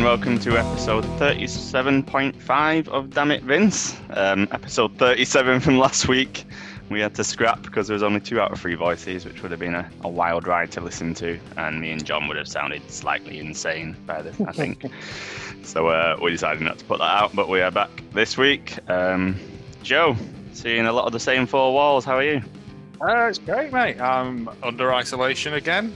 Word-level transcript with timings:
Hello 0.00 0.14
and 0.14 0.22
welcome 0.22 0.38
to 0.38 0.58
episode 0.58 1.04
37.5 1.18 2.88
of 2.88 3.10
Damn 3.10 3.30
It 3.30 3.42
Vince. 3.42 4.00
Um, 4.08 4.48
episode 4.50 4.96
37 4.96 5.60
from 5.60 5.76
last 5.76 6.08
week 6.08 6.46
we 6.88 7.00
had 7.00 7.14
to 7.16 7.22
scrap 7.22 7.60
because 7.60 7.86
there 7.86 7.92
was 7.92 8.02
only 8.02 8.20
two 8.20 8.40
out 8.40 8.50
of 8.50 8.58
three 8.58 8.76
voices, 8.76 9.26
which 9.26 9.42
would 9.42 9.50
have 9.50 9.60
been 9.60 9.74
a, 9.74 9.90
a 10.00 10.08
wild 10.08 10.46
ride 10.46 10.72
to 10.72 10.80
listen 10.80 11.12
to, 11.16 11.38
and 11.58 11.82
me 11.82 11.90
and 11.90 12.02
John 12.02 12.28
would 12.28 12.38
have 12.38 12.48
sounded 12.48 12.90
slightly 12.90 13.40
insane 13.40 13.94
by 14.06 14.22
the, 14.22 14.30
I 14.48 14.52
think. 14.52 14.86
so 15.64 15.88
uh, 15.88 16.16
we 16.22 16.30
decided 16.30 16.62
not 16.62 16.78
to 16.78 16.84
put 16.86 17.00
that 17.00 17.22
out, 17.22 17.36
but 17.36 17.50
we 17.50 17.60
are 17.60 17.70
back 17.70 17.90
this 18.14 18.38
week. 18.38 18.78
Um, 18.88 19.36
Joe, 19.82 20.16
seeing 20.54 20.86
a 20.86 20.92
lot 20.94 21.04
of 21.04 21.12
the 21.12 21.20
same 21.20 21.44
four 21.44 21.74
walls. 21.74 22.06
How 22.06 22.16
are 22.16 22.24
you? 22.24 22.40
Uh, 23.02 23.26
it's 23.26 23.38
great, 23.38 23.70
mate. 23.70 24.00
I'm 24.00 24.48
under 24.62 24.94
isolation 24.94 25.52
again. 25.52 25.94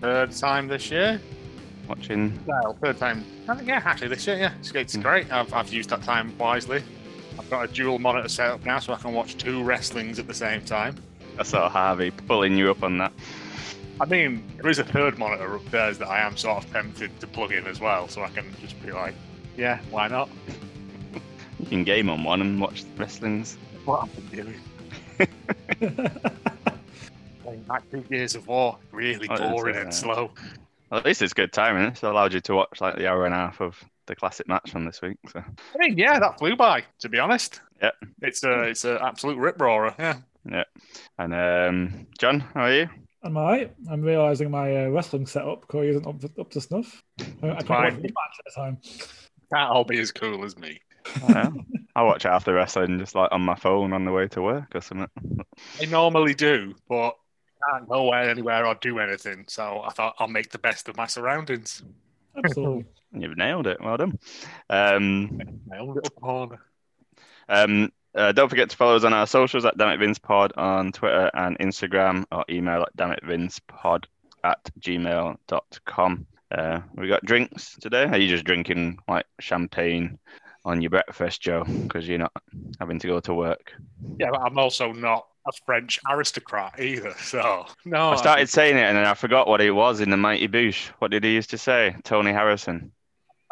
Third 0.00 0.30
time 0.30 0.68
this 0.68 0.92
year. 0.92 1.20
Watching. 1.88 2.38
Well, 2.46 2.76
third 2.80 2.98
time. 2.98 3.24
I 3.48 3.54
think, 3.56 3.68
yeah, 3.68 3.82
actually 3.84 4.08
this 4.08 4.26
year, 4.26 4.36
yeah. 4.36 4.52
It's, 4.60 4.70
it's 4.72 4.96
Mm. 4.96 5.02
great. 5.02 5.32
I've, 5.32 5.52
I've 5.52 5.72
used 5.72 5.90
that 5.90 6.02
time 6.02 6.36
wisely. 6.38 6.82
I've 7.38 7.48
got 7.50 7.68
a 7.68 7.72
dual 7.72 7.98
monitor 7.98 8.28
set 8.28 8.48
up 8.50 8.64
now 8.64 8.78
so 8.78 8.92
I 8.92 8.96
can 8.96 9.12
watch 9.12 9.36
two 9.36 9.62
wrestlings 9.62 10.18
at 10.18 10.26
the 10.26 10.34
same 10.34 10.62
time. 10.64 10.96
I 11.38 11.42
saw 11.44 11.68
Harvey 11.68 12.10
pulling 12.10 12.56
you 12.56 12.70
up 12.70 12.82
on 12.82 12.98
that. 12.98 13.12
I 14.00 14.04
mean, 14.04 14.42
there 14.56 14.70
is 14.70 14.78
a 14.78 14.84
third 14.84 15.18
monitor 15.18 15.54
upstairs 15.54 15.98
that 15.98 16.08
I 16.08 16.20
am 16.20 16.36
sort 16.36 16.64
of 16.64 16.70
tempted 16.72 17.18
to 17.20 17.26
plug 17.26 17.52
in 17.52 17.66
as 17.66 17.80
well, 17.80 18.08
so 18.08 18.22
I 18.22 18.28
can 18.28 18.44
just 18.60 18.80
be 18.84 18.90
like, 18.92 19.14
yeah, 19.56 19.80
why 19.90 20.08
not? 20.08 20.28
You 21.60 21.66
can 21.66 21.84
game 21.84 22.08
on 22.08 22.24
one 22.24 22.40
and 22.40 22.60
watch 22.60 22.84
the 22.84 22.90
wrestlings. 23.02 23.56
What 23.84 24.02
I've 24.04 24.30
been 24.30 24.44
doing. 24.44 24.60
Playing 27.42 27.62
back 27.64 27.82
two 27.90 28.04
years 28.10 28.34
of 28.34 28.46
war, 28.46 28.78
really 28.92 29.26
Oh, 29.30 29.36
boring 29.50 29.76
uh, 29.76 29.80
and 29.80 29.94
slow. 29.94 30.30
Well, 30.92 30.98
at 30.98 31.06
least 31.06 31.22
it's 31.22 31.32
good 31.32 31.54
timing. 31.54 31.84
It 31.84 32.02
allowed 32.02 32.34
you 32.34 32.40
to 32.42 32.54
watch 32.54 32.82
like 32.82 32.96
the 32.96 33.08
hour 33.08 33.24
and 33.24 33.32
a 33.32 33.38
half 33.38 33.62
of 33.62 33.82
the 34.06 34.14
classic 34.14 34.46
match 34.46 34.70
from 34.70 34.84
this 34.84 35.00
week. 35.00 35.16
So 35.32 35.38
I 35.40 35.78
mean, 35.78 35.96
yeah, 35.96 36.18
that 36.18 36.38
flew 36.38 36.54
by. 36.54 36.84
To 36.98 37.08
be 37.08 37.18
honest, 37.18 37.62
yeah, 37.80 37.92
it's 38.20 38.44
a 38.44 38.64
it's 38.64 38.84
an 38.84 38.98
absolute 39.00 39.38
rip 39.38 39.58
roarer. 39.58 39.94
Yeah, 39.98 40.18
yeah. 40.44 40.64
And 41.18 41.32
um, 41.32 42.06
John, 42.18 42.40
how 42.40 42.64
are 42.64 42.74
you? 42.74 42.90
I'm 43.24 43.38
alright. 43.38 43.74
I'm 43.90 44.02
realizing 44.02 44.50
my 44.50 44.84
uh, 44.84 44.88
wrestling 44.88 45.26
setup, 45.26 45.66
Corey, 45.66 45.88
isn't 45.88 46.06
up 46.06 46.20
to, 46.20 46.30
up 46.38 46.50
to 46.50 46.60
snuff. 46.60 47.02
I, 47.18 47.22
I 47.22 47.54
can't 47.54 47.66
Fine. 47.68 47.94
watch 47.94 48.02
the 48.02 48.02
match 48.02 48.40
at 48.40 48.52
a 48.52 48.54
time. 48.54 48.78
can't 49.54 49.70
all 49.70 49.84
be 49.84 49.98
as 49.98 50.12
cool 50.12 50.44
as 50.44 50.58
me. 50.58 50.78
I, 51.26 51.32
know. 51.32 51.52
I 51.96 52.02
watch 52.02 52.24
half 52.24 52.44
the 52.44 52.52
wrestling 52.52 52.98
just 52.98 53.14
like 53.14 53.32
on 53.32 53.40
my 53.40 53.54
phone 53.54 53.94
on 53.94 54.04
the 54.04 54.12
way 54.12 54.28
to 54.28 54.42
work 54.42 54.74
or 54.74 54.82
something. 54.82 55.08
I 55.80 55.86
normally 55.86 56.34
do, 56.34 56.74
but 56.86 57.08
I 57.08 57.12
can't 57.70 57.88
go 57.88 58.12
anywhere 58.12 58.66
or 58.66 58.74
do 58.76 58.98
anything. 58.98 59.44
So 59.48 59.82
I 59.84 59.90
thought 59.90 60.14
I'll 60.18 60.28
make 60.28 60.50
the 60.50 60.58
best 60.58 60.88
of 60.88 60.96
my 60.96 61.06
surroundings. 61.06 61.82
Absolutely. 62.36 62.84
You've 63.12 63.36
nailed 63.36 63.66
it. 63.66 63.78
Well 63.80 63.96
done. 63.98 64.18
Um, 64.70 65.40
My 65.66 65.78
own 65.78 65.94
little 65.94 66.10
corner. 66.20 66.60
um, 67.48 67.92
uh, 68.14 68.32
don't 68.32 68.48
forget 68.48 68.70
to 68.70 68.76
follow 68.76 68.96
us 68.96 69.04
on 69.04 69.12
our 69.12 69.26
socials 69.26 69.64
at 69.64 69.76
Damn 69.76 69.98
Vince 69.98 70.18
Pod 70.18 70.52
on 70.56 70.92
Twitter 70.92 71.30
and 71.34 71.58
Instagram 71.58 72.24
or 72.32 72.44
email 72.50 72.82
at 72.82 72.96
dammitvincepod 72.96 74.04
at 74.44 74.70
gmail.com. 74.80 76.26
Uh, 76.50 76.80
we 76.94 77.08
got 77.08 77.24
drinks 77.24 77.76
today. 77.80 78.04
Are 78.04 78.18
you 78.18 78.28
just 78.28 78.44
drinking 78.44 78.98
like 79.08 79.24
champagne 79.40 80.18
on 80.64 80.82
your 80.82 80.90
breakfast, 80.90 81.40
Joe? 81.40 81.64
Because 81.64 82.06
you're 82.06 82.18
not 82.18 82.32
having 82.78 82.98
to 82.98 83.06
go 83.06 83.20
to 83.20 83.34
work. 83.34 83.72
Yeah, 84.18 84.30
but 84.30 84.40
I'm 84.42 84.58
also 84.58 84.92
not 84.92 85.26
a 85.46 85.52
French 85.66 85.98
aristocrat 86.08 86.78
either. 86.80 87.14
So 87.18 87.66
no, 87.84 88.10
I 88.10 88.16
started 88.16 88.48
saying 88.48 88.76
it 88.76 88.82
and 88.84 88.96
then 88.96 89.04
I 89.06 89.14
forgot 89.14 89.48
what 89.48 89.60
it 89.60 89.72
was 89.72 90.00
in 90.00 90.10
the 90.10 90.16
Mighty 90.16 90.48
Boosh. 90.48 90.88
What 90.98 91.10
did 91.10 91.24
he 91.24 91.32
used 91.34 91.50
to 91.50 91.58
say? 91.58 91.96
Tony 92.04 92.32
Harrison. 92.32 92.92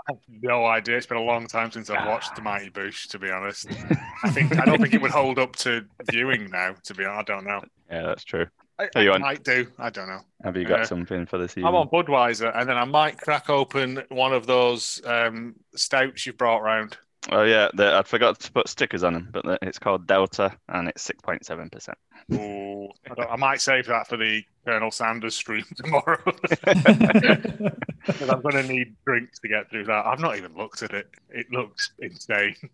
I 0.09 0.13
have 0.13 0.19
no 0.43 0.65
idea. 0.67 0.97
It's 0.97 1.07
been 1.07 1.19
a 1.19 1.23
long 1.23 1.47
time 1.47 1.71
since 1.71 1.91
I've 1.91 2.07
watched 2.07 2.35
the 2.37 2.43
Mighty 2.43 2.71
Boosh. 2.71 3.09
To 3.09 3.19
be 3.19 3.31
honest, 3.31 3.67
I 4.25 4.31
think 4.31 4.59
I 4.59 4.65
don't 4.65 4.81
think 4.81 4.95
it 4.95 5.03
would 5.03 5.11
hold 5.11 5.39
up 5.39 5.57
to 5.57 5.85
viewing 6.11 6.51
now. 6.51 6.75
To 6.85 6.95
be 6.95 7.05
honest, 7.05 7.29
I 7.31 7.35
don't 7.35 7.45
know. 7.45 7.61
Yeah, 7.91 8.03
that's 8.03 8.25
true. 8.25 8.47
I, 8.79 8.89
Are 8.95 9.03
you 9.03 9.11
I 9.11 9.15
on- 9.17 9.21
might 9.21 9.45
do. 9.45 9.67
I 9.79 9.91
don't 9.91 10.09
know. 10.09 10.21
Have 10.43 10.57
you 10.57 10.65
got 10.65 10.81
Uh, 10.81 10.87
something 10.87 11.27
for 11.27 11.37
this 11.37 11.53
evening? 11.53 11.67
I'm 11.67 11.75
on 11.75 11.89
Budweiser, 11.89 12.51
and 12.59 12.67
then 12.69 12.79
I 12.79 12.85
might 12.87 13.19
crack 13.19 13.51
open 13.51 14.03
one 14.09 14.33
of 14.33 14.47
those 14.47 15.03
um, 15.05 15.55
stouts 15.77 16.25
you've 16.25 16.39
brought 16.39 16.63
round. 16.63 16.97
Oh 17.29 17.43
yeah, 17.43 17.69
the, 17.75 17.97
I 17.97 18.03
forgot 18.03 18.41
to 18.41 18.53
put 18.53 18.69
stickers 18.69 19.05
on 19.05 19.13
them, 19.13 19.29
but 19.31 19.45
the, 19.45 19.59
it's 19.61 19.79
called 19.79 20.07
Delta 20.07 20.57
and 20.69 20.89
it's 20.89 21.03
six 21.03 21.21
point 21.21 21.45
seven 21.45 21.69
percent. 21.69 21.99
Ooh, 22.33 22.89
I, 23.29 23.37
might 23.37 23.61
save 23.61 23.87
that 23.87 24.09
for 24.09 24.17
the 24.17 24.43
Colonel 24.65 24.91
Sanders 24.91 25.35
stream 25.35 25.65
tomorrow. 25.77 26.19
Because 28.07 28.31
I'm 28.31 28.41
going 28.41 28.55
to 28.55 28.63
need 28.63 28.97
drinks 29.05 29.39
to 29.41 29.49
get 29.49 29.69
through 29.69 29.85
that. 29.85 30.07
I've 30.07 30.21
not 30.21 30.39
even 30.39 30.57
looked 30.57 30.83
at 30.83 30.95
it. 30.95 31.11
It 31.29 31.53
looks 31.53 31.93
insane. 31.99 32.57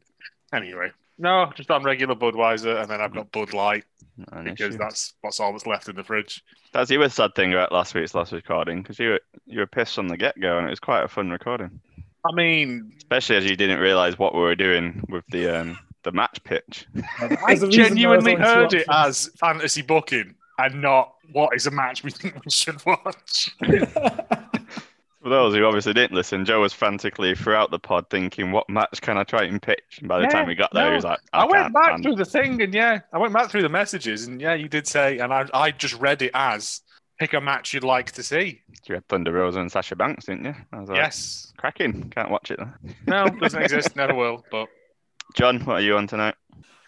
Anyway, 0.53 0.93
no, 1.19 1.51
just 1.57 1.73
on 1.73 1.83
regular 1.83 2.15
Budweiser, 2.15 2.81
and 2.81 2.89
then 2.89 3.01
I've 3.01 3.13
got 3.13 3.33
Bud 3.33 3.53
Light 3.53 3.85
because 4.45 4.77
that's 4.77 5.15
what's 5.21 5.41
all 5.41 5.51
that's 5.51 5.67
left 5.67 5.89
in 5.89 5.97
the 5.97 6.05
fridge. 6.05 6.43
That's 6.73 6.89
the 6.89 6.97
other 6.97 7.09
sad 7.09 7.35
thing 7.35 7.53
about 7.53 7.73
last 7.73 7.95
week's 7.95 8.15
last 8.15 8.31
recording 8.31 8.81
because 8.81 9.01
you 9.01 9.11
were 9.11 9.21
you 9.45 9.59
were 9.59 9.67
pissed 9.67 9.97
from 9.97 10.07
the 10.07 10.17
get 10.17 10.39
go 10.41 10.57
and 10.57 10.69
it 10.69 10.71
was 10.71 10.79
quite 10.79 11.03
a 11.03 11.09
fun 11.09 11.31
recording, 11.31 11.81
I 12.29 12.35
mean, 12.35 12.93
especially 12.99 13.37
as 13.37 13.45
you 13.45 13.57
didn't 13.57 13.79
realise 13.79 14.19
what 14.19 14.35
we 14.35 14.41
were 14.41 14.55
doing 14.57 15.03
with 15.09 15.25
the 15.29 15.49
um 15.61 15.79
the 16.03 16.13
match 16.13 16.43
pitch. 16.45 16.87
I 17.21 17.29
There's 17.49 17.63
a 17.63 17.67
reason 17.67 17.71
there 17.71 17.89
genuinely 17.89 18.37
was 18.37 18.49
only 18.49 18.69
two 18.69 18.75
heard 18.75 18.75
it 18.75 18.87
as 18.91 19.31
fantasy 19.41 19.83
booking 19.83 20.35
and 20.59 20.81
not 20.81 21.13
what 21.33 21.55
is 21.55 21.67
a 21.67 21.71
match 21.71 22.05
we 22.05 22.11
think 22.11 22.35
we 22.45 22.51
should 22.51 22.85
watch. 22.87 23.51
For 25.23 25.31
those 25.31 25.55
who 25.55 25.65
obviously 25.65 25.93
didn't 25.93 26.15
listen, 26.15 26.45
Joe 26.45 26.61
was 26.61 26.73
frantically 26.73 27.35
throughout 27.35 27.73
the 27.73 27.81
pod 27.81 28.09
thinking, 28.11 28.53
"What 28.53 28.71
match 28.71 29.01
can 29.01 29.19
I 29.19 29.25
try 29.25 29.43
and 29.43 29.61
pitch?" 29.61 29.99
And 29.99 30.07
by 30.07 30.19
the 30.19 30.25
Yeah, 30.25 30.29
time 30.31 30.47
we 30.47 30.55
got 30.55 30.73
there, 30.73 30.85
no. 30.85 30.91
he 30.91 30.95
was 30.95 31.05
like, 31.05 31.19
I, 31.33 31.41
"I, 31.43 31.45
went 31.47 31.75
back 31.75 31.93
man." 31.95 32.03
through 32.05 32.15
the 32.15 32.25
thing, 32.25 32.63
and 32.63 32.73
yeah, 32.73 33.01
I 33.13 33.19
went 33.19 33.35
back 33.35 33.51
through 33.51 33.63
the 33.63 33.69
messages, 33.69 34.29
and 34.29 34.41
yeah, 34.41 34.55
you 34.55 34.69
did 34.69 34.87
say, 34.87 35.19
and 35.19 35.33
I, 35.35 35.47
I 35.53 35.73
just 35.73 35.95
read 35.95 36.23
it 36.23 36.31
as 36.33 36.81
pick 37.19 37.33
a 37.35 37.41
match 37.41 37.73
you'd 37.75 37.85
like 37.85 38.13
to 38.13 38.23
see. 38.23 38.61
You 38.87 38.95
had 38.97 39.09
Thunder 39.09 39.33
Rosa 39.33 39.61
and 39.61 39.71
Sasha 39.73 39.97
Banks, 39.97 40.27
didn't 40.27 40.45
you? 40.45 40.55
I 40.73 40.81
was 40.81 40.89
like, 40.89 40.97
yes, 40.99 41.53
cracking. 41.57 42.11
Can't 42.11 42.31
watch 42.31 42.51
it. 42.51 42.59
Though. 42.59 42.71
no, 43.07 43.29
doesn't 43.41 43.63
exist, 43.63 43.97
never 43.97 44.15
will. 44.15 44.45
But 44.51 44.69
John, 45.35 45.61
what 45.61 45.75
are 45.77 45.81
you 45.81 45.97
on 45.97 46.07
tonight? 46.07 46.35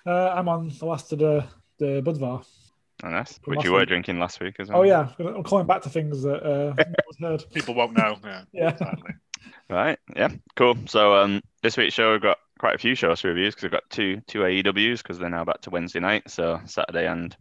uh, 0.06 0.28
I'm 0.30 0.48
on 0.48 0.68
the 0.78 0.84
last 0.86 1.12
of 1.12 1.18
the, 1.18 1.44
the 1.78 2.02
Budvar. 2.02 2.44
Oh, 3.04 3.08
nice. 3.10 3.38
From 3.38 3.56
Which 3.56 3.64
you 3.64 3.72
were 3.72 3.80
week. 3.80 3.88
drinking 3.88 4.18
last 4.18 4.40
week 4.40 4.56
as 4.58 4.68
well. 4.68 4.78
Oh, 4.80 4.82
yeah. 4.82 5.08
I'm 5.18 5.44
calling 5.44 5.66
back 5.66 5.82
to 5.82 5.88
things 5.90 6.22
that 6.22 6.42
uh, 6.44 6.74
heard. 7.20 7.44
people 7.54 7.74
won't 7.74 7.96
know. 7.96 8.16
Yeah, 8.24 8.42
Yeah. 8.52 8.70
exactly. 8.70 9.14
Right. 9.70 9.98
Yeah. 10.16 10.30
Cool. 10.56 10.76
So 10.86 11.14
um, 11.14 11.40
this 11.62 11.76
week's 11.76 11.94
show 11.94 12.10
we've 12.12 12.22
got 12.22 12.38
quite 12.58 12.74
a 12.74 12.78
few 12.78 12.94
shows 12.96 13.20
to 13.20 13.28
review 13.28 13.46
because 13.50 13.62
we've 13.62 13.70
got 13.72 13.88
two 13.90 14.20
two 14.26 14.40
AEWs 14.40 14.98
because 14.98 15.18
they're 15.18 15.30
now 15.30 15.44
back 15.44 15.60
to 15.62 15.70
Wednesday 15.70 16.00
night. 16.00 16.28
So 16.30 16.60
Saturday 16.64 17.06
and 17.06 17.36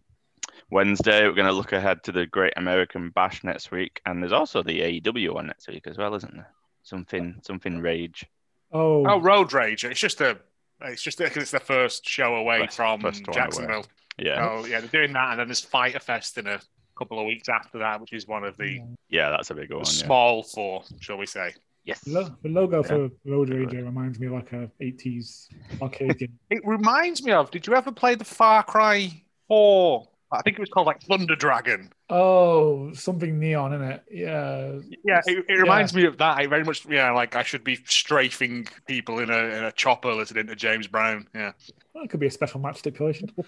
Wednesday 0.69 1.25
we're 1.27 1.33
going 1.33 1.47
to 1.47 1.53
look 1.53 1.71
ahead 1.71 2.03
to 2.03 2.11
the 2.11 2.25
Great 2.25 2.53
American 2.57 3.09
Bash 3.09 3.43
next 3.43 3.71
week, 3.71 4.01
and 4.05 4.21
there's 4.21 4.33
also 4.33 4.61
the 4.63 4.79
AEW 5.01 5.33
one 5.33 5.47
next 5.47 5.67
week 5.67 5.87
as 5.87 5.97
well, 5.97 6.13
isn't 6.15 6.33
there? 6.35 6.49
Something 6.83 7.39
something 7.43 7.79
rage. 7.79 8.25
Oh, 8.71 9.05
Oh, 9.07 9.19
Road 9.21 9.53
Rage. 9.53 9.83
It's 9.85 9.99
just 9.99 10.21
a. 10.21 10.37
It's 10.81 11.01
just 11.01 11.17
because 11.17 11.41
it's 11.43 11.51
the 11.51 11.59
first 11.59 12.07
show 12.07 12.35
away 12.35 12.59
First- 12.65 12.77
from 12.77 13.01
first 13.01 13.25
one 13.27 13.33
Jacksonville. 13.33 13.85
Yeah. 14.19 14.47
Oh 14.49 14.65
yeah, 14.65 14.79
they're 14.79 14.89
doing 14.89 15.13
that, 15.13 15.31
and 15.31 15.39
then 15.39 15.47
there's 15.47 15.61
Fyter 15.61 15.99
Fest 15.99 16.37
in 16.37 16.47
a 16.47 16.59
couple 16.97 17.19
of 17.19 17.25
weeks 17.27 17.49
after 17.49 17.79
that, 17.79 17.99
which 18.01 18.13
is 18.13 18.27
one 18.27 18.43
of 18.43 18.57
the 18.57 18.81
Yeah, 19.09 19.29
that's 19.29 19.49
a 19.51 19.55
big 19.55 19.69
one. 19.71 19.79
Yeah. 19.79 19.83
small 19.85 20.43
four, 20.43 20.83
shall 20.99 21.17
we 21.17 21.25
say? 21.25 21.53
Yes. 21.85 22.01
the 22.01 22.11
lo- 22.11 22.35
the 22.43 22.49
logo 22.49 22.83
for 22.83 23.09
Road 23.25 23.49
Rager 23.49 23.85
reminds 23.85 24.19
me 24.19 24.27
of 24.27 24.33
like 24.33 24.51
a 24.51 24.69
80s 24.81 25.47
arcade 25.81 26.17
game. 26.19 26.37
It 26.49 26.61
reminds 26.65 27.23
me 27.23 27.31
of. 27.31 27.49
Did 27.51 27.65
you 27.67 27.73
ever 27.75 27.91
play 27.91 28.15
the 28.15 28.25
Far 28.25 28.63
Cry 28.63 29.09
Four? 29.47 30.07
I 30.31 30.41
think 30.41 30.57
it 30.57 30.59
was 30.59 30.69
called 30.69 30.87
like 30.87 31.01
Thunder 31.01 31.35
Dragon. 31.35 31.91
Oh, 32.09 32.91
something 32.93 33.39
neon 33.39 33.73
in 33.73 33.81
it. 33.81 34.03
Yeah. 34.11 34.79
Yeah, 35.03 35.21
it, 35.25 35.45
it 35.47 35.53
reminds 35.53 35.93
me 35.93 36.05
of 36.05 36.17
that. 36.17 36.37
I 36.37 36.47
very 36.47 36.63
much, 36.63 36.85
yeah, 36.85 37.11
like 37.11 37.35
I 37.35 37.43
should 37.43 37.63
be 37.63 37.77
strafing 37.85 38.67
people 38.87 39.19
in 39.19 39.29
a 39.29 39.37
in 39.37 39.63
a 39.63 39.71
chopper 39.71 40.13
listening 40.13 40.47
to 40.47 40.55
James 40.55 40.87
Brown. 40.87 41.27
Yeah, 41.33 41.53
Well, 41.93 42.03
it 42.03 42.09
could 42.09 42.19
be 42.19 42.27
a 42.27 42.31
special 42.31 42.59
match 42.59 42.77
stipulation. 42.79 43.31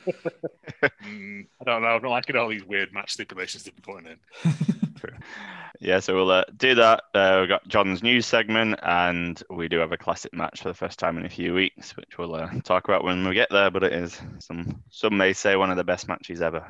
Mm, 1.03 1.47
I 1.59 1.63
don't 1.65 1.81
know. 1.81 1.87
I'm 1.89 2.01
not 2.01 2.09
liking 2.11 2.35
all 2.37 2.47
these 2.47 2.63
weird 2.63 2.93
match 2.93 3.11
stipulations 3.11 3.63
they've 3.63 3.75
been 3.75 3.83
putting 3.83 4.11
in. 4.11 4.88
Yeah, 5.81 6.01
so 6.01 6.13
we'll 6.13 6.31
uh, 6.31 6.43
do 6.57 6.75
that. 6.75 7.03
Uh, 7.13 7.37
we've 7.39 7.47
got 7.49 7.65
John's 7.69 8.03
news 8.03 8.25
segment, 8.25 8.77
and 8.83 9.41
we 9.49 9.69
do 9.69 9.77
have 9.77 9.93
a 9.93 9.97
classic 9.97 10.33
match 10.33 10.61
for 10.61 10.67
the 10.67 10.73
first 10.73 10.99
time 10.99 11.17
in 11.17 11.25
a 11.25 11.29
few 11.29 11.53
weeks, 11.53 11.95
which 11.95 12.17
we'll 12.17 12.35
uh, 12.35 12.49
talk 12.65 12.89
about 12.89 13.05
when 13.05 13.25
we 13.25 13.33
get 13.33 13.47
there. 13.49 13.71
But 13.71 13.83
it 13.83 13.93
is 13.93 14.19
some 14.39 14.83
some 14.89 15.15
may 15.15 15.31
say 15.31 15.55
one 15.55 15.71
of 15.71 15.77
the 15.77 15.85
best 15.85 16.09
matches 16.09 16.41
ever, 16.41 16.65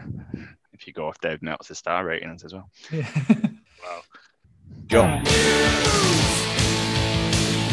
if 0.74 0.86
you 0.86 0.94
go 0.94 1.08
off 1.08 1.20
Dave 1.22 1.42
Meltzer's 1.42 1.80
star 1.80 2.06
ratings 2.06 2.44
as 2.44 2.54
well. 2.54 2.70
Yeah. 2.92 3.10
Wow. 3.82 4.02
John. 4.88 5.24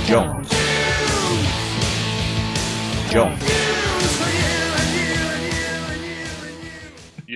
John. 0.06 0.44
John. 3.10 4.35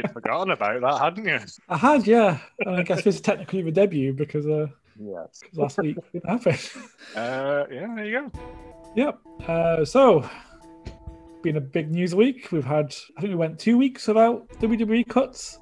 You'd 0.02 0.12
forgotten 0.12 0.50
about 0.50 0.80
that, 0.80 0.98
hadn't 1.00 1.26
you? 1.26 1.38
I 1.68 1.76
had, 1.76 2.06
yeah. 2.06 2.38
And 2.60 2.76
I 2.76 2.82
guess 2.82 3.02
this 3.04 3.16
is 3.16 3.20
technically 3.20 3.62
the 3.62 3.72
debut 3.72 4.12
because 4.12 4.46
uh, 4.46 4.66
Yes. 5.02 5.40
'cause 5.42 5.58
last 5.58 5.78
week 5.78 5.96
didn't 6.12 6.28
happen. 6.28 6.56
Uh, 7.16 7.64
yeah, 7.72 7.92
there 7.96 8.04
you 8.06 8.20
go. 8.30 8.40
Yep. 8.94 9.18
Uh, 9.48 9.84
so, 9.84 10.28
been 11.42 11.56
a 11.56 11.60
big 11.60 11.90
news 11.90 12.14
week. 12.14 12.52
We've 12.52 12.64
had, 12.64 12.94
I 13.16 13.20
think 13.20 13.30
we 13.30 13.36
went 13.36 13.58
two 13.58 13.76
weeks 13.78 14.06
without 14.06 14.48
WWE 14.60 15.08
cuts. 15.08 15.58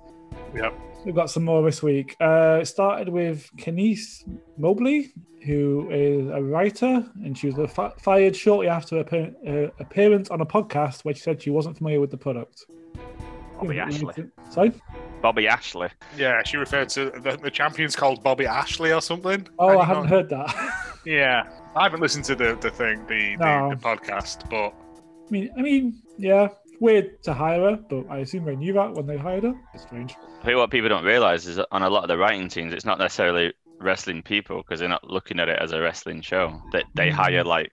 Yep. 0.55 0.75
We've 1.05 1.15
got 1.15 1.31
some 1.31 1.45
more 1.45 1.63
this 1.63 1.83
week. 1.83 2.17
Uh, 2.21 2.59
it 2.61 2.67
started 2.67 3.09
with 3.09 3.49
Kenice 3.57 4.25
Mobley, 4.59 5.13
who 5.47 5.89
is 5.91 6.27
a 6.29 6.43
writer, 6.43 7.07
and 7.25 7.39
she 7.39 7.49
was 7.51 7.71
fi- 7.71 7.93
fired 8.01 8.35
shortly 8.37 8.67
after 8.69 9.05
her 9.05 9.33
uh, 9.47 9.83
appearance 9.83 10.29
on 10.31 10.41
a 10.41 10.47
podcast 10.47 11.05
where 11.05 11.15
she 11.15 11.21
said 11.23 11.41
she 11.41 11.51
wasn't 11.51 11.79
familiar 11.79 12.01
with 12.01 12.11
the 12.11 12.17
product. 12.19 12.67
Bobby 13.59 13.77
Yeah, 13.77 13.87
Ashley. 13.87 14.25
Sorry? 14.51 14.73
Bobby 15.21 15.49
Ashley. 15.49 15.89
Yeah, 16.17 16.43
she 16.45 16.57
referred 16.57 16.89
to 16.91 17.11
the, 17.11 17.39
the 17.43 17.51
champion's 17.51 17.97
called 17.97 18.23
Bobby 18.23 18.47
Ashley 18.47 18.93
or 18.93 19.01
something. 19.03 19.47
Oh, 19.59 19.69
Have 19.69 19.77
I 19.79 19.81
you 19.81 19.87
hadn't 19.87 20.03
not- 20.05 20.11
heard 20.11 20.29
that. 20.31 20.85
Yeah, 21.05 21.49
I 21.75 21.85
haven't 21.85 22.01
listened 22.01 22.25
to 22.27 22.35
the, 22.35 22.59
the 22.61 22.71
thing, 22.71 23.07
the, 23.07 23.37
No. 23.37 23.71
the, 23.71 23.77
the 23.77 23.83
podcast, 23.83 24.51
but 24.51 24.75
I 25.27 25.31
mean, 25.31 25.49
I 25.57 25.63
mean, 25.63 26.03
yeah, 26.19 26.49
weird 26.81 27.23
to 27.23 27.33
hire 27.33 27.61
her, 27.71 27.77
but 27.77 28.05
I 28.11 28.19
assume 28.19 28.45
they 28.45 28.57
knew 28.57 28.75
that 28.75 28.93
when 28.93 29.07
they 29.07 29.17
hired 29.17 29.45
her. 29.45 29.55
It's 29.73 29.85
strange. 29.85 30.17
I 30.43 30.45
think 30.45 30.57
what 30.59 30.71
people 30.71 30.89
don't 30.91 31.05
realize 31.05 31.47
is 31.47 31.57
that 31.57 31.67
on 31.71 31.83
a 31.83 31.89
lot 31.89 32.03
of 32.03 32.09
the 32.09 32.19
writing 32.19 32.49
teams, 32.49 32.75
it's 32.75 32.85
not 32.85 32.99
necessarily 32.99 33.55
wrestling 33.81 34.23
people 34.23 34.59
because 34.59 34.81
they're 34.81 34.89
not 34.89 35.09
looking 35.09 35.41
at 35.41 35.49
it 35.49 35.59
as 35.61 35.73
a 35.73 35.81
wrestling 35.81 36.21
show. 36.21 36.61
They, 36.73 36.83
they 36.95 37.09
Mm. 37.09 37.13
hire 37.13 37.45
like 37.45 37.73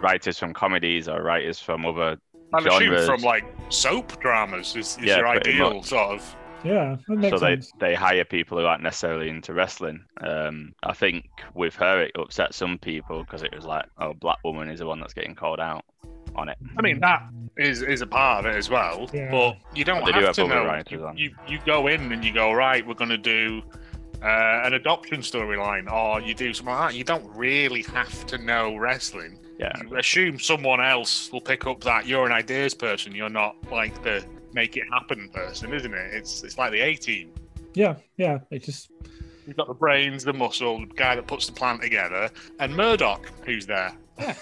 writers 0.00 0.38
from 0.38 0.52
comedies 0.52 1.08
or 1.08 1.22
writers 1.22 1.60
from 1.60 1.86
other 1.86 2.16
I'm 2.54 2.66
assuming 2.66 2.88
genres. 2.88 3.06
from 3.06 3.20
like 3.22 3.44
soap 3.70 4.20
dramas 4.20 4.76
is, 4.76 4.96
is 4.98 5.04
Yeah, 5.04 5.18
your 5.18 5.28
ideal 5.28 5.74
much. 5.74 5.84
sort 5.86 6.10
of. 6.14 6.36
Yeah, 6.64 6.96
that 7.08 7.16
makes 7.16 7.38
so 7.40 7.44
they, 7.44 7.54
sense. 7.56 7.72
they 7.80 7.94
hire 7.94 8.24
people 8.24 8.56
who 8.58 8.64
aren't 8.64 8.84
necessarily 8.84 9.28
into 9.28 9.52
wrestling. 9.52 10.04
Um, 10.20 10.74
I 10.84 10.92
think 10.92 11.28
with 11.54 11.74
her 11.76 12.02
it 12.02 12.12
upset 12.16 12.54
some 12.54 12.78
people 12.78 13.24
because 13.24 13.42
it 13.42 13.52
was 13.54 13.64
like, 13.64 13.84
oh, 13.98 14.14
black 14.14 14.38
woman 14.44 14.68
is 14.70 14.78
the 14.78 14.86
one 14.86 15.00
that's 15.00 15.12
getting 15.12 15.34
called 15.34 15.58
out 15.58 15.84
on 16.36 16.48
it. 16.48 16.56
I 16.78 16.82
mean, 16.82 17.00
that 17.00 17.24
is 17.56 17.82
is 17.82 18.00
a 18.00 18.06
part 18.06 18.44
of 18.46 18.52
it 18.54 18.56
as 18.56 18.70
well, 18.70 19.10
Yeah. 19.12 19.30
but 19.32 19.56
you 19.74 19.84
don't 19.84 20.00
But 20.04 20.06
they 20.06 20.12
do 20.12 20.18
have 20.18 20.26
have 20.28 20.36
to 20.36 20.44
other 20.44 20.54
know. 20.62 20.66
writers 20.66 20.92
You, 20.92 21.06
on. 21.06 21.16
you 21.16 21.34
you 21.48 21.58
go 21.66 21.88
in 21.88 22.12
and 22.12 22.24
you 22.24 22.32
go 22.32 22.52
right. 22.52 22.86
We're 22.86 22.94
going 22.94 23.10
to 23.10 23.18
do 23.18 23.60
uh, 24.22 24.62
an 24.64 24.74
adoption 24.74 25.20
storyline, 25.20 25.90
or 25.90 26.20
you 26.20 26.32
do 26.32 26.54
something 26.54 26.72
like 26.72 26.90
that. 26.92 26.96
You 26.96 27.02
don't 27.02 27.26
really 27.36 27.82
have 27.82 28.24
to 28.26 28.38
know 28.38 28.76
wrestling. 28.76 29.36
Yeah. 29.62 29.72
You 29.90 29.96
assume 29.96 30.38
someone 30.38 30.80
else 30.80 31.30
will 31.32 31.40
pick 31.40 31.66
up 31.66 31.80
that 31.84 32.06
you're 32.06 32.26
an 32.26 32.32
ideas 32.32 32.74
person. 32.74 33.14
You're 33.14 33.28
not 33.30 33.54
like 33.70 34.02
the 34.02 34.24
make 34.52 34.76
it 34.76 34.84
happen 34.92 35.28
person, 35.32 35.72
isn't 35.72 35.94
it? 35.94 36.14
It's 36.14 36.42
it's 36.42 36.58
like 36.58 36.72
the 36.72 36.80
A 36.80 36.94
team. 36.96 37.32
Yeah, 37.74 37.94
yeah. 38.16 38.40
It 38.50 38.64
just 38.64 38.90
You've 39.46 39.56
got 39.56 39.66
the 39.66 39.74
brains, 39.74 40.22
the 40.24 40.32
muscle, 40.32 40.80
the 40.80 40.86
guy 40.94 41.16
that 41.16 41.26
puts 41.26 41.46
the 41.46 41.52
plan 41.52 41.80
together, 41.80 42.30
and 42.60 42.76
Murdock, 42.76 43.26
who's 43.44 43.66
there. 43.66 43.92
I 44.18 44.32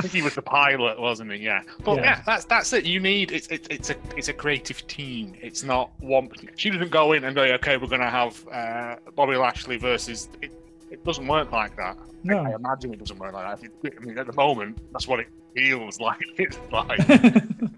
think 0.00 0.12
he 0.12 0.22
was 0.22 0.34
the 0.34 0.42
pilot, 0.42 0.98
wasn't 1.00 1.32
he? 1.32 1.38
Yeah. 1.38 1.62
But 1.84 1.96
Yeah. 1.96 2.04
yeah, 2.04 2.22
that's 2.24 2.44
that's 2.46 2.72
it. 2.72 2.84
You 2.84 3.00
need 3.00 3.32
it's 3.32 3.48
it's 3.48 3.68
it's 3.68 3.90
a 3.90 3.96
it's 4.16 4.28
a 4.28 4.32
creative 4.32 4.86
team. 4.86 5.34
It's 5.42 5.62
not 5.62 5.90
one. 6.00 6.30
She 6.56 6.70
doesn't 6.70 6.90
go 6.90 7.12
in 7.12 7.24
and 7.24 7.34
go, 7.34 7.42
okay, 7.42 7.76
we're 7.76 7.88
going 7.88 8.00
to 8.00 8.10
have 8.10 8.46
uh, 8.48 8.96
Bobby 9.14 9.36
Lashley 9.36 9.76
versus. 9.76 10.28
It, 10.42 10.52
it 10.90 11.04
doesn't 11.04 11.26
work 11.26 11.52
like 11.52 11.76
that. 11.76 11.96
No. 12.22 12.38
I 12.38 12.50
no. 12.50 12.56
imagine 12.56 12.92
it 12.94 12.98
doesn't 12.98 13.18
work 13.18 13.32
like 13.32 13.60
that. 13.60 13.70
I 14.00 14.04
mean, 14.04 14.18
at 14.18 14.26
the 14.26 14.32
moment, 14.34 14.80
that's 14.92 15.06
what 15.08 15.20
it 15.20 15.28
feels 15.54 16.00
like. 16.08 16.18
It's 16.38 16.58
like, 16.72 17.00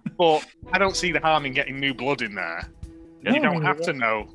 but 0.18 0.46
I 0.72 0.78
don't 0.78 0.96
see 0.96 1.12
the 1.12 1.20
harm 1.20 1.46
in 1.46 1.52
getting 1.52 1.78
new 1.80 1.94
blood 1.94 2.22
in 2.22 2.34
there. 2.34 2.68
No, 3.22 3.32
you 3.34 3.40
don't 3.40 3.62
have 3.62 3.80
to 3.82 3.92
know 3.92 4.28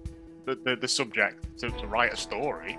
the, 0.45 0.55
the, 0.55 0.75
the 0.75 0.87
subject 0.87 1.57
to, 1.59 1.69
to 1.69 1.87
write 1.87 2.13
a 2.13 2.17
story. 2.17 2.77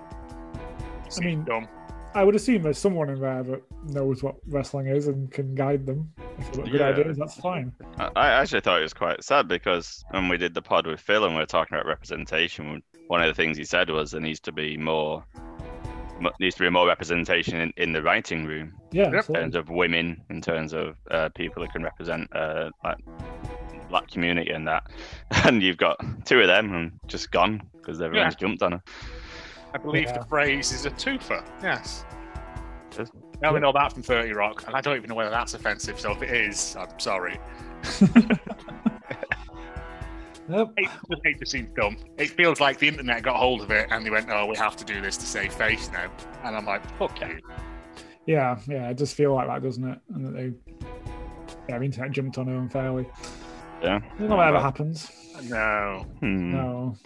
I 1.17 1.21
mean, 1.21 1.45
dumb. 1.45 1.69
I 2.15 2.23
would 2.23 2.37
assume 2.37 2.63
there's 2.63 2.79
someone 2.79 3.11
in 3.11 3.21
there 3.21 3.43
that 3.43 3.63
knows 3.89 4.23
what 4.23 4.37
wrestling 4.47 4.87
is 4.87 5.09
and 5.09 5.31
can 5.33 5.55
guide 5.55 5.85
them. 5.85 6.09
If 6.39 6.53
they've 6.53 6.63
got 6.65 6.71
good 6.71 6.81
Yeah. 6.81 6.87
ideas, 6.89 7.17
that's 7.17 7.35
fine. 7.41 7.73
I 7.99 8.11
I 8.15 8.29
actually 8.29 8.61
thought 8.61 8.79
it 8.79 8.83
was 8.83 8.95
quite 8.95 9.25
sad 9.25 9.49
because 9.49 10.05
when 10.11 10.29
we 10.29 10.37
did 10.37 10.55
the 10.55 10.63
pod 10.63 10.87
with 10.87 11.01
Phil 11.01 11.25
and 11.25 11.35
we 11.35 11.41
were 11.41 11.47
talking 11.47 11.75
about 11.77 11.87
representation, 11.87 12.83
one 13.09 13.21
of 13.21 13.27
the 13.27 13.35
things 13.35 13.57
he 13.57 13.65
said 13.65 13.91
was 13.91 14.13
there 14.13 14.21
needs 14.21 14.41
to 14.41 14.53
be 14.53 14.77
more 14.77 15.25
mo- 15.54 15.54
needs 16.41 16.55
to 16.57 16.63
be 16.63 16.71
more 16.71 16.87
representation 16.87 17.61
in, 17.61 17.73
in 17.77 17.93
the 17.93 18.03
writing 18.03 18.45
room 18.47 18.73
Yeah, 18.93 19.09
in 19.09 19.15
absolutely. 19.15 19.43
terms 19.45 19.55
of 19.57 19.69
women, 19.69 20.23
in 20.31 20.41
terms 20.41 20.73
of 20.73 20.97
uh, 21.11 21.29
people 21.35 21.63
who 21.63 21.69
can 21.71 21.83
represent 21.83 22.29
uh, 22.35 22.71
like 22.83 22.99
black 23.89 24.11
community 24.11 24.51
and 24.51 24.67
that. 24.69 24.87
And 25.45 25.63
you've 25.63 25.77
got 25.77 25.99
two 26.25 26.41
of 26.41 26.47
them 26.47 26.73
and 26.75 26.93
just 27.07 27.31
gone 27.31 27.63
because 27.77 28.01
everyone's 28.01 28.35
jumped 28.37 28.63
on 28.63 28.73
her. 28.73 28.83
I 29.75 29.79
believe 29.79 30.05
Yeah. 30.07 30.19
the 30.19 30.25
phrase 30.25 30.73
is 30.73 30.87
a 30.87 30.91
twofer. 30.91 31.45
Yes. 31.63 32.05
Just- 32.91 33.13
I 33.43 33.49
only 33.49 33.61
know 33.61 33.73
that 33.73 33.93
from 33.93 34.03
30 34.03 34.33
Rock, 34.33 34.65
and 34.67 34.77
I 34.77 34.81
don't 34.81 34.97
even 34.97 35.09
know 35.09 35.17
whether 35.17 35.29
that's 35.31 35.55
offensive, 35.55 35.99
so 36.01 36.13
if 36.13 36.23
it 36.23 36.31
is, 36.31 36.77
I'm 36.77 36.99
sorry. 36.99 37.39
Yep. 40.49 40.73
I 40.79 40.83
just 40.83 41.23
hate 41.25 41.41
to 41.41 41.47
seem 41.47 41.73
dumb. 41.75 41.97
It 42.19 42.31
feels 42.31 42.61
like 42.61 42.79
the 42.79 42.89
internet 42.89 43.23
got 43.23 43.37
hold 43.37 43.63
of 43.63 43.71
it 43.71 43.89
and 43.91 44.05
they 44.05 44.11
went, 44.11 44.29
oh, 44.31 44.47
we 44.47 44.57
have 44.57 44.77
to 44.77 44.85
do 44.85 45.01
this 45.01 45.17
to 45.17 45.27
save 45.27 45.53
face 45.55 45.91
now. 45.93 46.11
And 46.45 46.57
I'm 46.57 46.67
like, 46.67 46.85
fuck 46.99 47.21
you. 47.21 47.39
Yeah, 48.27 48.59
yeah. 48.67 48.91
It 48.91 48.97
does 48.97 49.13
feel 49.13 49.35
like 49.35 49.49
that, 49.49 49.63
doesn't 49.63 49.87
it? 49.87 49.99
And 50.15 50.27
that 50.27 50.33
they, 50.33 50.53
yeah, 51.69 51.79
the 51.79 51.85
internet 51.85 52.11
jumped 52.13 52.39
on 52.39 52.47
her 52.47 52.57
unfairly. 52.57 53.07
Yeah. 53.83 54.01
I 54.03 54.19
don't 54.19 54.29
know 54.29 54.37
what 54.37 54.49
ever 54.49 54.61
happens. 54.61 55.11
No. 55.45 56.07
Hmm. 56.21 56.53
No. 56.53 56.97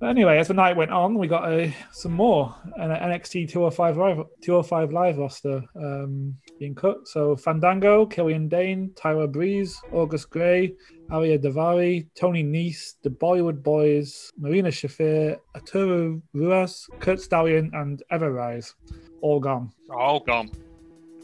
But 0.00 0.10
anyway, 0.10 0.38
as 0.38 0.48
the 0.48 0.54
night 0.54 0.76
went 0.76 0.90
on, 0.90 1.18
we 1.18 1.28
got 1.28 1.50
uh, 1.50 1.68
some 1.92 2.12
more 2.12 2.54
an 2.76 2.90
NXT 2.90 3.48
205 3.48 3.96
live 3.96 4.16
205 4.42 4.92
live 4.92 5.18
roster 5.18 5.62
um, 5.76 6.36
being 6.58 6.74
cut. 6.74 7.06
So 7.08 7.36
Fandango, 7.36 8.06
Killian 8.06 8.48
Dain, 8.48 8.92
Tyler 8.96 9.26
Breeze, 9.26 9.80
August 9.92 10.30
Grey, 10.30 10.74
Ariya 11.10 11.38
Daivari, 11.42 12.06
Tony 12.14 12.42
Nese, 12.44 12.94
the 13.02 13.10
Bollywood 13.10 13.62
Boys, 13.62 14.30
Marina 14.38 14.68
Shafir, 14.68 15.36
Arturo 15.54 16.20
Ruas, 16.34 16.86
Curt 17.00 17.20
Stallion, 17.20 17.70
and 17.74 18.02
Ever-Rise. 18.10 18.74
All 19.20 19.40
gone. 19.40 19.70
All 19.90 20.20
gone. 20.20 20.50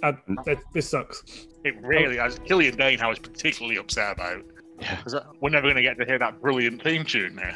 Uh, 0.03 0.13
th- 0.45 0.59
this 0.73 0.89
sucks. 0.89 1.47
It 1.65 1.75
really 1.83 2.17
has. 2.17 2.39
Killian 2.41 2.77
Dain, 2.77 3.01
I 3.01 3.07
was 3.09 3.19
particularly 3.19 3.77
upset 3.79 4.13
about. 4.13 4.43
Yeah. 4.81 4.97
'Cause 5.03 5.15
we're 5.43 5.51
never 5.51 5.67
going 5.67 5.77
to 5.77 5.83
get 5.83 5.99
to 5.99 6.07
hear 6.07 6.19
that 6.19 6.41
brilliant 6.41 6.83
theme 6.83 7.05
tune 7.05 7.35
now. 7.37 7.55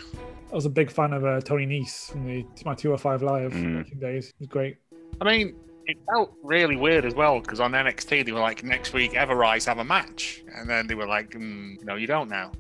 I 0.52 0.54
was 0.54 0.66
a 0.66 0.70
big 0.70 0.90
fan 0.90 1.14
of 1.14 1.24
uh, 1.24 1.40
Tony 1.40 1.66
Nese 1.66 2.12
from 2.12 2.26
the 2.26 2.44
my 2.66 2.74
205 2.74 3.22
live 3.22 3.52
Mm. 3.52 3.76
back 3.90 3.98
days. 3.98 4.28
It 4.28 4.34
was 4.40 4.48
great. 4.48 4.76
I 5.22 5.24
mean, 5.24 5.56
it 5.86 5.98
felt 6.06 6.34
really 6.42 6.76
weird 6.76 7.04
as 7.04 7.14
well 7.14 7.40
because 7.40 7.60
on 7.60 7.72
NXT 7.72 8.24
they 8.24 8.32
were 8.32 8.40
like, 8.40 8.64
next 8.64 8.92
week 8.92 9.14
Ever-Rise 9.14 9.64
have 9.66 9.78
a 9.78 9.84
match, 9.84 10.44
and 10.54 10.68
then 10.68 10.86
they 10.86 10.94
were 10.94 11.06
like, 11.06 11.30
mm, 11.30 11.82
no, 11.84 11.96
you 11.96 12.06
don't 12.06 12.28
now. 12.28 12.52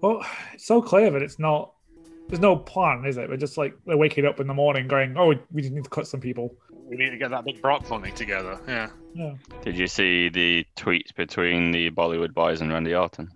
Well, 0.00 0.24
it's 0.54 0.66
so 0.66 0.80
clear 0.80 1.10
that 1.10 1.22
it's 1.22 1.38
not. 1.38 1.72
There's 2.28 2.40
no 2.40 2.56
plan, 2.56 3.04
is 3.06 3.16
it? 3.16 3.28
We're 3.28 3.36
just 3.36 3.58
like 3.58 3.74
they're 3.86 3.96
waking 3.96 4.24
up 4.24 4.38
in 4.38 4.46
the 4.46 4.54
morning, 4.54 4.86
going, 4.86 5.16
"Oh, 5.18 5.34
we 5.52 5.62
just 5.62 5.74
need 5.74 5.84
to 5.84 5.90
cut 5.90 6.06
some 6.06 6.20
people." 6.20 6.54
We 6.88 6.96
need 6.96 7.10
to 7.10 7.16
get 7.18 7.30
that 7.30 7.44
big 7.44 7.60
Brock 7.60 7.88
money 7.90 8.12
together. 8.12 8.58
Yeah. 8.66 8.90
Yeah. 9.14 9.34
Did 9.62 9.76
you 9.76 9.88
see 9.88 10.28
the 10.28 10.64
tweets 10.76 11.14
between 11.14 11.72
the 11.72 11.90
Bollywood 11.90 12.32
boys 12.32 12.60
and 12.60 12.72
Randy 12.72 12.94
Orton? 12.94 13.28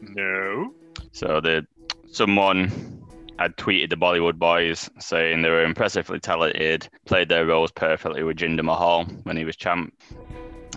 No. 0.00 0.72
So 1.12 1.40
the 1.40 1.66
someone 2.10 3.04
had 3.38 3.56
tweeted 3.56 3.90
the 3.90 3.96
Bollywood 3.96 4.38
boys 4.38 4.88
saying 4.98 5.42
they 5.42 5.50
were 5.50 5.64
impressively 5.64 6.18
talented, 6.18 6.88
played 7.04 7.28
their 7.28 7.46
roles 7.46 7.70
perfectly 7.70 8.22
with 8.22 8.38
Jinder 8.38 8.64
Mahal 8.64 9.04
when 9.24 9.36
he 9.36 9.44
was 9.44 9.56
champ, 9.56 9.94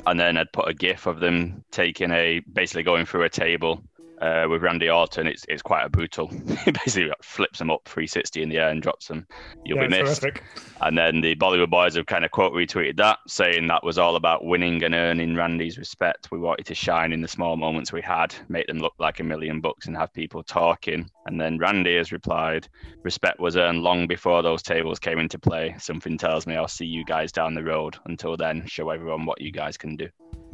and 0.06 0.20
then 0.20 0.38
I'd 0.38 0.52
put 0.52 0.70
a 0.70 0.74
GIF 0.74 1.06
of 1.06 1.20
them 1.20 1.64
taking 1.72 2.12
a 2.12 2.40
basically 2.40 2.84
going 2.84 3.06
through 3.06 3.24
a 3.24 3.30
table. 3.30 3.84
Uh, 4.22 4.46
with 4.50 4.62
Randy 4.62 4.90
Orton, 4.90 5.28
it's 5.28 5.46
it's 5.48 5.62
quite 5.62 5.86
a 5.86 5.90
brutal. 5.90 6.28
he 6.66 6.72
basically 6.72 7.12
flips 7.22 7.60
them 7.60 7.72
up 7.72 7.82
360 7.86 8.44
in 8.44 8.50
the 8.50 8.58
air 8.58 8.70
and 8.70 8.82
drops 8.82 9.08
them. 9.08 9.26
You'll 9.64 9.78
yeah, 9.78 9.88
be 9.88 10.04
missed. 10.04 10.22
horrific. 10.22 10.44
And 10.82 10.98
then 10.98 11.22
the 11.22 11.36
Bollywood 11.36 11.70
boys 11.70 11.96
have 11.96 12.06
kind 12.06 12.26
of 12.26 12.32
quote 12.32 12.54
retweeted 12.54 12.98
that, 12.98 13.20
saying 13.28 13.68
that 13.68 13.84
was 13.84 13.98
all 13.98 14.16
about 14.18 14.44
winning 14.44 14.84
and 14.84 14.94
earning 14.94 15.36
Randy's 15.36 15.78
respect. 15.78 16.30
We 16.32 16.40
wanted 16.40 16.66
to 16.66 16.76
shine 16.76 17.14
in 17.14 17.22
the 17.22 17.28
small 17.28 17.56
moments 17.56 17.94
we 17.94 18.02
had, 18.02 18.36
make 18.50 18.68
them 18.68 18.80
look 18.80 18.94
like 19.00 19.20
a 19.20 19.24
million 19.24 19.62
bucks 19.62 19.88
and 19.88 19.96
have 19.96 20.14
people 20.14 20.44
talking. 20.44 21.10
And 21.26 21.40
then 21.40 21.58
Randy 21.58 21.96
has 21.98 22.12
replied, 22.12 22.68
respect 23.04 23.40
was 23.40 23.56
earned 23.56 23.84
long 23.84 24.08
before 24.08 24.42
those 24.42 24.64
tables 24.64 25.00
came 25.00 25.20
into 25.20 25.40
play. 25.40 25.76
Something 25.80 26.18
tells 26.18 26.46
me 26.46 26.56
I'll 26.56 26.68
see 26.68 26.86
you 26.86 27.06
guys 27.06 27.32
down 27.32 27.54
the 27.54 27.64
road. 27.64 27.98
Until 28.06 28.36
then, 28.36 28.66
show 28.66 28.90
everyone 28.90 29.26
what 29.26 29.42
you 29.42 29.52
guys 29.52 29.78
can 29.78 29.96
do. 29.96 30.10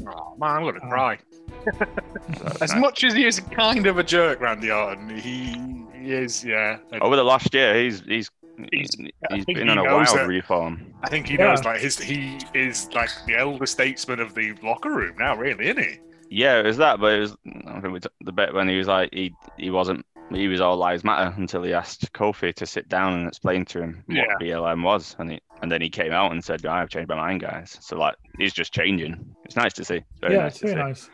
Oh, 0.08 0.36
man, 0.38 0.50
I'm 0.58 0.62
going 0.64 0.76
to 0.76 0.86
Oh. 0.86 0.90
cry. 0.90 1.18
As 2.62 2.76
much 2.76 3.04
as 3.04 3.14
he 3.14 3.26
is 3.26 3.40
kind 3.40 3.86
of 3.88 3.98
a 3.98 4.04
jerk, 4.04 4.40
Randy 4.42 4.72
Orton, 4.72 5.10
he, 5.18 5.56
he 5.98 6.12
is, 6.14 6.44
yeah. 6.44 6.78
Over 7.02 7.16
the 7.16 7.24
last 7.24 7.54
year, 7.54 7.76
he's 7.82 8.02
he's 8.02 8.30
He's- 8.72 8.88
he's, 8.98 9.12
I 9.30 9.36
think 9.42 9.48
been 9.58 9.68
he 9.68 9.70
on 9.70 9.78
a 9.80 9.84
wild 9.84 10.08
it. 10.18 10.22
reform. 10.28 10.94
I 11.04 11.10
think 11.10 11.28
he 11.28 11.34
Yeah. 11.36 11.48
knows, 11.48 11.66
like, 11.66 11.82
his 11.82 12.00
he 12.00 12.40
is, 12.54 12.90
like, 12.94 13.10
the 13.28 13.36
elder 13.36 13.66
statesman 13.66 14.22
of 14.22 14.34
the 14.34 14.54
locker 14.64 14.92
room 14.94 15.16
now, 15.20 15.36
really, 15.36 15.66
isn't 15.66 15.84
he? 15.84 16.00
Yeah, 16.30 16.60
it 16.60 16.66
was 16.66 16.78
that, 16.78 17.02
but 17.02 17.14
it 17.16 17.20
was 17.20 17.36
I 17.68 17.82
think 17.82 17.94
we 17.94 18.00
t- 18.00 18.08
the 18.24 18.32
bit 18.32 18.54
when 18.54 18.70
he 18.70 18.78
was 18.78 18.88
like 18.88 19.10
he 19.14 19.34
he 19.58 19.70
wasn't 19.72 20.06
he 20.32 20.48
was 20.48 20.60
all 20.62 20.76
lives 20.78 21.04
matter 21.04 21.34
until 21.38 21.64
he 21.64 21.74
asked 21.74 22.12
Kofi 22.14 22.54
to 22.56 22.66
sit 22.66 22.90
down 22.90 23.14
and 23.14 23.28
explain 23.28 23.66
to 23.66 23.82
him 23.82 24.04
what 24.08 24.16
Yeah. 24.18 24.36
BLM 24.42 24.84
was, 24.84 25.16
and 25.20 25.32
he, 25.32 25.40
and 25.62 25.72
then 25.72 25.82
he 25.82 25.90
came 25.90 26.12
out 26.12 26.32
and 26.32 26.44
said, 26.44 26.66
"I've 26.66 26.90
changed 26.90 27.10
my 27.10 27.16
mind, 27.16 27.42
guys." 27.42 27.78
So 27.82 27.98
like 27.98 28.16
he's 28.40 28.54
just 28.54 28.74
changing. 28.74 29.36
It's 29.46 29.56
nice 29.56 29.74
to 29.74 29.86
see. 29.86 29.98
It's 29.98 30.20
very 30.22 30.34
yeah, 30.36 30.44
nice 30.44 30.54
it's 30.54 30.62
very 30.62 30.74
see. 30.74 30.80
nice. 30.80 31.10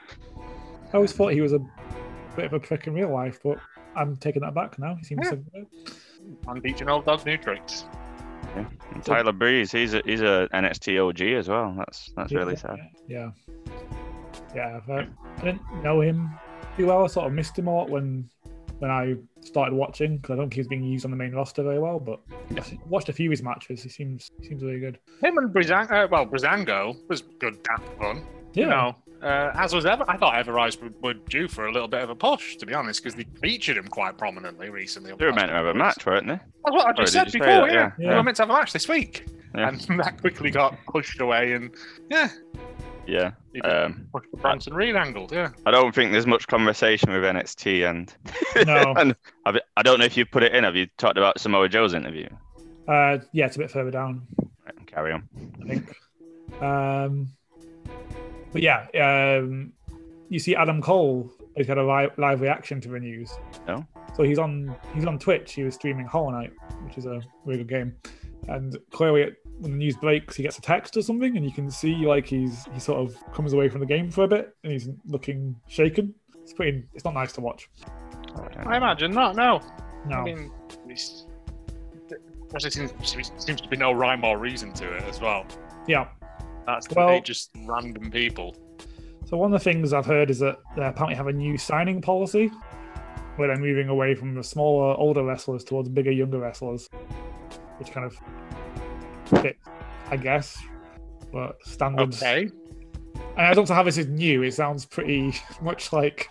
I 0.93 0.95
always 0.95 1.13
thought 1.13 1.33
he 1.33 1.41
was 1.41 1.53
a 1.53 1.59
bit 2.35 2.45
of 2.45 2.53
a 2.53 2.59
prick 2.59 2.87
in 2.87 2.93
real 2.93 3.11
life, 3.13 3.39
but 3.43 3.57
I'm 3.95 4.15
taking 4.17 4.41
that 4.41 4.53
back 4.53 4.77
now. 4.79 4.95
He 4.95 5.03
seems 5.03 5.25
Yeah. 5.25 5.31
to. 5.37 5.93
I'm 6.47 6.61
teaching 6.61 6.89
old 6.89 7.05
dog 7.05 7.25
new 7.25 7.37
tricks. 7.37 7.85
And 8.55 9.03
Tyler 9.03 9.31
Breeze, 9.31 9.71
he's 9.71 9.93
a 9.93 10.01
he's 10.05 10.21
a 10.21 10.47
NXT 10.53 10.99
OG 10.99 11.21
as 11.37 11.47
well. 11.47 11.73
That's 11.77 12.11
that's 12.17 12.33
really 12.33 12.55
sad. 12.55 12.79
Yeah. 13.07 13.31
Yeah, 14.55 14.77
I've, 14.77 14.89
uh, 14.89 15.03
I 15.37 15.41
didn't 15.43 15.83
know 15.83 16.01
him 16.01 16.29
too 16.75 16.87
well. 16.87 17.03
I 17.05 17.07
sort 17.07 17.27
of 17.27 17.33
missed 17.33 17.57
him 17.57 17.67
a 17.67 17.73
lot 17.73 17.89
when 17.89 18.29
when 18.81 18.89
I 18.91 19.15
started 19.41 19.73
watching 19.75 20.17
because 20.17 20.31
I 20.31 20.35
don't 20.37 20.45
think 20.45 20.55
he 20.55 20.59
was 20.61 20.67
being 20.67 20.83
used 20.83 21.05
on 21.05 21.11
the 21.11 21.17
main 21.17 21.33
roster 21.33 21.61
very 21.63 21.79
well. 21.79 21.99
But 21.99 22.19
I 22.57 22.77
watched 22.87 23.09
a 23.09 23.13
few 23.13 23.29
of 23.29 23.31
his 23.31 23.43
matches. 23.43 23.83
He 23.83 23.89
seems 23.89 24.31
he 24.41 24.47
seems 24.47 24.63
really 24.63 24.79
good. 24.79 24.97
Him 25.23 25.37
and 25.37 25.53
Brizang, 25.53 25.91
uh, 25.91 26.07
well, 26.11 26.25
Breezango 26.25 26.97
was 27.07 27.21
good, 27.21 27.61
daft 27.63 27.87
fun. 27.99 28.23
Yeah. 28.53 28.63
You 28.63 28.69
know, 28.69 28.95
uh, 29.21 29.51
as 29.55 29.73
was 29.73 29.85
ever. 29.85 30.03
I 30.07 30.17
thought 30.17 30.35
Ever-Rise 30.35 30.81
would, 30.81 30.95
would 31.03 31.23
due 31.29 31.47
for 31.47 31.67
a 31.67 31.71
little 31.71 31.87
bit 31.87 32.01
of 32.01 32.09
a 32.09 32.15
push, 32.15 32.55
to 32.57 32.65
be 32.65 32.73
honest, 32.73 33.01
because 33.03 33.15
they 33.15 33.25
featured 33.41 33.77
him 33.77 33.87
quite 33.87 34.17
prominently 34.17 34.69
recently. 34.69 35.13
They 35.17 35.25
were 35.25 35.31
meant 35.33 35.49
to 35.49 35.53
have 35.53 35.67
a 35.67 35.73
match, 35.75 36.05
weren't 36.05 36.27
they? 36.27 36.33
That's 36.33 36.75
what 36.75 36.87
I 36.87 36.93
just 36.93 37.13
said 37.13 37.33
you 37.33 37.39
before. 37.39 37.67
that? 37.67 37.71
Yeah. 37.73 37.91
Yeah. 37.99 38.09
they 38.09 38.15
were 38.15 38.23
meant 38.23 38.37
to 38.37 38.43
have 38.43 38.49
a 38.49 38.53
match 38.53 38.73
this 38.73 38.89
week, 38.89 39.25
Yeah. 39.55 39.69
and 39.69 39.79
that 40.03 40.19
quickly 40.19 40.49
got 40.51 40.75
pushed 40.87 41.21
away. 41.21 41.53
And 41.53 41.71
yeah, 42.09 42.29
Yeah. 43.07 43.31
he 43.53 43.61
Um, 43.61 44.07
pushed 44.13 44.29
the 44.31 44.37
Bronson 44.37 44.73
Reed 44.73 44.95
angled. 44.95 45.31
Yeah, 45.31 45.49
I 45.65 45.71
don't 45.71 45.93
think 45.93 46.11
there's 46.11 46.27
much 46.27 46.47
conversation 46.47 47.11
with 47.11 47.23
NXT, 47.23 47.89
and 47.89 48.13
No. 48.67 48.93
and 48.97 49.15
have 49.45 49.57
I 49.75 49.81
don't 49.83 49.99
know 49.99 50.05
if 50.05 50.15
you 50.17 50.25
put 50.25 50.43
it 50.43 50.53
in. 50.55 50.63
Have 50.63 50.75
you 50.75 50.87
talked 50.97 51.17
about 51.17 51.39
Samoa 51.39 51.67
Joe's 51.69 51.93
interview? 51.93 52.27
Uh, 52.87 53.17
yeah, 53.31 53.45
it's 53.47 53.55
a 53.55 53.59
bit 53.59 53.71
further 53.71 53.91
down. 53.91 54.21
Right, 54.65 54.87
carry 54.87 55.11
on. 55.13 55.27
I 55.63 55.67
think. 55.67 56.61
Um, 56.61 57.27
but 58.51 58.61
yeah, 58.61 58.87
um, 59.39 59.73
you 60.29 60.39
see 60.39 60.55
Adam 60.55 60.81
Cole 60.81 61.31
has 61.57 61.67
got 61.67 61.77
a 61.77 61.83
live, 61.83 62.11
live 62.17 62.41
reaction 62.41 62.79
to 62.81 62.89
the 62.89 62.99
news. 62.99 63.31
Oh. 63.67 63.85
So 64.15 64.23
he's 64.23 64.39
on 64.39 64.75
he's 64.93 65.05
on 65.05 65.17
Twitch. 65.19 65.53
He 65.53 65.63
was 65.63 65.75
streaming 65.75 66.05
Hollow 66.05 66.31
Knight, 66.31 66.51
which 66.85 66.97
is 66.97 67.05
a 67.05 67.21
really 67.45 67.63
good 67.63 67.69
game. 67.69 67.95
And 68.47 68.77
clearly, 68.91 69.31
when 69.59 69.71
the 69.71 69.77
news 69.77 69.95
breaks, 69.95 70.35
he 70.35 70.43
gets 70.43 70.57
a 70.57 70.61
text 70.61 70.97
or 70.97 71.01
something, 71.01 71.37
and 71.37 71.45
you 71.45 71.51
can 71.51 71.69
see 71.69 71.93
like 72.07 72.25
he's 72.25 72.65
he 72.73 72.79
sort 72.79 72.99
of 72.99 73.15
comes 73.33 73.53
away 73.53 73.69
from 73.69 73.79
the 73.79 73.85
game 73.85 74.09
for 74.09 74.23
a 74.23 74.27
bit, 74.27 74.55
and 74.63 74.71
he's 74.73 74.89
looking 75.05 75.55
shaken. 75.67 76.13
It's 76.41 76.53
pretty. 76.53 76.83
It's 76.93 77.05
not 77.05 77.13
nice 77.13 77.33
to 77.33 77.41
watch. 77.41 77.69
I 78.65 78.77
imagine 78.77 79.11
not. 79.11 79.35
No, 79.35 79.61
No. 80.07 80.17
I 80.17 80.23
mean, 80.23 80.51
it's, 80.87 81.27
there 82.49 82.59
seems, 82.71 82.93
seems 83.37 83.61
to 83.61 83.67
be 83.69 83.77
no 83.77 83.91
rhyme 83.91 84.23
or 84.23 84.37
reason 84.37 84.73
to 84.73 84.91
it 84.95 85.03
as 85.03 85.21
well. 85.21 85.45
yeah. 85.87 86.07
That's 86.65 86.89
Well- 86.91 87.07
they 87.09 87.21
just 87.21 87.51
random 87.65 88.09
people. 88.11 88.55
So 89.25 89.37
one 89.37 89.53
of 89.53 89.59
the 89.59 89.63
things 89.63 89.93
I've 89.93 90.05
heard 90.05 90.29
is 90.29 90.39
that 90.39 90.57
they 90.75 90.83
apparently 90.85 91.15
have 91.15 91.27
a 91.27 91.33
new 91.33 91.57
signing 91.57 92.01
policy 92.01 92.51
where 93.37 93.47
they're 93.47 93.57
moving 93.57 93.87
away 93.89 94.13
from 94.15 94.35
the 94.35 94.43
smaller, 94.43 94.93
older 94.97 95.23
wrestlers 95.23 95.63
towards 95.63 95.87
bigger, 95.89 96.11
younger 96.11 96.39
wrestlers, 96.39 96.89
which 97.81 97.91
kind 97.91 98.05
of 98.05 99.41
fits, 99.41 99.67
I 100.11 100.17
guess. 100.17 100.61
But 101.33 101.57
standards. 101.65 102.21
Okay. 102.21 102.49
And 103.37 103.47
I 103.47 103.53
don't 103.55 103.67
know 103.67 103.73
how 103.73 103.81
this 103.83 103.97
is 103.97 104.07
new. 104.07 104.43
It 104.43 104.53
sounds 104.53 104.85
pretty 104.85 105.33
much 105.61 105.91
like. 105.91 106.29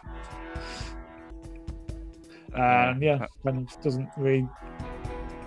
And 2.55 3.03
yeah, 3.03 3.27
and 3.45 3.69
it 3.69 3.77
doesn't 3.83 4.09
really. 4.17 4.49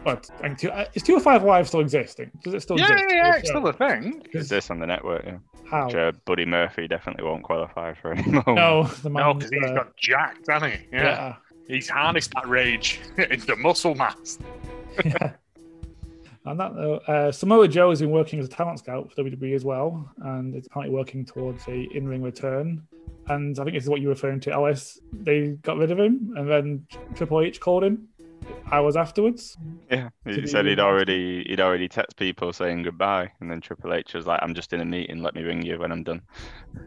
But 0.04 0.30
and 0.44 0.58
two, 0.58 0.70
uh, 0.72 0.86
is 0.96 1.04
two 1.04 1.16
or 1.16 1.20
five 1.22 1.44
live 1.44 1.68
still 1.70 1.80
existing? 1.80 2.32
Does 2.44 2.54
it 2.54 2.62
still 2.62 2.78
Yeah, 2.78 2.92
exist? 2.92 3.06
yeah, 3.10 3.16
yeah, 3.28 3.36
it's 3.38 3.50
still 3.50 3.66
a 3.68 3.74
thing. 3.74 4.22
Is 4.34 4.50
this 4.50 4.70
on 4.70 4.80
the 4.80 4.86
network? 4.86 5.24
Yeah. 5.26 5.38
How? 5.70 5.86
Which, 5.86 5.96
uh, 5.96 6.12
Buddy 6.26 6.46
Murphy 6.46 6.88
definitely 6.90 7.24
won't 7.24 7.44
qualify 7.44 7.94
for 7.94 8.12
anymore. 8.14 8.44
No, 8.48 8.84
the 9.04 9.10
No, 9.10 9.34
because 9.34 9.50
he's 9.52 9.72
got 9.72 9.96
jacked, 9.96 10.48
hasn't 10.50 10.74
he? 10.74 10.88
Yeah. 10.92 11.04
yeah. 11.04 11.36
He's 11.70 11.88
harnessed 11.88 12.32
that 12.36 12.48
rage 12.48 13.00
into 13.18 13.56
muscle 13.56 13.96
mass. 13.96 14.40
yeah. 15.06 15.34
And 16.46 16.60
that 16.60 16.76
though, 16.76 16.96
uh, 17.08 17.32
Samoa 17.32 17.68
Joe 17.68 17.90
has 17.90 18.02
been 18.02 18.12
working 18.12 18.40
as 18.40 18.46
a 18.46 18.50
talent 18.50 18.80
scout 18.80 19.10
for 19.12 19.24
WWE 19.24 19.56
as 19.56 19.64
well, 19.64 20.10
and 20.24 20.54
it's 20.56 20.68
apparently 20.68 20.94
working 20.96 21.26
towards 21.26 21.66
a 21.68 21.88
in-ring 21.96 22.22
return. 22.22 22.84
And 23.28 23.58
I 23.58 23.64
think 23.64 23.76
this 23.76 23.84
is 23.84 23.90
what 23.90 24.02
you're 24.02 24.10
referring 24.10 24.42
to, 24.42 24.52
Alice. 24.52 25.00
They 25.14 25.50
got 25.62 25.78
rid 25.78 25.92
of 25.92 26.00
him, 26.00 26.34
and 26.36 26.50
then 26.50 26.86
Triple 27.16 27.40
H 27.42 27.60
called 27.62 27.84
him 27.86 28.10
hours 28.74 28.98
afterwards. 28.98 29.58
Yeah, 29.90 30.10
he 30.26 30.46
said 30.48 30.66
he'd 30.66 30.80
already 30.82 31.46
he'd 31.48 31.62
already 31.62 31.88
text 31.88 32.18
people 32.18 32.52
saying 32.52 32.84
goodbye, 32.84 33.32
and 33.40 33.50
then 33.50 33.62
Triple 33.62 33.94
H 33.94 34.14
was 34.14 34.28
like, 34.28 34.42
"I'm 34.44 34.54
just 34.54 34.74
in 34.74 34.82
a 34.82 34.86
meeting. 34.86 35.24
Let 35.24 35.36
me 35.36 35.44
ring 35.44 35.62
you 35.66 35.80
when 35.80 35.94
I'm 35.94 36.04
done," 36.04 36.22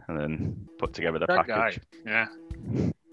and 0.07 0.19
then 0.19 0.67
put 0.77 0.93
together 0.93 1.17
the 1.17 1.25
That 1.25 1.47
guy. 1.47 1.55
package. 1.71 1.81
Yeah. 2.05 2.27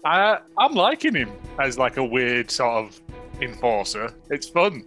Uh, 0.03 0.37
I'm 0.59 0.73
liking 0.75 1.15
him 1.15 1.31
as 1.59 1.79
like 1.79 1.97
a 1.97 2.03
weird 2.03 2.51
sort 2.51 2.85
of 2.85 3.01
enforcer. 3.41 4.11
It's 4.29 4.47
fun. 4.47 4.83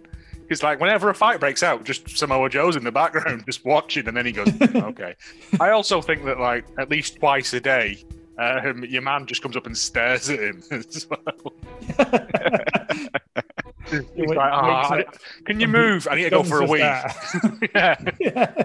It's 0.49 0.63
like 0.63 0.79
whenever 0.79 1.09
a 1.09 1.13
fight 1.15 1.39
breaks 1.39 1.61
out, 1.63 1.83
just 1.83 2.17
Samoa 2.17 2.49
Joe's 2.49 2.75
in 2.75 2.83
the 2.83 2.91
background, 2.91 3.43
just 3.47 3.63
watching, 3.65 4.07
and 4.07 4.17
then 4.17 4.25
he 4.25 4.31
goes, 4.31 4.49
"Okay." 4.75 5.15
I 5.59 5.69
also 5.69 6.01
think 6.01 6.25
that 6.25 6.39
like 6.39 6.65
at 6.77 6.89
least 6.89 7.17
twice 7.19 7.53
a 7.53 7.59
day, 7.59 8.03
um, 8.37 8.83
your 8.85 9.01
man 9.01 9.25
just 9.25 9.41
comes 9.41 9.55
up 9.55 9.65
and 9.65 9.77
stares 9.77 10.29
at 10.29 10.39
him 10.39 10.63
as 10.71 11.07
well. 11.09 11.53
He's 13.89 14.29
like, 14.29 14.37
"Ah, 14.39 14.87
wakes 14.91 15.17
"Can 15.45 15.59
you 15.59 15.67
move? 15.67 16.07
I 16.09 16.15
need 16.15 16.23
to 16.23 16.29
go 16.31 16.43
for 16.43 16.61
a 16.61 16.65
wee." 16.65 16.79
yeah, 16.79 17.95
yeah. 18.19 18.63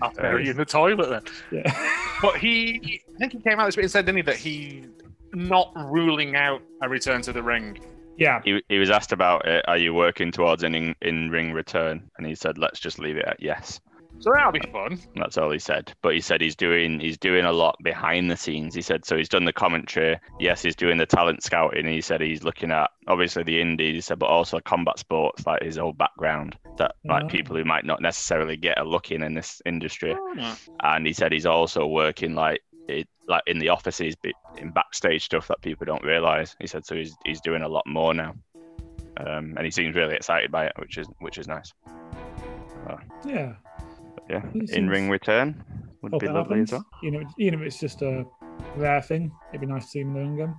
I'll 0.00 0.12
bury 0.14 0.44
you 0.44 0.50
in 0.50 0.56
the 0.56 0.64
toilet 0.64 1.08
then. 1.10 1.22
yeah. 1.64 1.96
But 2.20 2.36
he, 2.36 3.02
I 3.14 3.18
think 3.18 3.32
he 3.32 3.40
came 3.40 3.60
out 3.60 3.66
this 3.66 3.76
bit 3.76 3.82
and 3.82 3.90
said, 3.90 4.06
didn't 4.06 4.16
he, 4.16 4.22
that 4.22 4.36
he 4.36 4.84
not 5.32 5.72
ruling 5.76 6.34
out 6.36 6.60
a 6.82 6.88
return 6.88 7.22
to 7.22 7.32
the 7.32 7.42
ring. 7.42 7.78
Yeah. 8.16 8.40
He, 8.44 8.62
he 8.68 8.78
was 8.78 8.90
asked 8.90 9.12
about 9.12 9.46
it. 9.46 9.64
Are 9.68 9.78
you 9.78 9.94
working 9.94 10.30
towards 10.32 10.62
an 10.62 10.74
in, 10.74 10.94
in 11.02 11.30
ring 11.30 11.52
return? 11.52 12.10
And 12.18 12.26
he 12.26 12.34
said, 12.34 12.58
"Let's 12.58 12.78
just 12.80 12.98
leave 12.98 13.16
it 13.16 13.24
at 13.26 13.42
yes." 13.42 13.80
So 14.18 14.30
that'll 14.32 14.52
be 14.52 14.60
fun. 14.70 15.00
That's 15.16 15.38
all 15.38 15.50
he 15.50 15.58
said. 15.58 15.92
But 16.02 16.12
he 16.14 16.20
said 16.20 16.40
he's 16.40 16.54
doing 16.54 17.00
he's 17.00 17.16
doing 17.18 17.44
a 17.46 17.50
lot 17.52 17.76
behind 17.82 18.30
the 18.30 18.36
scenes. 18.36 18.74
He 18.74 18.82
said 18.82 19.04
so 19.04 19.16
he's 19.16 19.28
done 19.28 19.46
the 19.46 19.52
commentary. 19.52 20.20
Yes, 20.38 20.62
he's 20.62 20.76
doing 20.76 20.98
the 20.98 21.06
talent 21.06 21.42
scouting. 21.42 21.86
He 21.86 22.02
said 22.02 22.20
he's 22.20 22.44
looking 22.44 22.70
at 22.70 22.90
obviously 23.08 23.42
the 23.42 23.60
indies, 23.60 23.94
he 23.94 24.00
said, 24.02 24.18
but 24.20 24.26
also 24.26 24.60
combat 24.60 24.98
sports, 24.98 25.44
like 25.46 25.62
his 25.62 25.78
whole 25.78 25.94
background 25.94 26.56
that 26.76 26.94
like 27.04 27.24
Ah. 27.24 27.28
people 27.28 27.56
who 27.56 27.64
might 27.64 27.84
not 27.86 28.00
necessarily 28.02 28.56
get 28.56 28.78
a 28.78 28.84
look 28.84 29.10
in 29.10 29.22
in 29.22 29.34
this 29.34 29.60
industry. 29.66 30.14
Oh, 30.16 30.56
And 30.82 31.06
he 31.06 31.14
said 31.14 31.32
he's 31.32 31.46
also 31.46 31.86
working 31.86 32.34
like 32.34 32.60
it, 32.88 33.08
like 33.28 33.42
in 33.46 33.58
the 33.58 33.68
offices, 33.68 34.14
in 34.58 34.70
backstage 34.70 35.24
stuff 35.24 35.48
that 35.48 35.60
people 35.62 35.84
don't 35.84 36.04
realize. 36.04 36.56
He 36.60 36.66
said 36.66 36.84
so 36.84 36.94
he's 36.96 37.16
he's 37.24 37.40
doing 37.40 37.62
a 37.62 37.68
lot 37.68 37.86
more 37.86 38.14
now. 38.14 38.34
Um, 39.18 39.54
and 39.56 39.64
he 39.64 39.70
seems 39.70 39.94
really 39.94 40.14
excited 40.14 40.50
by 40.50 40.66
it, 40.66 40.72
which 40.78 40.98
is 40.98 41.06
which 41.20 41.38
is 41.38 41.46
nice. 41.46 41.72
Yeah. 43.24 43.54
Yeah, 44.28 44.42
in 44.72 44.88
ring 44.88 45.10
return 45.10 45.62
would 46.00 46.18
be 46.18 46.26
lovely 46.26 46.60
happens. 46.60 46.72
as 46.72 46.78
well. 46.78 46.86
You 47.02 47.10
know, 47.10 47.22
even 47.38 47.60
if 47.60 47.66
it's 47.66 47.78
just 47.78 48.02
a 48.02 48.24
rare 48.76 49.02
thing, 49.02 49.32
it'd 49.50 49.60
be 49.60 49.66
nice 49.66 49.84
to 49.84 49.90
see 49.90 50.00
him 50.00 50.08
in 50.08 50.14
the 50.14 50.20
ring 50.20 50.34
again. 50.34 50.56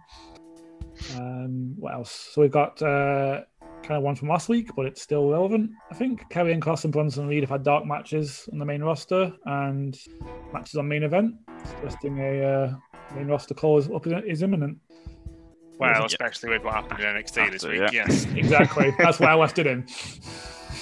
Um, 1.17 1.73
what 1.79 1.93
else? 1.93 2.29
So 2.33 2.41
we've 2.41 2.51
got 2.51 2.81
uh, 2.81 3.41
kind 3.83 3.97
of 3.97 4.03
one 4.03 4.15
from 4.15 4.29
last 4.29 4.49
week, 4.49 4.69
but 4.75 4.85
it's 4.85 5.01
still 5.01 5.29
relevant. 5.29 5.71
I 5.91 5.95
think 5.95 6.29
Karrion 6.31 6.59
Kross 6.59 6.83
and 6.85 6.93
Bronson 6.93 7.27
Reed 7.27 7.43
have 7.43 7.49
had 7.49 7.63
dark 7.63 7.85
matches 7.85 8.47
on 8.51 8.57
the 8.59 8.65
main 8.65 8.81
roster 8.81 9.31
and 9.45 9.97
matches 10.53 10.75
on 10.75 10.87
main 10.87 11.03
event, 11.03 11.35
suggesting 11.65 12.19
a 12.19 12.43
uh, 12.43 12.75
main 13.15 13.27
roster 13.27 13.53
call 13.53 13.77
is, 13.77 13.89
up 13.89 14.07
is 14.07 14.41
imminent. 14.41 14.77
Well, 15.79 15.91
Yeah. 15.91 16.05
especially 16.05 16.49
with 16.49 16.63
what 16.63 16.73
happened 16.75 16.99
in 16.99 17.05
NXT 17.05 17.51
this 17.51 17.63
week. 17.65 17.79
yeah. 17.81 17.89
Yes. 17.91 18.25
Exactly. 18.35 18.93
That's 18.97 19.19
why 19.19 19.27
I 19.27 19.35
left 19.35 19.59
it 19.59 19.67
in. 19.67 19.85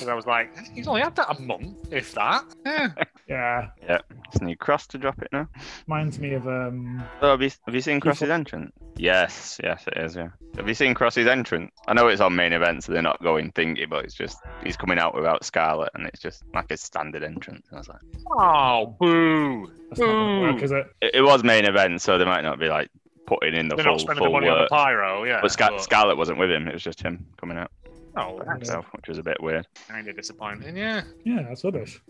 Because 0.01 0.09
I 0.11 0.15
was 0.15 0.25
like, 0.25 0.49
he's 0.73 0.87
only 0.87 1.01
had 1.01 1.15
that 1.17 1.37
a 1.37 1.39
month, 1.39 1.93
if 1.93 2.11
that. 2.15 2.43
Yeah. 2.65 2.87
Yeah. 3.29 3.67
Yeah. 3.87 3.99
Just 4.31 4.41
need 4.41 4.57
Kross 4.57 4.87
to 4.87 4.97
drop 4.97 5.21
it 5.21 5.29
now. 5.31 5.47
Reminds 5.87 6.17
me 6.17 6.33
of 6.33 6.47
um, 6.47 7.03
Oh, 7.21 7.29
have 7.31 7.41
you 7.43 7.51
have 7.67 7.75
you 7.75 7.81
seen 7.81 8.01
Kross's 8.01 8.29
entrance? 8.31 8.71
Yes, 8.97 9.59
yes, 9.63 9.83
it 9.87 9.97
is. 9.97 10.15
Yeah. 10.15 10.29
Have 10.57 10.67
you 10.67 10.73
seen 10.73 10.95
Kross's 10.95 11.27
entrance? 11.27 11.71
I 11.87 11.93
know 11.93 12.07
it's 12.07 12.19
on 12.19 12.35
main 12.35 12.51
event, 12.51 12.83
so 12.83 12.91
they're 12.93 13.01
not 13.03 13.21
going 13.21 13.51
thingy, 13.51 13.87
but 13.87 14.03
it's 14.05 14.15
just 14.15 14.39
he's 14.63 14.75
coming 14.75 14.97
out 14.97 15.13
without 15.15 15.45
Scarlett, 15.45 15.91
and 15.93 16.07
it's 16.07 16.19
just 16.19 16.43
like 16.53 16.71
a 16.71 16.77
standard 16.77 17.23
entrance. 17.23 17.67
And 17.69 17.77
I 17.77 17.79
was 17.79 17.87
like, 17.89 18.01
Oh, 18.31 18.95
boo. 18.99 19.71
that's 19.89 19.99
not 20.01 20.07
going 20.07 20.35
to 20.35 20.41
work, 20.51 20.57
Boo. 20.57 20.63
is 20.65 20.71
it? 20.71 20.87
it, 21.01 21.11
it 21.15 21.21
was 21.21 21.43
main 21.43 21.65
event, 21.65 22.01
so 22.01 22.17
they 22.17 22.25
might 22.25 22.41
not 22.41 22.59
be 22.59 22.67
like 22.69 22.89
putting 23.27 23.53
in 23.55 23.69
the 23.69 23.75
They're 23.75 23.85
full 23.85 23.93
not 23.93 24.01
spending 24.01 24.23
the 24.23 24.29
full 24.29 24.33
money 24.33 24.47
on 24.49 24.55
the 24.55 24.61
work. 24.63 24.69
pyro, 24.71 25.23
yeah. 25.23 25.39
But 25.41 25.51
Scar- 25.51 25.69
but- 25.71 25.81
Scarlett 25.83 26.17
wasn't 26.17 26.39
with 26.39 26.51
him; 26.51 26.67
it 26.67 26.73
was 26.73 26.83
just 26.83 27.01
him 27.01 27.25
coming 27.37 27.57
out 27.57 27.71
Oh, 28.17 28.37
that's 28.39 28.49
himself, 28.51 28.85
which 28.93 29.07
was 29.07 29.17
a 29.17 29.23
bit 29.23 29.41
weird. 29.41 29.65
kind 29.87 30.07
of 30.07 30.15
disappointing, 30.15 30.75
yeah. 30.75 31.03
Yeah, 31.23 31.43
that's 31.43 31.63
rubbish. 31.63 32.01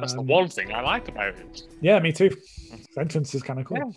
That's 0.00 0.14
the 0.14 0.20
Um, 0.20 0.26
one 0.26 0.48
thing 0.48 0.72
I 0.72 0.80
like 0.80 1.08
about 1.08 1.34
it. 1.34 1.62
Yeah, 1.80 1.98
me 1.98 2.12
too. 2.12 2.28
His 2.70 2.86
entrance 2.98 3.34
is 3.34 3.42
kind 3.42 3.58
of 3.60 3.66
cool. 3.66 3.94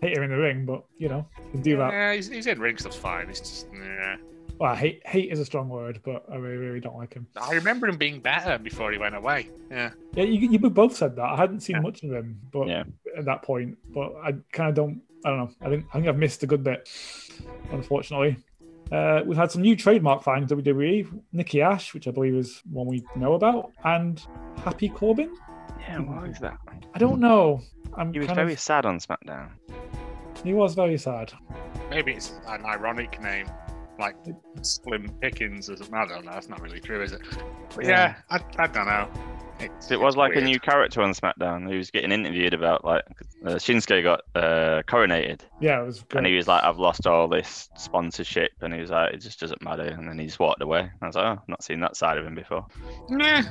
hate 0.00 0.16
him 0.16 0.22
in 0.22 0.30
the 0.30 0.36
ring, 0.38 0.64
but 0.64 0.84
you 0.98 1.08
know, 1.08 1.26
you 1.44 1.50
can 1.52 1.62
do 1.62 1.76
that. 1.76 1.92
Yeah, 1.92 2.14
he's, 2.14 2.28
he's 2.28 2.46
in 2.46 2.58
ring 2.60 2.78
stuff's 2.78 2.96
fine. 2.96 3.28
It's 3.28 3.40
just, 3.40 3.66
yeah. 3.74 4.16
Well, 4.58 4.74
hate 4.74 5.06
hate 5.06 5.30
is 5.32 5.40
a 5.40 5.44
strong 5.44 5.68
word, 5.68 6.00
but 6.04 6.24
I 6.30 6.36
really, 6.36 6.56
really 6.56 6.80
don't 6.80 6.96
like 6.96 7.14
him. 7.14 7.26
I 7.40 7.52
remember 7.54 7.86
him 7.88 7.96
being 7.96 8.20
better 8.20 8.58
before 8.58 8.92
he 8.92 8.98
went 8.98 9.14
away. 9.14 9.48
Yeah. 9.70 9.90
Yeah, 10.14 10.24
you, 10.24 10.48
you 10.50 10.58
both 10.58 10.96
said 10.96 11.16
that. 11.16 11.24
I 11.24 11.36
hadn't 11.36 11.60
seen 11.60 11.76
Yeah. 11.76 11.82
much 11.82 12.02
of 12.02 12.12
him, 12.12 12.38
but 12.52 12.68
Yeah. 12.68 12.84
at 13.16 13.24
that 13.26 13.42
point, 13.42 13.76
but 13.92 14.14
I 14.22 14.32
kind 14.52 14.68
of 14.70 14.74
don't. 14.74 15.02
I 15.24 15.30
don't 15.30 15.38
know. 15.38 15.50
I 15.60 15.68
think 15.70 15.84
I 15.90 15.92
think 15.94 16.08
I've 16.08 16.16
missed 16.18 16.42
a 16.42 16.46
good 16.46 16.62
bit, 16.64 16.88
unfortunately. 17.72 18.36
Uh, 18.92 19.22
we've 19.24 19.38
had 19.38 19.50
some 19.50 19.62
new 19.62 19.76
trademark 19.76 20.22
finds 20.22 20.50
WWE. 20.52 21.06
Nikki 21.32 21.62
Ash, 21.62 21.94
which 21.94 22.08
I 22.08 22.10
believe 22.10 22.34
is 22.34 22.62
one 22.70 22.86
we 22.86 23.04
know 23.16 23.34
about, 23.34 23.70
and 23.84 24.20
Happy 24.64 24.88
Corbin. 24.88 25.34
Yeah, 25.80 25.98
what 26.00 26.28
is 26.28 26.38
that? 26.40 26.58
I 26.94 26.98
don't 26.98 27.20
know. 27.20 27.60
I'm 27.96 28.12
He 28.12 28.18
was 28.18 28.26
kind 28.26 28.36
very 28.36 28.52
of. 28.54 28.60
sad 28.60 28.84
on 28.86 28.98
SmackDown. 28.98 29.50
He 30.44 30.54
was 30.54 30.74
very 30.74 30.98
sad. 30.98 31.32
Maybe 31.90 32.12
it's 32.12 32.32
an 32.46 32.64
ironic 32.64 33.20
name, 33.22 33.46
like 33.98 34.16
Slim 34.62 35.08
Pickens 35.20 35.68
or 35.70 35.76
something. 35.76 35.94
I 35.94 36.06
don't 36.06 36.24
know. 36.24 36.32
That's 36.32 36.48
not 36.48 36.60
really 36.60 36.80
true, 36.80 37.02
is 37.02 37.12
it? 37.12 37.20
But 37.74 37.84
yeah, 37.84 37.90
Yeah. 38.30 38.38
I, 38.58 38.64
I 38.64 38.66
don't 38.66 38.86
know. 38.86 39.08
It's, 39.60 39.90
It 39.90 40.00
was 40.00 40.14
it's 40.14 40.18
like 40.18 40.36
a 40.36 40.40
new 40.40 40.58
character 40.58 41.02
on 41.02 41.12
SmackDown. 41.12 41.68
He 41.70 41.76
was 41.76 41.90
getting 41.90 42.12
interviewed 42.12 42.54
about 42.54 42.84
like 42.84 43.02
uh, 43.44 43.50
Shinsuke 43.56 44.02
got 44.02 44.20
uh, 44.34 44.82
coronated, 44.88 45.40
Yeah, 45.60 45.82
it 45.82 45.86
was 45.86 46.00
good. 46.02 46.18
and 46.18 46.26
he 46.26 46.34
was 46.34 46.48
like, 46.48 46.62
"I've 46.64 46.78
lost 46.78 47.06
all 47.06 47.28
this 47.28 47.68
sponsorship," 47.76 48.52
and 48.62 48.72
he 48.74 48.80
was 48.80 48.90
like, 48.90 49.14
"It 49.14 49.18
just 49.18 49.40
doesn't 49.40 49.62
matter." 49.62 49.84
And 49.84 50.08
then 50.08 50.18
he 50.18 50.26
just 50.26 50.38
walked 50.40 50.62
away. 50.62 50.90
I 51.02 51.06
was 51.06 51.14
like, 51.16 51.24
"Oh, 51.26 51.40
I've 51.42 51.48
not 51.48 51.62
seen 51.62 51.80
that 51.80 51.96
side 51.96 52.16
of 52.18 52.26
him 52.26 52.34
before." 52.34 52.66
Nah, 53.08 53.42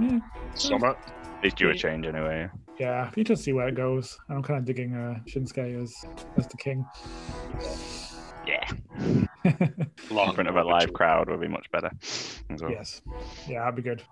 Yeah, 0.00 0.18
summer. 0.54 0.96
He's 1.42 1.54
due 1.54 1.70
a 1.70 1.74
change 1.74 2.06
anyway. 2.06 2.48
yeah, 2.78 3.10
you 3.14 3.22
just 3.24 3.44
see 3.44 3.52
where 3.52 3.68
it 3.68 3.74
goes. 3.74 4.18
I'm 4.30 4.42
kind 4.42 4.58
of 4.58 4.64
digging 4.64 4.94
uh, 4.94 5.20
Shinsuke 5.26 5.82
as 5.82 5.94
as 6.38 6.46
the 6.48 6.56
king. 6.56 6.84
Yeah, 8.46 8.64
Long 10.10 10.28
in 10.28 10.34
front 10.34 10.48
of 10.48 10.54
a 10.56 10.62
live 10.62 10.92
crowd 10.92 11.28
would 11.28 11.40
be 11.40 11.48
much 11.48 11.68
better. 11.72 11.90
as 12.48 12.62
well. 12.62 12.70
Yes. 12.70 13.02
Yeah, 13.48 13.60
that'd 13.60 13.74
be 13.74 13.82
good. 13.82 14.02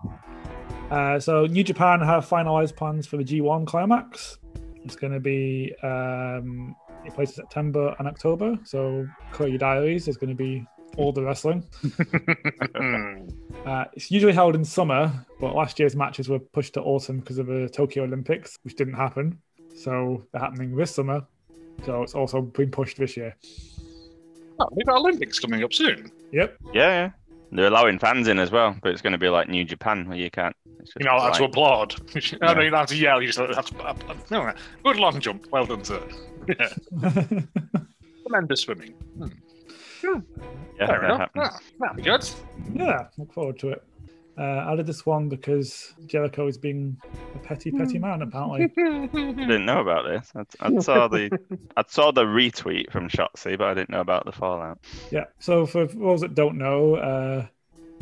Uh, 0.90 1.18
so 1.18 1.46
New 1.46 1.64
Japan 1.64 2.00
have 2.00 2.28
finalized 2.28 2.76
plans 2.76 3.06
for 3.06 3.16
the 3.16 3.24
G1 3.24 3.66
climax. 3.66 4.38
It's 4.84 4.96
going 4.96 5.12
to 5.12 5.20
be 5.20 5.74
um, 5.82 6.76
in 7.04 7.12
place 7.12 7.30
in 7.30 7.36
September 7.36 7.94
and 7.98 8.06
October. 8.06 8.58
So 8.64 9.06
clear 9.32 9.48
your 9.48 9.58
diaries. 9.58 10.04
There's 10.04 10.16
going 10.16 10.30
to 10.30 10.36
be 10.36 10.66
all 10.96 11.12
the 11.12 11.22
wrestling. 11.22 11.64
Uh, 13.64 13.86
it's 13.94 14.10
usually 14.10 14.34
held 14.34 14.54
in 14.54 14.62
summer, 14.62 15.10
but 15.40 15.54
last 15.54 15.78
year's 15.78 15.96
matches 15.96 16.28
were 16.28 16.38
pushed 16.38 16.74
to 16.74 16.82
autumn 16.82 17.20
because 17.20 17.38
of 17.38 17.46
the 17.46 17.66
Tokyo 17.66 18.04
Olympics, 18.04 18.58
which 18.62 18.76
didn't 18.76 18.92
happen. 18.92 19.38
So 19.74 20.22
they're 20.32 20.42
happening 20.42 20.76
this 20.76 20.94
summer. 20.94 21.22
So 21.86 22.02
it's 22.02 22.14
also 22.14 22.42
been 22.42 22.70
pushed 22.70 22.98
this 22.98 23.16
year. 23.16 23.34
oh, 24.60 24.68
we've 24.72 24.84
got 24.84 24.98
Olympics 24.98 25.38
coming 25.40 25.64
up 25.64 25.72
soon. 25.72 26.12
Yep. 26.32 26.58
Yeah, 26.74 26.88
yeah. 26.88 27.10
They're 27.54 27.68
allowing 27.68 27.98
fans 28.00 28.26
in 28.28 28.38
as 28.40 28.50
well, 28.50 28.76
but 28.82 28.90
it's 28.92 29.00
going 29.00 29.12
to 29.12 29.18
be 29.18 29.28
like 29.28 29.48
New 29.48 29.64
Japan 29.64 30.08
where 30.08 30.18
you 30.18 30.28
can't. 30.30 30.54
It's 30.80 30.92
just 30.92 30.96
You 31.00 31.06
know, 31.06 31.18
that's 31.20 31.38
to 31.38 31.44
like- 31.44 31.52
applaud. 31.52 31.94
I 32.16 32.20
don't 32.20 32.56
know, 32.56 32.62
you 32.62 32.70
don't 32.70 32.80
have 32.80 32.88
to 32.88 32.96
yell. 32.96 33.22
You 33.22 33.28
just 33.30 33.38
have 33.38 33.66
to. 33.66 34.16
no, 34.30 34.52
good 34.82 34.96
long 34.96 35.20
jump. 35.20 35.46
Well 35.52 35.64
done, 35.66 35.84
sir. 35.84 36.02
Yeah. 36.46 36.68
Tremendous 38.26 38.60
swimming. 38.62 38.92
Hmm. 39.18 39.28
yeah, 40.78 40.86
Fair 40.86 41.00
that 41.00 41.04
enough. 41.04 41.18
happens. 41.20 41.48
Ah, 41.50 41.58
that'll 41.80 41.96
be 41.96 42.02
good. 42.02 42.28
Yeah, 42.74 43.06
look 43.16 43.32
forward 43.32 43.58
to 43.60 43.68
it. 43.70 43.82
Uh, 44.36 44.64
I 44.66 44.74
did 44.76 44.86
this 44.86 45.06
one 45.06 45.28
because 45.28 45.94
Jericho 46.06 46.48
is 46.48 46.58
being 46.58 46.96
a 47.34 47.38
petty, 47.38 47.70
petty 47.70 47.98
man, 47.98 48.22
apparently. 48.22 48.64
I 48.64 49.06
didn't 49.32 49.64
know 49.64 49.80
about 49.80 50.06
this. 50.06 50.32
I, 50.34 50.66
I 50.66 50.78
saw 50.80 51.06
the 51.08 51.30
I 51.76 51.84
saw 51.86 52.10
the 52.10 52.24
retweet 52.24 52.90
from 52.90 53.08
Shotzi, 53.08 53.56
but 53.56 53.68
I 53.68 53.74
didn't 53.74 53.90
know 53.90 54.00
about 54.00 54.26
the 54.26 54.32
fallout. 54.32 54.78
yeah, 55.12 55.26
so 55.38 55.66
for 55.66 55.86
those 55.86 56.22
that 56.22 56.34
don't 56.34 56.58
know, 56.58 56.96
uh, 56.96 57.46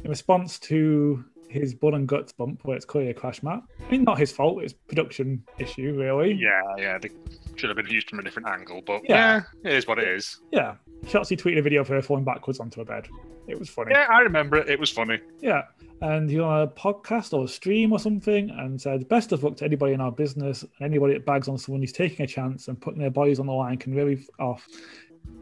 in 0.03 0.11
response 0.11 0.59
to 0.61 1.25
his 1.53 1.75
blood 1.75 1.95
and 1.95 2.09
guts 2.09 2.33
bump, 2.33 2.61
where 2.65 2.77
it's 2.77 2.85
clearly 2.85 3.11
a 3.11 3.15
crash 3.15 3.43
mat, 3.43 3.61
I 3.87 3.91
mean, 3.91 4.05
not 4.05 4.19
his 4.19 4.33
fault, 4.33 4.63
it's 4.63 4.73
production 4.73 5.45
issue, 5.59 5.95
really. 5.99 6.33
Yeah, 6.33 6.61
yeah. 6.79 6.99
They 6.99 7.11
should 7.57 7.69
have 7.71 7.77
been 7.77 7.87
used 7.89 8.09
from 8.11 8.19
a 8.19 8.23
different 8.23 8.49
angle, 8.49 8.83
but 8.87 9.03
Yeah. 9.09 9.43
yeah, 9.63 9.71
it 9.71 9.77
is 9.77 9.87
what 9.87 9.99
it 9.99 10.09
is. 10.09 10.41
Yeah. 10.51 10.75
Shotzi 11.05 11.37
tweeted 11.37 11.59
a 11.59 11.63
video 11.63 11.81
of 11.81 11.89
her 11.89 12.01
falling 12.03 12.25
backwards 12.25 12.61
onto 12.61 12.81
a 12.81 12.85
bed. 12.85 13.09
It 13.49 13.59
was 13.59 13.69
funny. 13.69 13.91
Yeah, 13.93 14.07
I 14.11 14.21
remember 14.21 14.57
it. 14.57 14.69
It 14.69 14.79
was 14.79 14.91
funny. 14.91 15.19
Yeah. 15.41 15.63
And 16.01 16.29
he 16.31 16.37
was 16.39 16.45
on 16.45 16.61
a 16.63 16.67
podcast 16.69 17.33
or 17.33 17.45
a 17.45 17.49
stream 17.49 17.93
or 17.93 17.99
something 17.99 18.51
and 18.51 18.81
said, 18.81 19.09
Best 19.09 19.31
of 19.33 19.43
luck 19.45 19.57
to 19.59 19.65
anybody 19.65 19.93
in 19.93 20.01
our 20.01 20.11
business 20.13 20.63
and 20.63 20.71
anybody 20.81 21.13
that 21.15 21.25
bags 21.27 21.49
on 21.49 21.59
someone 21.59 21.81
who's 21.81 21.93
taking 21.93 22.25
a 22.25 22.27
chance 22.27 22.69
and 22.69 22.81
putting 22.81 23.01
their 23.01 23.11
bodies 23.11 23.39
on 23.41 23.47
the 23.47 23.53
line 23.53 23.77
can 23.79 23.95
really 23.95 24.15
f- 24.15 24.27
off. 24.41 24.67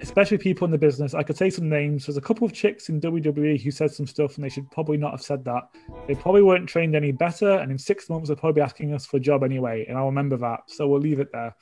Especially 0.02 0.38
people 0.38 0.64
in 0.64 0.70
the 0.70 0.78
business. 0.78 1.12
I 1.14 1.22
could 1.22 1.36
say 1.36 1.50
some 1.50 1.68
names. 1.68 2.06
There's 2.06 2.16
a 2.16 2.20
couple 2.22 2.46
of 2.46 2.52
chicks 2.52 2.88
in 2.88 3.00
WWE 3.00 3.60
who 3.60 3.70
said 3.70 3.90
some 3.92 4.06
stuff 4.06 4.36
and 4.36 4.44
they 4.44 4.48
should 4.48 4.70
probably 4.70 4.96
not 4.96 5.10
have 5.12 5.22
said 5.22 5.44
that. 5.44 5.68
They 6.08 6.14
probably 6.14 6.42
weren't 6.42 6.68
trained 6.68 6.96
any 6.96 7.12
better. 7.12 7.50
And 7.58 7.70
in 7.70 7.78
six 7.78 8.08
months, 8.08 8.28
they'll 8.28 8.36
probably 8.36 8.60
be 8.60 8.64
asking 8.64 8.94
us 8.94 9.04
for 9.06 9.18
a 9.18 9.20
job 9.20 9.42
anyway. 9.44 9.84
And 9.88 9.98
I'll 9.98 10.06
remember 10.06 10.36
that. 10.38 10.60
So 10.66 10.88
we'll 10.88 11.00
leave 11.00 11.20
it 11.20 11.30
there. 11.32 11.54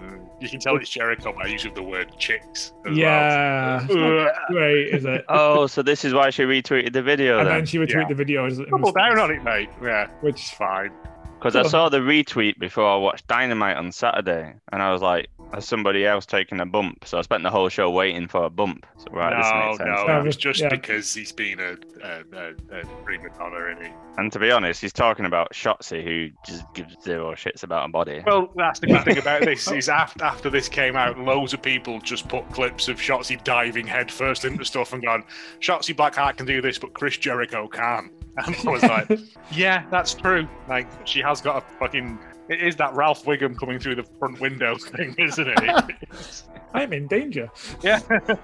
Mm, 0.00 0.20
You 0.40 0.48
can 0.48 0.60
tell 0.60 0.76
it's 0.76 0.90
Jericho 0.90 1.32
by 1.32 1.46
use 1.46 1.64
of 1.64 1.74
the 1.74 1.82
word 1.82 2.16
chicks. 2.18 2.72
As 2.86 2.96
yeah. 2.96 3.84
It's 3.84 3.94
Well. 3.94 4.10
not 4.26 4.32
great, 4.48 4.88
is 4.94 5.04
it? 5.04 5.24
Oh, 5.28 5.66
so 5.66 5.82
this 5.82 6.04
is 6.04 6.14
why 6.14 6.30
she 6.30 6.42
retweeted 6.44 6.92
the 6.92 7.02
video 7.02 7.38
and 7.38 7.48
then. 7.48 7.56
then 7.58 7.66
she 7.66 7.78
retweeted 7.78 8.02
Yeah. 8.02 8.08
the 8.08 8.14
video. 8.14 8.46
as- 8.46 8.58
in 8.58 8.66
Double 8.70 8.92
down 8.92 9.18
on 9.18 9.30
it, 9.32 9.42
mate. 9.42 9.68
Yeah, 9.82 10.06
Which 10.20 10.40
is 10.42 10.50
fine. 10.50 10.92
Because 11.38 11.56
I 11.56 11.64
saw 11.64 11.88
the 11.88 11.98
retweet 11.98 12.58
before 12.60 12.88
I 12.88 12.96
watched 12.96 13.26
Dynamite 13.26 13.76
on 13.76 13.90
Saturday, 13.90 14.54
and 14.72 14.80
I 14.80 14.92
was 14.92 15.02
like, 15.02 15.26
"Has 15.52 15.66
somebody 15.66 16.06
else 16.06 16.26
taking 16.26 16.60
a 16.60 16.66
bump?" 16.66 17.04
So 17.04 17.18
I 17.18 17.22
spent 17.22 17.42
the 17.42 17.50
whole 17.50 17.68
show 17.68 17.90
waiting 17.90 18.28
for 18.28 18.44
a 18.44 18.50
bump. 18.50 18.86
So 18.98 19.06
right, 19.12 19.36
this 19.36 19.50
no, 19.50 19.58
makes 19.66 19.78
sense. 19.78 19.88
no, 19.88 20.06
now. 20.06 20.20
it 20.20 20.24
was 20.24 20.36
just 20.36 20.60
Yeah. 20.60 20.68
because 20.68 21.12
he's 21.14 21.32
been 21.32 21.60
a, 21.60 21.76
a, 22.02 22.22
a, 22.32 22.80
a 22.80 22.84
prima 23.04 23.28
donna, 23.38 23.70
isn't 23.72 23.84
he? 23.86 23.90
And 24.18 24.30
to 24.32 24.38
be 24.38 24.50
honest, 24.50 24.80
he's 24.80 24.92
talking 24.92 25.24
about 25.24 25.52
Shotzi, 25.52 26.04
who 26.04 26.30
just 26.46 26.64
gives 26.74 26.94
zero 27.02 27.32
shits 27.32 27.62
about 27.62 27.88
a 27.88 27.92
body. 27.92 28.22
Well, 28.26 28.52
that's 28.56 28.78
the 28.80 28.88
good 28.88 29.04
thing 29.04 29.18
about 29.18 29.42
this 29.44 29.70
is 29.70 29.88
after 29.88 30.24
after 30.24 30.50
this 30.50 30.68
came 30.68 30.96
out, 30.96 31.18
loads 31.18 31.54
of 31.54 31.62
people 31.62 31.98
just 32.00 32.28
put 32.28 32.48
clips 32.52 32.88
of 32.88 32.98
Shotzi 32.98 33.42
diving 33.44 33.86
headfirst 33.86 34.44
into 34.44 34.64
stuff 34.64 34.92
and 34.92 35.02
gone, 35.02 35.24
Shotzi 35.60 35.94
Blackheart 35.94 36.36
can 36.36 36.46
do 36.46 36.60
this, 36.60 36.78
but 36.78 36.92
Chris 36.92 37.16
Jericho 37.16 37.68
can't. 37.68 38.12
And 38.34 38.56
I 38.66 38.70
was 38.70 38.82
like, 38.82 39.10
yeah, 39.52 39.84
that's 39.90 40.14
true. 40.14 40.48
Like 40.66 40.86
she 41.06 41.20
has 41.20 41.42
got 41.42 41.58
a 41.62 41.78
fucking. 41.78 42.18
It 42.48 42.60
is 42.62 42.76
that 42.76 42.94
Ralph 42.94 43.24
Wiggum 43.24 43.56
coming 43.58 43.78
through 43.78 43.94
the 43.96 44.04
front 44.18 44.40
window 44.40 44.76
thing, 44.96 45.14
isn't 45.18 45.48
it? 45.48 45.84
I'm 46.74 46.92
in 46.92 47.06
danger. 47.06 47.50
yeah. 47.82 48.00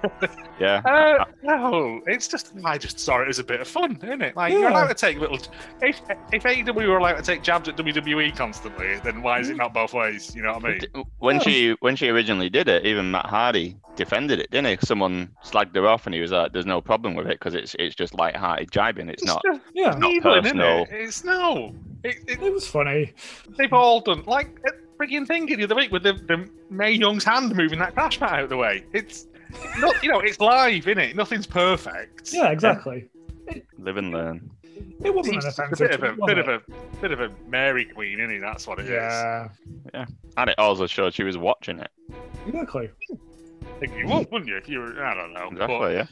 yeah, 0.60 0.82
Uh, 0.84 1.24
no, 1.42 2.00
it's 2.06 2.28
just 2.28 2.52
I 2.64 2.76
just 2.76 3.00
saw 3.00 3.22
it 3.22 3.28
as 3.28 3.38
a 3.38 3.44
bit 3.44 3.60
of 3.60 3.66
fun, 3.68 3.98
isn't 4.02 4.20
it? 4.22 4.36
Like 4.36 4.52
you're 4.52 4.62
Yeah. 4.62 4.70
allowed 4.70 4.88
to 4.88 4.94
take 4.94 5.18
little. 5.18 5.38
If 5.80 6.00
if 6.32 6.42
AEW 6.42 6.74
were 6.88 6.98
allowed 6.98 7.16
to 7.16 7.22
take 7.22 7.42
jabs 7.42 7.68
at 7.68 7.76
WWE 7.76 8.36
constantly, 8.36 8.96
then 9.02 9.22
why 9.22 9.40
is 9.40 9.48
it 9.48 9.56
not 9.56 9.72
both 9.72 9.94
ways? 9.94 10.34
You 10.34 10.42
know 10.42 10.52
what 10.54 10.64
I 10.66 10.68
mean? 10.68 11.04
When 11.18 11.36
Yeah. 11.36 11.40
she 11.42 11.76
when 11.80 11.96
she 11.96 12.08
originally 12.08 12.50
did 12.50 12.68
it, 12.68 12.84
even 12.84 13.10
Matt 13.10 13.26
Hardy 13.26 13.76
defended 13.96 14.40
it, 14.40 14.50
didn't 14.50 14.78
he? 14.78 14.86
Someone 14.86 15.30
slagged 15.42 15.74
her 15.74 15.86
off, 15.88 16.06
and 16.06 16.14
he 16.14 16.20
was 16.20 16.30
like, 16.30 16.52
"There's 16.52 16.66
no 16.66 16.80
problem 16.82 17.14
with 17.14 17.26
it 17.28 17.38
because 17.38 17.54
it's 17.54 17.74
it's 17.78 17.94
just 17.94 18.14
light-hearted 18.14 18.70
jibing. 18.70 19.08
It's 19.08 19.24
not." 19.24 19.42
just 19.44 19.60
Yeah, 19.74 19.90
not 19.90 20.00
needling, 20.10 20.44
isn't 20.44 20.58
personal. 20.58 20.82
it? 20.82 20.88
It's 20.92 21.24
no. 21.24 21.74
It, 22.04 22.16
it, 22.28 22.42
it 22.42 22.52
was 22.52 22.66
funny. 22.68 23.12
they've 23.56 23.72
all 23.72 24.00
done 24.00 24.22
like 24.26 24.58
a 24.66 24.70
freaking 25.02 25.26
thing 25.26 25.46
the 25.46 25.64
other 25.64 25.74
week 25.74 25.90
with 25.92 26.02
the, 26.02 26.12
the 26.14 26.48
Mae 26.70 26.92
Young's 26.92 27.24
hand 27.24 27.54
moving 27.56 27.78
that 27.80 27.94
crash 27.94 28.20
mat 28.20 28.32
out 28.32 28.42
of 28.44 28.48
the 28.50 28.56
way. 28.56 28.84
It's 28.92 29.26
not, 29.78 30.02
you 30.02 30.10
know, 30.10 30.20
it's 30.20 30.38
live, 30.40 30.86
isn't 30.86 30.98
it? 30.98 31.16
Nothing's 31.16 31.46
perfect. 31.46 32.32
Yeah, 32.32 32.50
exactly. 32.50 33.08
Live 33.78 33.96
and 33.96 34.12
learn. 34.12 34.50
It 35.02 35.12
wasn't 35.14 35.36
an 35.36 35.42
just 35.42 35.58
a 35.58 35.62
offensive. 35.64 35.88
bit 35.90 35.94
of 35.94 36.02
a 36.02 36.06
tweet, 36.08 36.18
was 36.20 36.26
bit 36.28 36.38
of 36.38 36.48
it? 36.48 36.62
a 36.68 37.00
bit 37.00 37.12
of 37.12 37.20
a 37.20 37.30
Mary 37.48 37.84
Queen, 37.84 38.20
isn't 38.20 38.30
he? 38.34 38.38
That's 38.38 38.66
what 38.66 38.78
it 38.78 38.86
is. 38.86 38.90
Yeah, 38.90 39.48
And 40.36 40.50
it 40.50 40.58
also 40.58 40.86
showed 40.86 41.14
she 41.14 41.24
was 41.24 41.36
watching 41.38 41.78
it. 41.80 41.90
exactly. 42.46 42.90
I 43.10 43.80
think 43.80 43.96
you 43.96 44.06
would, 44.06 44.30
wouldn't 44.30 44.48
you? 44.48 44.56
If 44.56 44.68
you 44.68 44.80
were, 44.80 45.04
I 45.04 45.14
don't 45.14 45.32
know. 45.32 45.48
Exactly, 45.50 45.94
yeah. 45.94 46.06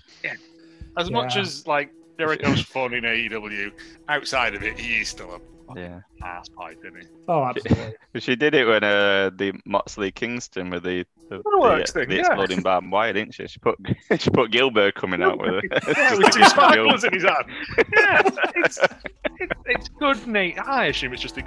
But 0.95 1.03
as 1.03 1.11
much 1.11 1.35
Yeah. 1.37 1.43
as 1.43 1.67
like 1.67 1.93
Jericho's 2.19 2.63
fun 2.63 2.95
in 2.95 3.05
AEW, 3.05 3.71
outside 4.09 4.55
of 4.55 4.63
it, 4.63 4.79
he 4.79 5.01
is 5.01 5.09
still 5.09 5.35
a 5.35 5.41
Yeah. 5.75 6.01
ass 6.23 6.49
pipe, 6.49 6.79
isn't 6.85 7.01
he? 7.01 7.09
Oh, 7.29 7.45
absolutely. 7.45 7.95
She 8.21 8.35
did 8.37 8.55
it 8.55 8.67
when 8.67 8.83
uh, 8.83 9.31
the 9.35 9.53
Moxley 9.67 10.11
Kingston 10.11 10.71
with 10.71 10.85
the 10.85 11.05
the, 11.29 11.43
Fireworks 11.43 11.93
the, 11.93 12.01
thing, 12.01 12.09
the 12.09 12.15
yeah. 12.17 12.27
exploding 12.27 12.63
barbed 12.63 12.91
wire, 12.91 13.13
didn't 13.13 13.35
she? 13.35 13.47
She 13.49 13.59
put 13.59 13.77
she 14.19 14.31
put 14.31 14.51
Gilbert 14.51 14.95
coming 14.95 15.23
out 15.23 15.39
with 15.39 15.65
it. 15.65 15.73
Yeah, 15.97 16.17
with 16.17 16.31
two 16.33 16.45
sparklers 16.45 17.05
in 17.05 17.13
his 17.13 17.25
hand. 17.25 17.45
Yeah, 17.97 18.23
it's, 18.55 18.79
it, 19.41 19.53
it's 19.67 19.89
good, 19.89 20.27
Nate. 20.27 20.59
I 20.59 20.87
assume 20.87 21.13
it's 21.13 21.23
just. 21.23 21.39
A, 21.39 21.45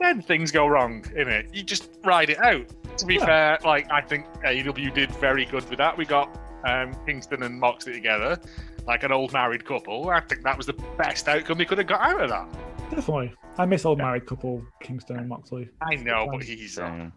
then 0.00 0.22
things 0.22 0.52
go 0.52 0.66
wrong, 0.66 1.04
in 1.16 1.28
it. 1.28 1.48
You 1.52 1.62
just 1.62 1.90
ride 2.04 2.30
it 2.30 2.38
out. 2.38 2.66
To 2.98 3.06
be 3.06 3.14
Yeah. 3.14 3.26
fair, 3.26 3.58
like 3.64 3.90
I 3.90 4.00
think 4.00 4.26
AEW 4.44 4.92
did 4.94 5.10
very 5.16 5.44
good 5.44 5.68
with 5.68 5.78
that. 5.78 5.96
We 5.96 6.04
got 6.04 6.38
um, 6.64 6.94
Kingston 7.06 7.42
and 7.42 7.58
Moxley 7.58 7.92
together, 7.92 8.38
like 8.86 9.02
an 9.02 9.12
old 9.12 9.32
married 9.32 9.64
couple. 9.64 10.10
I 10.10 10.20
think 10.20 10.42
that 10.42 10.56
was 10.56 10.66
the 10.66 10.76
best 10.96 11.28
outcome 11.28 11.58
they 11.58 11.64
could 11.64 11.78
have 11.78 11.86
got 11.86 12.00
out 12.00 12.20
of 12.20 12.30
that. 12.30 12.48
Definitely. 12.90 13.32
I 13.58 13.66
miss 13.66 13.84
old 13.84 13.98
married 13.98 14.26
couple 14.26 14.64
Kingston 14.80 15.18
and 15.18 15.28
Moxley. 15.28 15.68
I 15.82 15.96
know, 15.96 16.28
but 16.30 16.42
he's. 16.42 16.78
Um, 16.78 17.12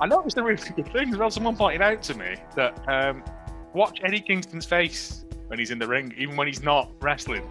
I 0.00 0.06
noticed 0.06 0.36
a 0.38 0.42
really 0.42 0.62
good 0.74 0.92
thing 0.92 1.12
as 1.12 1.16
well. 1.16 1.30
Someone 1.30 1.56
pointed 1.56 1.82
out 1.82 2.02
to 2.04 2.14
me 2.14 2.36
that 2.56 2.82
um, 2.88 3.22
watch 3.74 4.00
Eddie 4.02 4.20
Kingston's 4.20 4.66
face 4.66 5.24
when 5.48 5.58
he's 5.58 5.70
in 5.70 5.78
the 5.78 5.86
ring, 5.86 6.12
even 6.16 6.36
when 6.36 6.46
he's 6.46 6.62
not 6.62 6.90
wrestling. 7.00 7.42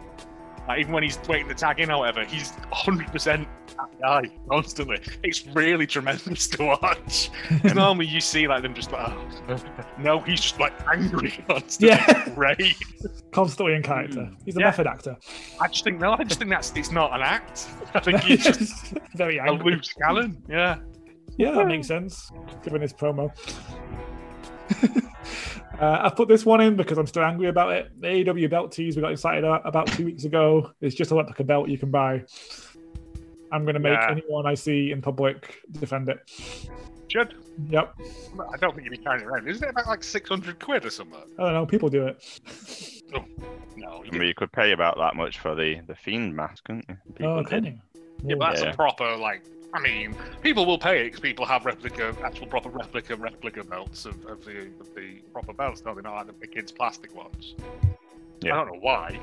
Like, 0.67 0.79
even 0.79 0.93
when 0.93 1.03
he's 1.03 1.19
waiting 1.27 1.47
to 1.49 1.53
tag 1.55 1.79
in 1.79 1.91
or 1.91 1.99
whatever, 1.99 2.23
he's 2.23 2.51
100% 2.71 3.45
that 3.75 3.99
guy 4.01 4.23
constantly. 4.49 4.99
It's 5.23 5.45
really 5.47 5.85
tremendous 5.85 6.47
to 6.49 6.63
watch. 6.65 7.29
normally 7.75 8.05
you 8.05 8.21
see 8.21 8.47
like 8.47 8.61
them 8.61 8.73
just 8.73 8.91
like, 8.91 9.11
oh. 9.11 9.57
no, 9.97 10.19
he's 10.21 10.39
just 10.39 10.59
like 10.59 10.73
angry 10.87 11.31
constantly. 11.49 11.89
Yeah. 11.89 12.29
Great. 12.35 12.75
Constantly 13.31 13.75
in 13.75 13.83
character. 13.83 14.25
Hmm. 14.25 14.35
He's 14.45 14.55
a 14.55 14.59
Yeah. 14.59 14.65
method 14.67 14.87
actor. 14.87 15.17
I 15.59 15.67
just 15.67 15.83
think, 15.83 15.99
no, 15.99 16.13
I 16.13 16.23
just 16.23 16.39
think 16.39 16.49
that's 16.51 16.71
it's 16.75 16.91
not 16.91 17.13
an 17.13 17.21
act. 17.21 17.67
I 17.93 17.99
think 17.99 18.21
he's 18.21 18.43
just 18.43 18.93
very 19.15 19.39
angry. 19.39 19.73
a 19.73 19.75
loose 19.75 19.93
cannon. 19.93 20.41
Yeah. 20.47 20.77
Yeah, 21.37 21.51
that 21.51 21.67
makes 21.67 21.87
sense. 21.87 22.31
Given 22.63 22.81
his 22.81 22.93
promo. 22.93 23.31
Uh, 25.79 25.99
I 26.03 26.09
put 26.09 26.27
this 26.27 26.45
one 26.45 26.61
in 26.61 26.75
because 26.75 26.97
I'm 26.97 27.07
still 27.07 27.23
angry 27.23 27.47
about 27.47 27.71
it. 27.73 27.91
The 28.01 28.07
AEW 28.07 28.49
belt 28.49 28.71
tease 28.71 28.95
we 28.95 29.01
got 29.01 29.11
excited 29.11 29.43
about, 29.43 29.61
about 29.65 29.87
two 29.87 30.05
weeks 30.05 30.23
ago. 30.25 30.71
It's 30.81 30.95
just 30.95 31.11
a 31.11 31.15
replica 31.15 31.43
belt 31.43 31.69
you 31.69 31.77
can 31.77 31.91
buy. 31.91 32.23
I'm 33.51 33.63
going 33.63 33.75
to 33.75 33.79
make 33.79 33.93
Yeah. 33.93 34.11
anyone 34.11 34.45
I 34.45 34.55
see 34.55 34.91
in 34.91 35.01
public 35.01 35.59
defend 35.71 36.09
it. 36.09 36.19
Should. 37.09 37.35
Yep. 37.69 37.95
I 38.53 38.57
don't 38.57 38.73
think 38.75 38.85
you'd 38.85 38.91
be 38.91 38.97
carrying 38.97 39.23
it 39.23 39.27
around. 39.27 39.47
Isn't 39.47 39.63
it 39.63 39.69
about 39.69 39.85
like 39.87 40.03
600 40.03 40.59
quid 40.59 40.85
or 40.85 40.89
something? 40.89 41.19
I 41.37 41.43
don't 41.43 41.53
know. 41.53 41.65
People 41.65 41.89
do 41.89 42.07
it. 42.07 43.01
No. 43.75 44.03
I 44.05 44.09
mean, 44.11 44.23
you 44.23 44.33
could 44.33 44.51
pay 44.51 44.71
about 44.71 44.97
that 44.97 45.15
much 45.15 45.39
for 45.39 45.53
the 45.55 45.81
the 45.87 45.95
fiend 45.95 46.35
mask, 46.35 46.63
couldn't 46.63 46.85
you? 46.89 46.97
People 47.15 47.33
oh, 47.33 47.37
did. 47.43 47.47
can 47.49 47.65
you? 47.65 47.79
Yeah, 48.25 48.35
but 48.35 48.49
that's 48.51 48.61
Yeah. 48.63 48.71
a 48.71 48.75
proper 48.75 49.15
like. 49.17 49.43
I 49.73 49.79
mean, 49.79 50.15
people 50.41 50.65
will 50.65 50.77
pay 50.77 51.01
it 51.01 51.05
because 51.05 51.19
people 51.19 51.45
have 51.45 51.65
replica, 51.65 52.15
actual 52.23 52.45
proper 52.47 52.69
replica, 52.69 53.15
replica 53.15 53.63
belts 53.63 54.05
of, 54.05 54.23
of 54.27 54.45
the 54.45 54.67
of 54.79 54.93
the 54.95 55.15
proper 55.31 55.53
belts, 55.53 55.81
don't 55.81 55.95
they? 55.95 56.01
Not 56.03 56.27
like 56.27 56.39
the, 56.39 56.47
kids' 56.47 56.71
plastic 56.71 57.15
ones. 57.15 57.55
Yeah. 58.41 58.53
I 58.53 58.57
don't 58.57 58.73
know 58.73 58.79
why. 58.79 59.19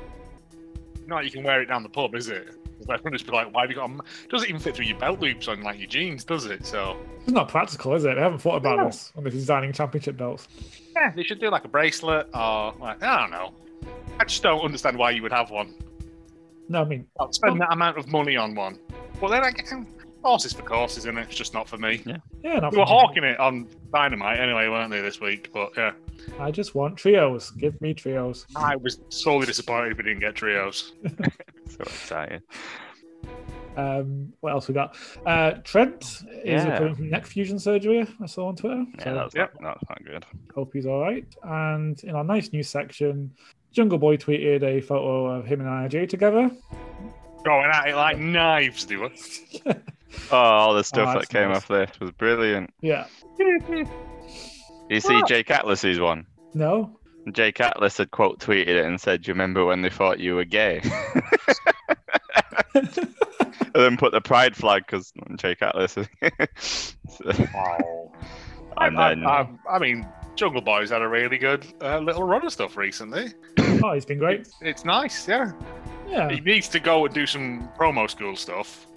Not 1.07 1.23
you 1.25 1.31
can 1.31 1.43
wear 1.43 1.61
it 1.61 1.67
down 1.67 1.83
the 1.83 1.89
pub, 1.89 2.15
is 2.15 2.27
it? 2.27 2.49
Everyone 2.81 3.13
just 3.13 3.25
be 3.27 3.31
like, 3.31 3.53
"Why 3.53 3.61
have 3.61 3.69
you 3.69 3.75
got?" 3.75 3.89
A... 3.89 3.93
m-" 3.93 4.01
Doesn't 4.29 4.49
even 4.49 4.59
fit 4.59 4.75
through 4.75 4.85
your 4.85 4.97
belt 4.97 5.19
loops 5.19 5.47
on 5.47 5.61
like 5.61 5.77
your 5.79 5.87
jeans, 5.87 6.23
does 6.23 6.45
it? 6.45 6.65
So 6.65 6.97
It's 7.23 7.31
not 7.31 7.47
practical, 7.47 7.93
is 7.93 8.03
it? 8.05 8.15
They 8.15 8.21
haven't 8.21 8.39
thought 8.39 8.55
about 8.57 8.77
No. 8.79 8.85
this 8.85 9.11
when 9.13 9.23
they're 9.23 9.31
designing 9.31 9.71
championship 9.71 10.17
belts. 10.17 10.47
yeah, 10.95 11.11
they 11.15 11.23
should 11.23 11.39
do 11.39 11.49
like 11.49 11.63
a 11.63 11.67
bracelet 11.67 12.27
or 12.33 12.73
like 12.79 13.01
I 13.03 13.21
don't 13.21 13.31
know. 13.31 13.53
I 14.19 14.25
just 14.25 14.43
don't 14.43 14.61
understand 14.61 14.97
why 14.97 15.11
you 15.11 15.21
would 15.21 15.31
have 15.31 15.49
one. 15.51 15.73
No, 16.69 16.81
I 16.81 16.85
mean, 16.85 17.07
I'll 17.19 17.31
spend 17.33 17.59
that 17.61 17.71
amount 17.71 17.97
of 17.97 18.07
money 18.07 18.35
on 18.35 18.55
one. 18.55 18.79
Well, 19.21 19.29
then 19.31 19.43
I 19.43 19.51
get 19.51 19.67
horses 20.23 20.53
for 20.53 20.61
courses, 20.63 20.99
isn't 20.99 21.17
it? 21.17 21.27
It's 21.29 21.35
just 21.35 21.53
not 21.53 21.67
for 21.67 21.77
me. 21.77 22.01
yeah, 22.43 22.59
not 22.59 22.71
They 22.71 22.77
were 22.77 22.85
hawking 22.85 23.23
it 23.23 23.39
on 23.39 23.67
Dynamite 23.93 24.39
anyway, 24.39 24.67
weren't 24.67 24.91
they, 24.91 25.01
this 25.01 25.19
week? 25.21 25.49
But 25.53 25.71
yeah, 25.77 25.93
I 26.39 26.51
just 26.51 26.75
want 26.75 26.97
trios. 26.97 27.51
Give 27.51 27.79
me 27.81 27.93
trios. 27.93 28.45
I 28.55 28.75
was 28.75 28.99
sorely 29.09 29.45
disappointed 29.45 29.97
we 29.97 30.03
didn't 30.03 30.19
get 30.19 30.35
trios. 30.35 30.93
So 31.69 31.83
excited. 31.83 32.41
Um, 33.77 34.33
what 34.41 34.51
else 34.51 34.67
we 34.67 34.73
got? 34.73 34.97
Uh, 35.25 35.51
Trent 35.63 36.03
is 36.43 36.65
Yeah. 36.65 36.65
recovering 36.65 36.95
from 36.95 37.09
neck 37.09 37.25
fusion 37.25 37.57
surgery. 37.57 38.05
I 38.21 38.25
saw 38.25 38.49
on 38.49 38.57
Twitter. 38.57 38.83
Yeah, 38.97 39.03
So 39.05 39.13
that's, 39.15 39.35
Yep. 39.35 39.53
not, 39.61 39.77
that's 39.79 39.89
not 39.89 40.03
good. 40.05 40.25
hope 40.53 40.71
he's 40.73 40.85
all 40.85 40.99
right. 40.99 41.25
And 41.43 41.97
in 42.03 42.13
our 42.15 42.25
nice 42.25 42.51
news 42.51 42.67
section, 42.67 43.31
Jungle 43.71 43.97
Boy 43.99 44.17
tweeted 44.17 44.63
a 44.63 44.81
photo 44.81 45.27
of 45.27 45.45
him 45.45 45.61
and 45.61 45.69
IJ 45.69 46.09
together. 46.09 46.51
Going 47.45 47.71
at 47.73 47.87
it 47.87 47.95
like 47.95 48.17
knives, 48.19 48.83
do 48.83 48.99
were. 48.99 49.11
Oh, 50.31 50.37
all 50.37 50.73
the 50.73 50.83
stuff 50.83 51.15
Oh, 51.15 51.19
that 51.19 51.29
came 51.29 51.49
nice. 51.49 51.57
off 51.57 51.67
this 51.67 51.99
was 51.99 52.11
brilliant. 52.11 52.73
Yeah. 52.81 53.05
You 54.89 54.99
see 54.99 55.21
Jake 55.27 55.49
Atlas's 55.49 55.99
one? 55.99 56.25
No. 56.53 56.97
Jake 57.31 57.59
Atlas 57.61 57.97
had 57.97 58.11
quote 58.11 58.39
tweeted 58.39 58.67
it 58.67 58.85
and 58.85 58.99
said, 58.99 59.21
Do 59.21 59.29
you 59.29 59.33
remember 59.33 59.63
when 59.65 59.81
they 59.81 59.89
thought 59.89 60.19
you 60.19 60.35
were 60.35 60.43
gay? 60.45 60.81
and 62.73 62.89
then 63.73 63.97
put 63.97 64.11
the 64.11 64.21
pride 64.21 64.55
flag 64.55 64.83
because 64.85 65.13
Jake 65.37 65.61
Atlas. 65.61 65.95
Wow. 67.53 68.11
and 68.77 68.97
I, 68.97 69.09
then, 69.09 69.25
I, 69.25 69.47
I 69.69 69.79
mean, 69.79 70.07
Jungle 70.35 70.61
Boy's 70.61 70.89
had 70.89 71.01
a 71.01 71.07
really 71.07 71.37
good 71.37 71.65
uh, 71.81 71.99
little 71.99 72.23
run 72.23 72.45
of 72.45 72.51
stuff 72.51 72.75
recently. 72.77 73.27
Oh, 73.83 73.93
he's 73.93 74.05
been 74.05 74.17
great. 74.19 74.41
It's, 74.41 74.53
it's 74.61 74.85
nice, 74.85 75.27
yeah. 75.27 75.51
Yeah. 76.07 76.29
He 76.29 76.39
needs 76.41 76.67
to 76.69 76.79
go 76.79 77.05
and 77.05 77.13
do 77.13 77.25
some 77.25 77.69
promo 77.77 78.09
school 78.09 78.35
stuff. 78.35 78.87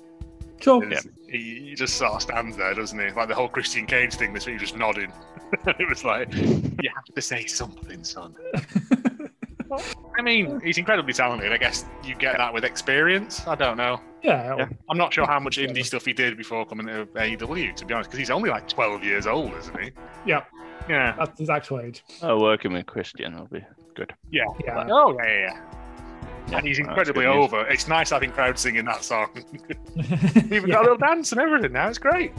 Sure. 0.64 0.82
It's- 0.84 1.06
He, 1.28 1.68
he 1.70 1.74
just 1.74 1.96
sort 1.96 2.12
of 2.12 2.22
stands 2.22 2.56
there, 2.56 2.72
doesn't 2.74 2.98
he? 2.98 3.10
Like 3.10 3.28
the 3.28 3.34
whole 3.34 3.48
Christian 3.48 3.86
Cage 3.86 4.14
thing 4.14 4.32
this 4.32 4.46
week, 4.46 4.58
just 4.60 4.76
nodding. 4.76 5.12
it 5.66 5.88
was 5.88 6.04
like, 6.04 6.32
you 6.34 6.90
have 6.94 7.04
to 7.14 7.20
say 7.22 7.44
something, 7.46 8.02
son. 8.04 8.34
I 10.18 10.22
mean, 10.22 10.60
he's 10.60 10.78
incredibly 10.78 11.12
talented. 11.12 11.52
I 11.52 11.56
guess 11.56 11.84
you 12.04 12.14
get 12.14 12.36
that 12.36 12.54
with 12.54 12.64
experience. 12.64 13.46
I 13.46 13.56
don't 13.56 13.76
know. 13.76 14.00
Yeah. 14.22 14.56
Yeah. 14.56 14.68
I'm 14.88 14.96
not 14.96 15.12
sure 15.12 15.26
how 15.26 15.40
much 15.40 15.58
indie 15.58 15.84
stuff 15.84 16.04
he 16.04 16.12
did 16.12 16.36
before 16.36 16.64
coming 16.64 16.86
to 16.86 17.06
AEW, 17.06 17.74
to 17.76 17.84
be 17.84 17.92
honest, 17.94 18.10
because 18.10 18.18
he's 18.18 18.30
only 18.30 18.50
like 18.50 18.68
12 18.68 19.02
years 19.02 19.26
old, 19.26 19.52
isn't 19.54 19.80
he? 19.80 19.90
Yeah. 20.24 20.44
Yeah. 20.88 21.14
That's 21.18 21.38
his 21.40 21.50
actual 21.50 21.80
age. 21.80 22.04
oh, 22.22 22.40
working 22.40 22.72
with 22.72 22.86
Christian 22.86 23.36
will 23.36 23.46
be 23.46 23.64
good. 23.94 24.14
Yeah. 24.30 24.44
Oh, 24.48 25.16
yeah, 25.18 25.26
yeah, 25.26 25.38
yeah. 25.40 25.40
Yeah, 25.48 25.60
And 26.52 26.66
he's 26.66 26.78
incredibly 26.78 27.24
good 27.24 27.34
news. 27.34 27.44
over. 27.44 27.66
It's 27.68 27.88
nice 27.88 28.10
having 28.10 28.30
crowds 28.30 28.60
singing 28.60 28.84
that 28.84 29.02
song. 29.02 29.30
Even 29.96 30.50
yeah. 30.50 30.60
got 30.66 30.80
a 30.80 30.82
little 30.82 30.96
dance 30.98 31.32
and 31.32 31.40
everything 31.40 31.72
now. 31.72 31.88
It's 31.88 31.98
great. 31.98 32.32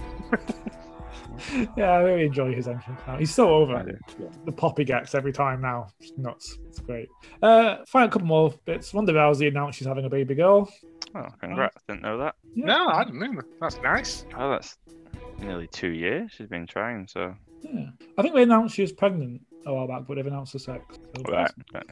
yeah, 1.78 1.92
I 1.92 1.98
really 2.02 2.26
enjoy 2.26 2.54
his 2.54 2.68
entrance 2.68 3.00
now. 3.08 3.18
He's 3.18 3.34
so 3.34 3.50
over. 3.50 3.84
do. 3.84 4.30
The 4.46 4.52
pop 4.52 4.78
he 4.78 4.84
gets 4.86 5.16
every 5.16 5.34
time 5.34 5.62
now. 5.62 5.88
It's 6.00 6.14
nuts. 6.18 6.58
It's 6.68 6.80
great. 6.80 7.10
Uh, 7.42 7.78
final 7.88 8.10
couple 8.10 8.28
more 8.28 8.54
bits. 8.66 8.94
Ronda 8.94 9.14
Rousey 9.14 9.48
announced 9.48 9.78
she's 9.80 9.88
having 9.88 10.06
a 10.06 10.10
baby 10.10 10.36
girl. 10.36 10.72
Oh, 11.16 11.28
congrats. 11.40 11.84
Didn't 11.88 12.02
know 12.04 12.18
that. 12.20 12.36
Yeah. 12.54 12.66
No, 12.66 12.88
I 12.88 13.04
didn't 13.04 13.20
know. 13.20 13.42
That's 13.60 13.82
nice. 13.82 14.26
Oh, 14.38 14.52
that's 14.52 14.78
nearly 15.40 15.68
two 15.68 15.90
years 15.90 16.32
she's 16.32 16.48
been 16.48 16.68
trying, 16.68 17.08
so. 17.08 17.36
Yeah. 17.62 17.88
I 18.18 18.22
think 18.22 18.36
they 18.36 18.44
announced 18.44 18.76
she 18.76 18.82
was 18.84 18.92
pregnant 18.92 19.42
a 19.66 19.74
while 19.74 19.88
back, 19.88 20.04
but 20.08 20.16
they've 20.16 20.28
announced 20.28 20.54
her 20.54 20.60
sex. 20.60 20.84
So 21.16 21.24
Right. 21.24 21.52
right. 21.74 21.84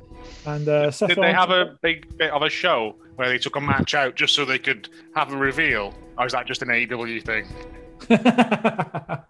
And 0.46 0.68
uh, 0.68 0.92
Seth 0.92 1.10
Did 1.10 1.18
they 1.20 1.34
have 1.34 1.50
a 1.50 1.78
big 1.82 2.18
bit 2.18 2.32
of 2.32 2.42
a 2.42 2.50
show 2.50 2.96
where 3.16 3.30
they 3.30 3.38
took 3.38 3.56
a 3.56 3.62
match 3.62 3.94
out 3.94 4.16
just 4.16 4.36
so 4.36 4.46
they 4.46 4.60
could 4.60 4.90
have 5.16 5.32
a 5.34 5.38
reveal? 5.38 5.94
Or 6.18 6.26
is 6.26 6.34
that 6.34 6.46
just 6.46 6.62
an 6.62 6.70
AEW 6.70 7.24
thing? 7.26 7.46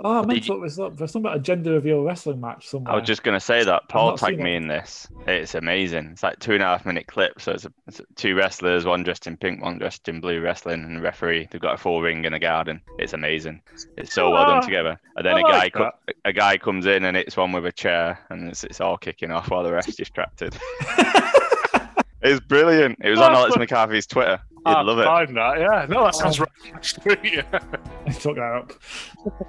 oh, 0.00 0.20
I 0.20 0.26
meant 0.26 0.44
to 0.44 0.52
look 0.52 0.62
this 0.62 0.78
up. 0.78 0.96
There's 0.96 1.12
something 1.12 1.28
about 1.28 1.38
a 1.38 1.42
gender 1.42 1.72
reveal 1.72 2.02
wrestling 2.02 2.40
match 2.40 2.68
somewhere. 2.68 2.94
I 2.94 2.96
was 2.96 3.06
just 3.06 3.22
going 3.22 3.36
to 3.36 3.44
say 3.44 3.64
that. 3.64 3.88
Paul 3.88 4.16
tagged 4.16 4.40
me 4.40 4.54
it. 4.54 4.56
in 4.56 4.68
this. 4.68 5.08
It's 5.26 5.54
amazing. 5.54 6.10
It's 6.12 6.22
like 6.22 6.38
two 6.38 6.54
and 6.54 6.62
a 6.62 6.66
half 6.66 6.84
minute 6.86 7.06
clip. 7.06 7.40
So 7.40 7.52
it's, 7.52 7.64
a, 7.64 7.72
it's 7.86 8.00
two 8.16 8.34
wrestlers, 8.34 8.84
one 8.84 9.02
dressed 9.02 9.26
in 9.26 9.36
pink, 9.36 9.62
one 9.62 9.78
dressed 9.78 10.08
in 10.08 10.20
blue 10.20 10.40
wrestling, 10.40 10.82
and 10.84 11.02
referee. 11.02 11.48
They've 11.50 11.60
got 11.60 11.74
a 11.74 11.78
full 11.78 12.02
ring 12.02 12.24
in 12.24 12.34
a 12.34 12.38
garden. 12.38 12.80
It's 12.98 13.12
amazing. 13.12 13.62
It's 13.96 14.12
so 14.12 14.30
well 14.30 14.46
done 14.46 14.62
together. 14.62 15.00
And 15.16 15.26
then 15.26 15.34
I 15.34 15.40
a 15.40 15.42
guy 15.42 15.58
like 15.58 15.72
co- 15.74 15.90
a 16.24 16.32
guy 16.32 16.58
comes 16.58 16.86
in 16.86 17.04
and 17.04 17.16
it's 17.16 17.36
one 17.36 17.52
with 17.52 17.66
a 17.66 17.72
chair, 17.72 18.18
and 18.30 18.48
it's, 18.48 18.64
it's 18.64 18.80
all 18.80 18.96
kicking 18.96 19.30
off 19.30 19.50
while 19.50 19.62
the 19.62 19.72
rest 19.72 19.88
is 19.88 19.96
distracted. 19.96 20.56
It's 22.22 22.40
brilliant. 22.40 22.98
It 23.02 23.10
was 23.10 23.18
on 23.18 23.34
Alex 23.34 23.56
McCarthy's 23.56 24.06
Twitter. 24.06 24.40
You'd 24.64 24.72
Ah, 24.76 24.80
love 24.82 24.98
it. 25.00 25.04
Find 25.04 25.36
that, 25.36 25.58
yeah. 25.60 25.86
No, 25.88 26.04
that 26.04 26.14
sounds 26.14 26.38
Oh. 26.40 26.44
right. 26.44 26.74
Actually, 26.74 27.16
yeah. 27.34 27.58
I 28.06 28.10
took 28.10 28.36
that 28.36 28.42
up. 28.42 28.72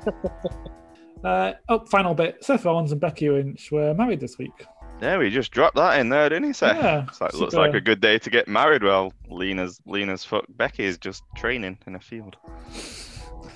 uh, 1.24 1.54
oh, 1.70 1.80
final 1.86 2.14
bit. 2.14 2.44
Seth 2.44 2.66
Rollins 2.66 2.92
and 2.92 3.00
Becky 3.00 3.30
Lynch 3.30 3.72
were 3.72 3.94
married 3.94 4.20
this 4.20 4.38
week. 4.38 4.66
Yeah, 5.02 5.18
we 5.18 5.30
just 5.30 5.52
dropped 5.52 5.76
that 5.76 6.00
in 6.00 6.10
there, 6.10 6.30
didn't 6.30 6.46
he, 6.46 6.54
Seth? 6.54 6.78
Yeah, 6.78 7.06
It's 7.08 7.20
like, 7.20 7.34
looks 7.34 7.54
like 7.56 7.74
a 7.74 7.82
good 7.82 8.00
day 8.00 8.18
to 8.20 8.30
get 8.30 8.48
married. 8.48 8.84
Well, 8.84 9.12
Lena's 9.28 9.82
Lena's 9.86 10.24
fuck. 10.24 10.46
Becky 10.50 10.84
is 10.86 10.98
just 10.98 11.24
training 11.36 11.78
in 11.88 11.96
a 11.96 12.00
field. 12.00 12.38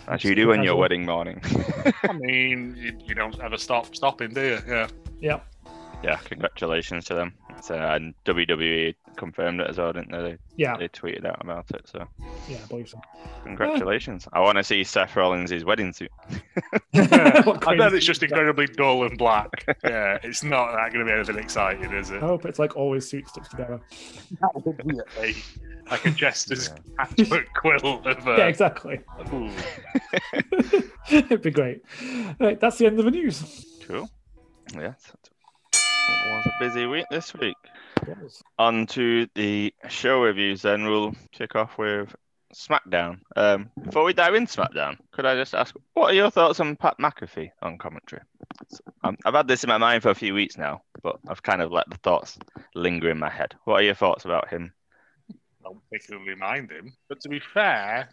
As 0.08 0.24
you 0.24 0.36
do 0.36 0.52
on 0.52 0.64
your 0.64 0.76
wedding 0.76 1.06
morning. 1.06 1.42
I 2.04 2.14
mean, 2.14 2.76
you, 2.78 2.98
you 3.06 3.16
don't 3.16 3.40
ever 3.42 3.58
stop 3.58 3.96
stopping, 3.96 4.34
do 4.34 4.42
you? 4.42 4.60
Yeah. 4.68 4.88
Yeah. 5.20 5.40
Yeah, 6.04 6.18
congratulations 6.26 7.06
to 7.06 7.14
them. 7.16 7.34
It's, 7.58 7.72
uh, 7.72 7.76
and 7.76 8.14
WWE 8.26 8.94
confirmed 9.16 9.60
it 9.62 9.68
as 9.68 9.80
well, 9.80 9.92
didn't 9.94 10.12
they? 10.12 10.38
Yeah. 10.58 10.78
They 10.78 10.88
tweeted 10.90 11.26
out 11.26 11.42
about 11.42 11.66
it. 11.72 11.88
So 11.88 12.06
Yeah, 12.48 12.58
I 12.64 12.68
believe 12.68 12.88
so. 12.90 13.02
congratulations. 13.44 14.28
I 14.32 14.40
want 14.42 14.58
to 14.60 14.64
see 14.64 14.84
Seth 14.84 15.16
Rollins' 15.16 15.66
wedding 15.66 15.92
suit. 15.94 16.12
I 16.94 17.76
bet 17.78 17.94
it's 17.94 18.06
just 18.06 18.22
incredibly 18.22 18.68
dull 18.68 19.04
and 19.06 19.18
black. 19.18 19.50
Yeah, 19.84 20.20
it's 20.24 20.44
not 20.44 20.72
that 20.74 20.94
going 20.94 21.06
to 21.06 21.12
be 21.12 21.16
anything 21.16 21.38
exciting, 21.40 21.92
is 21.94 22.12
it? 22.12 22.18
I 22.18 22.28
hope 22.28 22.46
it's 22.46 22.60
like 22.60 22.76
always 22.76 23.10
suits 23.10 23.32
stuck 23.32 23.50
together. 23.50 23.80
Hey, 25.20 25.34
like 25.90 26.06
a 26.06 26.12
jester's 26.12 26.70
patchwork 26.98 27.48
quilt 27.56 28.06
of. 28.06 28.28
Uh, 28.28 28.36
Yeah, 28.38 28.48
exactly. 28.48 29.00
It'd 31.10 31.42
be 31.42 31.52
great. 31.52 31.82
Right, 32.40 32.60
that's 32.60 32.78
the 32.78 32.86
end 32.86 33.00
of 33.00 33.06
the 33.06 33.12
news. 33.12 33.66
Cool. 33.88 34.10
Yes. 34.76 35.12
It 36.10 36.36
was 36.36 36.46
a 36.46 36.64
busy 36.64 36.86
week 36.86 37.06
this 37.10 37.34
week. 37.34 37.58
On 38.58 38.86
to 38.88 39.28
the 39.36 39.74
show 39.90 40.22
reviews 40.22 40.62
then. 40.62 40.86
We'll 40.86 41.14
kick 41.32 41.56
off 41.56 41.78
with 41.78 42.16
SmackDown. 42.54 43.20
Um, 43.36 43.70
before 43.84 44.04
we 44.04 44.14
dive 44.14 44.36
into 44.36 44.58
SmackDown, 44.58 44.98
could 45.12 45.26
I 45.26 45.36
just 45.36 45.54
ask, 45.54 45.76
what 45.94 46.12
are 46.12 46.16
your 46.16 46.30
thoughts 46.30 46.60
on 46.60 46.76
Pat 46.76 46.98
McAfee 47.00 47.50
on 47.62 47.78
commentary? 47.78 48.22
Um, 49.04 49.18
I've 49.26 49.34
had 49.34 49.48
this 49.48 49.64
in 49.64 49.68
my 49.68 49.78
mind 49.78 50.04
for 50.04 50.10
a 50.10 50.16
few 50.16 50.34
weeks 50.34 50.58
now, 50.58 50.82
but 51.04 51.18
I've 51.28 51.44
kind 51.44 51.62
of 51.62 51.72
let 51.72 51.90
the 51.90 51.98
thoughts 51.98 52.38
linger 52.74 53.10
in 53.10 53.20
my 53.20 53.30
head. 53.30 53.56
What 53.66 53.82
are 53.82 53.84
your 53.84 53.96
thoughts 53.96 54.26
about 54.26 54.50
him? 54.50 54.74
I 55.30 55.36
don't 55.64 55.82
particularly 55.90 56.36
mind 56.36 56.72
him. 56.72 56.94
But 57.10 57.22
to 57.22 57.30
be 57.30 57.40
fair, 57.40 58.10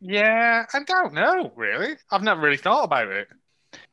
yeah, 0.00 0.64
I 0.72 0.78
don't 0.84 1.14
know 1.14 1.52
really. 1.56 1.96
I've 2.10 2.22
never 2.22 2.40
really 2.40 2.56
thought 2.56 2.84
about 2.84 3.08
it. 3.08 3.28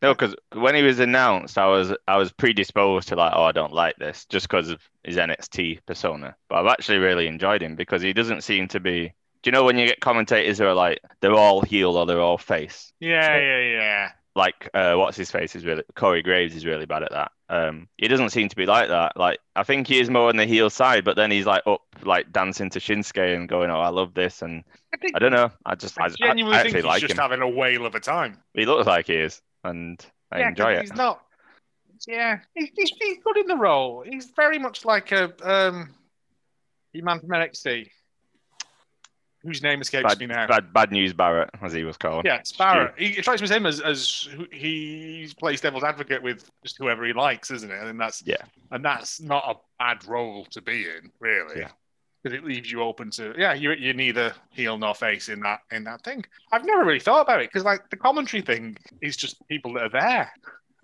No, 0.02 0.14
because 0.14 0.36
when 0.54 0.76
he 0.76 0.82
was 0.84 1.00
announced, 1.00 1.58
I 1.58 1.68
was 1.68 1.94
I 2.08 2.18
was 2.18 2.32
predisposed 2.32 3.08
to 3.10 3.16
like, 3.16 3.34
oh, 3.36 3.44
I 3.44 3.52
don't 3.52 3.74
like 3.74 3.98
this, 3.98 4.26
just 4.26 4.48
because 4.50 4.70
of 4.70 4.82
his 5.04 5.18
NXT 5.18 5.80
persona. 5.86 6.36
But 6.50 6.58
I've 6.60 6.72
actually 6.72 6.98
really 7.00 7.28
enjoyed 7.28 7.62
him 7.62 7.76
because 7.76 8.02
he 8.02 8.14
doesn't 8.14 8.44
seem 8.44 8.68
to 8.70 8.80
be. 8.80 9.14
Do 9.44 9.48
you 9.48 9.52
know 9.54 9.64
when 9.64 9.78
you 9.78 9.88
get 9.88 10.00
commentators 10.02 10.60
who 10.60 10.66
are 10.66 10.74
like 10.76 11.00
they're 11.22 11.34
all 11.34 11.62
heel 11.62 11.98
or 11.98 12.06
they're 12.06 12.22
all 12.22 12.38
face? 12.38 12.94
Yeah, 13.00 13.26
So- 13.28 13.40
yeah, 13.42 13.60
yeah. 13.60 14.10
Like, 14.34 14.70
uh, 14.74 14.96
what's 14.96 15.18
his 15.18 15.30
face 15.30 15.58
is 15.58 15.66
really 15.66 15.84
Corey 15.94 16.22
Graves 16.22 16.56
is 16.56 16.66
really 16.66 16.86
bad 16.86 17.04
at 17.04 17.12
that. 17.12 17.34
Um, 17.50 17.90
he 17.98 18.08
doesn't 18.08 18.30
seem 18.30 18.48
to 18.48 18.56
be 18.56 18.66
like 18.66 18.88
that. 18.88 19.18
Like, 19.18 19.40
I 19.58 19.64
think 19.64 19.88
he 19.88 20.00
is 20.00 20.10
more 20.10 20.30
on 20.30 20.38
the 20.38 20.46
heel 20.46 20.70
side, 20.70 21.04
but 21.04 21.18
then 21.18 21.30
he's 21.32 21.46
like 21.46 21.64
up, 21.68 21.82
like 22.04 22.32
dancing 22.32 22.70
to 22.70 22.80
Shinsuke 22.80 23.36
and 23.36 23.50
going, 23.50 23.70
"Oh, 23.70 23.82
I 23.82 23.90
love 23.90 24.14
this," 24.14 24.42
and 24.42 24.64
I 24.94 24.98
think 24.98 25.18
I 25.18 25.20
don't 25.20 25.34
know. 25.34 25.52
I 25.66 25.76
just, 25.76 26.00
I, 26.00 26.04
I 26.04 26.06
I, 26.06 26.10
genuinely 26.18 26.58
I 26.60 26.64
think 26.64 26.76
he's 26.78 26.86
like 26.86 27.02
just 27.02 27.12
him. 27.12 27.18
having 27.18 27.42
a 27.42 27.50
whale 27.50 27.86
of 27.86 27.94
a 27.94 28.00
time. 28.00 28.38
He 28.54 28.66
looks 28.66 28.88
like 28.88 29.08
he 29.08 29.16
is, 29.16 29.42
and 29.64 30.04
I 30.32 30.40
yeah, 30.40 30.50
enjoy 30.50 30.72
it. 30.74 30.82
He's 30.82 30.96
not. 30.96 31.22
Yeah, 32.08 32.40
he's, 32.56 32.70
he's, 32.76 32.92
he's 33.00 33.18
good 33.24 33.38
in 33.38 33.48
the 33.48 33.56
role. 33.58 34.04
He's 34.08 34.32
very 34.36 34.58
much 34.58 34.86
like 34.86 35.12
a 35.12 35.26
um, 35.44 35.90
man 36.96 37.20
from 37.20 37.30
NXT, 37.30 37.90
whose 39.44 39.62
name 39.62 39.82
escapes 39.82 40.08
Bad, 40.08 40.20
me 40.20 40.26
now. 40.26 40.48
bad, 40.48 40.74
bad 40.74 40.92
news, 40.92 41.14
Barrett, 41.14 41.50
as 41.62 41.74
he 41.74 41.84
was 41.84 41.98
called. 41.98 42.26
Yeah, 42.26 42.42
Sparrow. 42.44 42.92
He, 42.98 43.08
it 43.08 43.24
strikes 43.24 43.42
me 43.42 43.46
as 43.46 43.52
him 43.52 43.66
as, 43.66 43.82
as 43.82 44.28
he 44.52 45.32
plays 45.40 45.62
devil's 45.62 45.84
advocate 45.84 46.24
with 46.24 46.50
just 46.64 46.78
whoever 46.80 47.06
he 47.06 47.14
likes, 47.14 47.52
isn't 47.52 47.72
it? 47.72 47.84
And 47.84 48.00
that's 48.00 48.24
Yeah. 48.26 48.44
and 48.72 48.84
that's 48.84 49.22
not 49.22 49.44
a 49.48 49.56
bad 49.78 50.04
role 50.08 50.46
to 50.46 50.62
be 50.62 50.86
in, 50.86 51.12
really. 51.20 51.62
Yeah. 51.62 51.70
Because 52.24 52.38
it 52.38 52.46
leaves 52.46 52.72
you 52.72 52.82
open 52.84 53.10
to 53.12 53.34
yeah, 53.38 53.54
you 53.54 53.72
you're 53.72 53.94
neither 53.96 54.34
heel 54.52 54.78
nor 54.78 54.94
face 54.94 55.28
in 55.30 55.40
that 55.42 55.62
in 55.72 55.84
that 55.86 56.04
thing. 56.04 56.24
I've 56.52 56.66
never 56.66 56.84
really 56.86 57.00
thought 57.00 57.22
about 57.22 57.42
it 57.42 57.50
because 57.50 57.66
like 57.66 57.90
the 57.90 57.98
commentary 57.98 58.42
thing 58.44 58.78
is 59.02 59.18
just 59.18 59.46
people 59.48 59.74
that 59.74 59.84
are 59.84 59.90
there. 59.90 60.32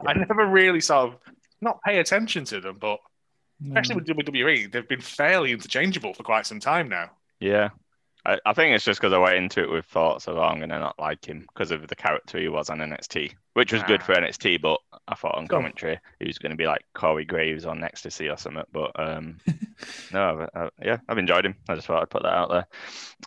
I 0.05 0.13
never 0.13 0.45
really 0.47 0.81
sort 0.81 1.09
of 1.13 1.19
not 1.61 1.81
pay 1.83 1.99
attention 1.99 2.45
to 2.45 2.59
them, 2.61 2.77
but 2.79 2.99
especially 3.65 3.95
Mm. 3.95 3.97
with 3.97 4.27
WWE, 4.27 4.71
they've 4.71 4.87
been 4.87 5.01
fairly 5.01 5.51
interchangeable 5.51 6.13
for 6.13 6.23
quite 6.23 6.45
some 6.45 6.59
time 6.59 6.89
now. 6.89 7.09
Yeah. 7.39 7.69
I, 8.27 8.37
I 8.45 8.53
think 8.53 8.75
it's 8.75 8.83
just 8.83 8.99
because 8.99 9.13
I 9.13 9.17
went 9.17 9.35
into 9.35 9.63
it 9.63 9.71
with 9.71 9.85
thoughts 9.85 10.27
of, 10.27 10.37
oh, 10.37 10.41
I'm 10.43 10.57
going 10.57 10.69
to 10.69 10.79
not 10.79 10.99
like 10.99 11.25
him 11.25 11.47
because 11.53 11.71
of 11.71 11.87
the 11.87 11.95
character 11.95 12.37
he 12.37 12.49
was 12.49 12.69
on 12.69 12.79
NXT, 12.79 13.33
which 13.53 13.71
was 13.73 13.81
good 13.83 14.01
Ah. 14.01 14.03
for 14.03 14.13
NXT, 14.15 14.61
but 14.61 14.79
I 15.07 15.15
thought 15.15 15.35
on 15.35 15.47
commentary 15.47 15.97
he 16.19 16.27
was 16.27 16.37
going 16.37 16.51
to 16.51 16.57
be 16.57 16.67
like 16.67 16.83
Corey 16.93 17.23
Graves 17.25 17.65
on 17.65 17.83
Ecstasy 17.83 18.27
or 18.29 18.37
something. 18.37 18.65
But 18.73 18.91
um, 18.99 19.37
no, 20.13 20.47
I, 20.53 20.59
I, 20.65 20.69
yeah, 20.83 20.97
I've 21.07 21.17
enjoyed 21.17 21.45
him. 21.45 21.55
I 21.69 21.75
just 21.75 21.87
thought 21.87 22.01
I'd 22.01 22.09
put 22.09 22.23
that 22.23 22.33
out 22.33 22.49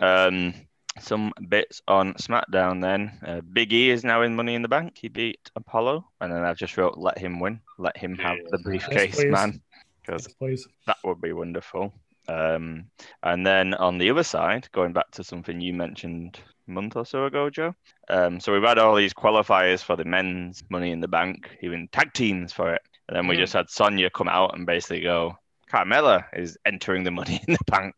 there. 0.01 0.27
Um, 0.27 0.55
some 0.99 1.33
bits 1.49 1.81
on 1.89 2.15
SmackDown 2.15 2.83
then. 2.83 3.13
Uh, 3.25 3.41
Big 3.41 3.73
E 3.73 3.91
is 3.91 4.05
now 4.05 4.23
in 4.23 4.37
Money 4.37 4.55
in 4.55 4.63
the 4.63 4.69
Bank. 4.69 4.99
He 5.01 5.09
beat 5.09 5.51
Apollo. 5.57 6.07
And 6.21 6.31
then 6.33 6.45
I've 6.45 6.59
just 6.59 6.77
wrote, 6.77 6.99
let 6.99 7.17
him 7.17 7.41
win. 7.41 7.61
Let 7.79 7.97
him 7.97 8.17
have 8.19 8.37
the 8.51 8.59
briefcase, 8.59 9.15
please. 9.15 9.31
man. 9.33 9.63
Because 10.05 10.29
Yes, 10.41 10.67
that 10.87 10.97
would 11.05 11.21
be 11.21 11.33
wonderful. 11.33 11.95
Um, 12.29 12.85
and 13.23 13.45
then 13.47 13.75
on 13.75 13.99
the 13.99 14.11
other 14.11 14.23
side, 14.23 14.69
going 14.73 14.93
back 14.93 15.11
to 15.13 15.25
something 15.25 15.61
you 15.61 15.73
mentioned 15.75 16.39
a 16.69 16.71
month 16.71 16.97
or 16.97 17.05
so 17.05 17.25
ago, 17.27 17.51
Joe. 17.51 17.75
Um, 18.09 18.39
so 18.41 18.53
we've 18.53 18.63
had 18.63 18.79
all 18.79 18.95
these 18.95 19.15
qualifiers 19.15 19.83
for 19.83 19.97
the 19.97 20.05
men's 20.05 20.63
Money 20.71 20.91
in 20.93 21.01
the 21.01 21.09
Bank, 21.09 21.51
even 21.63 21.89
tag 21.89 22.13
teams 22.13 22.53
for 22.53 22.75
it. 22.75 22.83
And 23.09 23.17
then 23.17 23.27
we 23.27 23.35
Mm. 23.37 23.41
just 23.41 23.53
had 23.53 23.69
Sonya 23.71 24.11
come 24.11 24.29
out 24.29 24.57
and 24.57 24.67
basically 24.67 25.01
go, 25.01 25.37
Carmella 25.73 26.25
is 26.33 26.57
entering 26.67 27.05
the 27.05 27.11
Money 27.11 27.41
in 27.49 27.55
the 27.55 27.59
Bank. 27.67 27.95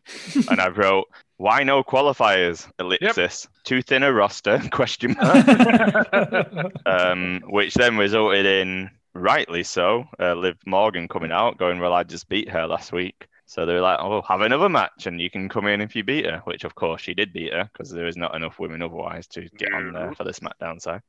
and 0.50 0.60
I 0.60 0.68
wrote, 0.68 1.06
why 1.36 1.62
no 1.64 1.82
qualifiers? 1.82 2.70
Ellipsis. 2.78 3.48
Too 3.64 3.82
thin 3.82 4.02
a 4.02 4.12
roster? 4.12 4.62
Question 4.70 5.16
mark. 5.20 5.46
um, 6.86 7.42
which 7.48 7.74
then 7.74 7.96
resulted 7.96 8.46
in, 8.46 8.90
rightly 9.14 9.62
so, 9.62 10.04
uh, 10.20 10.34
Liv 10.34 10.56
Morgan 10.66 11.08
coming 11.08 11.32
out 11.32 11.58
going, 11.58 11.80
Well, 11.80 11.92
I 11.92 12.04
just 12.04 12.28
beat 12.28 12.48
her 12.48 12.66
last 12.66 12.92
week. 12.92 13.26
So 13.52 13.66
they 13.66 13.74
were 13.74 13.82
like, 13.82 13.98
Oh, 14.00 14.22
have 14.22 14.40
another 14.40 14.70
match 14.70 15.04
and 15.04 15.20
you 15.20 15.28
can 15.28 15.46
come 15.46 15.66
in 15.66 15.82
if 15.82 15.94
you 15.94 16.02
beat 16.02 16.24
her, 16.24 16.40
which 16.44 16.64
of 16.64 16.74
course 16.74 17.02
she 17.02 17.12
did 17.12 17.34
beat 17.34 17.52
her 17.52 17.68
because 17.70 17.90
there 17.90 18.06
is 18.06 18.16
not 18.16 18.34
enough 18.34 18.58
women 18.58 18.80
otherwise 18.80 19.26
to 19.26 19.46
get 19.58 19.74
on 19.74 19.92
there 19.92 20.14
for 20.14 20.24
the 20.24 20.30
SmackDown 20.30 20.80
side. 20.80 21.02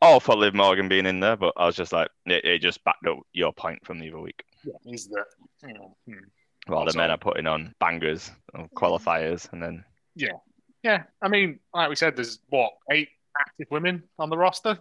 All 0.00 0.18
for 0.18 0.34
Liv 0.34 0.54
Morgan 0.54 0.88
being 0.88 1.04
in 1.04 1.20
there, 1.20 1.36
but 1.36 1.52
I 1.54 1.66
was 1.66 1.76
just 1.76 1.92
like, 1.92 2.08
it, 2.24 2.46
it 2.46 2.58
just 2.60 2.82
backed 2.84 3.06
up 3.06 3.18
your 3.34 3.52
point 3.52 3.84
from 3.84 4.00
the 4.00 4.08
other 4.08 4.20
week. 4.20 4.42
Yeah, 4.64 4.72
Is 4.90 5.06
that 5.08 5.26
you 5.68 5.74
know, 5.74 5.94
hmm. 6.08 6.24
While 6.66 6.86
the 6.86 6.96
men 6.96 7.10
are 7.10 7.18
putting 7.18 7.46
on 7.46 7.74
bangers 7.78 8.30
of 8.54 8.70
qualifiers 8.70 9.52
and 9.52 9.62
then 9.62 9.84
yeah, 10.14 10.38
Yeah, 10.82 11.02
I 11.20 11.28
mean, 11.28 11.60
like 11.74 11.90
we 11.90 11.96
said, 11.96 12.16
there's 12.16 12.38
what 12.48 12.72
eight 12.90 13.10
active 13.38 13.66
women 13.70 14.02
on 14.18 14.30
the 14.30 14.38
roster. 14.38 14.78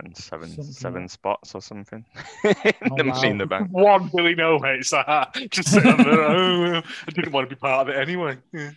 And 0.00 0.16
seven 0.16 0.48
Something 0.48 0.72
seven 0.72 1.02
like- 1.02 1.10
spots 1.10 1.54
or 1.54 1.60
something. 1.62 2.04
in 2.44 2.50
the 2.62 2.74
Oh, 2.90 3.04
Money 3.04 3.28
in 3.28 3.38
wow. 3.38 3.38
the 3.38 3.46
Bank. 3.46 3.68
One 3.70 4.10
Billy 4.14 4.34
No 4.34 4.58
mates 4.58 4.92
like 4.92 5.06
that. 5.06 5.36
Just 5.50 5.70
sitting 5.72 5.96
there, 5.96 6.20
oh, 6.22 6.82
I 7.06 7.10
didn't 7.12 7.32
want 7.32 7.48
to 7.48 7.54
be 7.54 7.58
part 7.58 7.88
of 7.88 7.94
it 7.94 7.98
anyway. 8.00 8.36
Yeah. 8.52 8.70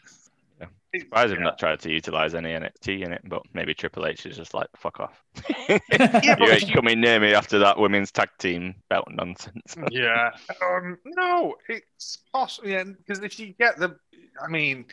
Yeah. 0.60 0.68
It- 0.94 1.02
Surprised 1.02 1.32
they've 1.34 1.40
not 1.40 1.58
tried 1.58 1.80
to 1.82 1.92
utilize 1.92 2.36
any 2.36 2.50
NXT 2.52 3.04
in 3.06 3.12
it, 3.14 3.22
but 3.26 3.42
maybe 3.54 3.74
Triple 3.74 4.06
H 4.06 4.26
is 4.28 4.38
just 4.38 4.54
like, 4.54 4.68
fuck 4.76 5.00
off. 5.00 5.24
Yeah, 5.70 5.80
you 6.38 6.46
ain't 6.52 6.74
coming 6.74 7.00
near 7.02 7.20
me 7.20 7.34
after 7.34 7.58
that 7.60 7.78
women's 7.80 8.12
tag 8.12 8.30
team 8.38 8.76
belt 8.90 9.08
nonsense. 9.10 9.76
yeah. 9.92 10.32
Um, 10.62 10.98
no, 11.06 11.56
it's 11.70 12.20
possible. 12.32 12.68
Yeah, 12.70 12.84
because 12.84 13.24
if 13.24 13.40
you 13.40 13.54
get 13.60 13.78
the, 13.80 13.96
I 14.44 14.48
mean, 14.50 14.86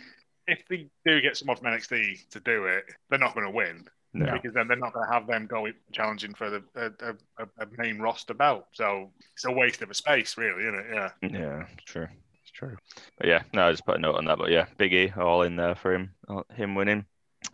if 0.46 0.66
they 0.68 0.86
do 1.04 1.20
get 1.20 1.36
someone 1.36 1.56
from 1.56 1.66
NXT 1.68 2.28
to 2.30 2.40
do 2.40 2.64
it, 2.66 2.84
they're 3.10 3.18
not 3.18 3.34
going 3.34 3.46
to 3.46 3.52
win 3.52 3.84
No. 4.12 4.32
because 4.32 4.52
then 4.54 4.66
they're 4.66 4.76
not 4.76 4.92
going 4.92 5.06
to 5.06 5.12
have 5.12 5.26
them 5.26 5.46
go 5.46 5.68
challenging 5.92 6.34
for 6.34 6.50
the 6.50 6.62
a, 6.74 7.14
a, 7.42 7.46
a 7.58 7.66
main 7.78 8.00
roster 8.00 8.34
belt. 8.34 8.66
So 8.72 9.10
it's 9.34 9.44
a 9.44 9.52
waste 9.52 9.82
of 9.82 9.90
a 9.90 9.94
space, 9.94 10.36
really, 10.36 10.62
isn't 10.64 10.74
it? 10.74 10.86
Yeah. 10.92 11.10
Yeah, 11.22 11.66
it's 11.72 11.84
true. 11.84 12.08
It's 12.42 12.50
true. 12.50 12.76
But 13.18 13.28
yeah, 13.28 13.42
no, 13.52 13.68
I 13.68 13.70
just 13.70 13.86
put 13.86 13.96
a 13.96 14.00
note 14.00 14.16
on 14.16 14.24
that. 14.24 14.38
But 14.38 14.50
yeah, 14.50 14.66
Big 14.78 14.92
E 14.92 15.12
all 15.16 15.42
in 15.42 15.56
there 15.56 15.76
for 15.76 15.94
him, 15.94 16.10
uh, 16.28 16.42
him 16.54 16.74
winning. 16.74 17.04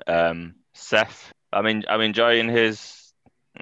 Um, 0.06 0.54
Seth, 0.72 1.32
I 1.52 1.62
mean, 1.62 1.84
I'm 1.88 2.00
enjoying 2.00 2.48
his. 2.48 3.12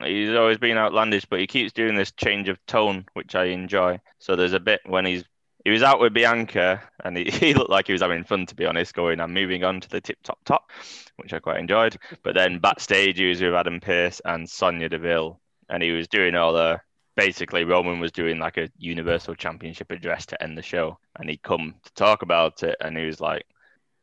He's 0.03 0.35
always 0.35 0.59
been 0.59 0.77
outlandish, 0.77 1.25
but 1.25 1.39
he 1.39 1.47
keeps 1.47 1.73
doing 1.73 1.95
this 1.95 2.11
change 2.13 2.49
of 2.49 2.65
tone, 2.67 3.07
which 3.13 3.35
I 3.37 3.45
enjoy. 3.47 4.01
So 4.19 4.35
there's 4.35 4.53
a 4.53 4.61
bit 4.61 4.81
when 4.87 5.05
he's 5.07 5.25
he 5.65 5.71
was 5.71 5.83
out 5.83 5.99
with 5.99 6.13
Bianca, 6.13 6.83
and 7.05 7.17
he, 7.17 7.25
he 7.31 7.55
looked 7.55 7.71
like 7.71 7.87
he 7.87 7.93
was 7.95 8.03
having 8.03 8.25
fun, 8.25 8.47
to 8.47 8.55
be 8.55 8.67
honest. 8.67 8.95
Going, 8.95 9.21
I'm 9.21 9.33
moving 9.33 9.65
on 9.65 9.81
to 9.81 9.89
the 9.89 10.01
tip 10.01 10.19
top 10.23 10.39
top, 10.45 10.71
which 11.17 11.33
I 11.33 11.39
quite 11.39 11.59
enjoyed. 11.59 11.97
But 12.23 12.35
then 12.35 12.59
backstage, 12.59 13.19
he 13.19 13.29
was 13.29 13.41
with 13.41 13.55
Adam 13.55 13.81
Pearce 13.81 14.21
and 14.25 14.49
Sonya 14.49 14.91
Deville, 14.91 15.41
and 15.71 15.83
he 15.83 15.93
was 15.93 16.09
doing 16.09 16.35
all 16.35 16.53
the 16.53 16.81
basically 17.17 17.65
Roman 17.65 18.01
was 18.01 18.13
doing 18.13 18.39
like 18.39 18.57
a 18.59 18.69
Universal 18.79 19.37
Championship 19.37 19.91
address 19.91 20.27
to 20.27 20.43
end 20.43 20.59
the 20.59 20.63
show, 20.63 20.99
and 21.17 21.31
he'd 21.31 21.43
come 21.43 21.75
to 21.83 21.95
talk 21.95 22.23
about 22.23 22.63
it, 22.63 22.77
and 22.81 22.97
he 22.97 23.07
was 23.07 23.21
like, 23.21 23.47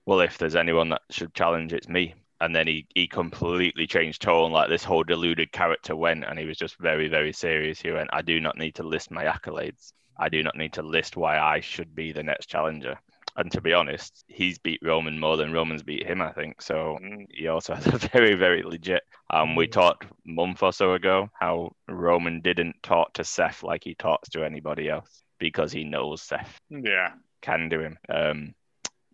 "Well, 0.06 0.22
if 0.22 0.38
there's 0.38 0.56
anyone 0.56 0.90
that 0.90 1.04
should 1.12 1.34
challenge, 1.36 1.74
it's 1.74 1.88
me." 1.90 2.16
And 2.40 2.56
then 2.56 2.66
he 2.68 2.88
he 2.96 3.08
completely 3.08 3.86
changed 3.86 4.22
tone, 4.24 4.52
like 4.52 4.70
this 4.70 4.84
whole 4.84 5.04
deluded 5.04 5.52
character 5.52 5.96
went, 5.96 6.26
and 6.26 6.40
he 6.40 6.46
was 6.46 6.58
just 6.58 6.78
very 6.80 7.08
very 7.08 7.34
serious. 7.34 7.82
He 7.82 7.92
went, 7.92 8.10
"I 8.14 8.24
do 8.24 8.40
not 8.40 8.58
need 8.58 8.76
to 8.76 8.84
list 8.84 9.12
my 9.12 9.26
accolades. 9.26 9.94
I 10.22 10.30
do 10.30 10.44
not 10.44 10.56
need 10.58 10.74
to 10.74 10.82
list 10.84 11.18
why 11.18 11.38
I 11.40 11.60
should 11.60 11.94
be 11.96 12.12
the 12.12 12.24
next 12.24 12.48
challenger." 12.48 12.98
And 13.38 13.52
to 13.54 13.62
be 13.62 13.74
honest, 13.74 14.26
he's 14.28 14.60
beat 14.60 14.82
Roman 14.84 15.18
more 15.18 15.38
than 15.38 15.54
Roman's 15.54 15.84
beat 15.84 16.06
him, 16.06 16.22
I 16.22 16.34
think. 16.34 16.62
So 16.62 17.00
he 17.30 17.48
also 17.48 17.74
has 17.76 17.88
a 17.88 17.98
very, 17.98 18.36
very 18.36 18.62
legit. 18.62 19.04
Um, 19.30 19.56
we 19.56 19.68
talked 19.68 20.04
a 20.04 20.08
month 20.26 20.62
or 20.62 20.74
so 20.74 20.94
ago 20.94 21.30
how 21.40 21.72
Roman 21.88 22.42
didn't 22.42 22.76
talk 22.84 23.14
to 23.14 23.24
Seth 23.24 23.64
like 23.64 23.86
he 23.86 23.96
talks 23.96 24.30
to 24.32 24.44
anybody 24.44 24.90
else 24.90 25.24
because 25.40 25.72
he 25.72 25.86
knows 25.86 26.22
Seth 26.22 26.60
Yeah. 26.70 27.14
can 27.42 27.70
do 27.70 27.80
him. 27.80 27.98
Um, 28.10 28.54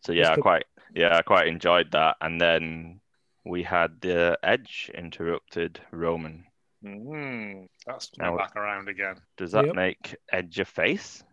so 0.03 0.13
yeah, 0.13 0.31
I 0.31 0.37
quite 0.37 0.65
yeah, 0.95 1.15
I 1.15 1.21
quite 1.21 1.47
enjoyed 1.47 1.91
that. 1.91 2.15
And 2.19 2.41
then 2.41 2.99
we 3.45 3.61
had 3.61 4.01
the 4.01 4.39
Edge 4.41 4.89
interrupted 4.95 5.79
Roman. 5.91 6.46
Mm, 6.85 7.67
that's 7.85 8.09
Now- 8.17 8.25
coming 8.25 8.37
back 8.37 8.55
around 8.55 8.87
again. 8.89 9.15
Does 9.37 9.51
that 9.53 9.65
Yep. 9.67 9.75
make 9.75 10.15
Edge 10.31 10.59
a 10.59 10.65
face? 10.65 11.23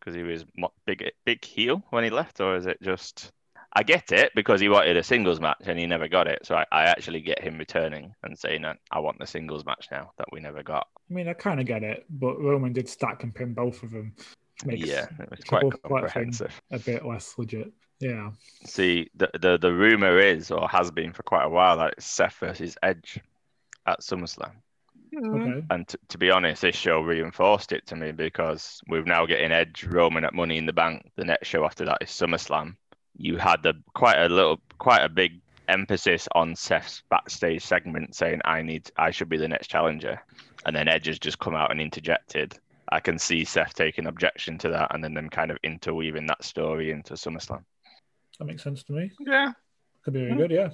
Because 0.00 0.14
he 0.14 0.22
was 0.22 0.44
big, 0.86 1.04
big 1.24 1.44
heel 1.44 1.82
when 1.90 2.04
he 2.04 2.10
left, 2.10 2.40
or 2.40 2.56
is 2.56 2.66
it 2.66 2.80
just? 2.82 3.32
I 3.72 3.82
get 3.82 4.10
it 4.12 4.32
because 4.34 4.60
he 4.60 4.68
wanted 4.70 4.96
a 4.96 5.02
singles 5.02 5.38
match 5.40 5.58
and 5.66 5.78
he 5.78 5.86
never 5.86 6.08
got 6.08 6.28
it. 6.28 6.46
So 6.46 6.54
I, 6.54 6.64
I 6.72 6.84
actually 6.84 7.20
get 7.20 7.42
him 7.42 7.58
returning 7.58 8.14
and 8.22 8.38
saying 8.38 8.62
that 8.62 8.78
I 8.90 9.00
want 9.00 9.18
the 9.18 9.26
singles 9.26 9.66
match 9.66 9.88
now 9.90 10.12
that 10.16 10.28
we 10.32 10.40
never 10.40 10.62
got. 10.62 10.86
I 11.10 11.12
mean, 11.14 11.28
I 11.28 11.34
kind 11.34 11.60
of 11.60 11.66
get 11.66 11.82
it, 11.82 12.06
but 12.08 12.40
Roman 12.40 12.72
did 12.72 12.88
stack 12.88 13.22
and 13.22 13.34
pin 13.34 13.52
both 13.52 13.82
of 13.82 13.90
them. 13.90 14.14
Makes 14.64 14.86
yeah, 14.88 15.06
it 15.20 15.30
was 15.30 15.40
quite 15.40 15.62
whole 15.62 15.70
plot 15.72 15.82
thing 15.82 15.90
comprehensive. 16.30 16.58
a 16.70 16.78
bit 16.78 17.04
less 17.04 17.34
legit. 17.36 17.70
Yeah. 18.00 18.30
See, 18.64 19.10
the, 19.14 19.28
the 19.38 19.58
the 19.58 19.72
rumor 19.74 20.18
is, 20.18 20.50
or 20.50 20.66
has 20.68 20.90
been 20.90 21.12
for 21.12 21.22
quite 21.24 21.44
a 21.44 21.48
while, 21.50 21.76
that 21.78 21.94
it's 21.98 22.06
Seth 22.06 22.36
versus 22.36 22.78
Edge 22.82 23.18
at 23.86 24.00
SummerSlam. 24.00 24.52
Mm-hmm. 25.16 25.34
Okay. 25.34 25.66
And 25.70 25.88
t- 25.88 25.98
to 26.08 26.18
be 26.18 26.30
honest, 26.30 26.62
this 26.62 26.76
show 26.76 27.00
reinforced 27.00 27.72
it 27.72 27.86
to 27.86 27.96
me 27.96 28.12
because 28.12 28.80
we're 28.88 29.02
now 29.02 29.24
getting 29.26 29.52
Edge 29.52 29.84
Roman 29.84 30.24
at 30.24 30.34
Money 30.34 30.58
in 30.58 30.66
the 30.66 30.72
Bank. 30.72 31.10
The 31.16 31.24
next 31.24 31.48
show 31.48 31.64
after 31.64 31.84
that 31.86 31.98
is 32.02 32.10
SummerSlam. 32.10 32.76
You 33.16 33.38
had 33.38 33.62
the 33.62 33.74
quite 33.94 34.18
a 34.18 34.28
little, 34.28 34.60
quite 34.78 35.02
a 35.02 35.08
big 35.08 35.40
emphasis 35.68 36.28
on 36.34 36.54
Seth's 36.54 37.02
backstage 37.08 37.64
segment 37.64 38.14
saying, 38.14 38.40
"I 38.44 38.62
need, 38.62 38.90
I 38.98 39.10
should 39.10 39.30
be 39.30 39.38
the 39.38 39.48
next 39.48 39.68
challenger," 39.68 40.20
and 40.66 40.76
then 40.76 40.88
Edge 40.88 41.06
has 41.06 41.18
just 41.18 41.38
come 41.38 41.54
out 41.54 41.70
and 41.70 41.80
interjected. 41.80 42.58
I 42.90 43.00
can 43.00 43.18
see 43.18 43.44
Seth 43.44 43.74
taking 43.74 44.06
objection 44.06 44.58
to 44.58 44.68
that, 44.70 44.94
and 44.94 45.02
then 45.02 45.14
them 45.14 45.30
kind 45.30 45.50
of 45.50 45.56
interweaving 45.64 46.26
that 46.26 46.44
story 46.44 46.90
into 46.90 47.14
SummerSlam. 47.14 47.64
That 48.38 48.44
makes 48.44 48.62
sense 48.62 48.82
to 48.84 48.92
me. 48.92 49.10
Yeah. 49.18 49.52
Could 50.04 50.14
be 50.14 50.20
very 50.20 50.32
mm-hmm. 50.32 50.40
good, 50.40 50.50
yeah. 50.50 50.70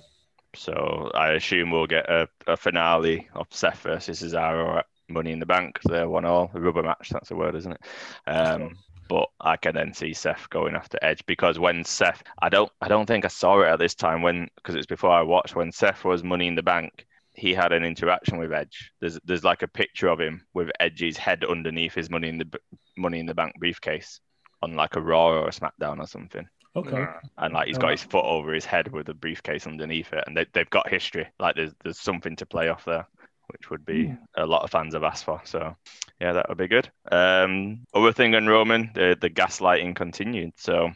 So 0.54 1.10
I 1.14 1.32
assume 1.32 1.70
we'll 1.70 1.86
get 1.86 2.08
a, 2.10 2.28
a 2.46 2.56
finale 2.56 3.28
of 3.34 3.46
Seth 3.50 3.80
versus 3.80 4.22
Cesaro 4.22 4.78
at 4.78 4.86
Money 5.08 5.32
in 5.32 5.40
the 5.40 5.46
Bank. 5.46 5.78
They're 5.84 6.08
one 6.08 6.24
all 6.24 6.50
a 6.54 6.60
rubber 6.60 6.82
match. 6.82 7.10
That's 7.10 7.30
a 7.30 7.36
word, 7.36 7.54
isn't 7.56 7.72
it? 7.72 7.80
Um, 8.26 8.76
but 9.08 9.28
I 9.40 9.56
can 9.56 9.74
then 9.74 9.92
see 9.92 10.12
Seth 10.12 10.48
going 10.50 10.74
after 10.74 10.98
Edge 11.02 11.24
because 11.26 11.58
when 11.58 11.84
Seth, 11.84 12.22
I 12.40 12.48
don't, 12.48 12.70
I 12.80 12.88
don't 12.88 13.06
think 13.06 13.24
I 13.24 13.28
saw 13.28 13.60
it 13.60 13.68
at 13.68 13.78
this 13.78 13.94
time 13.94 14.22
when 14.22 14.48
because 14.56 14.74
it's 14.74 14.86
before 14.86 15.10
I 15.10 15.22
watched 15.22 15.56
when 15.56 15.72
Seth 15.72 16.04
was 16.04 16.22
Money 16.22 16.46
in 16.46 16.54
the 16.54 16.62
Bank. 16.62 17.06
He 17.34 17.54
had 17.54 17.72
an 17.72 17.82
interaction 17.82 18.38
with 18.38 18.52
Edge. 18.52 18.92
There's 19.00 19.18
there's 19.24 19.44
like 19.44 19.62
a 19.62 19.68
picture 19.68 20.08
of 20.08 20.20
him 20.20 20.44
with 20.52 20.70
Edge's 20.80 21.16
head 21.16 21.44
underneath 21.44 21.94
his 21.94 22.10
Money 22.10 22.28
in 22.28 22.38
the 22.38 22.60
Money 22.96 23.20
in 23.20 23.26
the 23.26 23.34
Bank 23.34 23.54
briefcase 23.58 24.20
on 24.60 24.76
like 24.76 24.96
a 24.96 25.00
Raw 25.00 25.28
or 25.28 25.48
a 25.48 25.50
SmackDown 25.50 25.98
or 25.98 26.06
something 26.06 26.46
Okay. 26.74 27.04
and 27.38 27.52
like 27.54 27.66
he's 27.68 27.78
got 27.78 27.90
his 27.90 28.02
foot 28.02 28.24
over 28.24 28.52
his 28.52 28.64
head 28.64 28.90
with 28.92 29.08
a 29.08 29.14
briefcase 29.14 29.66
underneath 29.66 30.12
it, 30.12 30.24
and 30.26 30.36
they, 30.36 30.46
they've 30.52 30.70
got 30.70 30.88
history. 30.88 31.28
Like 31.38 31.56
there's 31.56 31.72
there's 31.82 32.00
something 32.00 32.36
to 32.36 32.46
play 32.46 32.68
off 32.68 32.84
there, 32.86 33.06
which 33.48 33.70
would 33.70 33.84
be 33.84 34.06
Hmm. 34.06 34.14
a 34.36 34.46
lot 34.46 34.62
of 34.62 34.70
fans 34.70 34.94
have 34.94 35.02
asked 35.04 35.24
for. 35.24 35.40
So 35.44 35.76
yeah, 36.20 36.32
that 36.32 36.48
would 36.48 36.58
be 36.58 36.68
good. 36.68 36.90
Um, 37.10 37.84
other 37.92 38.12
thing 38.12 38.34
on 38.34 38.46
Roman, 38.46 38.90
the 38.94 39.16
the 39.20 39.28
gaslighting 39.30 39.94
continued. 39.96 40.52
So 40.56 40.90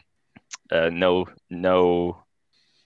uh, 0.71 0.89
no 0.91 1.27
no 1.49 2.23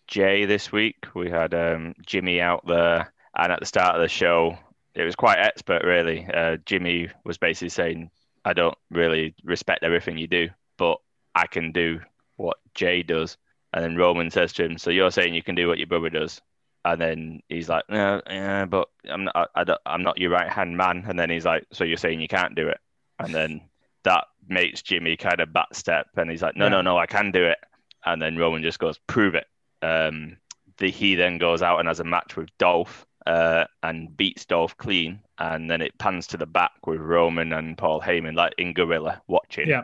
Jay 0.08 0.46
this 0.46 0.72
week. 0.72 0.98
We 1.16 1.30
had 1.30 1.54
um, 1.54 1.94
Jimmy 2.06 2.42
out 2.42 2.66
there, 2.68 3.14
and 3.38 3.52
at 3.54 3.60
the 3.62 3.66
start 3.66 3.96
of 3.96 4.02
the 4.02 4.10
show, 4.10 4.58
it 4.96 5.04
was 5.04 5.16
quite 5.16 5.40
expert 5.40 5.84
really. 5.86 6.26
Uh, 6.26 6.58
Jimmy 6.66 7.10
was 7.24 7.38
basically 7.38 7.70
saying, 7.70 8.12
"I 8.44 8.52
don't 8.52 8.78
really 8.90 9.34
respect 9.46 9.84
everything 9.84 10.18
you 10.18 10.28
do, 10.28 10.50
but 10.78 10.98
I 11.34 11.48
can 11.48 11.72
do 11.72 12.02
Jay 12.76 13.04
does." 13.04 13.38
And 13.74 13.84
then 13.84 13.96
Roman 13.96 14.30
says 14.32 14.54
to 14.54 14.66
him, 14.66 14.78
"So 14.78 14.90
you're 14.90 15.12
saying 15.12 15.34
you 15.34 15.44
can 15.44 15.56
do 15.56 15.68
what 15.68 15.78
your 15.78 15.88
brother 15.88 16.10
does?" 16.10 16.42
And 16.84 17.00
then 17.00 17.42
he's 17.48 17.70
like, 17.70 17.84
"No, 17.90 18.22
yeah, 18.28 18.66
but 18.66 18.90
I'm 19.10 19.26
not. 19.26 19.36
I, 19.36 19.62
I 19.62 19.64
don't, 19.64 19.82
I'm 19.86 20.04
not 20.04 20.18
your 20.20 20.32
right 20.32 20.50
hand 20.52 20.78
man." 20.78 21.06
And 21.08 21.18
then 21.20 21.30
he's 21.30 21.46
like, 21.46 21.66
"So 21.72 21.84
you're 21.84 21.98
saying 21.98 22.22
you 22.22 22.28
can't 22.28 22.56
do 22.56 22.68
it?" 22.68 22.80
And 23.20 23.34
then 23.34 23.62
that 24.04 24.26
makes 24.48 24.82
Jimmy 24.82 25.16
kind 25.16 25.40
of 25.40 25.50
backstep, 25.50 26.06
and 26.16 26.30
he's 26.30 26.42
like, 26.42 26.56
"No, 26.56 26.70
no, 26.70 26.82
no, 26.82 26.98
I 26.98 27.06
can 27.06 27.32
do 27.32 27.46
it." 27.46 27.58
And 28.06 28.22
then 28.22 28.38
Roman 28.38 28.64
just 28.64 28.80
goes, 28.80 28.98
"Prove 29.08 29.36
it." 29.36 29.48
Um, 29.82 30.38
the, 30.78 30.90
he 30.90 31.16
then 31.16 31.38
goes 31.38 31.62
out 31.62 31.80
and 31.80 31.88
has 31.88 32.00
a 32.00 32.04
match 32.04 32.36
with 32.36 32.50
Dolph 32.58 33.06
uh, 33.28 33.66
and 33.84 34.16
beats 34.18 34.46
Dolph 34.46 34.76
clean, 34.78 35.20
and 35.38 35.70
then 35.70 35.82
it 35.82 35.98
pans 35.98 36.28
to 36.28 36.38
the 36.38 36.46
back 36.46 36.88
with 36.88 37.00
Roman 37.00 37.54
and 37.54 37.78
Paul 37.78 38.02
Heyman 38.02 38.36
like 38.36 38.54
in 38.58 38.74
gorilla 38.74 39.22
watching 39.28 39.70
Yeah. 39.70 39.84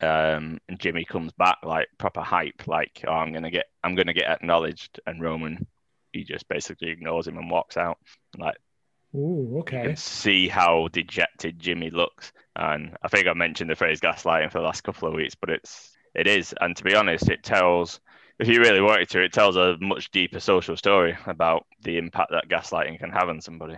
Um, 0.00 0.58
and 0.68 0.78
Jimmy 0.78 1.04
comes 1.04 1.32
back 1.32 1.58
like 1.62 1.88
proper 1.98 2.20
hype, 2.20 2.66
like 2.66 3.04
oh, 3.06 3.12
I'm 3.12 3.32
gonna 3.32 3.50
get, 3.50 3.66
I'm 3.82 3.94
gonna 3.94 4.12
get 4.12 4.28
acknowledged, 4.30 5.00
and 5.06 5.20
Roman, 5.22 5.66
he 6.12 6.24
just 6.24 6.48
basically 6.48 6.90
ignores 6.90 7.26
him 7.26 7.38
and 7.38 7.50
walks 7.50 7.76
out. 7.76 7.98
Like 8.36 8.56
Ooh, 9.14 9.48
you 9.50 9.58
okay. 9.60 9.82
can 9.82 9.96
see 9.96 10.48
how 10.48 10.88
dejected 10.88 11.58
Jimmy 11.58 11.90
looks, 11.90 12.32
and 12.56 12.96
I 13.02 13.08
think 13.08 13.26
I 13.26 13.34
mentioned 13.34 13.70
the 13.70 13.76
phrase 13.76 14.00
gaslighting 14.00 14.52
for 14.52 14.58
the 14.58 14.64
last 14.64 14.82
couple 14.82 15.08
of 15.08 15.14
weeks, 15.14 15.34
but 15.34 15.50
it's 15.50 15.96
it 16.14 16.26
is, 16.26 16.54
and 16.60 16.76
to 16.76 16.84
be 16.84 16.94
honest, 16.94 17.28
it 17.28 17.42
tells. 17.42 18.00
If 18.40 18.46
you 18.46 18.60
really 18.60 18.80
wanted 18.80 19.08
to, 19.10 19.24
it 19.24 19.32
tells 19.32 19.56
a 19.56 19.76
much 19.80 20.12
deeper 20.12 20.38
social 20.38 20.76
story 20.76 21.18
about 21.26 21.66
the 21.82 21.98
impact 21.98 22.30
that 22.30 22.48
gaslighting 22.48 23.00
can 23.00 23.10
have 23.10 23.28
on 23.28 23.40
somebody. 23.40 23.74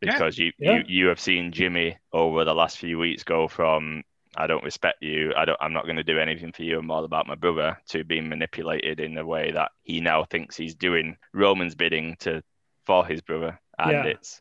Yeah. 0.00 0.12
Because 0.12 0.38
you, 0.38 0.52
Yeah. 0.58 0.78
you 0.78 0.84
you 0.86 1.06
have 1.08 1.20
seen 1.20 1.52
Jimmy 1.52 1.98
over 2.10 2.44
the 2.46 2.54
last 2.54 2.78
few 2.78 2.98
weeks 2.98 3.24
go 3.24 3.46
from 3.46 4.02
I 4.40 4.46
don't 4.46 4.64
respect 4.64 5.02
you. 5.02 5.32
I 5.36 5.44
don't. 5.44 5.58
I'm 5.60 5.72
not 5.72 5.84
going 5.84 5.96
to 5.96 6.04
do 6.04 6.18
anything 6.18 6.52
for 6.52 6.62
you. 6.62 6.78
I'm 6.78 6.90
all 6.90 7.04
about 7.04 7.26
my 7.26 7.34
brother. 7.34 7.78
To 7.90 8.04
being 8.04 8.28
manipulated 8.28 8.98
in 9.00 9.16
a 9.18 9.26
way 9.26 9.50
that 9.52 9.72
he 9.82 10.00
now 10.00 10.24
thinks 10.24 10.56
he's 10.56 10.74
doing 10.74 11.16
Roman's 11.34 11.74
bidding 11.74 12.16
to 12.20 12.42
for 12.86 13.04
his 13.06 13.20
brother, 13.20 13.60
and 13.78 13.90
Yeah. 13.92 14.04
it's 14.04 14.40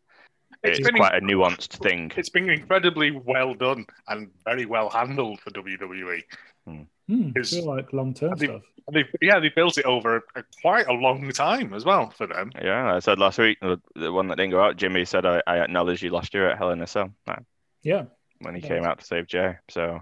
It's 0.63 0.79
it's, 0.79 0.87
been 0.87 0.95
quite 0.97 1.15
a 1.15 1.21
nuanced 1.21 1.81
thing. 1.83 2.11
It's 2.17 2.29
been 2.29 2.49
incredibly 2.49 3.11
well 3.11 3.53
done 3.53 3.85
and 4.07 4.29
very 4.45 4.65
well 4.65 4.89
handled 4.89 5.39
for 5.41 5.51
WWE. 5.51 6.23
Hmm, 6.65 7.31
Is- 7.35 7.51
feel 7.51 7.65
like 7.65 7.91
long 7.93 8.13
term 8.13 8.37
stuff. 8.37 8.61
They, 8.91 9.05
yeah, 9.21 9.39
they 9.39 9.49
built 9.49 9.77
it 9.77 9.85
over 9.85 10.23
a, 10.35 10.43
quite 10.61 10.87
a 10.87 10.93
long 10.93 11.29
time 11.31 11.75
as 11.75 11.85
well 11.85 12.09
for 12.09 12.25
them. 12.25 12.51
Yeah, 12.59 12.95
I 12.95 12.99
said 12.99 13.19
last 13.19 13.37
week 13.37 13.59
the 13.61 13.79
the 13.95 14.11
one 14.11 14.27
that 14.29 14.37
didn't 14.37 14.51
go 14.51 14.61
out. 14.63 14.77
Jimmy 14.77 15.05
said, 15.05 15.25
"I, 15.27 15.43
I 15.45 15.59
acknowledge 15.59 16.01
you 16.01 16.09
lost 16.09 16.33
your 16.33 16.49
at 16.49 16.57
Hell 16.57 16.71
in 16.71 16.81
a 16.81 16.87
Cell." 16.87 17.11
Nah, 17.27 17.37
Yeah. 17.83 18.05
When 18.41 18.55
he 18.55 18.61
Nice. 18.61 18.69
came 18.69 18.83
out 18.85 18.99
to 18.99 19.05
save 19.05 19.27
Jay. 19.27 19.55
So 19.69 20.01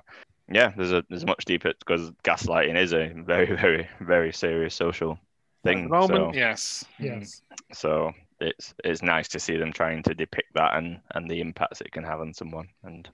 yeah, 0.50 0.71
there's 0.76 0.91
a 0.93 1.04
there's 1.10 1.26
much 1.26 1.45
deeper 1.45 1.73
because 1.80 2.12
gaslighting 2.23 2.78
is 2.78 2.93
a 2.93 3.10
very 3.15 3.56
very 3.56 3.88
very 4.00 4.32
serious 4.34 4.76
social 4.76 5.12
At 5.12 5.19
thing. 5.63 5.84
the 5.84 5.89
moment, 5.89 6.34
so, 6.34 6.39
yes. 6.39 6.86
Yes. 7.00 7.41
so 7.73 8.12
it's 8.39 8.73
it's 8.84 9.02
nice 9.02 9.28
to 9.30 9.39
see 9.39 9.58
them 9.58 9.73
trying 9.73 10.04
to 10.04 10.13
depict 10.13 10.54
that 10.54 10.76
and 10.76 11.00
and 11.15 11.30
the 11.30 11.41
impacts 11.41 11.82
it 11.82 11.91
can 11.91 12.04
have 12.04 12.19
on 12.21 12.34
someone. 12.34 12.67
And 12.84 13.10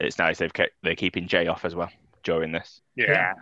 it's 0.00 0.18
nice 0.18 0.38
they've 0.38 0.52
kept 0.52 0.72
they're 0.82 0.94
keeping 0.96 1.28
Jay 1.28 1.46
off 1.46 1.64
as 1.64 1.74
well 1.74 1.90
during 2.22 2.52
this. 2.52 2.80
Yeah. 2.96 3.34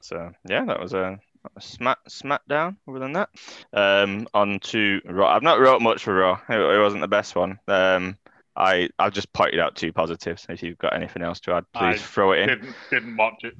So 0.00 0.30
yeah, 0.48 0.64
that 0.66 0.78
was 0.80 0.92
a, 0.92 1.18
a 1.56 1.60
smack 1.60 1.98
smackdown. 2.08 2.76
Other 2.86 2.98
than 2.98 3.12
that, 3.14 3.30
um, 3.72 4.28
on 4.34 4.58
to 4.60 5.00
Raw. 5.06 5.34
I've 5.34 5.42
not 5.42 5.60
wrote 5.60 5.80
much 5.82 6.04
for 6.04 6.14
Raw. 6.14 6.38
It, 6.48 6.58
it 6.58 6.78
wasn't 6.80 7.00
the 7.00 7.08
best 7.08 7.34
one. 7.34 7.58
Um, 7.68 8.16
I 8.56 8.88
I've 8.98 9.12
just 9.12 9.32
pointed 9.32 9.60
out 9.60 9.76
two 9.76 9.92
positives. 9.92 10.46
If 10.48 10.62
you've 10.62 10.78
got 10.78 10.94
anything 10.94 11.22
else 11.22 11.40
to 11.40 11.52
add, 11.54 11.64
please 11.72 11.82
I 11.82 11.96
throw 11.96 12.32
it 12.32 12.40
in. 12.40 12.48
Didn't 12.48 12.74
didn't 12.90 13.16
watch 13.16 13.42
it. 13.44 13.54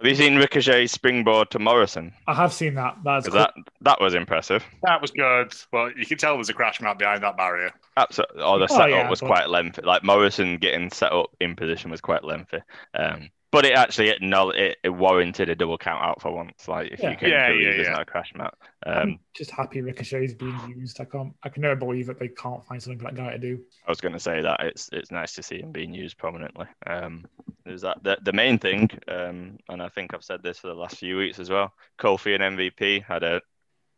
Have 0.00 0.08
you 0.10 0.16
seen 0.16 0.36
Ricochet 0.36 0.88
springboard 0.88 1.50
to 1.52 1.58
Morrison? 1.60 2.12
I 2.26 2.34
have 2.34 2.52
seen 2.52 2.74
that. 2.74 2.96
That's 3.04 3.26
'Cause 3.28 3.32
cool. 3.32 3.40
that 3.42 3.54
that 3.82 4.00
was 4.00 4.14
impressive. 4.14 4.64
That 4.82 5.00
was 5.00 5.12
good, 5.12 5.54
but 5.70 5.96
you 5.96 6.04
can 6.04 6.18
tell 6.18 6.34
there's 6.34 6.48
a 6.48 6.52
crash 6.54 6.80
mat 6.80 6.98
behind 6.98 7.22
that 7.22 7.36
barrier. 7.36 7.70
Absolutely. 7.96 8.42
Oh, 8.42 8.58
the 8.58 8.64
Oh, 8.64 8.66
setup 8.66 8.90
yeah, 8.90 9.08
was 9.08 9.20
but- 9.20 9.28
quite 9.28 9.48
lengthy. 9.48 9.82
Like 9.82 10.02
Morrison 10.02 10.56
getting 10.58 10.90
set 10.90 11.12
up 11.12 11.30
in 11.40 11.54
position 11.54 11.90
was 11.92 12.00
quite 12.00 12.24
lengthy. 12.24 12.58
Um, 12.94 13.30
but 13.54 13.64
it 13.64 13.72
actually 13.74 14.10
acknowledged 14.10 14.58
it, 14.58 14.78
it 14.84 14.90
warranted 14.90 15.48
a 15.48 15.54
double 15.54 15.78
count 15.78 16.02
out 16.02 16.20
for 16.20 16.32
once. 16.32 16.68
Like 16.68 16.92
if 16.92 17.00
Yeah. 17.02 17.10
you 17.10 17.16
can 17.16 17.28
Yeah, 17.30 17.46
prove 17.48 17.62
yeah, 17.62 17.70
there's 17.72 17.86
yeah. 17.86 17.92
not 17.92 18.02
a 18.02 18.04
crash 18.04 18.32
mat. 18.34 18.54
I'm 18.86 19.10
Um, 19.10 19.18
just 19.34 19.50
happy 19.50 19.80
Ricochet 19.80 20.24
is 20.24 20.34
being 20.34 20.58
used. 20.76 21.00
I 21.00 21.04
can't. 21.06 21.34
I 21.42 21.48
can 21.48 21.62
never 21.62 21.76
believe 21.76 22.06
that 22.06 22.18
they 22.18 22.28
can't 22.28 22.64
find 22.66 22.82
something 22.82 22.98
for 22.98 23.04
that 23.04 23.14
guy 23.14 23.32
to 23.32 23.38
do. 23.38 23.64
I 23.86 23.90
was 23.90 24.00
going 24.00 24.12
to 24.12 24.20
say 24.20 24.42
that 24.42 24.60
it's 24.60 24.90
it's 24.92 25.10
nice 25.10 25.32
to 25.34 25.42
see 25.42 25.60
him 25.60 25.72
being 25.72 25.94
used 25.94 26.18
prominently. 26.18 26.66
Um, 26.86 27.24
there's 27.64 27.82
that 27.82 28.02
the, 28.02 28.18
the 28.22 28.32
main 28.32 28.58
thing, 28.58 28.90
um, 29.08 29.58
and 29.68 29.82
I 29.82 29.88
think 29.88 30.12
I've 30.12 30.24
said 30.24 30.42
this 30.42 30.58
for 30.58 30.66
the 30.68 30.74
last 30.74 30.98
few 30.98 31.16
weeks 31.16 31.38
as 31.38 31.48
well. 31.50 31.72
Kofi 31.98 32.34
and 32.34 32.42
MVP 32.58 33.00
had 33.00 33.22
a 33.22 33.40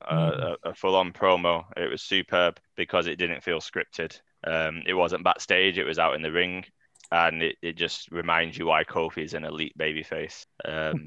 a, 0.03 0.15
Mm. 0.15 0.57
a, 0.65 0.69
a 0.71 0.75
full-on 0.75 1.13
promo. 1.13 1.65
It 1.77 1.91
was 1.91 2.03
superb 2.03 2.61
because 2.77 3.07
it 3.07 3.17
didn't 3.17 3.43
feel 3.43 3.61
scripted. 3.61 4.21
Um, 4.45 4.83
it 4.87 4.95
wasn't 4.95 5.25
backstage; 5.25 5.79
it 5.79 5.85
was 5.85 5.99
out 5.99 6.15
in 6.15 6.23
the 6.23 6.31
ring, 6.31 6.65
and 7.13 7.43
it, 7.43 7.57
it 7.63 7.77
just 7.77 8.11
reminds 8.11 8.59
you 8.59 8.67
why 8.67 8.85
Kofi 8.85 9.25
is 9.25 9.35
an 9.35 9.45
elite 9.45 9.77
babyface. 9.79 10.47
Um, 10.65 11.07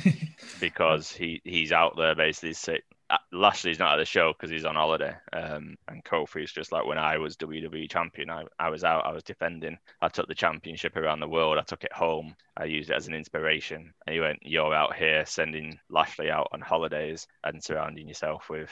because 0.60 1.12
he 1.12 1.40
he's 1.44 1.72
out 1.72 1.96
there 1.96 2.14
basically 2.14 2.54
say, 2.54 2.80
uh, 3.12 3.18
Lashley's 3.30 3.78
not 3.78 3.92
at 3.92 3.96
the 3.98 4.06
show 4.06 4.32
because 4.32 4.50
he's 4.50 4.64
on 4.64 4.74
holiday. 4.74 5.14
Um, 5.34 5.76
and 5.86 6.02
Kofi's 6.02 6.50
just 6.50 6.72
like 6.72 6.86
when 6.86 6.96
I 6.96 7.18
was 7.18 7.36
WWE 7.36 7.90
champion, 7.90 8.30
I, 8.30 8.44
I 8.58 8.70
was 8.70 8.84
out, 8.84 9.04
I 9.04 9.12
was 9.12 9.22
defending. 9.22 9.76
I 10.00 10.08
took 10.08 10.28
the 10.28 10.34
championship 10.34 10.96
around 10.96 11.20
the 11.20 11.28
world. 11.28 11.58
I 11.58 11.62
took 11.62 11.84
it 11.84 11.92
home. 11.92 12.34
I 12.56 12.64
used 12.64 12.88
it 12.88 12.96
as 12.96 13.08
an 13.08 13.14
inspiration. 13.14 13.92
And 14.06 14.14
he 14.14 14.20
went, 14.20 14.38
You're 14.42 14.74
out 14.74 14.96
here 14.96 15.26
sending 15.26 15.78
Lashley 15.90 16.30
out 16.30 16.48
on 16.52 16.62
holidays 16.62 17.26
and 17.44 17.62
surrounding 17.62 18.08
yourself 18.08 18.48
with 18.48 18.70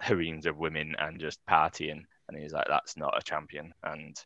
harems 0.00 0.46
of 0.46 0.58
women 0.58 0.96
and 0.98 1.20
just 1.20 1.38
partying. 1.48 2.02
And 2.28 2.36
he's 2.36 2.52
like, 2.52 2.66
That's 2.68 2.96
not 2.96 3.16
a 3.16 3.22
champion. 3.22 3.72
And 3.84 4.16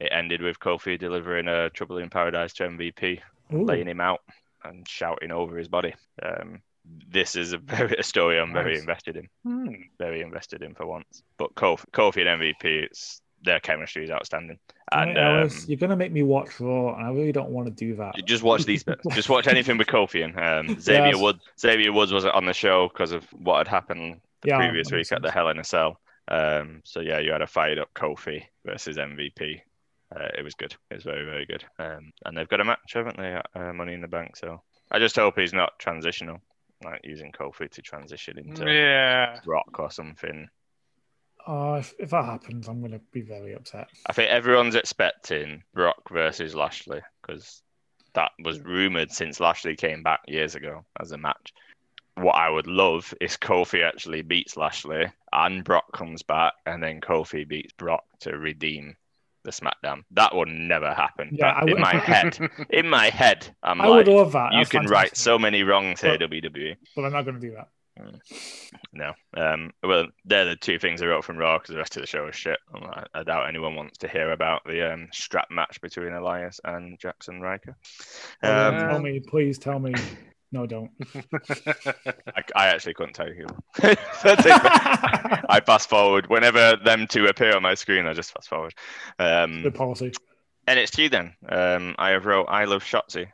it 0.00 0.08
ended 0.12 0.42
with 0.42 0.58
Kofi 0.58 0.98
delivering 0.98 1.48
a 1.48 1.70
Trouble 1.70 1.98
in 1.98 2.10
Paradise 2.10 2.52
to 2.54 2.64
MVP, 2.64 3.20
Ooh. 3.52 3.64
laying 3.64 3.86
him 3.88 4.00
out 4.00 4.20
and 4.64 4.86
shouting 4.88 5.30
over 5.30 5.56
his 5.56 5.68
body. 5.68 5.94
Um, 6.22 6.62
this 7.08 7.36
is 7.36 7.52
a 7.52 7.58
very 7.76 7.94
a 7.98 8.02
story 8.02 8.38
I'm 8.38 8.52
very 8.52 8.78
invested 8.78 9.16
in, 9.16 9.28
Hmm. 9.44 9.74
very 9.98 10.22
invested 10.22 10.62
in 10.62 10.74
for 10.74 10.86
once. 10.86 11.22
But 11.38 11.54
Kofi, 11.54 11.84
Kofi 11.92 12.26
and 12.26 12.40
MVP, 12.42 12.84
it's 12.84 13.20
their 13.42 13.60
chemistry 13.60 14.04
is 14.04 14.10
outstanding. 14.10 14.58
And 14.92 15.16
Ellis, 15.16 15.62
um, 15.62 15.64
you're 15.68 15.78
gonna 15.78 15.96
make 15.96 16.12
me 16.12 16.22
watch 16.22 16.60
Raw, 16.60 16.94
and 16.94 17.06
I 17.06 17.10
really 17.10 17.32
don't 17.32 17.50
want 17.50 17.68
to 17.68 17.72
do 17.72 17.96
that. 17.96 18.14
just 18.26 18.42
watch 18.42 18.64
these 18.64 18.82
bits. 18.82 19.06
Just 19.14 19.28
watch 19.28 19.46
anything 19.46 19.78
with 19.78 19.86
Kofi 19.86 20.24
and 20.24 20.38
Um, 20.38 20.80
Xavier 20.80 21.12
Yes. 21.12 21.20
Woods. 21.20 21.44
Xavier 21.58 21.92
Woods 21.92 22.12
wasn't 22.12 22.34
on 22.34 22.44
the 22.44 22.52
show 22.52 22.88
because 22.88 23.12
of 23.12 23.24
what 23.32 23.58
had 23.58 23.68
happened 23.68 24.20
the 24.42 24.48
Yeah, 24.48 24.56
previous 24.58 24.90
week 24.90 25.10
at 25.12 25.22
the. 25.22 25.30
Hell 25.30 25.48
in 25.48 25.58
a 25.58 25.64
Cell. 25.64 26.00
Um, 26.28 26.80
so 26.84 27.00
yeah, 27.00 27.18
you 27.18 27.32
had 27.32 27.42
a 27.42 27.46
fired 27.46 27.78
up 27.78 27.88
Kofi 27.94 28.44
versus 28.64 28.96
MVP. 28.98 29.62
Uh, 30.14 30.28
it 30.36 30.42
was 30.42 30.54
good. 30.54 30.74
It 30.90 30.94
was 30.94 31.04
very 31.04 31.24
very 31.24 31.46
good. 31.46 31.64
Um, 31.78 32.12
and 32.24 32.36
they've 32.36 32.48
got 32.48 32.60
a 32.60 32.64
match, 32.64 32.92
haven't 32.94 33.16
they? 33.16 33.40
Uh, 33.54 33.72
Money 33.72 33.94
in 33.94 34.00
the 34.00 34.08
Bank. 34.08 34.36
So 34.36 34.62
I 34.90 34.98
just 34.98 35.16
hope 35.16 35.38
he's 35.38 35.52
not 35.52 35.78
transitional, 35.78 36.40
like 36.84 37.00
using 37.04 37.32
Kofi 37.32 37.70
to 37.70 37.82
transition 37.82 38.38
into 38.38 38.70
Yeah. 38.70 39.38
Rock 39.46 39.78
or 39.78 39.90
something. 39.90 40.48
Oh, 41.46 41.74
if, 41.74 41.94
if 41.98 42.10
that 42.10 42.24
happens, 42.24 42.68
I'm 42.68 42.82
gonna 42.82 43.00
be 43.12 43.22
very 43.22 43.54
upset. 43.54 43.88
I 44.06 44.12
think 44.12 44.30
everyone's 44.30 44.74
expecting 44.74 45.62
Brock 45.74 46.10
versus 46.10 46.54
Lashley 46.54 47.00
because 47.22 47.62
that 48.14 48.32
was 48.42 48.60
rumored 48.60 49.12
since 49.12 49.40
Lashley 49.40 49.76
came 49.76 50.02
back 50.02 50.20
years 50.26 50.54
ago 50.54 50.84
as 51.00 51.12
a 51.12 51.18
match. 51.18 51.52
What 52.16 52.34
I 52.34 52.50
would 52.50 52.66
love 52.66 53.14
is 53.20 53.36
Kofi 53.36 53.86
actually 53.86 54.22
beats 54.22 54.56
Lashley 54.56 55.06
and 55.32 55.64
Brock 55.64 55.92
comes 55.92 56.22
back 56.22 56.54
and 56.66 56.82
then 56.82 57.00
Kofi 57.00 57.46
beats 57.46 57.72
Brock 57.72 58.04
to 58.20 58.36
redeem 58.36 58.96
the 59.44 59.50
SmackDown. 59.50 60.02
That 60.12 60.34
will 60.34 60.46
never 60.46 60.92
happen. 60.94 61.30
Yeah, 61.32 61.48
I 61.52 61.64
in 61.70 61.80
my 61.80 61.94
head, 61.96 62.38
in 62.70 62.88
my 62.88 63.10
head, 63.10 63.54
I'm 63.62 63.80
I 63.80 63.86
like, 63.86 64.06
would 64.06 64.14
love 64.14 64.32
that. 64.32 64.52
you 64.52 64.58
That's 64.60 64.70
can 64.70 64.82
write 64.86 65.08
fantastic. 65.10 65.16
so 65.16 65.38
many 65.38 65.62
wrongs 65.62 66.00
here, 66.00 66.18
But- 66.18 66.30
WWE. 66.30 66.76
but 66.96 67.04
I'm 67.04 67.12
not 67.12 67.22
gonna 67.24 67.40
do 67.40 67.52
that. 67.52 67.68
No. 68.94 69.12
Um, 69.36 69.72
well, 69.82 70.06
they're 70.24 70.46
the 70.46 70.56
two 70.56 70.78
things 70.78 71.02
I 71.02 71.06
wrote 71.06 71.22
from 71.22 71.36
Raw 71.36 71.58
because 71.58 71.72
the 71.74 71.78
rest 71.78 71.96
of 71.96 72.00
the 72.02 72.06
show 72.06 72.26
is 72.28 72.34
shit. 72.34 72.58
I, 72.74 73.04
I 73.12 73.22
doubt 73.24 73.46
anyone 73.48 73.76
wants 73.76 73.98
to 73.98 74.08
hear 74.08 74.30
about 74.32 74.62
the 74.64 74.90
um, 74.94 75.08
strap 75.12 75.50
match 75.50 75.78
between 75.82 76.14
Elias 76.14 76.60
and 76.64 76.98
Jaxson 76.98 77.40
Ryker. 77.42 77.76
Um, 78.42 78.74
tell 78.88 79.00
me, 79.00 79.20
please 79.20 79.58
tell 79.58 79.78
me. 79.78 79.92
No, 80.52 80.66
don't. 80.66 80.90
I, 82.34 82.42
I 82.56 82.66
actually 82.68 82.94
couldn't 82.94 83.14
tell 83.14 83.28
you. 83.28 83.46
who. 83.46 83.82
That's 83.82 84.46
it. 84.46 84.52
I 85.48 85.60
fast 85.64 85.88
forward 85.88 86.28
whenever 86.28 86.76
them 86.84 87.06
two 87.06 87.26
appear 87.26 87.54
on 87.54 87.62
my 87.62 87.74
screen. 87.74 88.06
I 88.06 88.14
just 88.14 88.32
fast 88.32 88.48
forward. 88.48 88.74
Um, 89.18 89.62
Good 89.62 89.74
policy. 89.76 90.12
NXT 90.66 91.10
then. 91.10 91.34
Um, 91.48 91.94
I 91.98 92.10
have 92.10 92.26
wrote 92.26 92.46
I 92.48 92.64
love 92.64 92.82
Shotzi 92.82 93.28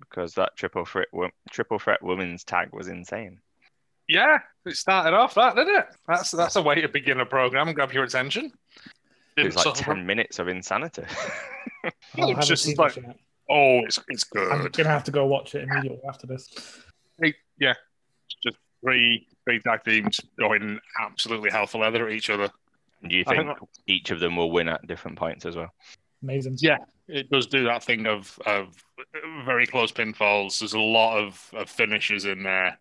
because 0.00 0.34
that 0.34 0.56
triple 0.56 0.84
threat 0.86 1.08
triple 1.50 1.78
threat 1.78 2.02
women's 2.02 2.42
tag 2.44 2.70
was 2.72 2.88
insane. 2.88 3.38
Yeah, 4.08 4.38
it 4.64 4.76
started 4.76 5.14
off 5.14 5.34
that, 5.34 5.56
didn't 5.56 5.76
it? 5.76 5.86
That's 6.08 6.30
that's 6.30 6.56
a 6.56 6.62
way 6.62 6.80
to 6.80 6.88
begin 6.88 7.20
a 7.20 7.26
program 7.26 7.68
and 7.68 7.74
grab 7.74 7.92
your 7.92 8.04
attention. 8.04 8.52
It 9.36 9.44
was 9.44 9.54
Didn't 9.54 9.56
like 9.56 9.62
sort 9.64 9.80
of- 9.80 9.84
ten 9.84 10.06
minutes 10.06 10.38
of 10.38 10.48
insanity. 10.48 11.02
Oh, 12.18 12.26
Yeah, 12.28 12.36
I 12.38 12.40
just 12.40 12.76
like- 12.78 12.96
it 12.96 13.04
yet. 13.06 13.16
Oh, 13.48 13.80
it's 13.84 13.98
it's 14.08 14.24
good. 14.24 14.50
I'm 14.50 14.68
gonna 14.70 14.88
have 14.88 15.04
to 15.04 15.10
go 15.12 15.26
watch 15.26 15.54
it 15.54 15.62
immediately 15.68 16.00
after 16.08 16.26
this. 16.26 16.48
Hey, 17.20 17.34
yeah, 17.58 17.74
just 18.42 18.56
three 18.84 19.26
three 19.44 19.60
tag 19.60 19.84
teams 19.84 20.20
going 20.38 20.78
absolutely 21.00 21.50
hell 21.50 21.66
for 21.66 21.78
leather 21.78 22.06
at 22.08 22.12
each 22.12 22.30
other. 22.30 22.50
Do 23.08 23.14
you 23.14 23.24
think 23.24 23.46
think 23.46 23.58
each 23.86 24.10
of 24.10 24.20
them 24.20 24.36
will 24.36 24.50
win 24.50 24.68
at 24.68 24.86
different 24.86 25.18
points 25.18 25.46
as 25.46 25.54
well? 25.56 25.72
Amazing. 26.22 26.56
Yeah, 26.58 26.78
it 27.08 27.30
does 27.30 27.46
do 27.46 27.64
that 27.64 27.84
thing 27.84 28.06
of 28.06 28.38
of 28.46 28.74
very 29.44 29.66
close 29.66 29.92
pinfalls. 29.92 30.58
There's 30.58 30.72
a 30.72 30.80
lot 30.80 31.18
of, 31.18 31.48
of 31.54 31.70
finishes 31.70 32.24
in 32.24 32.42
there, 32.42 32.78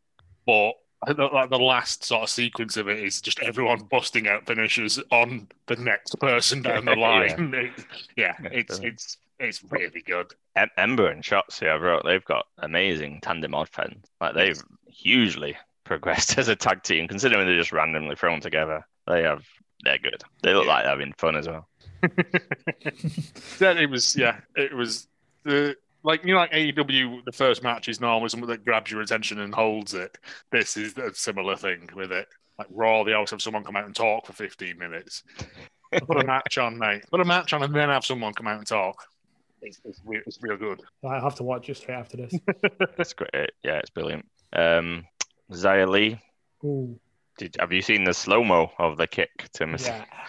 but 0.48 0.72
I 1.04 1.08
think 1.08 1.18
that, 1.18 1.34
like 1.34 1.50
the 1.50 1.60
last 1.60 2.04
sort 2.06 2.24
of 2.24 2.30
sequence 2.30 2.78
of 2.78 2.88
it 2.88 3.04
is 3.04 3.22
just 3.22 3.40
everyone 3.42 3.82
busting 3.92 4.28
out 4.28 4.48
finishes 4.48 5.00
on 5.12 5.48
the 5.68 5.76
next 5.76 6.18
person 6.20 6.62
down 6.64 6.86
the 6.86 6.92
Yeah. 6.96 7.36
line. 7.38 7.54
It- 7.78 7.86
yeah, 8.18 8.34
Yeah, 8.42 8.50
it's 8.52 8.80
it's 8.80 9.18
it's 9.40 9.64
really 9.70 10.02
good. 10.06 10.34
Em- 10.56 10.70
Ember 10.78 11.10
and 11.10 11.24
Shotzi, 11.24 11.70
I 11.70 11.76
wrote, 11.76 12.04
they've 12.06 12.24
got 12.26 12.46
amazing 12.60 13.20
tandem 13.22 13.54
offense. 13.54 14.08
Like 14.22 14.36
they've 14.36 14.62
hugely 14.88 15.58
progressed 15.84 16.38
as 16.38 16.48
a 16.48 16.56
tag 16.56 16.84
team, 16.84 17.08
considering 17.08 17.46
they're 17.46 17.58
just 17.58 17.72
randomly 17.72 18.16
thrown 18.16 18.40
together. 18.42 18.86
They 19.08 19.24
have, 19.24 19.46
they're 19.84 19.98
good. 20.00 20.22
They 20.44 20.54
look 20.54 20.66
Yeah. 20.66 20.72
like 20.74 20.84
they're 20.84 20.92
having 20.92 21.14
fun 21.18 21.36
as 21.36 21.48
well. 21.48 21.68
Then 23.60 23.78
it 23.78 23.90
was 23.90 24.16
yeah, 24.16 24.40
it 24.56 24.74
was 24.74 25.08
the 25.44 25.76
like 26.04 26.24
you 26.24 26.34
know 26.34 26.40
like 26.40 26.52
AEW 26.52 27.24
the 27.26 27.32
first 27.32 27.64
match 27.64 27.88
is 27.88 28.00
normally 28.02 28.30
something 28.30 28.50
that 28.50 28.66
grabs 28.66 28.92
your 28.92 29.02
attention 29.02 29.40
and 29.40 29.54
holds 29.54 29.94
it. 29.94 30.18
This 30.52 30.78
is 30.78 30.98
a 30.98 31.14
similar 31.14 31.56
thing 31.56 31.90
with 31.96 32.12
it. 32.12 32.28
Like 32.58 32.68
Raw, 32.70 33.04
they 33.04 33.14
always 33.14 33.32
have 33.32 33.42
someone 33.42 33.64
come 33.64 33.76
out 33.76 33.86
and 33.86 33.96
talk 33.96 34.28
for 34.28 34.34
15 34.34 34.78
minutes. 34.78 35.24
Put 36.08 36.22
a 36.22 36.26
match 36.26 36.58
on, 36.58 36.78
mate. 36.78 37.04
Put 37.10 37.22
a 37.22 37.26
match 37.26 37.54
on 37.54 37.64
and 37.64 37.74
then 37.74 37.90
have 37.90 38.06
someone 38.06 38.34
come 38.34 38.48
out 38.48 38.58
and 38.60 38.68
talk. 38.68 39.04
It's, 39.66 39.82
it's, 39.84 40.02
real, 40.06 40.22
it's 40.26 40.38
real 40.42 40.58
good. 40.58 40.82
I 41.04 41.20
have 41.20 41.36
to 41.36 41.44
watch 41.44 41.70
it 41.70 41.78
straight 41.78 41.96
after 41.96 42.18
this. 42.18 42.34
It's 42.98 43.14
great. 43.14 43.52
Yeah, 43.64 43.78
it's 43.80 43.90
brilliant. 43.90 44.26
Um, 44.54 45.06
Xia 45.52 45.88
Li, 45.88 46.20
Ooh, 46.64 47.00
did, 47.38 47.58
have 47.60 47.72
you 47.72 47.82
seen 47.82 48.04
the 48.04 48.14
slow 48.14 48.44
mo 48.44 48.72
of 48.80 48.98
the 48.98 49.08
kick 49.08 49.50
to 49.54 49.68
Mercedes? 49.68 50.00
yeah. 50.10 50.28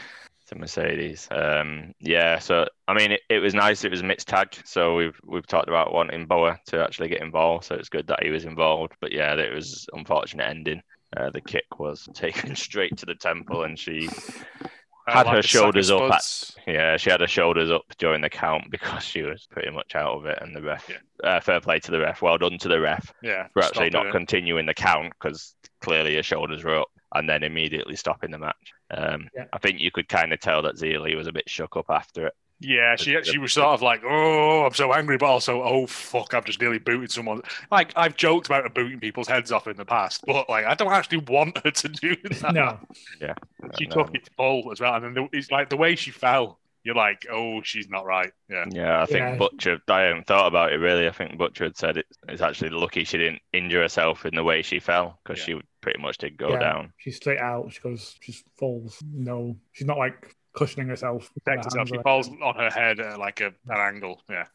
to 0.49 0.55
Mercedes. 0.57 1.29
Um, 1.31 1.93
yeah, 2.01 2.39
so 2.39 2.67
I 2.89 2.95
mean, 2.95 3.13
it, 3.13 3.21
it 3.29 3.39
was 3.39 3.55
nice. 3.55 3.85
It 3.85 3.91
was 3.91 4.01
a 4.01 4.05
mixed 4.05 4.29
tag, 4.29 4.57
so 4.65 4.97
we've 4.97 5.19
we've 5.25 5.47
talked 5.47 5.69
about 5.69 5.93
wanting 5.93 6.27
Boa 6.27 6.59
to 6.67 6.83
actually 6.83 7.09
get 7.09 7.23
involved. 7.23 7.65
So 7.65 7.75
it's 7.75 7.89
good 7.89 8.07
that 8.09 8.23
he 8.23 8.31
was 8.31 8.45
involved. 8.45 8.95
But 9.01 9.13
yeah, 9.13 9.35
it 9.35 9.55
was 9.55 9.87
unfortunate 9.93 10.49
ending. 10.49 10.83
Uh, 11.17 11.31
the 11.31 11.41
kick 11.41 11.79
was 11.79 12.09
taken 12.15 12.57
straight 12.57 12.97
to 12.99 13.07
the 13.07 13.15
temple, 13.15 13.63
and 13.63 13.79
she 13.79 14.09
I 14.09 14.69
Had 15.07 15.27
like 15.27 15.37
her 15.37 15.43
shoulders 15.43 15.91
up 15.91 16.11
at- 16.11 16.51
yeah 16.67 16.97
she 16.97 17.11
had 17.11 17.21
her 17.21 17.29
shoulders 17.29 17.71
up 17.71 17.85
during 17.99 18.21
the 18.21 18.29
count 18.29 18.65
because 18.71 19.05
she 19.05 19.23
was 19.23 19.47
pretty 19.51 19.71
much 19.71 19.95
out 19.95 20.17
of 20.17 20.27
it. 20.27 20.39
And 20.43 20.55
the 20.55 20.63
ref, 20.63 20.89
Yeah. 20.89 21.29
uh, 21.37 21.41
fair 21.41 21.61
play 21.61 21.79
to 21.81 21.91
the 21.91 22.01
ref, 22.01 22.23
well 22.23 22.39
done 22.39 22.59
to 22.59 22.69
the 22.69 22.81
ref 22.81 23.13
Yeah, 23.23 23.47
for 23.53 23.63
actually 23.63 23.91
not 23.91 24.07
it. 24.07 24.13
continuing 24.13 24.67
the 24.67 24.75
count 24.75 25.13
because 25.21 25.55
clearly 25.81 26.17
her 26.17 26.23
shoulders 26.23 26.65
were 26.65 26.81
up 26.81 26.89
and 27.15 27.29
then 27.29 27.45
immediately 27.45 27.95
stopping 27.97 28.31
the 28.33 28.39
match. 28.39 28.73
Um, 28.91 29.29
Yeah. 29.35 29.45
I 29.53 29.59
think 29.59 29.81
you 29.81 29.91
could 29.93 30.09
kind 30.09 30.33
of 30.33 30.41
tell 30.41 30.63
that 30.63 30.75
Xia 30.77 31.01
Li 31.01 31.15
was 31.15 31.29
a 31.29 31.33
bit 31.33 31.49
shook 31.49 31.77
up 31.77 31.87
after 31.89 32.27
it. 32.27 32.35
Yeah, 32.59 32.97
she 32.97 33.17
she 33.23 33.37
was 33.39 33.53
sort 33.53 33.69
of 33.69 33.83
like, 33.83 34.03
oh, 34.05 34.65
I'm 34.65 34.73
so 34.73 34.93
angry, 34.95 35.19
but 35.19 35.27
also, 35.27 35.63
oh 35.63 35.87
fuck, 35.87 36.33
I've 36.33 36.45
just 36.47 36.61
nearly 36.61 36.79
booted 36.79 37.11
someone. 37.11 37.43
Like 37.71 37.93
I've 37.97 38.17
joked 38.17 38.47
about 38.47 38.63
her 38.63 38.71
booting 38.71 38.99
people's 39.01 39.29
heads 39.29 39.53
off 39.53 39.67
in 39.67 39.77
the 39.77 39.85
past, 39.85 40.25
but 40.27 40.49
like 40.49 40.65
I 40.65 40.75
don't 40.75 40.93
actually 40.93 41.19
want 41.19 41.59
her 41.65 41.71
to 41.71 41.89
do 41.89 42.17
that. 42.41 42.55
No, 42.55 42.79
yeah, 43.21 43.35
she 43.79 43.85
And, 43.85 43.93
took 43.93 44.15
it 44.15 44.29
full 44.37 44.73
as 44.73 44.81
well, 44.81 44.95
and 44.95 45.17
then 45.17 45.29
it's 45.33 45.51
like 45.51 45.69
the 45.69 45.77
way 45.77 45.97
she 45.97 46.11
fell. 46.11 46.59
You're 46.83 46.95
like, 46.95 47.27
oh, 47.33 47.63
she's 47.65 47.89
not 47.89 48.07
right. 48.07 48.31
Yeah, 48.49 48.65
Yeah, 48.71 49.03
I 49.03 49.07
think 49.07 49.19
Yeah. 49.19 49.37
Butcher. 49.37 49.81
I 49.89 50.03
hadn't 50.03 50.29
thought 50.29 50.47
about 50.47 50.73
it 50.73 50.77
really. 50.77 51.09
I 51.09 51.11
think 51.11 51.37
Butcher 51.37 51.65
had 51.65 51.77
said 51.77 51.97
it, 51.97 52.07
it's 52.29 52.41
actually 52.41 52.71
lucky 52.71 53.03
she 53.03 53.19
didn't 53.19 53.43
injure 53.53 53.83
herself 53.83 54.25
in 54.25 54.37
the 54.37 54.45
way 54.45 54.63
she 54.63 54.79
fell 54.79 55.19
because 55.25 55.41
Yeah. 55.41 55.57
she 55.57 55.61
pretty 55.81 56.01
much 56.01 56.19
did 56.19 56.37
go 56.37 56.51
Yeah. 56.53 56.61
down. 56.61 56.93
she's 56.99 57.17
straight 57.17 57.41
out. 57.41 57.73
She 57.73 57.81
goes, 57.81 58.15
she 58.23 58.37
falls. 58.57 59.03
No, 59.13 59.57
she's 59.73 59.89
not 59.89 59.99
like 59.99 60.37
cushioning 60.57 60.89
herself. 60.89 61.31
with 61.35 61.45
protect 61.45 61.65
herself. 61.65 61.89
She 61.89 61.97
or 61.97 62.03
falls 62.03 62.29
on 62.43 62.55
her 62.57 62.71
head 62.71 63.01
at 63.01 63.19
like 63.19 63.41
a, 63.41 63.47
an 63.47 63.55
angle. 63.95 64.23
Yeah. 64.29 64.47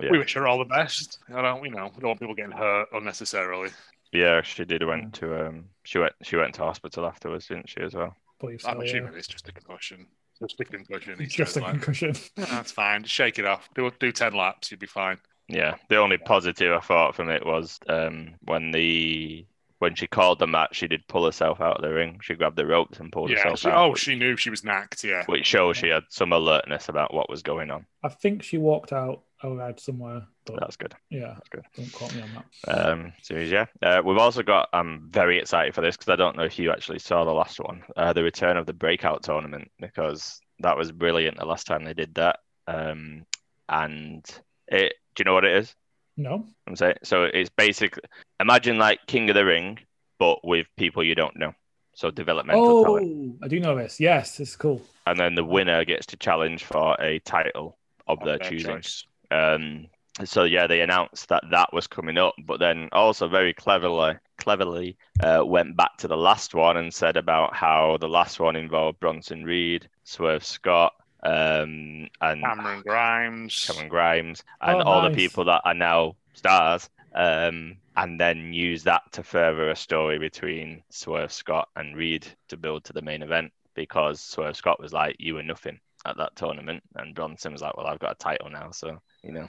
Yeah, 0.00 0.10
we 0.12 0.18
wish 0.18 0.34
her 0.34 0.46
all 0.46 0.58
the 0.58 0.64
best. 0.64 1.18
I 1.34 1.42
don't, 1.42 1.64
you 1.64 1.70
know, 1.70 1.90
we 1.94 2.00
don't 2.00 2.08
want 2.10 2.20
people 2.20 2.34
getting 2.34 2.52
hurt 2.52 2.88
unnecessarily. 2.92 3.70
yeah, 4.12 4.42
she 4.42 4.64
did 4.64 4.84
went 4.84 5.14
to 5.14 5.46
um, 5.48 5.64
she 5.84 5.98
went 5.98 6.12
she 6.22 6.36
went 6.36 6.54
to 6.54 6.62
hospital 6.62 7.06
afterwards, 7.06 7.46
didn't 7.48 7.68
she 7.68 7.80
as 7.80 7.94
well? 7.94 8.14
believe 8.38 8.60
so, 8.60 8.70
I'm 8.70 8.80
yeah. 8.80 8.86
assuming 8.86 9.14
it's 9.14 9.26
just 9.26 9.48
a 9.48 9.52
concussion. 9.52 10.06
Just 10.40 10.60
a 10.60 10.64
concussion. 10.64 11.18
he 11.18 11.26
Just 11.26 11.56
a 11.56 11.60
like, 11.60 11.72
concussion. 11.72 12.14
"Yeah, 12.36 12.44
that's 12.46 12.70
fine. 12.72 13.02
Just 13.02 13.14
shake 13.14 13.38
it 13.38 13.44
off. 13.46 13.68
Do 13.74 13.90
do 13.98 14.12
ten 14.12 14.34
laps. 14.34 14.70
You'll 14.70 14.78
be 14.80 14.86
fine. 14.86 15.18
Yeah, 15.48 15.76
the 15.88 15.96
only 15.96 16.18
positive 16.18 16.72
I 16.72 16.80
thought 16.80 17.14
from 17.16 17.30
it 17.30 17.44
was 17.44 17.78
um, 17.88 18.34
when 18.42 18.70
the 18.70 19.46
when 19.78 19.94
she 19.94 20.06
called 20.06 20.38
the 20.38 20.46
match, 20.46 20.76
she 20.76 20.88
did 20.88 21.06
pull 21.06 21.24
herself 21.24 21.60
out 21.60 21.76
of 21.76 21.82
the 21.82 21.92
ring. 21.92 22.18
She 22.22 22.34
grabbed 22.34 22.56
the 22.56 22.66
ropes 22.66 22.98
and 22.98 23.12
pulled 23.12 23.30
Yeah. 23.30 23.36
herself 23.36 23.60
She, 23.60 23.68
out, 23.68 23.76
oh, 23.78 23.90
which, 23.90 24.00
she 24.00 24.16
knew 24.16 24.36
she 24.36 24.50
was 24.50 24.64
knacked. 24.64 25.04
Yeah. 25.04 25.24
which 25.26 25.46
shows 25.46 25.76
she 25.76 25.88
had 25.88 26.02
some 26.08 26.32
alertness 26.32 26.88
about 26.88 27.14
what 27.14 27.30
was 27.30 27.42
going 27.42 27.70
on. 27.70 27.86
I 28.02 28.08
think 28.08 28.42
she 28.42 28.58
walked 28.58 28.92
out 28.92 29.22
outside 29.44 29.78
somewhere, 29.78 30.26
but 30.46 30.58
That's 30.58 30.76
good. 30.76 30.94
yeah, 31.10 31.34
That's 31.34 31.48
good. 31.48 31.64
don't 31.76 31.92
quote 31.92 32.12
me 32.14 32.22
on 32.22 32.28
that. 32.66 32.90
Um, 32.90 33.12
so 33.22 33.34
yeah, 33.36 33.66
uh, 33.82 34.02
we've 34.04 34.18
also 34.18 34.42
got. 34.42 34.68
I'm 34.72 35.08
very 35.10 35.38
excited 35.38 35.74
for 35.76 35.80
this 35.80 35.96
because 35.96 36.12
I 36.12 36.16
don't 36.16 36.36
know 36.36 36.42
if 36.42 36.58
you 36.58 36.72
actually 36.72 36.98
saw 36.98 37.24
the 37.24 37.30
last 37.32 37.60
one, 37.60 37.84
uh, 37.96 38.12
the 38.12 38.24
return 38.24 38.56
of 38.56 38.66
the 38.66 38.72
breakout 38.72 39.22
tournament, 39.22 39.70
because 39.78 40.40
that 40.58 40.76
was 40.76 40.90
brilliant 40.90 41.36
the 41.38 41.44
last 41.46 41.68
time 41.68 41.84
they 41.84 41.94
did 41.94 42.16
that. 42.16 42.40
Um, 42.66 43.26
and 43.68 44.24
it, 44.66 44.94
do 45.14 45.20
you 45.20 45.24
know 45.24 45.34
what 45.34 45.44
it 45.44 45.56
is? 45.56 45.74
No, 46.18 46.44
I'm 46.66 46.74
saying 46.76 46.96
so. 47.04 47.24
It's 47.24 47.48
basically 47.48 48.02
imagine 48.40 48.76
like 48.76 48.98
King 49.06 49.30
of 49.30 49.36
the 49.36 49.44
Ring, 49.44 49.78
but 50.18 50.44
with 50.44 50.66
people 50.76 51.02
you 51.04 51.14
don't 51.14 51.36
know. 51.38 51.54
So 51.94 52.10
developmental 52.10 52.66
oh, 52.66 52.84
talent, 52.84 53.38
I 53.42 53.48
do 53.48 53.60
know 53.60 53.76
this. 53.76 53.98
Yes, 54.00 54.38
it's 54.40 54.56
cool. 54.56 54.82
and 55.06 55.18
then 55.18 55.34
the 55.36 55.44
winner 55.44 55.84
gets 55.84 56.06
to 56.06 56.16
challenge 56.16 56.64
for 56.64 56.96
a 57.00 57.20
title 57.20 57.78
of 58.08 58.18
Of 58.18 58.24
their 58.24 58.38
their 58.38 58.50
choosing. 58.50 58.76
choice. 58.76 59.04
Um, 59.30 59.86
so 60.24 60.42
yeah, 60.42 60.66
they 60.66 60.80
announced 60.80 61.28
that 61.28 61.44
that 61.52 61.72
was 61.72 61.86
coming 61.86 62.18
up, 62.18 62.34
but 62.44 62.58
then 62.58 62.88
also 62.90 63.28
very 63.28 63.54
cleverly, 63.54 64.16
cleverly 64.38 64.96
uh, 65.20 65.42
went 65.44 65.76
back 65.76 65.96
to 65.98 66.08
the 66.08 66.16
last 66.16 66.52
one 66.54 66.76
and 66.76 66.92
said 66.92 67.16
about 67.16 67.54
how 67.54 67.96
the 68.00 68.08
last 68.08 68.40
one 68.40 68.56
involved 68.56 68.98
Bronson 68.98 69.44
Reed, 69.44 69.88
Swerve 70.02 70.44
Scott, 70.44 70.94
um, 71.22 72.08
and 72.20 72.42
Cameron 72.42 72.82
Grimes. 72.82 73.66
Cameron 73.66 73.88
Grimes, 73.88 74.44
and 74.60 74.82
Oh, 74.82 74.84
all 74.84 75.02
the 75.08 75.14
people 75.16 75.44
that 75.46 75.62
are 75.64 75.74
now 75.74 76.16
stars, 76.34 76.88
um, 77.14 77.76
and 77.96 78.20
then 78.20 78.52
use 78.52 78.84
that 78.84 79.02
to 79.12 79.22
further 79.22 79.70
a 79.70 79.76
story 79.76 80.18
between 80.18 80.82
Swerve 80.90 81.32
Scott 81.32 81.68
and 81.76 81.96
Reed 81.96 82.26
to 82.48 82.56
build 82.56 82.84
to 82.84 82.92
the 82.92 83.02
main 83.02 83.22
event 83.22 83.52
because 83.74 84.20
Swerve 84.20 84.56
Scott 84.56 84.80
was 84.80 84.92
like, 84.92 85.16
"You 85.18 85.34
were 85.34 85.42
nothing." 85.42 85.80
At 86.06 86.16
that 86.18 86.36
tournament, 86.36 86.84
and 86.94 87.12
Bronson 87.12 87.52
was 87.52 87.60
like, 87.60 87.76
"Well, 87.76 87.88
I've 87.88 87.98
got 87.98 88.12
a 88.12 88.14
title 88.14 88.48
now, 88.48 88.70
so 88.70 89.00
you 89.24 89.32
know." 89.32 89.40
No. 89.42 89.48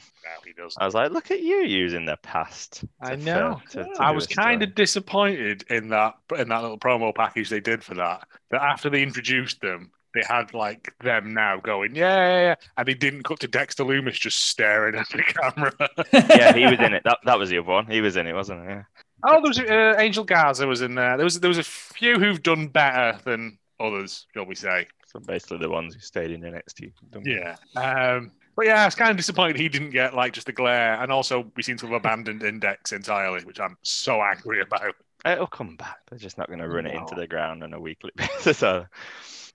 I 0.79 0.85
was 0.85 0.95
like, 0.95 1.11
"Look 1.11 1.29
at 1.29 1.41
you 1.41 1.57
using 1.63 2.05
the 2.05 2.17
past." 2.17 2.83
I 2.99 3.15
know. 3.15 3.61
fur- 3.69 3.83
to- 3.83 3.93
to 3.93 4.01
I 4.01 4.09
was 4.11 4.25
kind 4.25 4.63
of 4.63 4.73
disappointed 4.73 5.63
in 5.69 5.89
that 5.89 6.15
in 6.35 6.49
that 6.49 6.61
little 6.63 6.79
promo 6.79 7.13
package 7.13 7.49
they 7.49 7.59
did 7.59 7.83
for 7.83 7.93
that. 7.95 8.27
That 8.49 8.63
after 8.63 8.89
they 8.89 9.03
introduced 9.03 9.61
them, 9.61 9.91
they 10.13 10.23
had 10.27 10.53
like 10.53 10.93
them 11.01 11.33
now 11.33 11.57
going, 11.57 11.95
yeah, 11.95 12.15
yeah, 12.15 12.41
yeah. 12.41 12.55
and 12.77 12.87
they 12.87 12.93
didn't 12.93 13.23
cut 13.23 13.39
to 13.41 13.47
Dexter 13.47 13.83
Lumis 13.83 14.19
just 14.19 14.45
staring 14.45 14.95
at 14.95 15.09
the 15.09 15.23
camera. 15.23 15.73
yeah, 16.13 16.53
he 16.53 16.65
was 16.65 16.79
in 16.79 16.93
it. 16.93 17.03
That 17.09 17.19
that 17.25 17.39
was 17.39 17.49
the 17.49 17.57
other 17.57 17.67
one. 17.67 17.87
He 17.87 18.01
was 18.01 18.17
in 18.17 18.27
it, 18.27 18.33
wasn't 18.33 18.61
he? 18.63 18.69
Yeah. 18.69 18.83
oh, 19.25 19.41
there 19.41 19.41
was 19.41 19.59
uh, 19.59 19.95
Angel 19.99 20.23
Garza 20.23 20.67
was 20.67 20.81
in 20.81 20.95
there. 20.95 21.17
There 21.17 21.23
was 21.23 21.39
there 21.39 21.47
was 21.47 21.57
a 21.57 21.63
few 21.63 22.19
who've 22.19 22.43
done 22.43 22.67
better 22.67 23.17
than 23.23 23.57
others, 23.79 24.27
shall 24.33 24.45
we 24.45 24.55
say? 24.55 24.87
So 25.07 25.19
basically, 25.19 25.59
the 25.59 25.69
ones 25.69 25.95
who 25.95 26.01
stayed 26.01 26.31
in 26.31 26.41
NXT. 26.41 26.91
Yeah. 27.23 27.55
Um, 27.75 28.31
but 28.55 28.65
yeah, 28.65 28.81
I 28.81 28.85
was 28.85 28.95
kind 28.95 29.09
of 29.09 29.17
disappointed 29.17 29.55
he 29.55 29.69
didn't 29.69 29.91
get 29.91 30.13
like 30.13 30.33
just 30.33 30.49
a 30.49 30.51
glare, 30.51 31.01
and 31.01 31.11
also 31.11 31.49
we 31.55 31.63
seem 31.63 31.77
to 31.77 31.87
have 31.87 31.95
abandoned 31.95 32.43
Index 32.43 32.91
entirely, 32.91 33.43
which 33.45 33.59
I'm 33.59 33.77
so 33.83 34.21
angry 34.21 34.61
about. 34.61 34.95
It'll 35.25 35.47
come 35.47 35.77
back. 35.77 35.99
They're 36.09 36.19
just 36.19 36.37
not 36.37 36.47
going 36.47 36.59
to 36.59 36.67
run 36.67 36.85
it 36.85 36.93
into 36.93 37.15
the 37.15 37.25
ground 37.25 37.63
on 37.63 37.73
a 37.73 37.79
weekly 37.79 38.11
basis. 38.17 38.57
So, 38.57 38.85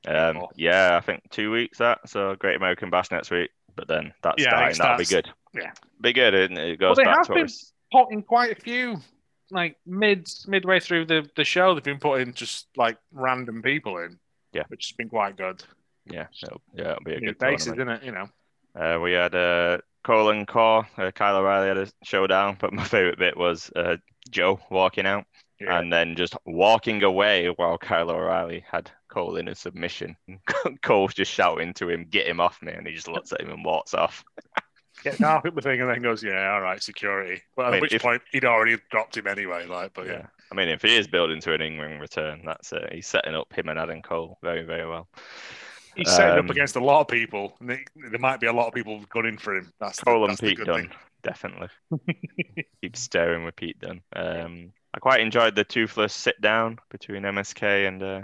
um, 0.07 0.37
No. 0.37 0.51
yeah, 0.57 0.97
I 0.97 1.01
think 1.01 1.23
two 1.31 1.51
weeks 1.51 1.79
that. 1.79 2.09
So 2.09 2.35
Great 2.37 2.57
American 2.57 2.91
Bash 2.91 3.11
next 3.11 3.31
week. 3.31 3.51
But 3.77 3.89
then 3.89 4.13
that's 4.23 4.43
Yeah, 4.43 4.51
starting. 4.51 4.79
That'll 4.79 4.99
be 4.99 5.05
good. 5.05 5.29
yeah. 5.55 5.73
be 6.01 6.13
good. 6.13 6.35
Isn't 6.35 6.57
it? 6.57 6.69
it 6.75 6.81
Well, 6.81 6.91
goes 6.91 6.97
they 6.99 7.05
back 7.05 7.17
have 7.19 7.27
to 7.29 7.35
been- 7.35 7.49
putting 7.93 8.23
quite 8.23 8.53
a 8.57 8.61
few 8.61 8.99
like 9.51 9.77
mid 9.87 10.29
midway 10.47 10.81
through 10.81 11.07
the 11.07 11.29
the 11.37 11.45
show. 11.45 11.75
They've 11.75 11.83
been 11.83 11.99
putting 11.99 12.33
just 12.35 12.69
like 12.77 12.99
random 13.13 13.63
people 13.63 13.99
in. 13.99 14.19
Yeah. 14.53 14.63
which 14.69 14.87
has 14.87 14.93
been 14.97 15.09
quite 15.09 15.37
good. 15.37 15.65
yeah, 16.07 16.27
it'll, 16.41 16.61
yeah, 16.75 16.93
it'll 16.93 17.03
be 17.05 17.15
a 17.15 17.19
New 17.21 17.33
good 17.33 17.41
tournament. 17.41 17.61
isn't 17.81 17.89
it? 17.89 18.03
You 18.05 18.13
know. 18.13 18.29
Uh, 18.77 19.01
we 19.01 19.11
had 19.13 19.35
uh, 19.35 19.79
Colin 20.05 20.47
Core. 20.47 20.87
Uh, 20.97 21.11
Kyle 21.11 21.37
O'Reilly 21.39 21.67
had 21.69 21.79
a 21.79 21.89
showdown, 22.05 22.57
but 22.61 22.73
my 22.73 22.85
favorite 22.95 23.19
bit 23.19 23.37
was 23.37 23.73
uh, 23.75 23.97
Joe 24.31 24.61
walking 24.71 25.07
out 25.07 25.25
Yeah. 25.61 25.79
and 25.81 25.93
then 25.93 26.15
just 26.15 26.37
walking 26.47 27.03
away 27.03 27.49
while 27.49 27.77
Kyle 27.79 28.11
O'Reilly 28.11 28.65
had 28.71 28.93
Cole 29.15 29.37
in 29.37 29.49
a 29.49 29.55
submission. 29.55 30.17
Cole's 30.83 31.15
just 31.15 31.31
shouting 31.33 31.73
to 31.75 31.89
him, 31.89 32.07
"Get 32.11 32.27
him 32.27 32.41
off 32.41 32.61
me!" 32.63 32.73
and 32.73 32.87
he 32.87 32.93
just 32.95 33.09
looks 33.09 33.33
at 33.33 33.41
him 33.41 33.51
and 33.51 33.65
walks 33.65 33.95
off. 33.95 34.25
Gets 35.03 35.19
half 35.19 35.45
at 35.45 35.55
the 35.55 35.61
thing 35.61 35.81
and 35.81 35.89
then 35.91 36.03
goes, 36.03 36.23
"Yeah, 36.23 36.53
all 36.53 36.61
right, 36.61 36.83
security." 36.83 37.43
At 37.59 37.65
I 37.65 37.71
mean, 37.73 37.81
which 37.81 37.93
if- 37.95 38.03
point 38.03 38.23
he'd 38.33 38.45
already 38.45 38.77
dropped 38.91 39.17
him 39.17 39.27
anyway. 39.27 39.67
Like, 39.67 39.93
but 39.95 40.07
yeah, 40.07 40.27
I 40.51 40.55
mean, 40.55 40.69
if 40.69 40.83
he 40.83 40.97
is 40.97 41.07
building 41.07 41.41
to 41.43 41.53
an 41.55 41.61
in-ring 41.63 41.99
return, 42.01 42.43
that's 42.45 42.73
it. 42.73 42.93
He's 42.93 43.07
setting 43.07 43.35
up 43.35 43.53
him 43.53 43.69
and 43.69 43.79
Adam 43.79 44.03
Cole 44.03 44.39
very, 44.43 44.63
very 44.63 44.89
well. 44.89 45.09
he's 45.97 46.11
setting 46.11 46.39
Um, 46.39 46.47
up 46.47 46.51
against 46.51 46.77
a 46.77 46.85
lot 46.85 47.01
of 47.03 47.09
people, 47.09 47.57
and 47.61 47.71
they, 47.71 47.85
there 48.11 48.19
might 48.21 48.41
be 48.41 48.47
a 48.47 48.53
lot 48.53 48.67
of 48.69 48.75
people 48.75 49.01
gunning 49.11 49.39
for 49.39 49.57
him. 49.57 49.73
That's 49.81 49.99
the- 49.99 50.05
Cole 50.07 50.23
and 50.25 50.31
that's 50.33 50.41
the 50.41 50.55
Pete 50.55 50.65
Dunne, 50.65 50.81
thing. 50.83 50.91
definitely. 51.23 51.69
Keep 52.83 52.97
staring 52.97 53.45
with 53.45 53.57
Pete 53.57 53.79
Dunne. 53.81 54.01
Um, 54.15 54.73
I 54.95 55.01
quite 55.01 55.21
enjoyed 55.21 55.57
the 55.57 55.65
toothless 55.65 56.15
sit 56.15 56.41
down 56.41 56.79
between 56.91 57.23
MSK 57.25 57.89
and. 57.89 58.03
Uh, 58.03 58.21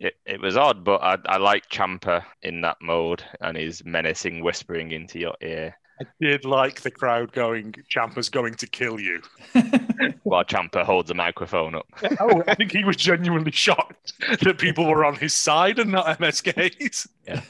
it, 0.00 0.14
it 0.26 0.40
was 0.40 0.56
odd, 0.56 0.84
but 0.84 1.02
I, 1.02 1.18
I 1.26 1.36
like 1.36 1.68
Ciampa 1.68 2.24
in 2.42 2.62
that 2.62 2.78
mode 2.82 3.22
and 3.40 3.56
his 3.56 3.84
menacing 3.84 4.42
whispering 4.42 4.92
into 4.92 5.18
your 5.18 5.36
ear 5.40 5.76
I 6.00 6.06
did 6.18 6.46
like 6.46 6.80
the 6.80 6.90
crowd 6.90 7.32
going, 7.32 7.74
"Ciampa's 7.94 8.30
going 8.30 8.54
to 8.54 8.66
kill 8.66 8.98
you." 8.98 9.20
while 10.22 10.44
Ciampa 10.44 10.82
holds 10.82 11.10
a 11.10 11.14
microphone 11.14 11.74
up. 11.74 11.86
oh, 12.20 12.42
I 12.48 12.54
think 12.54 12.72
he 12.72 12.84
was 12.84 12.96
genuinely 12.96 13.50
shocked 13.50 14.14
that 14.40 14.58
people 14.58 14.86
were 14.86 15.04
on 15.04 15.16
his 15.16 15.34
side 15.34 15.78
and 15.78 15.92
not 15.92 16.18
MSK's. 16.18 17.06
Yeah. 17.26 17.42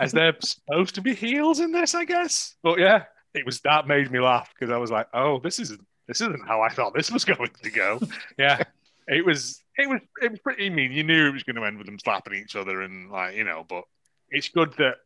As 0.00 0.10
they're 0.10 0.34
supposed 0.40 0.96
to 0.96 1.02
be 1.02 1.14
heels 1.14 1.60
in 1.60 1.70
this, 1.70 1.94
I 1.94 2.04
guess. 2.04 2.56
But 2.64 2.80
yeah, 2.80 3.04
it 3.32 3.46
was 3.46 3.60
that 3.60 3.86
made 3.86 4.10
me 4.10 4.18
laugh 4.18 4.52
because 4.58 4.72
I 4.72 4.78
was 4.78 4.90
like, 4.90 5.06
"Oh, 5.14 5.38
this 5.38 5.60
isn't 5.60 5.80
this 6.08 6.20
isn't 6.20 6.46
how 6.46 6.62
I 6.62 6.70
thought 6.70 6.94
this 6.94 7.12
was 7.12 7.24
going 7.24 7.50
to 7.62 7.70
go." 7.70 8.00
yeah, 8.38 8.60
it 9.06 9.24
was 9.24 9.62
it 9.78 9.88
was 9.88 10.00
it 10.22 10.30
was 10.30 10.40
pretty 10.40 10.70
mean. 10.70 10.92
You 10.92 11.02
knew 11.04 11.28
it 11.28 11.32
was 11.32 11.42
going 11.42 11.56
to 11.56 11.64
end 11.64 11.78
with 11.78 11.86
them 11.86 11.98
slapping 11.98 12.34
each 12.34 12.56
other 12.56 12.82
and 12.82 13.10
like 13.10 13.34
you 13.36 13.44
know, 13.44 13.64
but 13.68 13.84
it's 14.30 14.48
good 14.48 14.72
that 14.78 14.96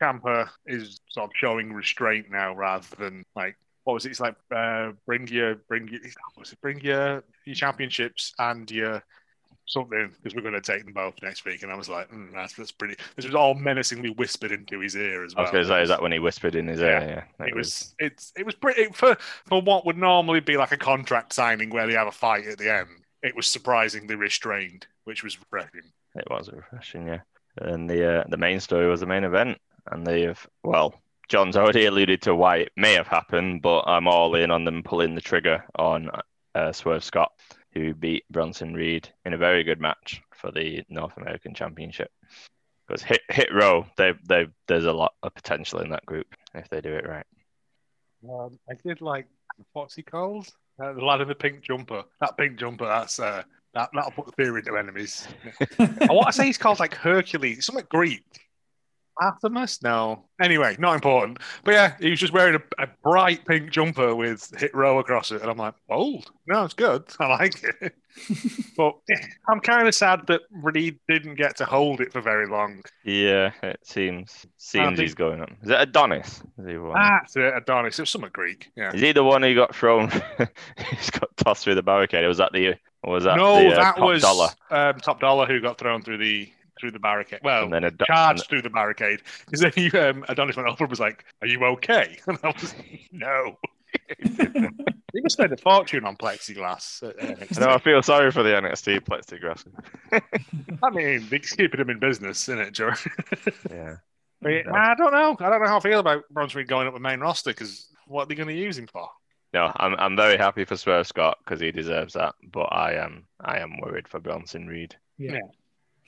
Ciampa 0.00 0.48
is 0.66 1.00
sort 1.10 1.30
of 1.30 1.36
showing 1.36 1.72
restraint 1.72 2.26
now 2.30 2.54
rather 2.54 2.86
than 2.98 3.24
like 3.34 3.56
what 3.84 3.94
was 3.94 4.04
it? 4.04 4.10
It's 4.10 4.20
like 4.20 4.36
uh, 4.54 4.92
bring 5.06 5.26
your 5.28 5.56
bring 5.68 5.88
your 5.88 6.00
what 6.02 6.40
was 6.40 6.52
it 6.52 6.60
bring 6.60 6.80
your 6.80 7.22
your 7.44 7.54
championships 7.54 8.32
and 8.38 8.70
your 8.70 9.02
something 9.68 10.12
because 10.16 10.34
we're 10.34 10.42
going 10.42 10.54
to 10.54 10.60
take 10.60 10.84
them 10.84 10.92
both 10.92 11.14
next 11.22 11.44
week. 11.44 11.62
And 11.62 11.72
I 11.72 11.76
was 11.76 11.88
like, 11.88 12.10
mm, 12.10 12.32
that's 12.34 12.52
that's 12.54 12.72
pretty. 12.72 12.96
This 13.16 13.24
was 13.24 13.34
all 13.34 13.54
menacingly 13.54 14.10
whispered 14.10 14.52
into 14.52 14.80
his 14.80 14.94
ear 14.94 15.24
as 15.24 15.34
I 15.34 15.38
well. 15.38 15.44
was 15.44 15.52
going 15.52 15.64
to 15.64 15.68
say, 15.68 15.82
is 15.82 15.88
that 15.88 16.02
when 16.02 16.12
he 16.12 16.18
whispered 16.18 16.54
in 16.54 16.66
his 16.68 16.80
Yeah. 16.80 16.86
ear? 17.00 17.26
Yeah, 17.40 17.46
It 17.46 17.54
was 17.54 17.94
it's 17.98 18.32
it 18.36 18.44
was 18.44 18.54
pretty 18.54 18.86
for 18.92 19.16
for 19.46 19.62
what 19.62 19.86
would 19.86 19.96
normally 19.96 20.40
be 20.40 20.56
like 20.56 20.72
a 20.72 20.76
contract 20.76 21.32
signing 21.32 21.70
where 21.70 21.86
they 21.86 21.94
have 21.94 22.06
a 22.08 22.12
fight 22.12 22.46
at 22.46 22.58
the 22.58 22.72
end. 22.72 22.88
It 23.26 23.34
was 23.34 23.48
surprisingly 23.48 24.14
restrained, 24.14 24.86
which 25.02 25.24
was 25.24 25.36
refreshing. 25.40 25.90
It 26.14 26.30
was 26.30 26.48
refreshing, 26.52 27.08
yeah. 27.08 27.20
And 27.58 27.90
the 27.90 28.20
uh, 28.20 28.24
the 28.28 28.36
main 28.36 28.60
story 28.60 28.86
was 28.86 29.00
the 29.00 29.06
main 29.06 29.24
event, 29.24 29.58
and 29.90 30.06
they've 30.06 30.46
well, 30.62 30.94
John's 31.28 31.56
already 31.56 31.86
alluded 31.86 32.22
to 32.22 32.36
why 32.36 32.58
it 32.58 32.72
may 32.76 32.94
have 32.94 33.08
happened, 33.08 33.62
but 33.62 33.80
I'm 33.80 34.06
all 34.06 34.36
in 34.36 34.52
on 34.52 34.64
them 34.64 34.84
pulling 34.84 35.16
the 35.16 35.20
trigger 35.20 35.64
on 35.76 36.08
uh, 36.54 36.70
Swerve 36.70 37.02
Scott, 37.02 37.32
who 37.74 37.94
beat 37.94 38.24
Bronson 38.30 38.74
Reed 38.74 39.08
in 39.24 39.32
a 39.34 39.38
very 39.38 39.64
good 39.64 39.80
match 39.80 40.22
for 40.32 40.52
the 40.52 40.84
North 40.88 41.16
American 41.16 41.52
Championship. 41.52 42.12
Because 42.86 43.02
hit 43.02 43.22
hit 43.28 43.52
row, 43.52 43.86
they 43.96 44.12
they 44.28 44.46
there's 44.68 44.84
a 44.84 44.92
lot 44.92 45.14
of 45.24 45.34
potential 45.34 45.80
in 45.80 45.90
that 45.90 46.06
group 46.06 46.28
if 46.54 46.68
they 46.68 46.80
do 46.80 46.94
it 46.94 47.08
right. 47.08 47.26
Um, 48.28 48.56
I 48.70 48.74
did 48.74 49.00
like 49.00 49.26
what's 49.72 49.96
he 49.96 50.02
called? 50.02 50.48
Uh, 50.82 50.92
the 50.92 51.04
lad 51.04 51.20
in 51.20 51.28
the 51.28 51.34
pink 51.34 51.62
jumper. 51.62 52.02
That 52.20 52.36
pink 52.36 52.58
jumper. 52.58 52.86
That's 52.86 53.18
uh, 53.18 53.42
that 53.74 53.90
that'll 53.94 54.10
put 54.10 54.26
the 54.26 54.32
fear 54.32 54.58
into 54.58 54.76
enemies. 54.76 55.26
I 55.78 56.12
want 56.12 56.26
to 56.26 56.32
say 56.32 56.46
he's 56.46 56.58
called 56.58 56.80
like 56.80 56.94
Hercules, 56.94 57.64
something 57.64 57.86
Greek. 57.88 58.24
Artemis? 59.20 59.82
No. 59.82 60.24
Anyway, 60.40 60.76
not 60.78 60.94
important. 60.94 61.38
But 61.64 61.74
yeah, 61.74 61.96
he 62.00 62.10
was 62.10 62.20
just 62.20 62.32
wearing 62.32 62.56
a, 62.56 62.82
a 62.82 62.88
bright 63.02 63.44
pink 63.46 63.70
jumper 63.70 64.14
with 64.14 64.52
hit 64.58 64.74
row 64.74 64.98
across 64.98 65.30
it, 65.32 65.40
and 65.40 65.50
I'm 65.50 65.56
like, 65.56 65.74
bold. 65.88 66.30
No, 66.46 66.64
it's 66.64 66.74
good. 66.74 67.04
I 67.20 67.26
like 67.26 67.62
it. 67.62 67.94
but 68.76 68.94
I'm 69.48 69.60
kind 69.60 69.88
of 69.88 69.94
sad 69.94 70.26
that 70.26 70.42
Reed 70.50 70.98
didn't 71.08 71.36
get 71.36 71.56
to 71.58 71.64
hold 71.64 72.00
it 72.00 72.12
for 72.12 72.20
very 72.20 72.46
long. 72.46 72.82
Yeah, 73.04 73.52
it 73.62 73.80
seems 73.82 74.46
seems 74.56 74.86
think- 74.88 74.98
he's 74.98 75.14
going 75.14 75.40
on. 75.40 75.56
Is 75.62 75.70
it 75.70 75.80
Adonis? 75.80 76.42
Is 76.58 76.66
he 76.66 76.76
one? 76.78 76.94
That's 76.94 77.36
it, 77.36 77.54
Adonis. 77.54 77.98
It 77.98 78.02
was 78.02 78.10
something 78.10 78.30
Greek. 78.32 78.70
Yeah. 78.76 78.92
Is 78.92 79.00
he 79.00 79.12
the 79.12 79.24
one 79.24 79.42
who 79.42 79.54
got 79.54 79.74
thrown? 79.74 80.10
he's 80.90 81.10
got 81.10 81.34
tossed 81.36 81.64
through 81.64 81.74
the 81.76 81.82
barricade. 81.82 82.26
Was 82.26 82.38
that 82.38 82.52
the? 82.52 82.74
Or 83.02 83.14
was 83.14 83.24
that 83.24 83.36
no, 83.36 83.60
the, 83.60 83.68
uh, 83.68 83.76
that 83.76 83.96
top 83.96 84.04
was 84.04 84.22
dollar? 84.22 84.48
Um, 84.70 84.98
Top 84.98 85.20
Dolla 85.20 85.46
who 85.46 85.60
got 85.60 85.78
thrown 85.78 86.02
through 86.02 86.18
the 86.18 86.50
through 86.80 86.90
the 86.92 86.98
barricade. 86.98 87.40
Well, 87.42 87.64
And 87.64 87.72
then 87.72 87.84
Ado- 87.84 88.04
charged 88.06 88.48
through 88.48 88.62
the 88.62 88.70
barricade. 88.70 89.20
Because 89.44 89.60
then 89.60 89.72
he, 89.74 89.90
um, 89.98 90.24
Adonis 90.28 90.56
went 90.56 90.68
over 90.68 90.84
and 90.84 90.90
was 90.90 91.00
like, 91.00 91.24
"Are 91.42 91.46
you 91.48 91.64
okay?" 91.64 92.18
And 92.26 92.38
I 92.42 92.48
was, 92.48 92.74
"No." 93.12 93.58
he 94.18 95.20
must 95.22 95.34
spend 95.34 95.52
a 95.52 95.56
fortune 95.56 96.04
on 96.04 96.16
plexiglass. 96.16 97.02
at 97.08 97.16
NXT. 97.18 97.58
I 97.62 97.66
know. 97.66 97.72
I 97.72 97.78
feel 97.78 98.02
sorry 98.02 98.30
for 98.30 98.42
the 98.42 98.50
NXT 98.50 99.00
plexiglass. 99.00 99.64
I 100.82 100.90
mean, 100.90 101.26
it's 101.30 101.52
keeping 101.52 101.80
him 101.80 101.90
in 101.90 101.98
business, 101.98 102.48
isn't 102.48 102.58
it, 102.60 102.72
Joe? 102.72 102.92
yeah. 103.70 103.96
But 104.42 104.50
yeah, 104.50 104.62
I 104.72 104.94
don't 104.94 105.12
know. 105.12 105.36
I 105.40 105.48
don't 105.48 105.62
know 105.62 105.68
how 105.68 105.78
I 105.78 105.80
feel 105.80 106.00
about 106.00 106.24
Bronson 106.30 106.58
Reed 106.58 106.68
going 106.68 106.86
up 106.86 106.92
the 106.94 107.00
main 107.00 107.20
roster 107.20 107.50
because 107.50 107.88
what 108.06 108.24
are 108.24 108.26
they 108.26 108.34
going 108.34 108.48
to 108.48 108.54
use 108.54 108.76
him 108.76 108.86
for? 108.86 109.08
No, 109.54 109.72
I'm 109.76 109.94
I'm 109.94 110.14
very 110.16 110.36
happy 110.36 110.64
for 110.66 110.76
Swerve 110.76 111.06
Scott 111.06 111.38
because 111.42 111.58
he 111.60 111.72
deserves 111.72 112.12
that. 112.14 112.34
But 112.52 112.64
I 112.72 112.94
am 113.02 113.24
I 113.40 113.60
am 113.60 113.80
worried 113.80 114.06
for 114.08 114.20
Bronson 114.20 114.66
Reed. 114.66 114.94
yeah. 115.16 115.38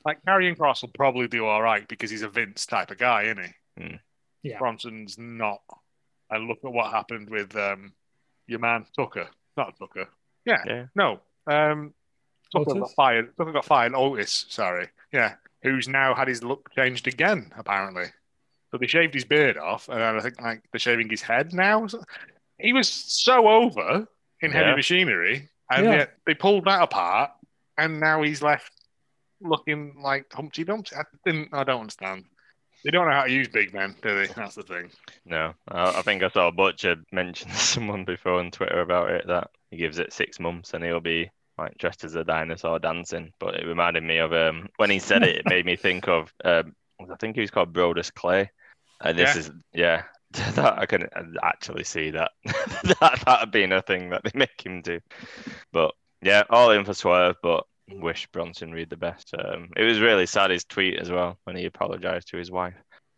Like 0.09 0.25
Karrion 0.25 0.57
Kross 0.57 0.81
will 0.81 0.89
probably 0.95 1.29
do 1.29 1.45
all 1.45 1.61
right 1.61 1.87
because 1.87 2.11
he's 2.11 2.23
a 2.23 2.31
Vince 2.31 2.65
type 2.65 2.91
of 2.91 2.97
guy, 2.97 3.25
isn't 3.25 3.45
he? 3.45 3.83
Hmm. 3.83 3.97
Yeah. 4.43 4.59
Bronson's 4.59 5.19
not. 5.19 5.61
And 6.31 6.49
look 6.49 6.61
at 6.65 6.73
what 6.73 6.91
happened 6.91 7.29
with 7.29 7.55
um, 7.57 7.93
your 8.47 8.59
man 8.59 8.87
Tucker. 8.97 9.29
Not 9.59 9.79
Tucker. 9.79 10.09
Yeah. 10.47 10.63
Yeah. 10.67 10.85
No. 10.95 11.21
Um, 11.47 11.93
Tucker 12.51 12.71
Otis? 12.71 12.81
got 12.81 12.95
fired. 12.95 13.37
Tucker 13.37 13.53
got 13.53 13.67
fired. 13.67 13.93
Otis, 13.95 14.47
sorry. 14.49 14.89
Yeah. 15.13 15.35
Who's 15.63 15.89
now 15.89 16.15
had 16.15 16.29
his 16.29 16.43
look 16.43 16.71
changed 16.75 17.07
again, 17.07 17.53
apparently. 17.59 18.07
So 18.71 18.79
they 18.79 18.87
shaved 18.87 19.13
his 19.13 19.27
beard 19.27 19.59
off, 19.59 19.91
and 19.91 20.03
I 20.03 20.19
think 20.21 20.41
like 20.41 20.63
they're 20.73 20.79
shaving 20.79 21.11
his 21.11 21.21
head 21.21 21.53
now. 21.53 21.87
He 22.59 22.73
was 22.73 22.89
so 22.89 23.47
over 23.47 24.09
in 24.41 24.53
heavy 24.53 24.71
Yeah. 24.71 24.75
machinery, 24.75 25.51
and 25.71 25.85
Yeah. 25.85 25.93
yet 25.97 26.15
they 26.25 26.33
pulled 26.33 26.65
that 26.65 26.81
apart, 26.83 27.31
and 27.77 28.01
now 28.01 28.23
he's 28.23 28.41
left 28.41 28.73
looking 29.41 29.95
like 30.01 30.33
Humpty 30.33 30.65
Dumpty. 30.65 30.97
I 30.97 31.03
didn't. 31.25 31.49
I 31.53 31.65
don't 31.65 31.81
understand. 31.81 32.25
They 32.85 32.91
don't 32.91 33.07
know 33.07 33.13
how 33.13 33.25
to 33.25 33.31
use 33.33 33.49
big 33.49 33.75
men, 33.75 33.97
do 34.03 34.15
they? 34.15 34.33
That's 34.33 34.55
the 34.55 34.63
thing. 34.63 34.91
No, 35.27 35.53
I, 35.69 35.99
I 35.99 36.03
think 36.03 36.23
I 36.23 36.29
saw 36.29 36.51
Butcher 36.51 36.97
mention 37.13 37.51
someone 37.53 38.05
before 38.05 38.39
on 38.39 38.51
Twitter 38.51 38.81
about 38.81 39.11
it 39.11 39.27
that 39.27 39.51
he 39.71 39.77
gives 39.77 39.99
it 39.99 40.13
six 40.13 40.39
months 40.39 40.75
and 40.75 40.85
he'll 40.85 41.01
be 41.01 41.31
like 41.59 41.77
dressed 41.79 42.05
as 42.05 42.15
a 42.15 42.23
dinosaur 42.25 42.79
dancing. 42.79 43.33
But 43.41 43.57
it 43.57 43.67
reminded 43.67 44.05
me 44.05 44.19
of 44.19 44.33
um, 44.33 44.69
when 44.77 44.91
he 44.91 45.01
said 45.01 45.25
it, 45.25 45.37
it 45.37 45.47
made 45.49 45.67
me 45.67 45.75
think 45.77 46.07
of 46.09 46.33
um, 46.45 46.75
I 47.01 47.17
think 47.17 47.35
he 47.35 47.41
was 47.41 47.51
called 47.51 47.73
Brodus 47.73 48.13
Clay, 48.15 48.51
and 49.01 49.19
this 49.19 49.35
Yeah. 49.35 49.41
is 49.41 49.51
yeah. 49.73 50.03
That 50.57 50.79
I 50.79 50.85
can 50.85 51.09
actually 51.43 51.85
see 51.85 52.11
that 52.11 52.33
that 52.45 53.23
that 53.25 53.51
being 53.51 53.73
a 53.73 53.81
thing 53.81 54.11
that 54.11 54.23
they 54.25 54.31
make 54.35 54.61
him 54.65 54.83
do, 54.83 55.01
but 55.73 55.95
yeah, 56.21 56.43
all 56.51 56.71
in 56.71 56.85
for 56.85 56.93
Swerve, 56.93 57.37
but 57.43 57.65
wish 57.91 58.27
Bronson 58.29 58.73
Reed 58.73 58.91
the 58.91 58.97
best. 58.97 59.35
Um, 59.39 59.71
it 59.77 59.83
was 59.85 60.01
really 60.01 60.27
sad 60.27 60.51
his 60.51 60.65
tweet 60.65 60.99
as 60.99 61.11
well 61.11 61.39
when 61.45 61.57
he 61.57 61.65
apologized 61.67 62.29
to 62.29 62.37
his 62.37 62.51
wife 62.51 62.75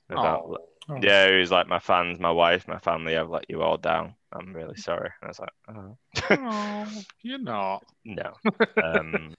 about 0.08 0.42
Oh. 0.46 0.58
Oh. 0.88 0.98
yeah, 1.02 1.30
he 1.30 1.38
was 1.38 1.50
like, 1.52 1.68
my 1.68 1.78
fans, 1.78 2.18
my 2.18 2.30
wife, 2.32 2.66
my 2.66 2.78
family, 2.78 3.16
I've 3.16 3.28
let 3.30 3.48
you 3.48 3.62
all 3.62 3.76
down. 3.76 4.14
I'm 4.32 4.52
really 4.52 4.76
sorry. 4.76 5.10
And 5.20 5.26
I 5.26 5.28
was 5.28 5.38
like, 5.38 5.52
oh, 5.68 5.96
Oh, 6.30 7.02
you're 7.22 7.38
not. 7.38 7.84
no. 8.04 8.32
Um, 8.82 9.34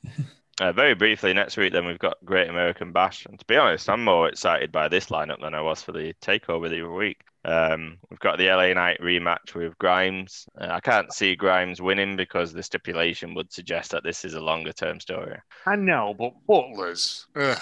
uh, 0.62 0.72
very 0.72 0.94
briefly, 0.94 1.34
next 1.34 1.58
week, 1.58 1.74
then 1.74 1.86
we've 1.86 1.98
got 2.00 2.18
Great 2.24 2.48
American 2.50 2.92
Bash. 2.92 3.26
And 3.26 3.38
to 3.40 3.46
be 3.46 3.58
honest, 3.58 3.90
I'm 3.90 4.04
more 4.04 4.30
excited 4.30 4.72
by 4.72 4.88
this 4.88 5.08
lineup 5.08 5.42
than 5.42 5.54
I 5.56 5.62
was 5.62 5.82
for 5.82 5.92
the 5.92 6.14
takeover 6.22 6.70
the 6.70 6.82
other 6.82 6.92
week. 6.94 7.22
Um, 7.44 7.98
we've 8.10 8.20
got 8.20 8.38
the 8.38 8.50
LA 8.50 8.74
Knight 8.74 9.00
rematch 9.02 9.56
with 9.56 9.78
Grimes. 9.78 10.48
Uh, 10.60 10.68
I 10.70 10.80
can't 10.80 11.12
see 11.12 11.36
Grimes 11.36 11.82
winning 11.82 12.16
because 12.16 12.54
the 12.54 12.64
stipulation 12.64 13.34
would 13.34 13.52
suggest 13.52 13.92
that 13.92 14.04
this 14.04 14.24
is 14.24 14.36
a 14.36 14.42
longer 14.42 14.72
term 14.74 15.00
story. 15.00 15.38
I 15.66 15.76
know, 15.76 16.14
but 16.18 16.34
Butlers. 16.48 17.26
Ugh. 17.36 17.58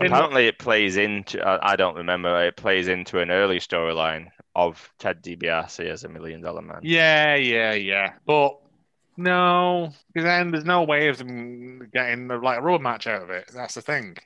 Apparently, 0.00 0.46
it 0.46 0.58
plays 0.58 0.96
into, 0.96 1.40
I, 1.46 1.72
I 1.72 1.76
don't 1.76 1.96
remember, 1.96 2.44
it 2.44 2.56
plays 2.56 2.88
into 2.88 3.20
an 3.20 3.30
early 3.30 3.60
storyline 3.60 4.28
of 4.56 4.92
Ted 4.98 5.22
DiBiase 5.22 5.86
as 5.88 6.04
a 6.04 6.08
million 6.08 6.40
dollar 6.40 6.62
man. 6.62 6.80
Yeah, 6.82 7.36
yeah, 7.36 7.74
yeah. 7.74 8.14
But 8.26 8.58
no, 9.16 9.92
because 10.12 10.24
then 10.24 10.50
there's 10.50 10.64
no 10.64 10.82
way 10.82 11.08
of 11.08 11.18
them 11.18 11.88
getting 11.92 12.28
like 12.28 12.58
a 12.58 12.62
rubber 12.62 12.82
match 12.82 13.06
out 13.06 13.22
of 13.22 13.30
it. 13.30 13.50
That's 13.54 13.74
the 13.74 13.82
thing. 13.82 14.16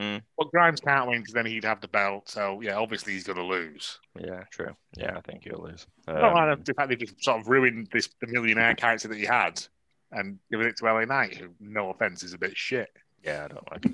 Mm. 0.00 0.22
But 0.36 0.50
Grimes 0.52 0.80
can't 0.80 1.08
win 1.08 1.20
because 1.20 1.34
then 1.34 1.46
he'd 1.46 1.64
have 1.64 1.80
the 1.80 1.88
belt. 1.88 2.28
So 2.28 2.60
yeah, 2.60 2.76
obviously 2.76 3.14
he's 3.14 3.24
going 3.24 3.38
to 3.38 3.44
lose. 3.44 3.98
Yeah, 4.18 4.44
true. 4.50 4.76
Yeah, 4.96 5.16
I 5.16 5.20
think 5.22 5.42
he'll 5.44 5.62
lose. 5.62 5.86
Not 6.06 6.22
Um, 6.22 6.34
like 6.34 6.64
the 6.64 6.74
fact 6.74 6.88
they 6.88 6.96
just 6.96 7.22
sort 7.22 7.40
of 7.40 7.48
ruined 7.48 7.88
this 7.92 8.08
the 8.20 8.28
millionaire 8.28 8.74
character 8.74 9.08
that 9.08 9.18
he 9.18 9.24
had 9.24 9.60
and 10.12 10.38
given 10.50 10.66
it 10.68 10.76
to 10.78 10.84
LA 10.84 11.04
Knight, 11.04 11.36
who, 11.36 11.48
no 11.60 11.90
offense, 11.90 12.22
is 12.22 12.32
a 12.32 12.38
bit 12.38 12.56
shit. 12.56 12.88
yeah, 13.24 13.44
I 13.44 13.48
don't 13.48 13.70
like 13.72 13.84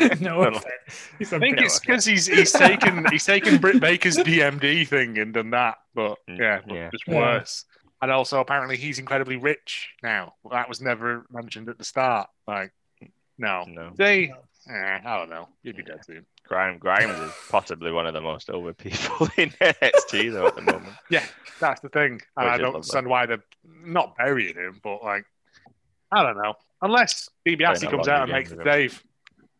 it. 0.00 0.20
no 0.20 0.42
offense. 0.48 1.08
He's 1.18 1.32
a 1.32 1.36
I 1.36 1.38
think 1.38 1.60
it's 1.60 1.78
because 1.78 2.04
he's 2.04 2.26
he's 2.26 2.50
taken 2.52 3.06
he's 3.10 3.24
taken 3.24 3.58
Britt 3.58 3.80
Baker's 3.80 4.16
DMD 4.16 4.86
thing 4.88 5.18
and 5.18 5.32
done 5.32 5.50
that, 5.50 5.76
but 5.94 6.18
Mm, 6.28 6.38
yeah, 6.38 6.60
but 6.66 6.74
yeah. 6.74 6.90
just 6.90 7.04
Yeah. 7.06 7.14
worse. 7.14 7.64
And 8.02 8.10
also, 8.10 8.40
apparently, 8.40 8.76
he's 8.76 8.98
incredibly 8.98 9.36
rich 9.36 9.88
now. 10.02 10.34
That 10.50 10.68
was 10.68 10.82
never 10.82 11.24
mentioned 11.30 11.70
at 11.70 11.78
the 11.78 11.84
start. 11.84 12.28
Like, 12.46 12.72
no, 13.38 13.64
No. 13.66 13.92
they. 13.96 14.32
Eh, 14.68 14.98
I 15.04 15.16
don't 15.16 15.30
know. 15.30 15.48
You'd 15.62 15.76
be 15.76 15.82
dead 15.84 16.04
soon. 16.04 16.26
Grimes, 16.46 16.80
Grimes 16.80 17.18
is 17.20 17.32
possibly 17.50 17.92
one 17.92 18.06
of 18.06 18.14
the 18.14 18.20
most 18.20 18.50
over 18.50 18.72
people 18.72 19.28
in 19.36 19.50
NXT 19.50 20.32
though 20.32 20.46
at 20.48 20.56
the 20.56 20.62
moment. 20.62 20.94
Yeah, 21.10 21.24
that's 21.60 21.80
the 21.80 21.88
thing, 21.88 22.20
and 22.36 22.48
I 22.48 22.54
I 22.54 22.56
don't 22.56 22.66
love 22.66 22.74
understand 22.76 23.06
why 23.08 23.26
they're 23.26 23.44
not 23.64 24.16
burying 24.16 24.56
him. 24.56 24.80
But 24.82 25.02
like, 25.04 25.24
I 26.10 26.22
don't 26.22 26.36
know. 26.36 26.54
Unless 26.82 27.28
Playing 27.44 27.58
DiBiase 27.58 27.90
comes 27.90 28.08
out 28.08 28.22
and 28.24 28.32
makes 28.32 28.50
games 28.50 28.58
the 28.58 28.64
with 28.64 28.72
save, 28.74 29.04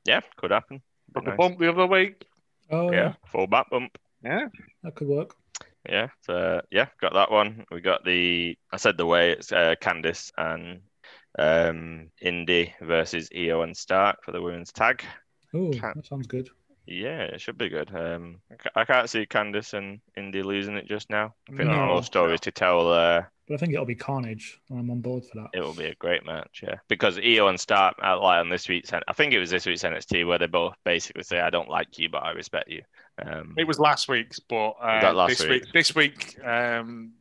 Yeah, 0.04 0.20
could 0.36 0.50
happen. 0.50 0.82
took 1.14 1.24
a 1.24 1.28
Nice. 1.30 1.36
bump 1.36 1.58
the 1.58 1.70
other 1.70 1.86
week. 1.86 2.24
Oh, 2.70 2.90
Yeah, 2.90 2.96
yeah. 2.98 3.12
full 3.30 3.46
back 3.46 3.70
bump. 3.70 3.96
Yeah, 4.24 4.48
That 4.82 4.94
could 4.96 5.08
work. 5.08 5.34
Yeah, 5.88 6.08
so 6.22 6.60
yeah, 6.72 6.86
got 7.00 7.14
that 7.14 7.30
one. 7.30 7.64
We 7.70 7.80
got 7.80 8.04
the 8.04 8.58
I 8.72 8.76
said 8.76 8.96
the 8.96 9.06
way 9.06 9.30
it's 9.30 9.52
uh, 9.52 9.76
Candice 9.80 10.32
and 10.36 10.80
um 11.38 12.10
Indi 12.20 12.74
versus 12.80 13.28
Io 13.36 13.62
and 13.62 13.76
Stark 13.76 14.22
for 14.24 14.32
the 14.32 14.42
women's 14.42 14.72
tag. 14.72 15.02
Oh, 15.54 15.70
that 15.72 16.06
sounds 16.06 16.26
good. 16.26 16.48
Yeah, 16.86 17.22
it 17.22 17.40
should 17.40 17.58
be 17.58 17.68
good. 17.68 17.90
Um, 17.94 18.36
I 18.76 18.84
can't 18.84 19.10
see 19.10 19.26
Candice 19.26 19.74
and 19.74 20.00
Indi 20.16 20.42
losing 20.44 20.76
it 20.76 20.86
just 20.86 21.10
now. 21.10 21.34
I 21.48 21.56
think 21.56 21.68
No. 21.68 21.74
there's 21.76 21.88
more 21.88 22.02
stories 22.04 22.40
to 22.42 22.52
tell 22.52 22.90
there. 22.90 23.32
But 23.48 23.54
I 23.54 23.56
think 23.58 23.72
it'll 23.72 23.86
be 23.86 23.96
Carnage, 23.96 24.60
and 24.70 24.78
I'm 24.78 24.90
on 24.90 25.00
board 25.00 25.24
for 25.24 25.40
that. 25.40 25.50
It 25.52 25.60
will 25.62 25.74
be 25.74 25.86
a 25.86 25.94
great 25.96 26.24
match, 26.24 26.60
yeah. 26.62 26.76
Because 26.88 27.18
Io 27.18 27.48
and 27.48 27.58
Stark 27.58 27.96
outline 28.02 28.40
on 28.40 28.48
this 28.48 28.68
week's, 28.68 28.92
I 28.92 29.12
think 29.14 29.32
it 29.32 29.38
was 29.40 29.50
this 29.50 29.66
week's 29.66 29.82
NXT 29.82 30.26
where 30.26 30.38
they 30.38 30.46
both 30.46 30.74
basically 30.84 31.22
say, 31.24 31.40
"I 31.40 31.50
don't 31.50 31.68
like 31.68 31.98
you, 31.98 32.08
but 32.08 32.22
I 32.24 32.30
respect 32.32 32.68
you." 32.68 32.82
Um, 33.24 33.54
it 33.56 33.66
was 33.66 33.78
last 33.80 34.08
week's, 34.08 34.38
but 34.40 34.74
uh, 34.80 35.12
last 35.12 35.38
this 35.38 35.42
week? 35.42 35.62
week, 35.64 35.72
this 35.72 35.94
week, 35.94 36.44
um, 36.44 37.12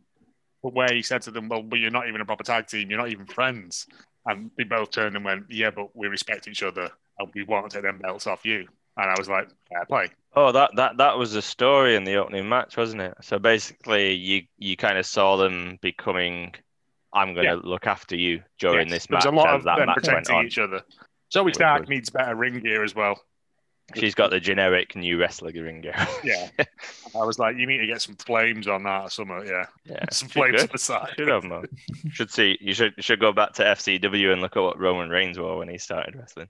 where 0.72 0.93
he 0.93 1.01
said 1.01 1.22
to 1.24 1.32
them, 1.32 1.49
"Well, 1.49 1.63
but 1.63 1.80
you're 1.80 1.91
not 1.91 2.07
even 2.07 2.22
a 2.22 2.26
proper 2.26 2.43
tag 2.43 2.68
team. 2.68 2.89
You're 2.89 2.99
not 2.99 3.09
even 3.09 3.26
friends." 3.26 3.88
And 4.26 4.49
they 4.57 4.63
both 4.63 4.91
turned 4.91 5.16
and 5.16 5.24
went, 5.24 5.45
"Yeah, 5.49 5.72
but 5.72 5.95
we 5.95 6.07
respect 6.07 6.47
each 6.47 6.63
other, 6.63 6.89
and 7.20 7.32
we 7.34 7.43
want 7.43 7.70
to 7.70 7.78
take 7.78 7.84
them 7.84 7.99
belts 7.99 8.28
off 8.28 8.45
you." 8.45 8.68
And 8.97 9.09
I 9.09 9.16
was 9.18 9.30
like, 9.30 9.49
"Fair 9.70 9.86
play." 9.86 10.09
Oh, 10.36 10.51
that 10.51 10.72
that 10.76 10.97
that 10.97 11.18
was 11.18 11.34
the 11.34 11.41
story 11.41 11.95
in 11.95 12.03
the 12.03 12.16
opening 12.16 12.49
match, 12.49 12.78
wasn't 12.78 13.01
it? 13.01 13.16
So 13.22 13.39
basically, 13.39 14.13
you 14.13 14.43
you 14.57 14.76
kind 14.76 14.97
of 14.97 15.05
saw 15.05 15.38
them 15.38 15.78
becoming, 15.82 16.55
"I'm 17.13 17.34
going 17.34 17.47
to 17.47 17.55
look 17.68 17.88
after 17.88 18.16
you" 18.16 18.41
during 18.59 18.89
Yes, 18.89 18.95
this 18.95 19.05
there 19.07 19.18
match 19.18 19.26
was 19.26 19.34
a 19.34 19.36
lot 19.36 19.55
of 19.55 19.63
that 19.63 19.78
them 19.78 19.93
protecting 19.93 20.45
each 20.45 20.57
other. 20.57 20.82
Zoey 21.34 21.53
Stark 21.53 21.88
needs 21.89 22.09
better 22.09 22.36
ring 22.36 22.59
gear 22.59 22.84
as 22.84 22.95
well. 22.95 23.22
She's 23.94 24.16
got 24.16 24.32
the 24.32 24.40
generic 24.40 24.96
new 24.96 25.20
wrestler 25.20 25.52
ring 25.54 25.82
gear. 25.82 25.94
Yeah, 26.24 26.50
I 27.16 27.24
was 27.24 27.38
like, 27.38 27.56
you 27.58 27.68
need 27.68 27.78
to 27.78 27.86
get 27.88 28.02
some 28.02 28.16
flames 28.16 28.68
on 28.68 28.84
that 28.84 29.04
or 29.04 29.10
something. 29.12 29.46
Yeah, 29.46 29.66
yeah, 29.86 30.06
some 30.12 30.28
flames 30.28 30.64
on 30.64 30.70
the 30.72 30.78
side. 30.80 31.14
Should 31.18 31.28
have 31.28 31.46
should 32.12 32.32
see. 32.32 32.58
You 32.60 32.74
should 32.74 32.94
should 33.04 33.20
go 33.20 33.32
back 33.32 33.54
to 33.54 33.64
FCW 33.64 34.34
and 34.34 34.42
look 34.42 34.58
at 34.58 34.64
what 34.64 34.80
Roman 34.80 35.10
Reigns 35.10 35.38
wore 35.38 35.58
when 35.58 35.70
he 35.70 35.78
started 35.78 36.16
wrestling. 36.16 36.48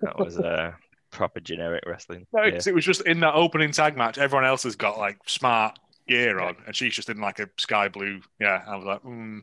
That 0.00 0.18
was 0.18 0.38
uh, 0.38 0.72
proper 1.10 1.40
generic 1.40 1.84
wrestling. 1.86 2.26
No, 2.32 2.44
Yeah. 2.44 2.60
it 2.66 2.74
was 2.74 2.84
just 2.86 3.02
in 3.02 3.20
that 3.20 3.34
opening 3.34 3.70
tag 3.72 3.96
match. 3.96 4.16
Everyone 4.16 4.46
else 4.46 4.62
has 4.62 4.76
got 4.76 4.96
like 4.98 5.18
smart 5.26 5.78
gear 6.06 6.40
on, 6.40 6.56
and 6.66 6.74
she's 6.74 6.94
just 6.94 7.10
in 7.10 7.20
like 7.20 7.38
a 7.38 7.50
sky 7.58 7.88
blue. 7.88 8.20
Yeah, 8.40 8.62
I 8.66 8.76
was 8.76 8.86
like, 8.86 9.02
mm, 9.02 9.42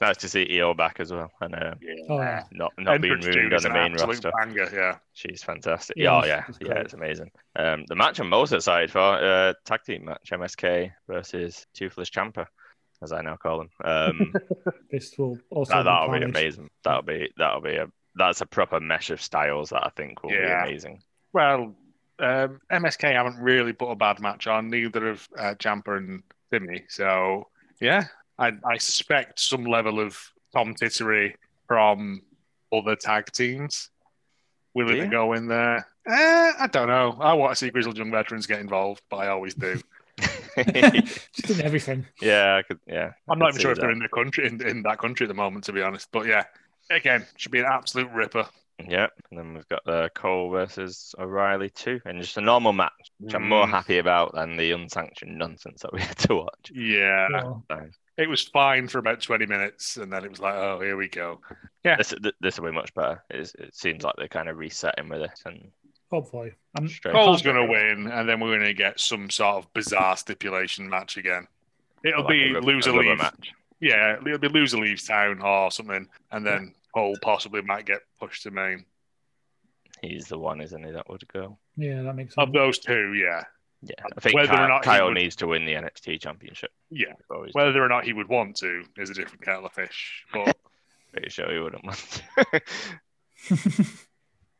nice 0.00 0.16
to 0.18 0.28
see 0.28 0.60
Io 0.60 0.74
back 0.74 1.00
as 1.00 1.12
well, 1.12 1.28
and 1.40 1.54
uh, 1.56 1.74
yeah. 1.80 1.94
Oh, 2.08 2.20
yeah. 2.20 2.44
not 2.52 2.72
not 2.78 3.00
being 3.00 3.14
Entrance 3.14 3.34
ruined 3.36 3.50
tune 3.50 3.56
on 3.56 3.62
the 3.62 3.70
main 3.70 3.92
absolute 3.94 4.08
roster. 4.24 4.32
banger. 4.38 4.68
Yeah, 4.72 4.98
She's 5.12 5.42
fantastic. 5.42 5.96
Yeah, 5.96 6.04
Yeah, 6.04 6.20
oh, 6.22 6.26
yeah, 6.26 6.44
she's 6.46 6.56
yeah, 6.60 6.74
it's 6.78 6.92
amazing. 6.94 7.30
Um, 7.56 7.84
the 7.88 7.96
match 7.96 8.20
I'm 8.20 8.28
most 8.28 8.52
excited 8.52 8.92
for, 8.92 9.00
uh, 9.00 9.54
tag 9.64 9.80
team 9.84 10.04
match, 10.04 10.30
MSK 10.32 10.92
versus 11.08 11.66
Toothless 11.74 12.10
Ciampa, 12.10 12.46
as 13.02 13.10
I 13.12 13.22
now 13.22 13.34
call 13.36 13.58
them. 13.58 13.70
Um, 13.84 14.32
This 14.92 15.18
will 15.18 15.36
also 15.50 15.72
that, 15.72 15.80
be 15.82 15.84
that'll 15.84 16.06
be 16.06 16.10
Carnage. 16.12 16.28
amazing. 16.30 16.70
That'll 16.84 17.02
be 17.02 17.30
that'll 17.36 17.60
be 17.60 17.74
a 17.74 17.88
that's 18.14 18.40
a 18.40 18.46
proper 18.46 18.78
mesh 18.80 19.10
of 19.10 19.20
styles 19.20 19.70
that 19.70 19.84
I 19.84 19.90
think 19.96 20.22
will 20.22 20.30
Yeah. 20.32 20.64
be 20.64 20.70
amazing. 20.70 21.02
well, 21.32 21.74
um, 22.20 22.60
MSK 22.70 23.12
haven't 23.12 23.38
really 23.40 23.72
put 23.72 23.90
a 23.90 23.96
bad 23.96 24.20
match 24.20 24.46
on. 24.46 24.70
Neither 24.70 25.08
have 25.08 25.28
uh, 25.36 25.54
Ciampa 25.54 25.96
and 25.98 26.22
Timmy. 26.52 26.84
So 26.88 27.48
yeah, 27.80 28.04
I, 28.38 28.52
I 28.64 28.78
suspect 28.78 29.40
some 29.40 29.64
level 29.64 29.98
of 30.00 30.18
Tom 30.54 30.74
Tittery 30.74 31.36
from 31.66 32.22
other 32.72 32.96
tag 32.96 33.26
teams 33.32 33.90
willing 34.74 34.96
Yeah. 34.98 35.04
to 35.04 35.10
go 35.10 35.32
in 35.32 35.48
there. 35.48 35.86
Eh, 36.08 36.52
I 36.60 36.66
don't 36.70 36.88
know. 36.88 37.16
I 37.20 37.32
want 37.34 37.52
to 37.52 37.56
see 37.56 37.70
grizzled 37.70 37.98
young 37.98 38.10
veterans 38.10 38.46
get 38.46 38.60
involved, 38.60 39.02
but 39.10 39.16
I 39.18 39.28
always 39.28 39.54
do. 39.54 39.80
Just 40.58 41.50
in 41.50 41.60
everything. 41.60 42.06
yeah, 42.20 42.56
I 42.56 42.62
could. 42.62 42.80
Yeah, 42.86 43.12
I 43.28 43.32
I'm 43.32 43.38
not 43.38 43.50
even 43.50 43.58
see 43.58 43.62
sure 43.62 43.72
if 43.72 43.78
they're 43.78 43.90
in 43.90 43.98
the 44.00 44.08
country 44.08 44.46
in, 44.46 44.60
in 44.66 44.82
that 44.82 44.98
country 44.98 45.24
at 45.24 45.28
the 45.28 45.34
moment, 45.34 45.64
to 45.64 45.72
be 45.72 45.82
honest. 45.82 46.08
But 46.12 46.26
yeah, 46.26 46.44
again, 46.90 47.26
should 47.36 47.52
be 47.52 47.60
an 47.60 47.66
absolute 47.70 48.10
ripper. 48.10 48.46
Yeah, 48.88 49.08
and 49.30 49.38
then 49.38 49.54
we've 49.54 49.68
got 49.68 49.84
the 49.84 50.10
Cole 50.14 50.50
versus 50.50 51.14
O'Reilly 51.18 51.70
too, 51.70 52.00
and 52.04 52.20
just 52.20 52.36
a 52.36 52.40
normal 52.40 52.72
match, 52.72 52.92
which 53.18 53.34
I'm 53.34 53.48
more 53.48 53.66
Mm. 53.66 53.70
happy 53.70 53.98
about 53.98 54.34
than 54.34 54.56
the 54.56 54.72
unsanctioned 54.72 55.36
nonsense 55.36 55.82
that 55.82 55.92
we 55.92 56.00
had 56.00 56.16
to 56.18 56.34
watch. 56.36 56.70
Yeah, 56.72 57.28
Yeah. 57.30 57.40
So, 57.40 57.64
it 58.18 58.28
was 58.28 58.42
fine 58.42 58.88
for 58.88 58.98
about 58.98 59.22
20 59.22 59.46
minutes, 59.46 59.96
and 59.96 60.12
then 60.12 60.24
it 60.24 60.30
was 60.30 60.40
like, 60.40 60.54
oh, 60.54 60.80
here 60.80 60.96
we 60.96 61.08
go. 61.08 61.40
Yeah, 61.84 61.96
this 61.96 62.12
this 62.40 62.58
will 62.58 62.70
be 62.70 62.74
much 62.74 62.92
better. 62.92 63.22
It's, 63.30 63.54
it 63.54 63.74
seems 63.74 64.02
like 64.02 64.14
they're 64.18 64.28
kind 64.28 64.48
of 64.48 64.58
resetting 64.58 65.08
with 65.08 65.22
it 65.22 65.40
and 65.46 65.70
Hopefully. 66.10 66.52
I'm. 66.76 66.88
Cole's 67.04 67.42
going 67.42 67.56
to 67.56 67.66
win, 67.66 68.10
and 68.10 68.28
then 68.28 68.40
we're 68.40 68.56
going 68.56 68.66
to 68.66 68.74
get 68.74 68.98
some 68.98 69.28
sort 69.28 69.56
of 69.56 69.72
bizarre 69.74 70.16
stipulation 70.16 70.88
match 70.88 71.16
again. 71.18 71.46
It'll 72.02 72.22
like 72.22 72.30
be 72.30 72.50
a 72.50 72.54
rub- 72.54 72.64
loser 72.64 72.90
a 72.90 72.92
rubber 72.94 73.08
leave. 73.10 73.18
match. 73.18 73.52
Yeah, 73.80 74.16
it'll 74.16 74.38
be 74.38 74.48
loser 74.48 74.78
leaves 74.78 75.04
town 75.04 75.42
or 75.42 75.70
something, 75.70 76.08
and 76.32 76.46
then 76.46 76.74
Cole 76.94 77.16
possibly 77.22 77.62
might 77.62 77.84
get 77.84 78.00
pushed 78.18 78.44
to 78.44 78.50
main. 78.50 78.86
He's 80.00 80.26
the 80.26 80.38
one, 80.38 80.60
isn't 80.60 80.82
he? 80.82 80.92
That 80.92 81.08
would 81.10 81.26
go. 81.28 81.58
yeah, 81.76 82.02
that 82.02 82.14
makes 82.14 82.34
sense. 82.34 82.46
Of 82.46 82.52
those 82.54 82.78
two, 82.78 83.14
yeah, 83.14 83.44
Yeah, 83.82 83.94
I 84.16 84.20
think 84.20 84.34
Whether 84.34 84.52
or 84.52 84.56
Kyle, 84.56 84.68
not 84.68 84.82
Kyle 84.82 85.04
would- 85.06 85.14
needs 85.14 85.36
to 85.36 85.46
win 85.46 85.64
the 85.64 85.74
NXT 85.74 86.20
Championship. 86.20 86.70
yeah. 86.90 87.12
before 87.16 87.46
he's 87.46 87.54
Whether 87.54 87.82
or 87.82 87.88
not 87.88 88.04
he 88.04 88.12
would 88.12 88.28
want 88.28 88.56
to 88.56 88.82
is 88.96 89.10
a 89.10 89.14
different 89.14 89.42
kettle 89.44 89.66
of 89.66 89.72
fish. 89.72 90.24
But 90.32 90.56
pretty 91.12 91.30
sure 91.30 91.52
he 91.52 91.58
wouldn't 91.60 91.84
want. 91.84 92.22
to. 92.52 92.60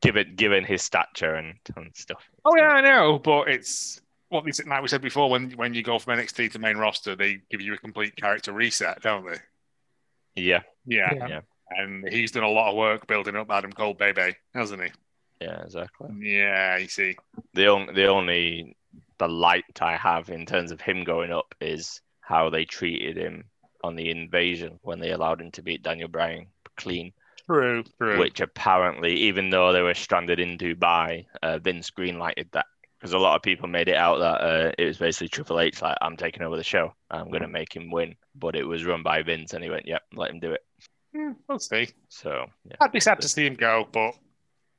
given 0.03 0.35
given 0.37 0.64
his 0.64 0.83
stature 0.83 1.35
and, 1.35 1.55
and 1.77 1.91
stuff. 1.97 2.23
Oh 2.45 2.57
yeah, 2.57 2.69
I 2.69 2.81
know, 2.81 3.19
but 3.19 3.49
it's 3.49 4.01
what 4.29 4.45
we 4.45 4.53
said- 4.53 4.66
like 4.66 4.83
we 4.83 4.89
said 4.89 5.03
before. 5.03 5.29
When 5.31 5.51
when 5.53 5.75
you 5.75 5.83
go 5.83 5.99
from 5.99 6.19
NXT 6.19 6.53
to 6.53 6.59
main 6.59 6.77
roster, 6.77 7.16
they 7.16 7.41
give 7.51 7.61
you 7.61 7.75
a 7.75 7.79
complete 7.79 8.14
character 8.16 8.53
reset, 8.53 9.03
don't 9.03 9.27
they? 9.27 9.39
Yeah, 10.37 10.62
Yeah. 10.87 11.12
Yeah. 11.14 11.29
Yeah. 11.29 11.41
And 11.71 12.09
he's 12.09 12.31
done 12.31 12.45
a 12.45 12.49
lot 12.49 12.71
of 12.71 12.77
work 12.77 13.07
building 13.07 13.37
up 13.37 13.51
Adam 13.51 13.73
Cole, 13.73 13.93
baby, 13.95 14.37
hasn't 14.55 14.83
he? 14.83 14.91
yeah, 15.41 15.62
exactly. 15.62 16.09
Yeah, 16.21 16.79
you 16.79 16.89
see. 16.89 17.16
The 17.55 17.66
only 17.66 17.93
the 17.95 18.07
only 18.07 18.77
the 19.19 19.29
light 19.29 19.81
I 19.81 19.97
have 19.97 20.31
in 20.31 20.47
terms 20.47 20.71
of 20.71 20.81
him 20.81 21.05
going 21.05 21.33
up 21.33 21.55
is 21.61 22.01
how 22.21 22.51
they 22.51 22.64
treated 22.64 23.16
him 23.16 23.45
on 23.83 23.97
the 23.97 24.11
invasion 24.11 24.79
when 24.83 25.01
they 25.01 25.11
allowed 25.11 25.41
him 25.41 25.51
to 25.53 25.62
beat 25.62 25.83
Daniel 25.83 26.09
Bryan 26.09 26.47
clean. 26.77 27.12
True, 27.47 27.83
true. 27.97 28.19
which 28.19 28.41
apparently, 28.41 29.14
even 29.14 29.49
though 29.49 29.73
they 29.73 29.81
were 29.81 29.95
stranded 29.95 30.39
in 30.39 30.59
Dubai, 30.59 31.25
uh, 31.43 31.59
Vince 31.59 31.91
greenlighted 31.91 32.51
that 32.53 32.66
because 32.99 33.14
a 33.14 33.19
lot 33.19 33.37
of 33.37 33.43
people 33.43 33.69
made 33.69 33.89
it 33.89 33.97
out 33.97 34.19
that 34.19 34.41
uh, 34.43 34.73
it 34.77 34.85
was 34.85 34.99
basically 34.99 35.29
Triple 35.29 35.61
H 35.61 35.81
like, 35.81 35.97
"I'm 36.03 36.16
taking 36.16 36.43
over 36.43 36.57
the 36.57 36.64
show, 36.64 36.93
I'm 37.11 37.31
going 37.31 37.43
to 37.43 37.49
make 37.49 37.75
him 37.75 37.91
win," 37.91 38.16
but 38.35 38.55
it 38.55 38.64
was 38.64 38.85
run 38.85 39.03
by 39.03 39.23
Vince, 39.23 39.55
and 39.55 39.64
he 39.64 39.71
went, 39.71 39.87
"Yep, 39.87 40.03
let 40.14 40.31
him 40.31 40.41
do 40.41 40.53
it." 40.53 40.61
Hmm, 41.14 41.33
we'll 41.49 41.59
see. 41.59 41.89
So 42.09 42.47
yeah, 42.64 42.77
I'd 42.81 42.93
be 42.93 43.01
sad 43.01 43.21
to 43.23 43.29
see 43.29 43.47
him 43.47 43.55
go, 43.55 43.89
but 43.91 44.14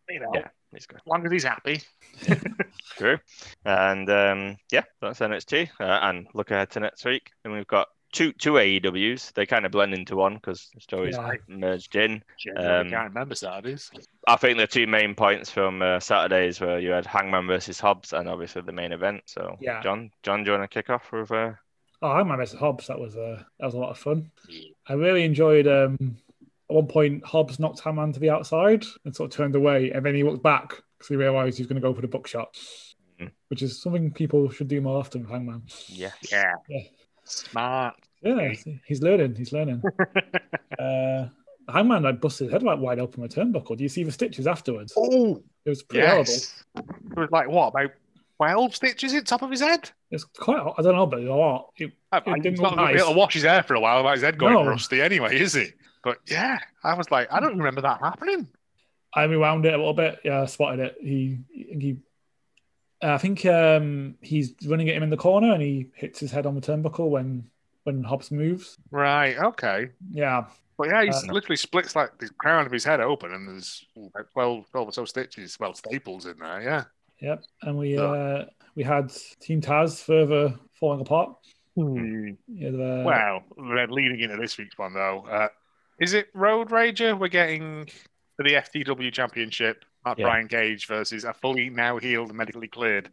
you 0.10 0.20
know, 0.20 0.32
yeah, 0.36 0.50
he's 0.74 0.86
good. 0.86 0.98
as 0.98 1.08
long 1.08 1.26
as 1.26 1.32
he's 1.32 1.44
happy. 1.44 1.82
True, 2.98 3.18
and 3.66 4.10
um, 4.10 4.58
yeah, 4.72 4.84
that's 5.02 5.20
NXT, 5.20 5.70
uh, 5.80 5.84
and 6.04 6.28
look 6.34 6.52
ahead 6.52 6.70
to 6.72 6.80
next 6.80 7.06
week, 7.06 7.32
and 7.44 7.54
we've 7.54 7.68
got. 7.68 7.88
Two, 8.12 8.34
two 8.34 8.54
AEWs. 8.54 9.32
They 9.34 9.46
kind 9.46 9.68
of 9.68 9.72
blend 9.72 9.94
into 9.94 10.16
one 10.16 10.34
because 10.34 10.72
the 10.74 10.82
stories 10.82 11.16
Yeah. 11.16 11.34
merged 11.48 11.96
in. 11.96 12.24
Generally 12.40 12.68
Um, 12.68 12.90
can't 12.90 13.10
remember 13.14 13.36
Saturdays. 13.36 13.92
I 14.28 14.36
think 14.36 14.58
the 14.58 14.66
two 14.66 14.88
main 14.88 15.14
points 15.14 15.52
from 15.52 15.84
uh, 15.84 16.00
Saturdays 16.00 16.60
were 16.60 16.80
you 16.80 16.90
had 16.90 17.06
Hangman 17.06 17.46
versus 17.46 17.80
Hobbs, 17.80 18.12
and 18.14 18.28
obviously 18.28 18.64
the 18.64 18.72
main 18.72 18.94
event. 18.94 19.22
So, 19.28 19.58
Yeah. 19.62 19.84
John, 19.84 20.10
John, 20.24 20.44
do 20.44 20.50
you 20.52 20.58
want 20.58 20.72
to 20.72 20.74
kick 20.74 20.90
off 20.90 21.12
with? 21.12 21.30
Uh, 21.32 21.52
Oh, 22.02 22.08
I 22.08 22.18
remember 22.18 22.48
Hobbs. 22.58 22.88
That 22.88 22.98
was 22.98 23.16
uh, 23.16 23.44
that 23.60 23.66
was 23.68 23.76
a 23.76 23.80
lot 23.80 23.92
of 23.92 24.00
fun. 24.00 24.32
I 24.88 24.94
really 24.94 25.24
enjoyed. 25.24 25.68
Um, 25.68 26.18
at 26.70 26.76
one 26.76 26.88
point, 26.88 27.26
Hobbs 27.26 27.60
knocked 27.60 27.80
Hangman 27.80 28.14
to 28.14 28.20
the 28.20 28.30
outside 28.30 28.86
and 29.06 29.16
sort 29.16 29.32
of 29.32 29.38
turned 29.38 29.56
away, 29.56 29.92
and 29.92 30.06
then 30.06 30.16
he 30.16 30.24
looked 30.24 30.44
back 30.44 30.70
because 30.98 31.08
he 31.10 31.16
realised 31.16 31.58
he 31.58 31.64
was 31.64 31.68
going 31.68 31.82
to 31.82 31.88
go 31.88 31.94
for 31.94 32.02
the 32.02 32.08
buckshot, 32.08 32.56
Mhm. 33.20 33.32
which 33.50 33.62
is 33.62 33.82
something 33.82 34.12
people 34.12 34.50
should 34.50 34.68
do 34.68 34.82
more 34.82 34.98
often. 35.00 35.22
with 35.22 35.30
Hangman. 35.32 35.64
yes. 35.88 36.14
Yeah. 36.32 36.54
Yeah. 36.70 36.82
Smart. 37.26 37.96
Yeah, 38.22 38.54
he's 38.86 39.02
learning. 39.02 39.36
He's 39.36 39.54
learning. 39.54 39.82
uh, 40.80 41.28
Hangman 41.72 42.04
like 42.04 42.20
busted 42.20 42.46
his 42.48 42.52
head 42.54 42.64
like 42.64 42.80
wide 42.80 43.00
open 43.00 43.22
with 43.22 43.36
a 43.38 43.40
turnbuckle. 43.42 43.78
Do 43.78 43.84
you 43.84 43.90
see 43.90 44.04
the 44.04 44.12
stitches 44.12 44.48
afterwards? 44.48 44.94
Oh, 44.98 45.42
It 45.66 45.70
was 45.70 45.84
pretty 45.84 46.06
horrible. 46.08 46.26
yes. 46.32 46.64
It 46.76 46.86
was 47.18 47.30
like 47.32 47.48
what 47.48 47.68
about 47.68 47.92
twelve 48.38 48.76
stitches 48.76 49.14
in 49.14 49.24
top 49.24 49.42
of 49.44 49.52
his 49.52 49.62
head? 49.62 49.90
It's 50.12 50.24
quite. 50.24 50.60
I 50.78 50.82
don't 50.82 50.96
know, 50.96 51.06
but 51.06 51.20
a 51.24 51.34
lot. 51.36 51.70
It, 51.78 51.92
I, 52.12 52.18
It 52.18 52.42
didn't 52.44 52.60
not 52.60 52.72
look 52.72 52.76
going 52.76 52.88
to 52.88 52.94
be 52.94 52.94
nice. 52.94 53.02
able 53.04 53.14
to 53.14 53.18
wash 53.20 53.34
his 53.36 53.44
hair 53.44 53.62
for 53.64 53.76
a 53.76 53.80
while. 53.80 54.00
About 54.00 54.14
his 54.16 54.24
head 54.24 54.38
going 54.40 54.54
No. 54.54 54.66
rusty 54.66 55.02
anyway, 55.02 55.40
is 55.40 55.54
he? 55.54 55.68
But 56.04 56.18
yeah, 56.28 56.60
I 56.84 56.93
was 56.95 57.12
like, 57.12 57.32
I 57.32 57.39
don't 57.39 57.58
remember 57.58 57.82
that 57.82 58.00
happening. 58.00 58.47
I 59.14 59.24
rewound 59.24 59.66
it 59.66 59.74
a 59.74 59.78
little 59.78 59.93
bit. 59.93 60.20
Yeah, 60.24 60.41
I 60.41 60.45
spotted 60.45 60.80
it. 60.80 60.97
He 61.02 61.39
he. 61.54 61.97
I 63.02 63.18
think 63.18 63.45
um, 63.45 64.16
he's 64.22 64.54
running 64.66 64.89
at 64.89 64.95
him 64.95 65.04
in 65.04 65.10
the 65.10 65.18
corner, 65.18 65.54
and 65.54 65.62
he 65.62 65.88
hits 65.95 66.20
his 66.20 66.32
head 66.32 66.45
on 66.45 66.56
the 66.56 66.62
turnbuckle 66.62 67.10
when 67.10 67.50
when 67.84 68.04
Hobbs 68.04 68.30
moves. 68.30 68.78
Right. 68.91 69.38
Okay. 69.38 69.89
Yeah, 70.12 70.45
But 70.78 70.89
yeah, 70.89 71.04
he 71.04 71.10
Uh, 71.10 71.32
literally 71.34 71.56
splits 71.56 71.95
like 71.95 72.18
the 72.20 72.30
crown 72.38 72.66
of 72.66 72.72
his 72.72 72.84
head 72.84 73.00
open, 73.00 73.34
and 73.34 73.47
there's 73.47 73.86
like 74.14 74.30
12, 74.32 74.70
12 74.72 74.88
or 74.89 74.91
so 74.91 75.06
stitches, 75.06 75.58
well, 75.60 75.74
staples 75.74 76.26
in 76.26 76.38
there. 76.39 76.62
Yeah. 76.62 76.84
yep. 77.22 77.43
And 77.62 77.78
we 77.78 77.95
Yeah. 77.95 78.02
uh, 78.04 78.45
we 78.76 78.84
had 78.84 79.12
Team 79.41 79.62
Taz 79.62 80.04
further 80.04 80.60
falling 80.80 81.02
apart. 81.02 81.36
Hmm. 81.76 82.32
Yeah, 82.47 82.72
the, 82.72 83.04
Well, 83.06 83.43
then 83.76 83.89
leading 83.91 84.20
into 84.20 84.36
this 84.38 84.58
week's 84.58 84.78
one 84.78 84.93
though, 84.93 85.26
uh, 85.26 85.47
is 86.00 86.14
it 86.14 86.30
Road 86.34 86.70
Rager 86.70 87.18
we're 87.18 87.28
getting 87.28 87.86
for 88.36 88.43
the 88.43 88.54
FTW 88.54 89.12
Championship? 89.12 89.86
Matt 90.06 90.18
Yeah. 90.18 90.26
Brian 90.26 90.47
Cage 90.47 90.88
versus 90.88 91.24
a 91.26 91.34
fully 91.34 91.70
now 91.70 91.97
healed, 91.97 92.34
medically 92.34 92.68
cleared 92.68 93.10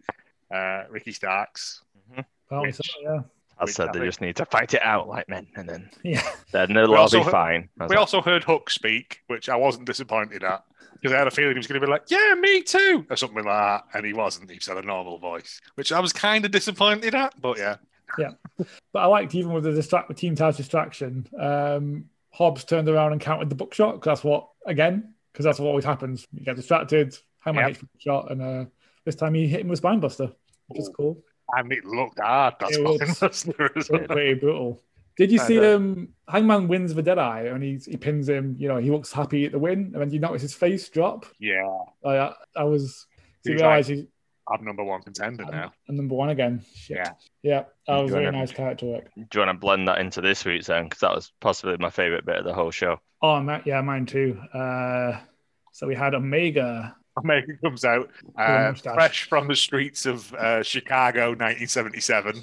uh, 0.55 0.85
Ricky 0.89 1.13
Starks. 1.13 1.83
apparently 2.17 2.69
which- 2.69 2.77
so, 2.77 2.83
yeah, 3.03 3.21
I 3.59 3.67
said 3.67 3.89
I 3.89 3.93
they 3.93 3.99
think- 4.01 4.09
just 4.09 4.21
need 4.21 4.37
to 4.37 4.45
fight 4.47 4.73
it 4.75 4.83
out 4.83 5.09
like 5.09 5.29
men, 5.29 5.47
and 5.57 5.69
then 5.69 5.91
yeah. 6.05 6.23
then 6.53 6.73
they'll 6.73 6.89
We 6.89 6.95
all 6.95 7.03
also 7.03 7.19
be 7.19 7.25
heard- 7.25 7.31
fine. 7.33 7.69
We 7.81 7.87
like, 7.87 7.99
also 7.99 8.21
heard 8.23 8.45
Hook 8.45 8.71
speak, 8.71 9.23
which 9.27 9.49
I 9.49 9.57
wasn't 9.57 9.87
disappointed 9.87 10.45
at 10.45 10.63
because 10.93 11.13
I 11.13 11.19
had 11.19 11.27
a 11.27 11.31
feeling 11.31 11.53
he 11.53 11.59
was 11.59 11.67
going 11.67 11.81
to 11.81 11.87
be 11.87 11.91
like, 11.91 12.05
"Yeah, 12.09 12.35
me 12.39 12.63
too," 12.63 13.05
or 13.11 13.17
something 13.17 13.45
like 13.45 13.47
that, 13.47 13.85
and 13.95 14.07
he 14.07 14.13
wasn't. 14.13 14.51
He 14.51 14.61
said 14.61 14.77
a 14.79 14.83
normal 14.83 15.19
voice, 15.19 15.61
which 15.75 15.91
I 15.93 16.01
was 16.01 16.13
kind 16.13 16.45
of 16.45 16.51
disappointed 16.53 17.15
at. 17.15 17.39
But 17.41 17.59
yeah, 17.59 17.77
yeah. 18.19 18.31
But 18.93 19.01
I 19.01 19.07
liked 19.07 19.35
even 19.35 19.53
with 19.53 19.65
the 19.65 19.73
distract 19.73 20.09
with 20.09 20.17
Team 20.19 20.37
Taz 20.37 20.57
distraction, 20.57 21.27
um, 21.39 22.05
Hobbs 22.37 22.65
turned 22.65 22.89
around 22.89 23.13
and 23.13 23.21
counted 23.21 23.49
the 23.49 23.55
buckshot 23.55 23.95
because 23.95 24.11
that's 24.11 24.25
what 24.25 24.49
again 24.67 25.15
because 25.33 25.45
that's 25.45 25.59
what 25.59 25.69
always 25.69 25.85
happens. 25.85 26.27
You 26.33 26.45
get 26.45 26.57
distracted, 26.57 27.17
Hangman 27.41 27.65
Yep. 27.65 27.69
hits 27.71 27.81
the 27.81 27.87
buckshot, 27.95 28.31
and 28.31 28.43
uh, 28.43 28.65
this 29.05 29.15
time 29.15 29.35
he 29.35 29.47
hit 29.47 29.61
him 29.61 29.69
with 29.69 29.81
spinebuster, 29.81 30.33
which 30.69 30.81
is 30.81 30.91
cool. 30.97 31.23
and 31.57 31.73
it 31.73 31.85
looked 31.85 32.19
hard. 32.21 32.55
That's 32.61 32.77
It 32.77 32.83
what 32.85 33.01
was. 33.01 33.23
wrestler 33.23 33.71
as 33.77 33.89
It 33.89 33.93
looked 33.93 34.09
well. 34.09 34.17
pretty 34.17 34.35
brutal. 34.35 34.83
Did 35.17 35.33
you 35.33 35.41
I 35.41 35.47
see 35.49 35.57
know. 35.57 35.77
um 35.77 36.09
Hangman 36.29 36.69
wins 36.69 36.93
the 36.95 37.03
Deadeye 37.03 37.45
and 37.45 37.63
he 37.63 37.79
he 37.91 37.97
pins 37.97 38.29
him? 38.29 38.55
You 38.59 38.69
know 38.69 38.77
he 38.77 38.91
looks 38.91 39.13
happy 39.13 39.47
at 39.47 39.53
the 39.53 39.59
win, 39.59 39.93
and 39.95 39.95
then 39.95 40.11
you 40.11 40.19
notice 40.21 40.43
his 40.43 40.53
face 40.55 40.87
drop. 40.91 41.25
Yeah, 41.39 41.63
Like, 42.03 42.19
I, 42.19 42.35
I 42.61 42.65
was. 42.65 43.07
So 43.45 43.51
you 43.51 43.55
He's 43.55 43.63
realize 43.63 43.87
he's 43.87 44.05
I'm 44.49 44.65
number 44.65 44.85
one 44.85 45.03
contender 45.03 45.45
now. 45.45 45.73
number 45.89 46.15
one 46.15 46.29
again. 46.31 46.65
Shit. 46.75 46.99
Yeah. 46.99 47.13
yeah, 47.43 47.65
that 47.89 48.03
was 48.03 48.11
very 48.13 48.27
wanna- 48.27 48.39
nice 48.39 48.53
character 48.53 48.87
work. 48.87 49.11
do 49.17 49.23
you 49.35 49.41
want 49.47 49.51
to 49.57 49.61
blend 49.61 49.89
that 49.89 49.99
into 49.99 50.21
this 50.21 50.45
week's 50.45 50.67
then? 50.69 50.85
Because 50.85 51.01
that 51.01 51.15
was 51.15 51.33
possibly 51.41 51.77
my 51.79 51.91
favorite 51.91 52.25
bit 52.25 52.37
of 52.37 52.45
the 52.45 52.55
whole 52.55 52.71
show. 52.71 53.01
Oh, 53.23 53.41
ma- 53.41 53.61
yeah, 53.65 53.81
mine 53.81 54.07
too. 54.07 54.39
Uh, 54.55 55.19
so 55.73 55.87
we 55.87 55.95
had 55.95 56.15
Omega 56.15 56.95
Omega 57.19 57.47
comes 57.65 57.85
out 57.85 58.11
uh, 58.39 58.75
fresh 58.75 59.25
from 59.29 59.49
the 59.49 59.57
streets 59.57 60.05
of 60.05 60.33
uh, 60.35 60.63
Chicago, 60.63 61.31
1977. 61.31 62.41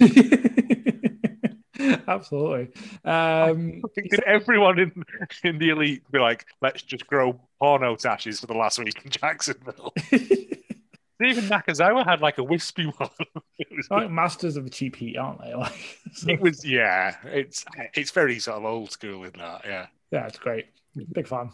Absolutely. 2.07 2.69
Um, 3.05 3.81
Did 3.95 4.23
everyone 4.23 4.79
in 4.79 5.03
in 5.43 5.57
the 5.59 5.69
elite 5.69 6.03
be 6.11 6.19
like, 6.19 6.45
"Let's 6.61 6.81
just 6.81 7.05
grow 7.07 7.39
porno 7.59 7.95
tashes 7.95 8.39
for 8.39 8.47
the 8.47 8.53
last 8.53 8.79
week 8.79 8.99
in 9.03 9.11
Jacksonville"? 9.11 9.93
Even 11.25 11.45
Nakazawa 11.45 12.05
had 12.05 12.21
like 12.21 12.37
a 12.37 12.43
wispy 12.43 12.85
one. 12.97 13.09
it, 13.57 13.67
was, 13.75 13.89
like 13.89 14.09
masters 14.09 14.57
of 14.57 14.63
the 14.63 14.69
cheap 14.69 14.95
heat, 14.95 15.17
aren't 15.17 15.41
they? 15.41 15.53
Like, 15.63 15.73
it 16.27 16.39
was, 16.41 16.63
yeah. 16.65 17.15
It's 17.25 17.65
it's 17.93 18.11
very 18.11 18.39
sort 18.39 18.57
of 18.57 18.65
old 18.65 18.91
school 18.91 19.23
in 19.23 19.31
that, 19.37 19.61
yeah. 19.65 19.87
yeah, 20.11 20.27
it's 20.27 20.37
great. 20.37 20.67
Big 21.11 21.27
fan. 21.27 21.49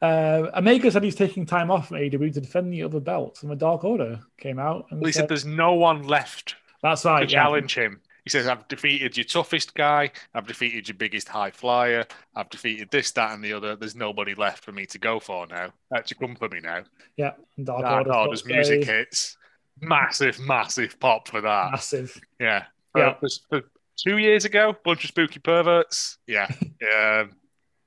Uh, 0.00 0.50
Omega 0.56 0.90
said 0.90 1.04
he's 1.04 1.14
taking 1.14 1.46
time 1.46 1.70
off 1.70 1.88
from 1.88 1.98
AEW 1.98 2.32
to 2.34 2.40
defend 2.40 2.72
the 2.72 2.82
other 2.82 2.98
belts, 2.98 3.42
and 3.42 3.50
the 3.50 3.56
Dark 3.56 3.84
Order 3.84 4.20
came 4.38 4.58
out 4.58 4.86
and 4.90 5.00
Well, 5.00 5.06
he 5.06 5.12
said, 5.12 5.28
there's 5.28 5.44
no 5.44 5.74
one 5.74 6.02
left 6.02 6.56
"That's 6.82 7.02
to. 7.02 7.08
Yeah. 7.20 7.26
challenge 7.26 7.76
him. 7.76 8.00
He 8.24 8.30
says, 8.30 8.46
I've 8.46 8.68
defeated 8.68 9.16
your 9.16 9.24
toughest 9.24 9.74
guy. 9.74 10.10
I've 10.34 10.46
defeated 10.46 10.86
your 10.88 10.96
biggest 10.96 11.28
high 11.28 11.50
flyer. 11.50 12.06
I've 12.36 12.50
defeated 12.50 12.90
this, 12.90 13.10
that, 13.12 13.32
and 13.32 13.42
the 13.42 13.52
other. 13.52 13.74
There's 13.74 13.96
nobody 13.96 14.34
left 14.34 14.62
for 14.64 14.70
me 14.72 14.86
to 14.86 14.98
go 14.98 15.18
for 15.18 15.46
now. 15.48 15.72
Uh, 15.94 16.02
to 16.02 16.14
come 16.14 16.36
for 16.36 16.48
me 16.48 16.60
now. 16.60 16.82
Yeah, 17.16 17.32
Dark, 17.62 17.82
Dark 17.82 18.06
Order's 18.06 18.44
music 18.46 18.84
hits. 18.84 19.36
Massive, 19.80 20.38
massive 20.38 21.00
pop 21.00 21.26
for 21.28 21.40
that. 21.40 21.72
massive. 21.72 22.20
Yeah. 22.38 22.64
Yeah. 22.96 23.08
Uh, 23.08 23.14
for- 23.20 23.28
for 23.60 23.68
two 23.96 24.18
years 24.18 24.44
ago, 24.44 24.76
bunch 24.84 25.02
of 25.04 25.08
spooky 25.08 25.40
perverts. 25.40 26.18
Yeah. 26.26 26.48
yeah. 26.80 27.24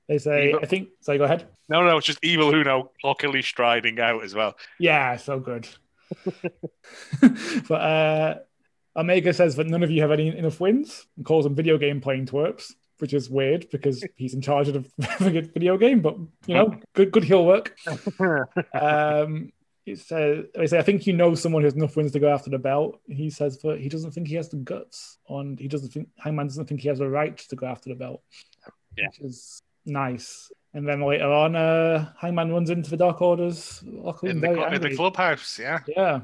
They 0.08 0.18
say, 0.18 0.50
Evil- 0.50 0.60
I 0.62 0.66
think. 0.66 0.88
So 1.00 1.18
go 1.18 1.24
ahead. 1.24 1.48
No, 1.68 1.82
no, 1.82 1.96
it's 1.96 2.06
just 2.06 2.24
Evil 2.24 2.54
Uno 2.54 2.92
clockily 3.04 3.42
striding 3.42 3.98
out 3.98 4.22
as 4.22 4.36
well. 4.36 4.54
Yeah, 4.78 5.16
so 5.16 5.40
good. 5.40 5.66
but 7.68 7.74
uh, 7.74 8.34
Omega 8.96 9.32
says 9.32 9.56
that 9.56 9.66
none 9.66 9.82
of 9.82 9.90
you 9.90 10.00
have 10.02 10.10
any 10.10 10.28
enough 10.36 10.58
wins 10.60 11.06
and 11.16 11.24
calls 11.26 11.44
them 11.44 11.54
video 11.54 11.76
game 11.78 12.00
playing 12.00 12.26
twerps, 12.26 12.72
which 12.98 13.12
is 13.12 13.28
weird 13.28 13.68
because 13.70 14.02
he's 14.16 14.34
in 14.34 14.40
charge 14.40 14.68
of 14.68 14.90
the 14.98 15.50
video 15.54 15.76
game. 15.76 16.00
But 16.00 16.16
you 16.46 16.54
know, 16.54 16.80
good 16.94 17.12
good 17.12 17.24
heel 17.24 17.44
work. 17.44 17.76
Um, 18.74 19.52
it 19.84 20.00
says, 20.00 20.46
they 20.54 20.66
say, 20.66 20.78
I 20.78 20.82
think 20.82 21.06
you 21.06 21.12
know 21.12 21.36
someone 21.36 21.62
who 21.62 21.66
has 21.66 21.74
enough 21.74 21.94
wins 21.96 22.10
to 22.12 22.18
go 22.18 22.28
after 22.32 22.50
the 22.50 22.58
belt. 22.58 22.98
He 23.06 23.30
says 23.30 23.58
that 23.58 23.78
he 23.80 23.88
doesn't 23.88 24.10
think 24.10 24.26
he 24.26 24.34
has 24.34 24.48
the 24.48 24.56
guts, 24.56 25.18
on 25.28 25.56
he 25.60 25.68
doesn't 25.68 25.90
think 25.90 26.08
Hangman 26.18 26.48
doesn't 26.48 26.66
think 26.66 26.80
he 26.80 26.88
has 26.88 26.98
the 26.98 27.08
right 27.08 27.36
to 27.38 27.54
go 27.54 27.66
after 27.66 27.88
the 27.90 27.94
belt, 27.94 28.20
Yeah. 28.96 29.06
which 29.06 29.20
is 29.20 29.62
nice. 29.84 30.50
And 30.74 30.88
then 30.88 31.00
later 31.02 31.30
on, 31.30 31.54
uh, 31.54 32.10
Hangman 32.20 32.50
runs 32.52 32.68
into 32.70 32.90
the 32.90 32.96
Dark 32.96 33.22
Orders 33.22 33.80
in, 34.24 34.40
the, 34.40 34.54
cl- 34.54 34.72
in 34.72 34.82
the 34.82 34.96
clubhouse. 34.96 35.56
Yeah. 35.56 35.78
Yeah. 35.86 36.20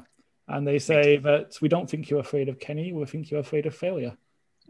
And 0.47 0.67
they 0.67 0.79
say 0.79 1.17
that 1.17 1.55
we 1.61 1.69
don't 1.69 1.89
think 1.89 2.09
you're 2.09 2.19
afraid 2.19 2.49
of 2.49 2.59
Kenny, 2.59 2.91
we 2.93 3.05
think 3.05 3.31
you're 3.31 3.39
afraid 3.39 3.65
of 3.65 3.75
failure. 3.75 4.15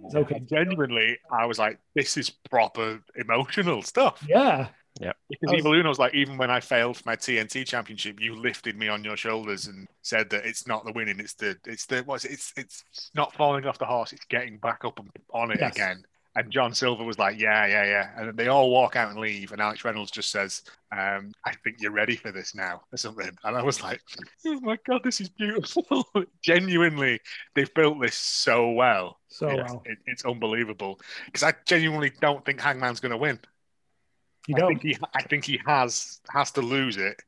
It's 0.06 0.16
okay. 0.16 0.40
Genuinely, 0.40 1.18
I 1.32 1.46
was 1.46 1.60
like, 1.60 1.80
this 1.96 2.18
is 2.18 2.30
proper 2.30 3.00
emotional 3.16 3.82
stuff. 3.82 4.24
Yeah. 4.28 4.70
Yeah. 5.02 5.14
Because 5.30 5.50
I 5.50 5.54
was- 5.54 5.60
Evil 5.60 5.74
Uno's 5.74 6.00
like, 6.00 6.14
even 6.14 6.38
when 6.38 6.52
I 6.52 6.60
failed 6.60 7.02
my 7.06 7.16
TNT 7.16 7.66
championship, 7.66 8.20
you 8.20 8.36
lifted 8.36 8.78
me 8.78 8.88
on 8.88 9.04
your 9.04 9.18
shoulders 9.18 9.66
and 9.68 9.88
said 10.04 10.30
that 10.32 10.46
it's 10.46 10.68
not 10.68 10.86
the 10.86 10.92
winning, 10.92 11.20
it's 11.20 11.34
the 11.34 11.58
it's 11.66 11.86
the 11.88 12.02
what's 12.04 12.26
it? 12.26 12.32
it's 12.34 12.54
it's 12.58 12.84
not 13.16 13.34
falling 13.34 13.66
off 13.66 13.80
the 13.80 13.86
horse, 13.86 14.14
it's 14.14 14.26
getting 14.26 14.58
back 14.58 14.86
up 14.86 15.00
on 15.34 15.52
it 15.52 15.58
Yes. 15.60 15.74
again. 15.76 16.04
And 16.36 16.50
John 16.52 16.74
Silver 16.74 17.04
was 17.04 17.20
like, 17.20 17.40
yeah, 17.40 17.68
yeah, 17.68 17.86
yeah. 17.86 18.10
And 18.18 18.36
they 18.36 18.48
all 18.48 18.72
walk 18.72 18.96
out 18.96 19.12
and 19.12 19.20
leave. 19.20 19.52
And 19.52 19.62
Alex 19.62 19.86
Reynolds 19.86 20.10
just 20.10 20.32
says, 20.32 20.64
um, 20.92 21.32
I 21.46 21.54
think 21.64 21.78
you're 21.80 21.92
ready 21.92 22.16
for 22.16 22.32
this 22.32 22.56
now, 22.56 22.82
or 22.92 22.98
something. 22.98 23.30
And 23.44 23.56
I 23.56 23.62
was 23.62 23.84
like, 23.84 24.02
oh 24.48 24.60
my 24.62 24.78
God, 24.88 25.02
this 25.04 25.22
is 25.22 25.30
beautiful. 25.30 26.08
Genuinely, 26.42 27.20
they've 27.54 27.72
built 27.76 28.02
this 28.02 28.16
so 28.16 28.72
well. 28.72 29.20
So 29.28 29.48
It's- 29.50 29.70
well. 29.70 29.84
it- 29.86 30.00
it's 30.08 30.26
unbelievable. 30.26 31.00
Because 31.28 31.44
I 31.44 31.54
genuinely 31.68 32.12
don't 32.20 32.44
think 32.44 32.60
Hangman's 32.60 33.00
going 33.00 33.12
to 33.12 33.18
win. 33.18 33.40
You 34.48 34.56
I 34.56 34.60
don't. 34.60 34.70
think 34.70 34.82
he, 34.82 34.98
I 35.14 35.22
think 35.24 35.46
he 35.46 35.60
has 35.68 36.20
has 36.30 36.52
to 36.52 36.62
lose 36.62 36.98
it, 36.98 37.22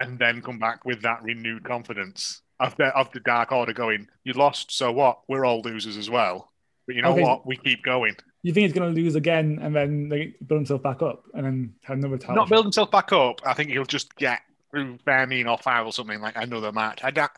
and 0.00 0.18
then 0.18 0.42
come 0.42 0.58
back 0.58 0.84
with 0.84 1.00
that 1.02 1.22
renewed 1.22 1.64
confidence 1.64 2.42
of 2.60 2.76
the 2.76 2.86
of 2.88 3.10
the 3.12 3.20
Dark 3.20 3.52
Order. 3.52 3.72
Going, 3.72 4.06
you 4.24 4.34
lost, 4.34 4.70
so 4.70 4.92
what? 4.92 5.20
We're 5.28 5.46
all 5.46 5.62
losers 5.62 5.96
as 5.96 6.10
well. 6.10 6.52
But 6.86 6.96
you 6.96 7.00
know 7.02 7.12
Okay. 7.12 7.22
what? 7.22 7.46
We 7.46 7.56
keep 7.56 7.82
going. 7.82 8.16
You 8.42 8.52
think 8.52 8.64
he's 8.64 8.72
going 8.72 8.94
to 8.94 9.00
lose 9.00 9.14
again 9.16 9.58
and 9.60 9.74
then 9.74 10.08
they 10.08 10.34
build 10.46 10.60
himself 10.60 10.82
back 10.82 11.02
up 11.02 11.24
and 11.34 11.44
then 11.44 11.74
have 11.82 11.98
another 11.98 12.18
title? 12.18 12.36
Not 12.36 12.48
build 12.48 12.64
himself 12.64 12.90
back 12.90 13.12
up. 13.12 13.40
I 13.44 13.52
think 13.54 13.70
he'll 13.70 13.84
just 13.84 14.14
get 14.16 14.40
through 14.70 14.98
mean 15.26 15.46
or 15.48 15.58
foul 15.58 15.86
or 15.86 15.92
something 15.92 16.20
like 16.20 16.36
another 16.36 16.70
match. 16.72 17.00
I 17.02 17.10
don't, 17.10 17.30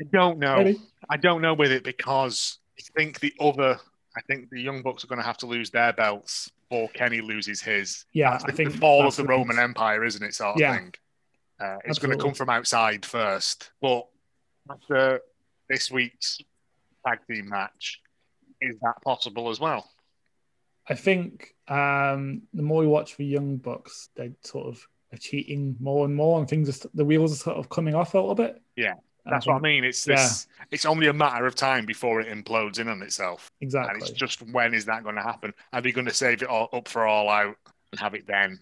I 0.00 0.04
don't 0.12 0.38
know. 0.38 0.74
I 1.08 1.16
don't 1.16 1.40
know 1.40 1.54
with 1.54 1.70
it 1.70 1.84
because 1.84 2.58
I 2.78 2.82
think 2.96 3.20
the 3.20 3.32
other, 3.38 3.78
I 4.16 4.20
think 4.22 4.50
the 4.50 4.60
Young 4.60 4.82
Bucks 4.82 5.04
are 5.04 5.06
going 5.06 5.20
to 5.20 5.26
have 5.26 5.38
to 5.38 5.46
lose 5.46 5.70
their 5.70 5.92
belts 5.92 6.50
before 6.68 6.88
Kenny 6.88 7.20
loses 7.20 7.60
his. 7.60 8.04
Yeah, 8.12 8.32
That's 8.32 8.44
I 8.44 8.52
think 8.52 8.72
the 8.72 8.78
fall 8.78 9.06
of 9.06 9.14
the 9.16 9.24
Roman. 9.24 9.58
Empire, 9.58 10.04
isn't 10.04 10.22
it? 10.22 10.34
Sort 10.34 10.56
of 10.56 10.60
Yeah. 10.60 10.76
thing. 10.76 10.94
Uh, 11.60 11.76
it's 11.84 12.00
going 12.00 12.16
to 12.16 12.22
come 12.22 12.34
from 12.34 12.50
outside 12.50 13.06
first, 13.06 13.70
but 13.80 14.08
after 14.68 15.20
this 15.68 15.90
week's 15.90 16.40
tag 17.06 17.20
team 17.30 17.48
match, 17.48 18.00
is 18.60 18.76
that 18.82 19.00
possible 19.04 19.48
as 19.50 19.60
well? 19.60 19.88
I 20.88 20.94
think 20.94 21.54
um, 21.68 22.42
the 22.52 22.62
more 22.62 22.80
we 22.80 22.86
watch 22.86 23.16
the 23.16 23.24
young 23.24 23.56
bucks, 23.56 24.10
they're 24.16 24.32
sort 24.42 24.66
of 24.68 24.86
are 25.12 25.18
cheating 25.18 25.76
more 25.80 26.04
and 26.04 26.14
more, 26.14 26.38
and 26.40 26.48
things 26.48 26.68
are, 26.68 26.72
st- 26.72 26.94
the 26.96 27.04
wheels 27.04 27.32
are 27.32 27.36
sort 27.36 27.56
of 27.56 27.68
coming 27.68 27.94
off 27.94 28.14
a 28.14 28.18
little 28.18 28.34
bit. 28.34 28.60
Yeah, 28.76 28.94
And 29.24 29.32
That's 29.32 29.46
what 29.46 29.54
I 29.56 29.60
mean. 29.60 29.84
It's 29.84 30.04
this. 30.04 30.46
It's 30.70 30.84
only 30.84 31.06
a 31.06 31.12
matter 31.12 31.46
of 31.46 31.54
time 31.54 31.86
before 31.86 32.20
it 32.20 32.28
implodes 32.28 32.78
in 32.80 32.88
on 32.88 33.00
itself, 33.02 33.50
Exactly. 33.60 33.88
and 33.90 33.96
Exactly. 34.02 34.12
it's 34.12 34.18
just 34.38 34.52
when 34.52 34.74
is 34.74 34.84
that 34.86 35.02
going 35.04 35.14
to 35.14 35.22
happen? 35.22 35.54
Are 35.72 35.80
they 35.80 35.92
going 35.92 36.06
to 36.06 36.14
save 36.14 36.42
it 36.42 36.48
all 36.48 36.68
up 36.72 36.88
for 36.88 37.06
all 37.06 37.28
out 37.28 37.56
and 37.92 38.00
have 38.00 38.14
it 38.14 38.26
then? 38.26 38.58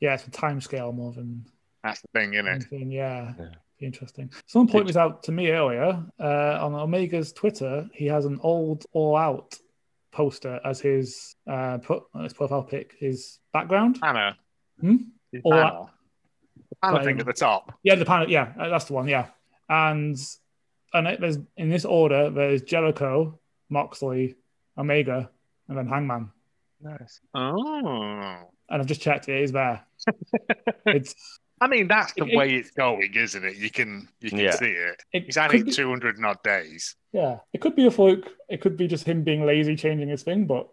Yeah, 0.00 0.14
it's 0.14 0.26
a 0.26 0.30
time 0.30 0.60
scale 0.60 0.92
more 0.92 1.12
than 1.12 1.44
That's 1.82 2.00
the 2.02 2.08
thing, 2.14 2.34
isn't 2.34 2.46
it? 2.72 2.88
Yeah. 2.88 3.32
Yeah. 3.38 3.48
Interesting. 3.80 4.30
Someone 4.46 4.68
pointed 4.72 4.88
this 4.88 4.96
out 4.96 5.22
to 5.24 5.32
me 5.32 5.50
earlier 5.50 6.02
uh, 6.18 6.64
on 6.64 6.72
Omega's 6.74 7.32
Twitter. 7.32 7.86
He 7.92 8.06
has 8.06 8.24
an 8.24 8.38
old 8.42 8.86
All 8.92 9.16
Out 9.16 9.54
poster 10.16 10.58
as 10.64 10.80
his 10.80 11.36
uh, 11.46 11.76
put 11.78 12.04
his 12.22 12.32
profile 12.32 12.62
pic. 12.62 12.94
His 12.98 13.38
background. 13.52 14.00
Banner. 14.00 14.34
Hmm? 14.80 14.96
The 15.32 15.40
All 15.44 15.52
banner. 15.52 15.64
out. 15.64 15.90
The 16.70 16.76
banner 16.80 17.04
thing 17.04 17.20
at 17.20 17.26
the 17.26 17.32
top. 17.34 17.74
Yeah, 17.82 17.96
the 17.96 18.06
panel. 18.06 18.28
Yeah, 18.28 18.52
uh, 18.58 18.70
that's 18.70 18.86
the 18.86 18.94
one. 18.94 19.08
Yeah, 19.08 19.26
and 19.68 20.16
and 20.94 21.06
it, 21.06 21.20
there's 21.20 21.38
in 21.58 21.68
this 21.68 21.84
order. 21.84 22.30
There's 22.30 22.62
Jericho, 22.62 23.38
Moxley, 23.68 24.36
Omega, 24.78 25.30
and 25.68 25.76
then 25.76 25.86
Hangman. 25.86 26.32
Nice. 26.80 27.20
Oh. 27.34 28.38
And 28.68 28.82
I've 28.82 28.86
just 28.86 29.02
checked. 29.02 29.28
It 29.28 29.42
is 29.42 29.52
there. 29.52 29.84
it's 30.86 31.14
I 31.60 31.68
mean, 31.68 31.88
that's 31.88 32.12
the 32.14 32.24
It- 32.24 32.32
it- 32.32 32.36
way 32.36 32.54
it's 32.54 32.70
going, 32.72 33.14
isn't 33.14 33.44
it? 33.44 33.56
You 33.56 33.70
can 33.70 34.08
you 34.20 34.30
can 34.30 34.38
Yeah. 34.38 34.50
see 34.52 34.66
it. 34.66 35.02
it 35.12 35.24
He's 35.24 35.36
had 35.36 35.54
it 35.54 35.72
200 35.72 36.16
and 36.16 36.26
odd 36.26 36.42
days. 36.42 36.96
Yeah, 37.12 37.38
it 37.52 37.60
could 37.62 37.74
be 37.76 37.86
a 37.86 37.90
fluke. 37.90 38.28
It 38.50 38.60
could 38.60 38.76
be 38.76 38.86
just 38.86 39.04
him 39.06 39.22
being 39.24 39.46
lazy, 39.46 39.74
changing 39.76 40.08
his 40.08 40.22
thing. 40.22 40.46
But 40.46 40.68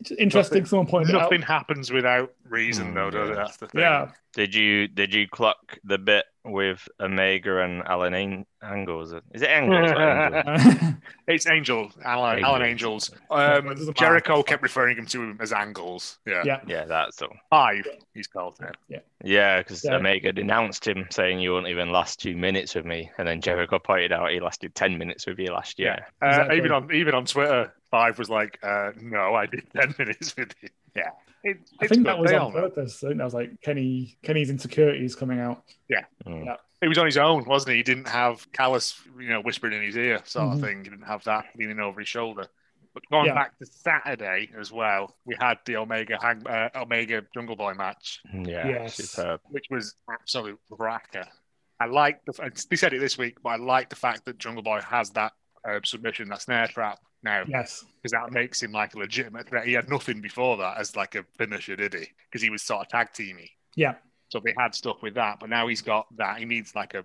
it's 0.00 0.10
interesting. 0.12 0.58
Nothing- 0.58 0.66
someone 0.66 0.86
pointed 0.88 1.10
it 1.10 1.16
out. 1.16 1.22
Nothing 1.22 1.42
happens 1.42 1.90
without 1.90 2.34
reason, 2.44 2.92
Mm, 2.92 2.94
though, 2.94 3.10
does 3.10 3.30
it? 3.30 3.36
That's 3.36 3.56
the 3.56 3.68
thing. 3.68 3.80
Yeah, 3.80 4.10
Did 4.32 4.54
you 4.54 4.86
did 4.86 5.12
you 5.12 5.26
clock 5.28 5.78
the 5.82 5.98
bit 5.98 6.24
with 6.44 6.88
Omega 7.00 7.62
and 7.62 7.82
Alan 7.82 8.14
Ang- 8.14 8.46
Angles? 8.62 9.12
Is 9.34 9.42
it 9.42 9.48
Angles? 9.50 9.90
Angels? 9.90 10.94
It's 11.26 11.46
Angel, 11.48 11.90
Alan, 12.04 12.36
Angel. 12.38 12.48
Alan 12.50 12.62
Angels. 12.62 13.10
Um, 13.30 13.64
but 13.64 13.72
it 13.72 13.74
doesn't 13.76 13.96
Jericho 13.96 14.42
kept 14.42 14.62
referring 14.62 14.96
him 14.98 15.06
to 15.06 15.22
him 15.22 15.38
as 15.40 15.52
Angles. 15.52 16.18
Yeah. 16.26 16.42
yeah, 16.44 16.60
yeah, 16.66 16.84
that's 16.86 17.20
all. 17.22 17.32
Five, 17.50 17.86
he's 18.14 18.26
called 18.26 18.56
it. 18.60 18.76
Yeah, 18.88 18.98
yeah, 19.22 19.58
because 19.58 19.84
Yeah. 19.84 19.96
Omega 19.96 20.32
denounced 20.32 20.86
him, 20.86 21.06
saying 21.10 21.40
you 21.40 21.52
won't 21.52 21.68
even 21.68 21.90
last 21.92 22.20
two 22.20 22.36
minutes 22.36 22.74
with 22.74 22.84
me, 22.84 23.10
and 23.18 23.26
then 23.28 23.40
Jericho 23.40 23.78
pointed 23.78 24.12
out 24.12 24.30
he 24.30 24.40
lasted 24.40 24.74
ten 24.74 24.96
minutes 24.98 25.26
with 25.26 25.38
you 25.38 25.52
last 25.52 25.78
year. 25.78 26.06
Uh, 26.22 26.26
Exactly. 26.28 26.56
Even 26.56 26.72
on 26.72 26.94
even 26.94 27.14
on 27.14 27.24
Twitter, 27.26 27.72
Five 27.90 28.18
was 28.18 28.30
like, 28.30 28.58
uh, 28.62 28.90
"No, 29.00 29.34
I 29.34 29.46
did 29.46 29.66
ten 29.72 29.94
minutes 29.98 30.36
with 30.36 30.52
you." 30.62 30.68
Yeah, 30.96 31.10
it, 31.44 31.58
I 31.80 31.86
think 31.86 32.04
that 32.04 32.18
was 32.18 32.32
on 32.32 32.38
all 32.40 32.52
purpose. 32.52 33.02
I 33.02 33.08
think 33.08 33.18
that 33.18 33.24
was 33.24 33.34
like 33.34 33.60
Kenny 33.62 34.16
Kenny's 34.22 34.50
insecurities 34.50 35.14
coming 35.14 35.40
out. 35.40 35.62
Yeah. 35.88 36.04
Mm. 36.26 36.56
He 36.80 36.88
was 36.88 36.98
on 36.98 37.06
his 37.06 37.16
own, 37.18 37.44
wasn't 37.44 37.72
he? 37.72 37.76
He 37.78 37.82
didn't 37.82 38.08
have 38.08 38.50
Callis, 38.52 38.98
you 39.18 39.28
know, 39.28 39.42
whispering 39.42 39.74
in 39.74 39.82
his 39.82 39.96
ear, 39.96 40.20
sort 40.24 40.46
Mhm. 40.48 40.52
of 40.54 40.60
thing. 40.60 40.78
He 40.84 40.90
didn't 40.90 41.06
have 41.06 41.22
that 41.24 41.46
leaning 41.56 41.78
over 41.78 42.00
his 42.00 42.08
shoulder. 42.08 42.46
But 42.94 43.02
going 43.10 43.26
Yeah. 43.26 43.34
back 43.34 43.56
to 43.58 43.66
Saturday 43.66 44.50
as 44.58 44.72
well, 44.72 45.14
we 45.24 45.36
had 45.38 45.58
the 45.64 45.76
Omega 45.76 46.18
Hang, 46.20 46.44
uh, 46.46 46.70
Omega 46.74 47.22
Jungle 47.34 47.54
Boy 47.54 47.74
match, 47.74 48.20
Yeah, 48.32 48.66
Yes. 48.66 48.94
superb. 48.96 49.40
which 49.50 49.66
was 49.70 49.94
absolute 50.10 50.58
cracker. 50.72 51.26
I 51.78 51.86
like 51.86 52.24
the. 52.24 52.32
They 52.68 52.76
said 52.76 52.92
it 52.92 52.98
this 53.00 53.16
week, 53.16 53.40
but 53.42 53.50
I 53.50 53.56
like 53.56 53.88
the 53.90 53.96
fact 53.96 54.24
that 54.24 54.38
Jungle 54.38 54.62
Boy 54.62 54.80
has 54.80 55.10
that 55.12 55.32
uh, 55.68 55.80
submission, 55.84 56.28
that 56.28 56.42
snare 56.42 56.66
trap 56.68 56.98
now, 57.22 57.44
Yes, 57.46 57.84
because 58.02 58.12
that 58.12 58.32
makes 58.32 58.62
him 58.62 58.72
like 58.72 58.94
a 58.94 58.98
legitimate 58.98 59.48
threat. 59.48 59.66
He 59.66 59.72
had 59.74 59.88
nothing 59.88 60.20
before 60.20 60.56
that 60.58 60.78
as 60.78 60.96
like 60.96 61.14
a 61.14 61.24
finisher, 61.36 61.76
did 61.76 61.94
he? 61.94 62.06
Because 62.28 62.42
he 62.42 62.50
was 62.50 62.62
sort 62.62 62.80
of 62.82 62.88
tag 62.88 63.08
teamy. 63.12 63.50
yeah, 63.76 63.94
So 64.28 64.40
they 64.40 64.54
had 64.58 64.74
stuff 64.74 65.02
with 65.02 65.14
that, 65.14 65.38
but 65.40 65.50
now 65.50 65.66
he's 65.68 65.82
got 65.82 66.06
that. 66.16 66.38
He 66.38 66.44
needs 66.44 66.74
like 66.74 66.94
a 66.94 67.04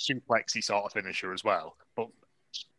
suplexy 0.00 0.62
sort 0.64 0.84
of 0.84 0.92
finisher 0.92 1.32
as 1.32 1.44
well. 1.44 1.76
But 1.96 2.08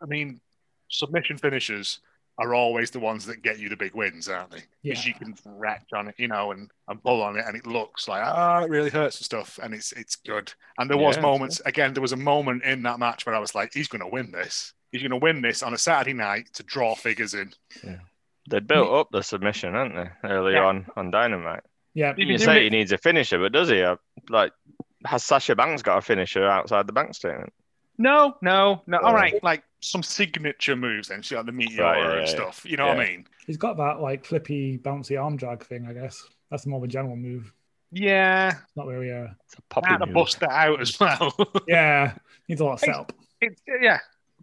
I 0.01 0.05
mean, 0.05 0.41
submission 0.89 1.37
finishers 1.37 1.99
are 2.39 2.55
always 2.55 2.89
the 2.89 2.99
ones 2.99 3.25
that 3.27 3.43
get 3.43 3.59
you 3.59 3.69
the 3.69 3.77
big 3.77 3.93
wins, 3.93 4.27
aren't 4.27 4.49
they? 4.49 4.57
yeah. 4.81 4.93
Because 4.93 5.05
you 5.05 5.13
can 5.13 5.35
wreck 5.45 5.85
on 5.93 6.07
it, 6.07 6.15
you 6.17 6.27
know, 6.27 6.51
and, 6.51 6.71
and 6.87 7.03
pull 7.03 7.21
on 7.21 7.37
it, 7.37 7.45
and 7.47 7.55
it 7.55 7.67
looks 7.67 8.07
like 8.07 8.23
ah, 8.25 8.63
it 8.63 8.69
really 8.71 8.89
hurts 8.89 9.17
and 9.19 9.25
stuff, 9.25 9.59
and 9.61 9.73
it's 9.75 9.91
it's 9.91 10.15
good. 10.15 10.51
And 10.79 10.89
there 10.89 10.97
was 10.97 11.15
Yeah, 11.15 11.21
moments 11.21 11.61
again. 11.65 11.93
There 11.93 12.01
was 12.01 12.11
a 12.13 12.17
moment 12.17 12.63
in 12.63 12.81
that 12.83 12.97
match 12.97 13.27
where 13.27 13.35
I 13.35 13.39
was 13.39 13.53
like, 13.53 13.71
he's 13.73 13.87
going 13.87 14.01
to 14.01 14.07
win 14.07 14.31
this. 14.31 14.73
He's 14.93 15.01
going 15.01 15.11
to 15.11 15.17
win 15.17 15.41
this 15.41 15.61
on 15.63 15.73
a 15.73 15.77
Saturday 15.77 16.13
night 16.13 16.53
to 16.53 16.63
draw 16.63 16.95
figures 16.95 17.33
in. 17.33 17.51
Yeah. 17.83 17.97
They 18.49 18.59
built 18.61 18.89
up 18.93 19.09
the 19.11 19.21
submission, 19.21 19.73
haven't 19.73 19.95
they, 19.95 20.29
early 20.29 20.53
Yeah. 20.53 20.63
on 20.65 20.85
on 20.95 21.11
Dynamite? 21.11 21.63
yeah. 21.93 22.13
You've 22.17 22.39
say 22.39 22.53
doing 22.59 22.63
he 22.63 22.69
needs 22.69 22.91
a 22.93 22.97
finisher, 22.97 23.39
but 23.39 23.51
does 23.51 23.67
he? 23.69 23.83
Like, 24.29 24.53
has 25.05 25.23
Sasha 25.23 25.55
Banks 25.55 25.81
got 25.81 25.97
a 25.97 26.01
finisher 26.01 26.45
outside 26.47 26.87
the 26.87 26.93
bank 26.93 27.13
statement? 27.15 27.51
No, 27.97 28.35
no, 28.41 28.81
no. 28.87 28.97
All 28.99 29.15
Uh, 29.15 29.29
like 29.43 29.63
some 29.81 30.01
signature 30.03 30.75
moves, 30.75 31.09
then, 31.09 31.21
she 31.21 31.35
got 31.35 31.45
the 31.45 31.51
meteor 31.51 31.83
Right, 31.83 31.99
yeah, 31.99 32.19
and 32.19 32.29
stuff. 32.29 32.65
You 32.65 32.77
know 32.77 32.87
what 32.87 32.99
I 32.99 33.05
mean? 33.05 33.27
He's 33.45 33.57
got 33.57 33.77
that 33.77 33.99
like 33.99 34.25
flippy, 34.25 34.77
bouncy 34.77 35.21
arm 35.21 35.35
drag 35.37 35.63
thing. 35.63 35.85
I 35.87 35.93
guess 35.93 36.23
that's 36.49 36.65
more 36.65 36.77
of 36.77 36.83
a 36.83 36.87
general 36.87 37.15
move. 37.15 37.51
Yeah, 37.91 38.49
it's 38.49 38.75
Not 38.75 38.87
really. 38.87 39.11
Uh, 39.11 39.27
It's 39.45 39.55
a 39.57 39.61
poppy 39.69 39.89
had 39.89 39.97
to 39.99 40.07
bust 40.07 40.39
that 40.39 40.49
out 40.51 40.81
as 40.81 40.99
well. 40.99 41.33
yeah, 41.67 42.13
needs 42.49 42.59
a 42.61 42.65
lot 42.65 42.73
of 42.73 42.79
setup. 42.79 43.13
it, 43.41 43.59
yeah, 43.81 43.99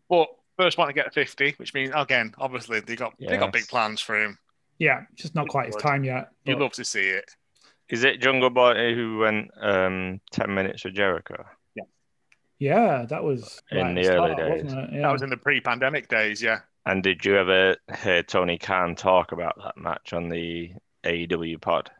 but 0.08 0.28
first 0.60 0.78
one 0.78 0.86
to 0.88 0.92
get 0.94 1.12
50, 1.14 1.54
which 1.56 1.74
means 1.74 1.90
again, 1.94 2.34
obviously 2.38 2.80
they 2.80 2.96
got 2.96 3.14
they 3.18 3.36
got 3.36 3.52
big 3.52 3.66
plans 3.68 4.00
for 4.00 4.20
him. 4.22 4.38
Yeah, 4.78 5.02
just 5.14 5.34
not 5.34 5.48
quite 5.48 5.66
his 5.66 5.76
time 5.76 6.04
yet. 6.04 6.30
You'd 6.44 6.54
but- 6.58 6.62
love 6.62 6.72
to 6.72 6.84
see 6.84 7.08
it. 7.08 7.24
Is 7.88 8.04
it 8.04 8.20
Jungle 8.20 8.50
Boy 8.50 8.94
who 8.94 9.18
went 9.18 9.50
um, 9.60 10.20
10 10.30 10.54
minutes 10.54 10.84
with 10.84 10.94
Jericho? 10.94 11.44
Yeah, 11.74 11.82
Yeah, 12.60 13.06
that 13.06 13.24
was 13.24 13.60
In 13.72 13.78
right 13.78 13.88
at 13.90 13.94
the 13.96 14.04
start, 14.04 14.30
early 14.30 14.36
days. 14.54 14.64
wasn't 14.64 14.84
it? 14.84 14.94
Yeah. 14.94 15.02
That 15.02 15.12
was 15.12 15.22
in 15.22 15.30
the 15.30 15.36
pre-pandemic 15.36 16.06
days. 16.08 16.40
Yeah, 16.40 16.60
And 16.86 17.02
did 17.02 17.24
you 17.24 17.36
ever 17.36 17.76
hear 18.04 18.22
Tony 18.22 18.58
Khan 18.58 18.94
talk 18.94 19.32
about 19.32 19.56
that 19.64 19.76
match 19.76 20.12
on 20.12 20.28
the 20.28 20.70
AEW 21.04 21.60
pod? 21.60 21.90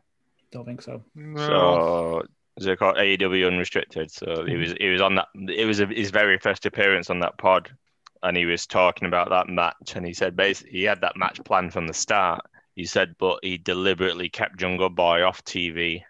Don't 0.53 0.65
think 0.65 0.81
so. 0.81 1.03
no. 1.17 1.37
So 1.37 2.23
is 2.57 2.67
it 2.67 2.79
called 2.79 2.97
AEW 2.97 3.49
Unrestricted? 3.49 4.13
So 4.13 4.45
he 4.47 4.57
was 4.57 4.73
he 4.79 4.91
was 4.91 5.01
on 5.01 5.17
that. 5.17 5.27
It 5.35 5.65
was 5.67 5.79
his 5.79 6.11
very 6.13 6.39
first 6.39 6.67
appearance 6.67 7.11
on 7.11 7.19
that 7.21 7.37
pod, 7.39 7.69
and 8.23 8.37
he 8.37 8.47
was 8.47 8.67
talking 8.67 9.07
about 9.09 9.31
that 9.31 9.49
match. 9.49 9.95
And 9.97 10.05
he 10.07 10.13
said 10.15 10.37
basically 10.37 10.73
he 10.73 10.83
had 10.85 11.01
that 11.03 11.17
match 11.17 11.43
planned 11.45 11.73
from 11.73 11.87
the 11.87 11.95
start. 11.95 12.45
He 12.77 12.85
said, 12.85 13.15
but 13.19 13.41
he 13.43 13.59
deliberately 13.59 14.29
kept 14.29 14.59
Jungle 14.59 14.91
Boy 14.91 15.23
off 15.23 15.45
TV 15.45 16.03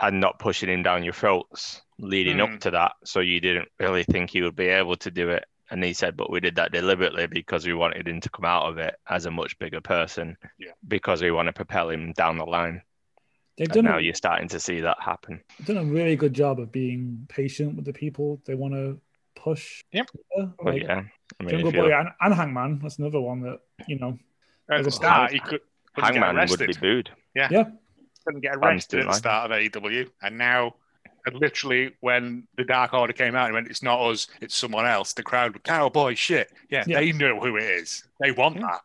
and 0.00 0.20
not 0.20 0.38
pushing 0.38 0.68
him 0.68 0.82
down 0.82 1.04
your 1.04 1.12
throats 1.12 1.82
leading 1.98 2.36
Hmm. 2.38 2.54
up 2.54 2.60
to 2.60 2.70
that. 2.72 2.92
So 3.04 3.20
you 3.20 3.40
didn't 3.40 3.68
really 3.78 4.04
think 4.04 4.30
he 4.30 4.42
would 4.42 4.56
be 4.56 4.68
able 4.68 4.96
to 4.96 5.10
do 5.10 5.30
it. 5.30 5.44
And 5.70 5.84
he 5.84 5.92
said, 5.92 6.16
but 6.16 6.30
we 6.30 6.40
did 6.40 6.56
that 6.56 6.72
deliberately 6.72 7.26
because 7.26 7.66
we 7.66 7.74
wanted 7.74 8.08
him 8.08 8.20
to 8.22 8.30
come 8.30 8.44
out 8.44 8.66
of 8.68 8.78
it 8.78 8.96
as 9.08 9.26
a 9.26 9.30
much 9.30 9.58
bigger 9.58 9.80
person 9.80 10.36
Yeah. 10.58 10.72
because 10.88 11.22
we 11.22 11.30
want 11.30 11.46
to 11.46 11.52
propel 11.52 11.90
him 11.90 12.12
down 12.12 12.38
the 12.38 12.44
line. 12.46 12.82
They've 13.56 13.66
And 13.66 13.74
done 13.74 13.84
now 13.84 13.98
a, 13.98 14.00
you're 14.00 14.14
starting 14.14 14.48
to 14.48 14.58
see 14.60 14.80
that 14.80 14.96
happen. 15.00 15.42
done 15.64 15.76
a 15.76 15.84
really 15.84 16.16
good 16.16 16.32
job 16.32 16.58
of 16.60 16.72
being 16.72 17.26
patient 17.28 17.76
with 17.76 17.84
the 17.84 17.92
people 17.92 18.40
they 18.46 18.54
want 18.54 18.74
to 18.74 18.98
push. 19.42 19.82
Yep. 19.92 20.06
Yeah, 20.36 20.44
But 20.58 20.66
like 20.74 20.82
yeah, 20.82 21.02
I 21.38 21.42
mean, 21.42 21.50
Jungle 21.50 21.68
if 21.68 21.74
you're- 21.74 21.88
Boy 21.90 21.98
and, 21.98 22.08
and 22.20 22.34
Hangman. 22.34 22.80
That's 22.82 22.98
another 22.98 23.20
one 23.20 23.40
that 23.42 23.58
you 23.88 23.98
know. 23.98 24.18
Uh, 24.70 24.74
at 24.76 24.82
the 24.84 24.90
a 24.90 24.92
ah, 24.92 25.02
start, 25.02 25.32
he 25.32 25.40
could 25.40 25.60
Hangman 25.96 26.36
would 26.36 26.38
arrested. 26.60 26.66
be 26.68 26.74
booed. 26.80 27.10
Yeah, 27.34 27.48
couldn't 28.24 28.40
get 28.42 28.56
arrested 28.56 29.00
at 29.00 29.02
the 29.04 29.08
like 29.08 29.16
start 29.18 29.50
of 29.50 29.56
AEW, 29.56 30.08
and 30.22 30.38
now, 30.38 30.74
and 31.26 31.36
literally, 31.36 31.92
when 32.00 32.46
the 32.56 32.64
Dark 32.64 32.92
Order 32.94 33.12
came 33.12 33.34
out 33.34 33.46
and 33.46 33.54
went, 33.54 33.68
"It's 33.68 33.82
not 33.82 34.00
us, 34.00 34.28
it's 34.40 34.54
someone 34.56 34.86
else," 34.86 35.12
the 35.14 35.22
crowd 35.22 35.54
were, 35.54 35.60
"Cowboy 35.60 36.14
shit!" 36.14 36.52
Yeah, 36.70 36.84
Yeah. 36.86 37.00
they 37.00 37.12
know 37.12 37.40
who 37.40 37.56
it 37.56 37.64
is. 37.64 38.04
They 38.20 38.30
want 38.32 38.56
Yeah. 38.56 38.62
that. 38.68 38.82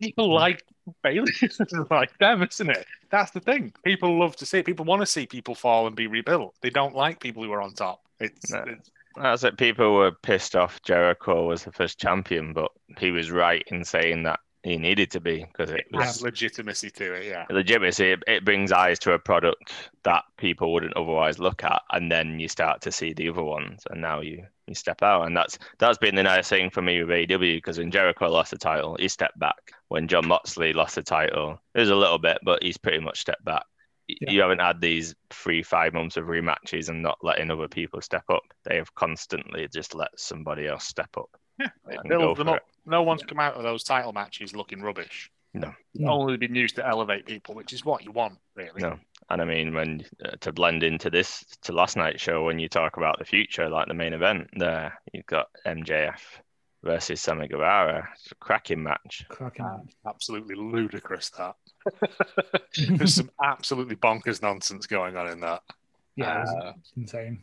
People 0.00 0.32
like 0.34 0.62
Bailey, 1.02 1.32
like 1.90 2.16
them, 2.18 2.42
isn't 2.42 2.70
it? 2.70 2.86
That's 3.10 3.30
the 3.30 3.40
thing. 3.40 3.72
People 3.84 4.18
love 4.18 4.36
to 4.36 4.46
see. 4.46 4.58
it. 4.58 4.66
People 4.66 4.84
want 4.84 5.00
to 5.02 5.06
see 5.06 5.26
people 5.26 5.54
fall 5.54 5.86
and 5.86 5.96
be 5.96 6.06
rebuilt. 6.06 6.54
They 6.60 6.70
don't 6.70 6.94
like 6.94 7.18
people 7.20 7.42
who 7.42 7.50
are 7.52 7.62
on 7.62 7.72
top. 7.74 8.02
It's, 8.20 8.52
No. 8.52 8.64
it's 8.66 8.90
That's 9.20 9.44
it. 9.44 9.58
People 9.58 9.94
were 9.94 10.12
pissed 10.12 10.56
off 10.56 10.82
Jericho 10.82 11.46
was 11.46 11.64
the 11.64 11.72
first 11.72 11.98
champion, 11.98 12.52
but 12.52 12.70
he 12.98 13.10
was 13.10 13.30
right 13.30 13.64
in 13.68 13.84
saying 13.84 14.24
that 14.24 14.40
he 14.66 14.76
needed 14.78 15.12
to 15.12 15.20
be 15.20 15.44
because 15.44 15.70
it 15.70 15.86
has 15.94 16.16
was 16.16 16.22
legitimacy 16.22 16.90
to 16.90 17.14
it. 17.14 17.26
Yeah, 17.26 17.46
legitimacy. 17.50 18.12
It, 18.12 18.24
it 18.26 18.44
brings 18.44 18.72
eyes 18.72 18.98
to 19.00 19.12
a 19.12 19.18
product 19.18 19.72
that 20.02 20.24
people 20.38 20.72
wouldn't 20.72 20.96
otherwise 20.96 21.38
look 21.38 21.62
at, 21.62 21.82
and 21.92 22.10
then 22.10 22.40
you 22.40 22.48
start 22.48 22.80
to 22.82 22.92
see 22.92 23.12
the 23.12 23.28
other 23.28 23.44
ones, 23.44 23.82
and 23.90 24.00
now 24.00 24.20
you 24.20 24.44
you 24.66 24.74
step 24.74 25.02
out, 25.02 25.26
and 25.26 25.36
that's 25.36 25.58
that's 25.78 25.98
been 25.98 26.16
the 26.16 26.24
nice 26.24 26.48
thing 26.48 26.70
for 26.70 26.82
me 26.82 27.02
with 27.02 27.10
AEW 27.10 27.58
because 27.58 27.78
when 27.78 27.92
Jericho 27.92 28.28
lost 28.28 28.50
the 28.50 28.58
title, 28.58 28.96
he 28.98 29.06
stepped 29.06 29.38
back. 29.38 29.72
When 29.88 30.08
Jon 30.08 30.26
Moxley 30.26 30.72
lost 30.72 30.96
the 30.96 31.02
title, 31.02 31.60
it 31.74 31.80
was 31.80 31.90
a 31.90 31.96
little 31.96 32.18
bit, 32.18 32.38
but 32.42 32.62
he's 32.62 32.76
pretty 32.76 32.98
much 32.98 33.20
stepped 33.20 33.44
back. 33.44 33.64
Y- 34.08 34.16
Yeah. 34.20 34.30
You 34.30 34.40
haven't 34.42 34.60
had 34.60 34.80
these 34.80 35.14
three, 35.30 35.62
five 35.62 35.92
months 35.92 36.16
of 36.16 36.26
rematches 36.26 36.88
and 36.88 37.02
not 37.02 37.18
letting 37.22 37.50
other 37.50 37.68
people 37.68 38.00
step 38.00 38.24
up. 38.30 38.42
They 38.64 38.76
have 38.76 38.94
constantly 38.94 39.66
just 39.72 39.94
let 39.94 40.10
somebody 40.18 40.66
else 40.66 40.84
step 40.84 41.10
up. 41.16 41.30
yeah. 41.58 41.68
It 41.88 42.00
builds 42.08 42.38
them 42.38 42.46
for 42.48 42.56
up. 42.56 42.62
No 42.84 43.02
one's 43.02 43.22
come 43.24 43.40
out 43.40 43.54
of 43.54 43.62
those 43.62 43.82
title 43.82 44.12
matches 44.12 44.54
looking 44.54 44.80
rubbish. 44.82 45.30
No. 45.54 45.74
No. 45.94 46.10
Only 46.12 46.36
been 46.36 46.54
used 46.54 46.76
to 46.76 46.86
elevate 46.86 47.24
people, 47.24 47.54
which 47.54 47.72
is 47.72 47.82
what 47.84 48.04
you 48.04 48.12
want, 48.12 48.38
really. 48.54 48.82
No. 48.82 48.98
And 49.30 49.40
I 49.40 49.44
mean, 49.46 49.72
when 49.72 50.04
uh, 50.24 50.32
to 50.40 50.52
blend 50.52 50.82
into 50.82 51.08
this 51.08 51.44
to 51.62 51.72
last 51.72 51.96
night's 51.96 52.20
show, 52.22 52.44
when 52.44 52.58
you 52.58 52.68
talk 52.68 52.98
about 52.98 53.18
the 53.18 53.24
future, 53.24 53.68
like 53.70 53.88
the 53.88 53.94
main 53.94 54.12
event, 54.12 54.50
there 54.56 55.00
you've 55.14 55.24
got 55.26 55.48
MJF 55.66 56.20
versus 56.86 57.20
Sammy 57.20 57.48
Guevara. 57.48 58.08
It's 58.14 58.32
a 58.32 58.34
cracking 58.36 58.82
match. 58.82 59.26
cracking. 59.28 59.64
Uh, 59.66 59.78
absolutely 60.08 60.54
ludicrous 60.54 61.30
that. 61.30 61.56
There's 62.88 63.14
some 63.14 63.30
absolutely 63.42 63.96
bonkers 63.96 64.40
nonsense 64.42 64.86
going 64.86 65.16
on 65.16 65.28
in 65.28 65.40
that. 65.40 65.62
yeah, 66.16 66.42
uh, 66.44 66.72
it's 66.78 66.92
insane. 66.96 67.42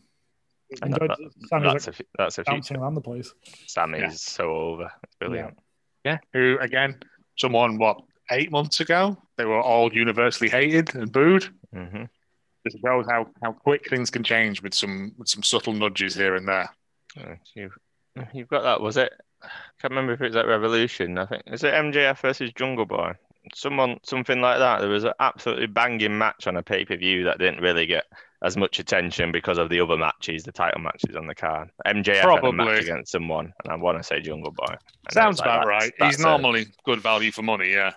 And 0.81 0.93
Enjoyed 0.93 1.09
that- 1.11 1.47
Sammy's 1.49 1.73
That's 1.73 1.87
like 1.87 1.99
a 1.99 2.03
that's 2.17 2.37
a 2.39 2.43
bouncing 2.43 2.63
future. 2.63 2.81
around 2.81 2.95
the 2.95 3.01
place. 3.01 3.33
Sammy's 3.67 4.01
Yeah. 4.01 4.09
so 4.11 4.51
over. 4.55 4.91
It's 5.03 5.15
brilliant. 5.17 5.57
Yeah. 6.03 6.17
Who 6.33 6.57
again? 6.59 6.99
Someone 7.37 7.77
what 7.77 8.01
eight 8.31 8.51
months 8.51 8.79
ago 8.79 9.17
they 9.37 9.45
were 9.45 9.61
all 9.61 9.93
universally 9.93 10.49
hated 10.49 10.95
and 10.95 11.11
booed. 11.11 11.47
hmm 11.73 12.03
This 12.63 12.75
shows 12.83 13.05
how 13.07 13.27
how 13.43 13.51
quick 13.53 13.87
things 13.89 14.09
can 14.09 14.23
change 14.23 14.61
with 14.63 14.73
some 14.73 15.13
with 15.17 15.27
some 15.29 15.43
subtle 15.43 15.73
nudges 15.73 16.15
here 16.15 16.35
and 16.35 16.47
there. 16.47 16.69
You've 17.53 17.77
you've 18.33 18.47
got 18.47 18.63
that. 18.63 18.81
Was 18.81 18.97
it? 18.97 19.13
I 19.43 19.81
can't 19.81 19.91
remember 19.91 20.13
if 20.13 20.21
it 20.21 20.27
was 20.27 20.35
at 20.35 20.47
Revolution. 20.47 21.17
I 21.17 21.25
think 21.25 21.43
is 21.47 21.63
it 21.63 21.73
MJF 21.73 22.19
versus 22.19 22.51
Jungle 22.53 22.85
Boy. 22.85 23.13
Someone 23.53 23.99
something 24.03 24.39
like 24.39 24.59
that. 24.59 24.79
There 24.79 24.89
was 24.89 25.03
an 25.03 25.13
absolutely 25.19 25.67
banging 25.67 26.17
match 26.17 26.47
on 26.47 26.55
a 26.55 26.63
pay 26.63 26.85
per 26.85 26.95
view 26.95 27.25
that 27.25 27.39
didn't 27.39 27.61
really 27.61 27.85
get 27.85 28.05
as 28.41 28.55
much 28.57 28.79
attention 28.79 29.31
because 29.31 29.57
of 29.57 29.69
the 29.69 29.79
other 29.79 29.97
matches, 29.97 30.43
the 30.43 30.51
title 30.51 30.81
matches 30.81 31.15
on 31.15 31.27
the 31.27 31.35
card. 31.35 31.69
MJF 31.85 32.15
had 32.15 32.23
a 32.23 32.23
Probably. 32.23 32.51
match 32.65 32.81
against 32.83 33.11
someone, 33.11 33.53
and 33.63 33.71
I 33.73 33.75
want 33.75 33.97
to 33.97 34.03
say 34.03 34.21
Jungle 34.21 34.51
Boy. 34.51 34.65
And 34.69 35.13
Sounds 35.13 35.39
like, 35.39 35.47
about 35.47 35.67
right. 35.67 35.93
He's 36.01 36.19
a- 36.19 36.23
normally 36.23 36.67
good 36.85 36.99
value 36.99 37.31
for 37.31 37.41
money. 37.41 37.71
Yeah. 37.71 37.91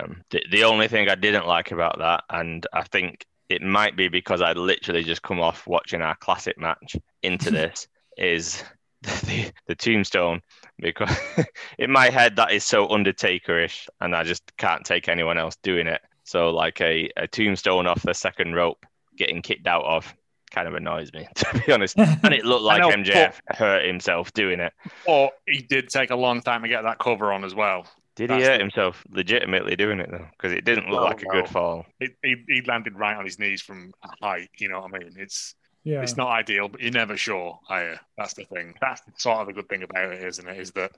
um, 0.00 0.22
the, 0.30 0.42
the 0.50 0.64
only 0.64 0.88
thing 0.88 1.08
I 1.08 1.14
didn't 1.14 1.46
like 1.46 1.70
about 1.72 1.98
that, 1.98 2.24
and 2.30 2.66
I 2.72 2.82
think 2.84 3.26
it 3.48 3.62
might 3.62 3.96
be 3.96 4.08
because 4.08 4.40
I'd 4.42 4.56
literally 4.56 5.04
just 5.04 5.22
come 5.22 5.40
off 5.40 5.66
watching 5.66 6.00
our 6.02 6.16
classic 6.16 6.58
match 6.58 6.96
into 7.22 7.50
this, 7.52 7.86
is 8.16 8.62
the, 9.02 9.52
the 9.66 9.74
tombstone. 9.74 10.42
Because 10.78 11.16
in 11.78 11.90
my 11.90 12.10
head, 12.10 12.36
that 12.36 12.52
is 12.52 12.64
so 12.64 12.88
Undertaker-ish, 12.88 13.88
and 14.00 14.14
I 14.14 14.22
just 14.24 14.56
can't 14.56 14.84
take 14.84 15.08
anyone 15.08 15.38
else 15.38 15.56
doing 15.62 15.86
it. 15.86 16.00
So, 16.24 16.50
like 16.50 16.80
a, 16.80 17.10
a 17.16 17.26
tombstone 17.26 17.86
off 17.86 18.02
the 18.02 18.14
second 18.14 18.54
rope 18.54 18.84
getting 19.16 19.42
kicked 19.42 19.66
out 19.66 19.84
of 19.84 20.14
kind 20.52 20.68
of 20.68 20.74
annoys 20.74 21.12
me, 21.12 21.26
to 21.34 21.62
be 21.66 21.72
honest. 21.72 21.98
And 21.98 22.32
it 22.32 22.44
looked 22.44 22.62
like 22.64 22.80
know, 22.80 22.90
MJF 22.90 23.38
hurt 23.48 23.84
himself 23.84 24.32
doing 24.32 24.60
it. 24.60 24.72
Or 25.06 25.30
he 25.46 25.62
did 25.62 25.88
take 25.88 26.10
a 26.10 26.16
long 26.16 26.40
time 26.42 26.62
to 26.62 26.68
get 26.68 26.82
that 26.82 26.98
cover 26.98 27.32
on 27.32 27.44
as 27.44 27.54
well. 27.54 27.86
Did 28.14 28.30
he 28.30 28.42
hurt 28.42 28.58
the- 28.58 28.58
himself 28.58 29.04
legitimately 29.10 29.76
doing 29.76 29.98
it 29.98 30.10
though? 30.10 30.26
Because 30.32 30.52
it 30.52 30.64
didn't 30.64 30.90
look 30.90 31.00
No, 31.00 31.06
like 31.06 31.22
a 31.22 31.26
good 31.26 31.48
fall. 31.48 31.86
He, 31.98 32.08
he, 32.22 32.36
he 32.46 32.62
landed 32.62 32.98
right 32.98 33.16
on 33.16 33.24
his 33.24 33.38
knees 33.38 33.62
from 33.62 33.92
height. 34.20 34.50
You 34.58 34.68
know 34.68 34.80
what 34.80 34.94
I 34.94 34.98
mean? 34.98 35.14
It's 35.16 35.54
Yeah, 35.84 36.02
it's 36.02 36.16
not 36.16 36.28
ideal, 36.28 36.68
but 36.68 36.80
you're 36.80 36.92
never 36.92 37.16
sure. 37.16 37.58
Are 37.68 37.90
you? 37.90 37.96
That's 38.16 38.34
the 38.34 38.44
thing. 38.44 38.74
That's 38.80 39.02
sort 39.16 39.38
of 39.40 39.46
the 39.48 39.52
good 39.52 39.68
thing 39.68 39.82
about 39.82 40.12
it, 40.12 40.22
isn't 40.22 40.48
it? 40.48 40.58
Is 40.58 40.70
that 40.72 40.92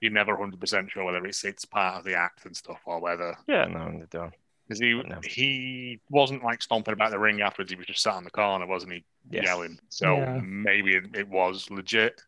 you're 0.00 0.12
never 0.12 0.32
100 0.34 0.58
percent 0.58 0.90
sure 0.90 1.04
whether 1.04 1.24
it's 1.26 1.44
it's 1.44 1.64
part 1.66 1.98
of 1.98 2.04
the 2.04 2.14
act 2.14 2.46
and 2.46 2.56
stuff 2.56 2.80
or 2.86 3.00
whether 3.00 3.36
Yeah, 3.46 3.66
no, 3.66 3.90
they 3.92 4.06
don't. 4.10 4.32
because 4.66 4.80
he 4.80 4.94
No. 4.94 5.20
he 5.22 6.00
wasn't 6.08 6.42
like 6.42 6.62
stomping 6.62 6.94
about 6.94 7.10
the 7.10 7.18
ring 7.18 7.42
afterwards. 7.42 7.70
He 7.70 7.76
was 7.76 7.86
just 7.86 8.02
sat 8.02 8.16
in 8.16 8.24
the 8.24 8.30
corner, 8.30 8.66
wasn't 8.66 8.92
he? 8.94 9.04
Yes. 9.30 9.44
Yelling. 9.44 9.78
So 9.90 10.16
Yeah. 10.16 10.40
maybe 10.42 10.94
it, 10.94 11.04
it 11.14 11.28
was 11.28 11.70
legit. 11.70 12.22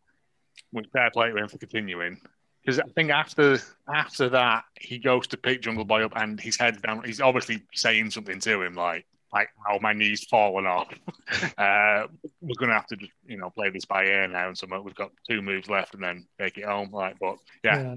Which 0.71 0.87
fair 0.93 1.11
play 1.11 1.31
to 1.31 1.37
him 1.37 1.49
for 1.49 1.57
continuing. 1.59 2.21
Because 2.63 2.79
I 2.79 2.85
think 2.95 3.11
after 3.11 3.59
after 3.93 4.29
that, 4.29 4.65
he 4.79 4.99
goes 4.99 5.27
to 5.29 5.37
pick 5.39 5.63
Jungle 5.63 5.85
Boy 5.87 6.05
up, 6.05 6.13
and 6.17 6.39
his 6.39 6.59
head 6.59 6.81
down. 6.83 7.03
He's 7.05 7.21
obviously 7.23 7.63
saying 7.75 8.11
something 8.11 8.39
to 8.41 8.63
him, 8.63 8.75
like 8.75 9.05
like, 9.33 9.49
"Oh, 9.71 9.79
my 9.81 9.93
knee's 9.93 10.25
fallen 10.25 10.67
off. 10.67 10.89
uh, 11.59 12.07
we're 12.41 12.55
gonna 12.59 12.75
have 12.75 12.87
to 12.89 12.97
just 12.97 13.13
you 13.27 13.37
know 13.39 13.51
play 13.51 13.71
this 13.71 13.85
by 13.85 14.05
ear 14.05 14.29
now." 14.29 14.49
And 14.49 14.57
so 14.59 14.67
we've 14.83 14.95
got 14.95 15.11
two 15.29 15.43
moves 15.43 15.69
left, 15.69 15.95
and 15.95 16.03
then 16.03 16.27
take 16.39 16.59
it 16.59 16.65
home. 16.65 16.91
Like, 16.93 17.19
but 17.21 17.37
yeah, 17.65 17.97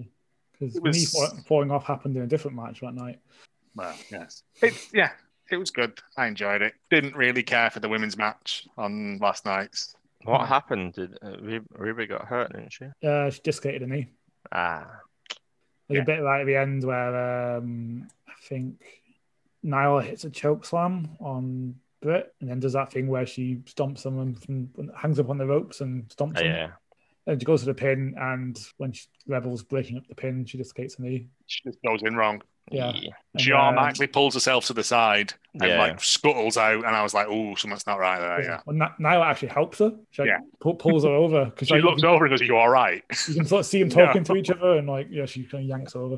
because 0.60 0.76
It 0.78 0.84
me 0.84 0.90
was- 0.90 1.12
fall- 1.12 1.38
falling 1.48 1.72
off 1.72 1.86
happened 1.86 2.16
in 2.18 2.24
a 2.24 2.28
different 2.28 2.56
match 2.58 2.82
that 2.82 2.94
night. 2.94 3.20
well, 3.76 3.96
yes, 4.12 4.44
it 4.62 4.74
yeah, 4.94 5.12
it 5.52 5.58
was 5.58 5.72
good. 5.72 6.00
I 6.18 6.28
enjoyed 6.28 6.62
it. 6.62 6.74
Didn't 6.90 7.16
really 7.16 7.44
care 7.44 7.70
for 7.70 7.80
the 7.80 7.90
women's 7.90 8.18
match 8.18 8.68
on 8.78 9.18
last 9.20 9.46
night's. 9.46 9.96
What 10.24 10.48
happened? 10.48 10.94
Did 10.94 11.18
uh, 11.22 11.38
Ruby 11.78 12.08
got 12.08 12.26
hurt, 12.26 12.52
didn't 12.52 12.74
she? 12.74 12.86
Uh, 13.06 13.30
she 13.30 13.42
dislocated 13.44 13.84
a 13.84 13.88
knee. 13.88 14.08
Ah, 14.52 14.88
There's 15.88 15.98
Yeah. 15.98 16.02
a 16.02 16.06
bit 16.06 16.24
right 16.24 16.42
at 16.42 16.48
the 16.48 16.56
end 16.56 16.84
where 16.84 17.58
um, 17.58 18.08
I 18.28 18.32
think 18.42 18.82
Nyla 19.66 20.04
hits 20.04 20.24
a 20.24 20.30
choke 20.30 20.66
slam 20.66 21.10
on 21.20 21.76
Britt, 22.02 22.34
and 22.40 22.50
then 22.50 22.60
does 22.60 22.74
that 22.74 22.92
thing 22.92 23.08
where 23.08 23.26
she 23.26 23.62
stomps 23.66 24.00
someone 24.00 24.36
from 24.36 24.70
hangs 24.96 25.20
up 25.20 25.30
on 25.30 25.38
the 25.38 25.46
ropes 25.48 25.82
and 25.82 26.08
stomps 26.10 26.38
oh, 26.38 26.42
them. 26.42 26.46
yeah. 26.46 26.70
And 27.28 27.42
she 27.42 27.46
goes 27.46 27.62
to 27.62 27.66
the 27.66 27.74
pin, 27.74 28.14
and 28.20 28.56
when 28.78 28.92
she, 28.92 29.08
Rebel's 29.26 29.64
breaking 29.64 29.98
up 29.98 30.08
the 30.08 30.14
pin, 30.14 30.46
she 30.46 30.60
dislocates 30.60 31.00
a 31.00 31.02
knee. 31.02 31.30
She 31.48 31.62
just 31.64 31.80
goes 31.82 32.02
in 32.04 32.16
wrong. 32.16 32.44
Yeah. 32.72 32.92
Yeah. 32.96 33.12
And, 33.34 33.42
She 33.42 33.52
um, 33.52 33.60
automatically 33.60 34.08
pulls 34.08 34.34
herself 34.36 34.66
to 34.68 34.74
the 34.74 34.84
side 34.84 35.34
and 35.54 35.64
Yeah. 35.70 35.80
like 35.80 36.02
scuttles 36.04 36.58
out, 36.58 36.78
and 36.86 36.96
I 36.96 37.02
was 37.04 37.14
like, 37.16 37.28
"Oh, 37.28 37.56
something's 37.56 37.86
not 37.88 38.00
right 38.00 38.20
there." 38.20 38.44
Yeah. 38.44 38.62
Well, 38.66 38.76
Ny- 38.76 38.94
Nyla 39.00 39.26
actually 39.26 39.50
helps 39.50 39.80
her. 39.80 39.92
She 40.12 40.22
like, 40.24 40.30
Yeah. 40.30 40.40
pu- 40.60 40.74
pulls 40.76 41.04
her 41.04 41.10
over 41.12 41.46
because 41.46 41.68
She 41.68 41.80
looks 41.82 42.04
over 42.04 42.26
and 42.26 42.32
goes, 42.32 42.42
"You 42.42 42.58
all 42.58 42.70
right?" 42.70 43.04
you 43.28 43.36
can 43.36 43.46
sort 43.46 43.62
of 43.62 43.66
see 43.66 43.84
them 43.84 43.90
Yeah. 43.98 44.06
talking 44.08 44.24
to 44.24 44.36
each 44.36 44.50
other, 44.52 44.78
and 44.78 44.88
like 44.88 45.08
yeah, 45.12 45.26
she 45.26 45.44
kind 45.44 45.64
of 45.64 45.68
yanks 45.70 45.96
over. 45.96 46.18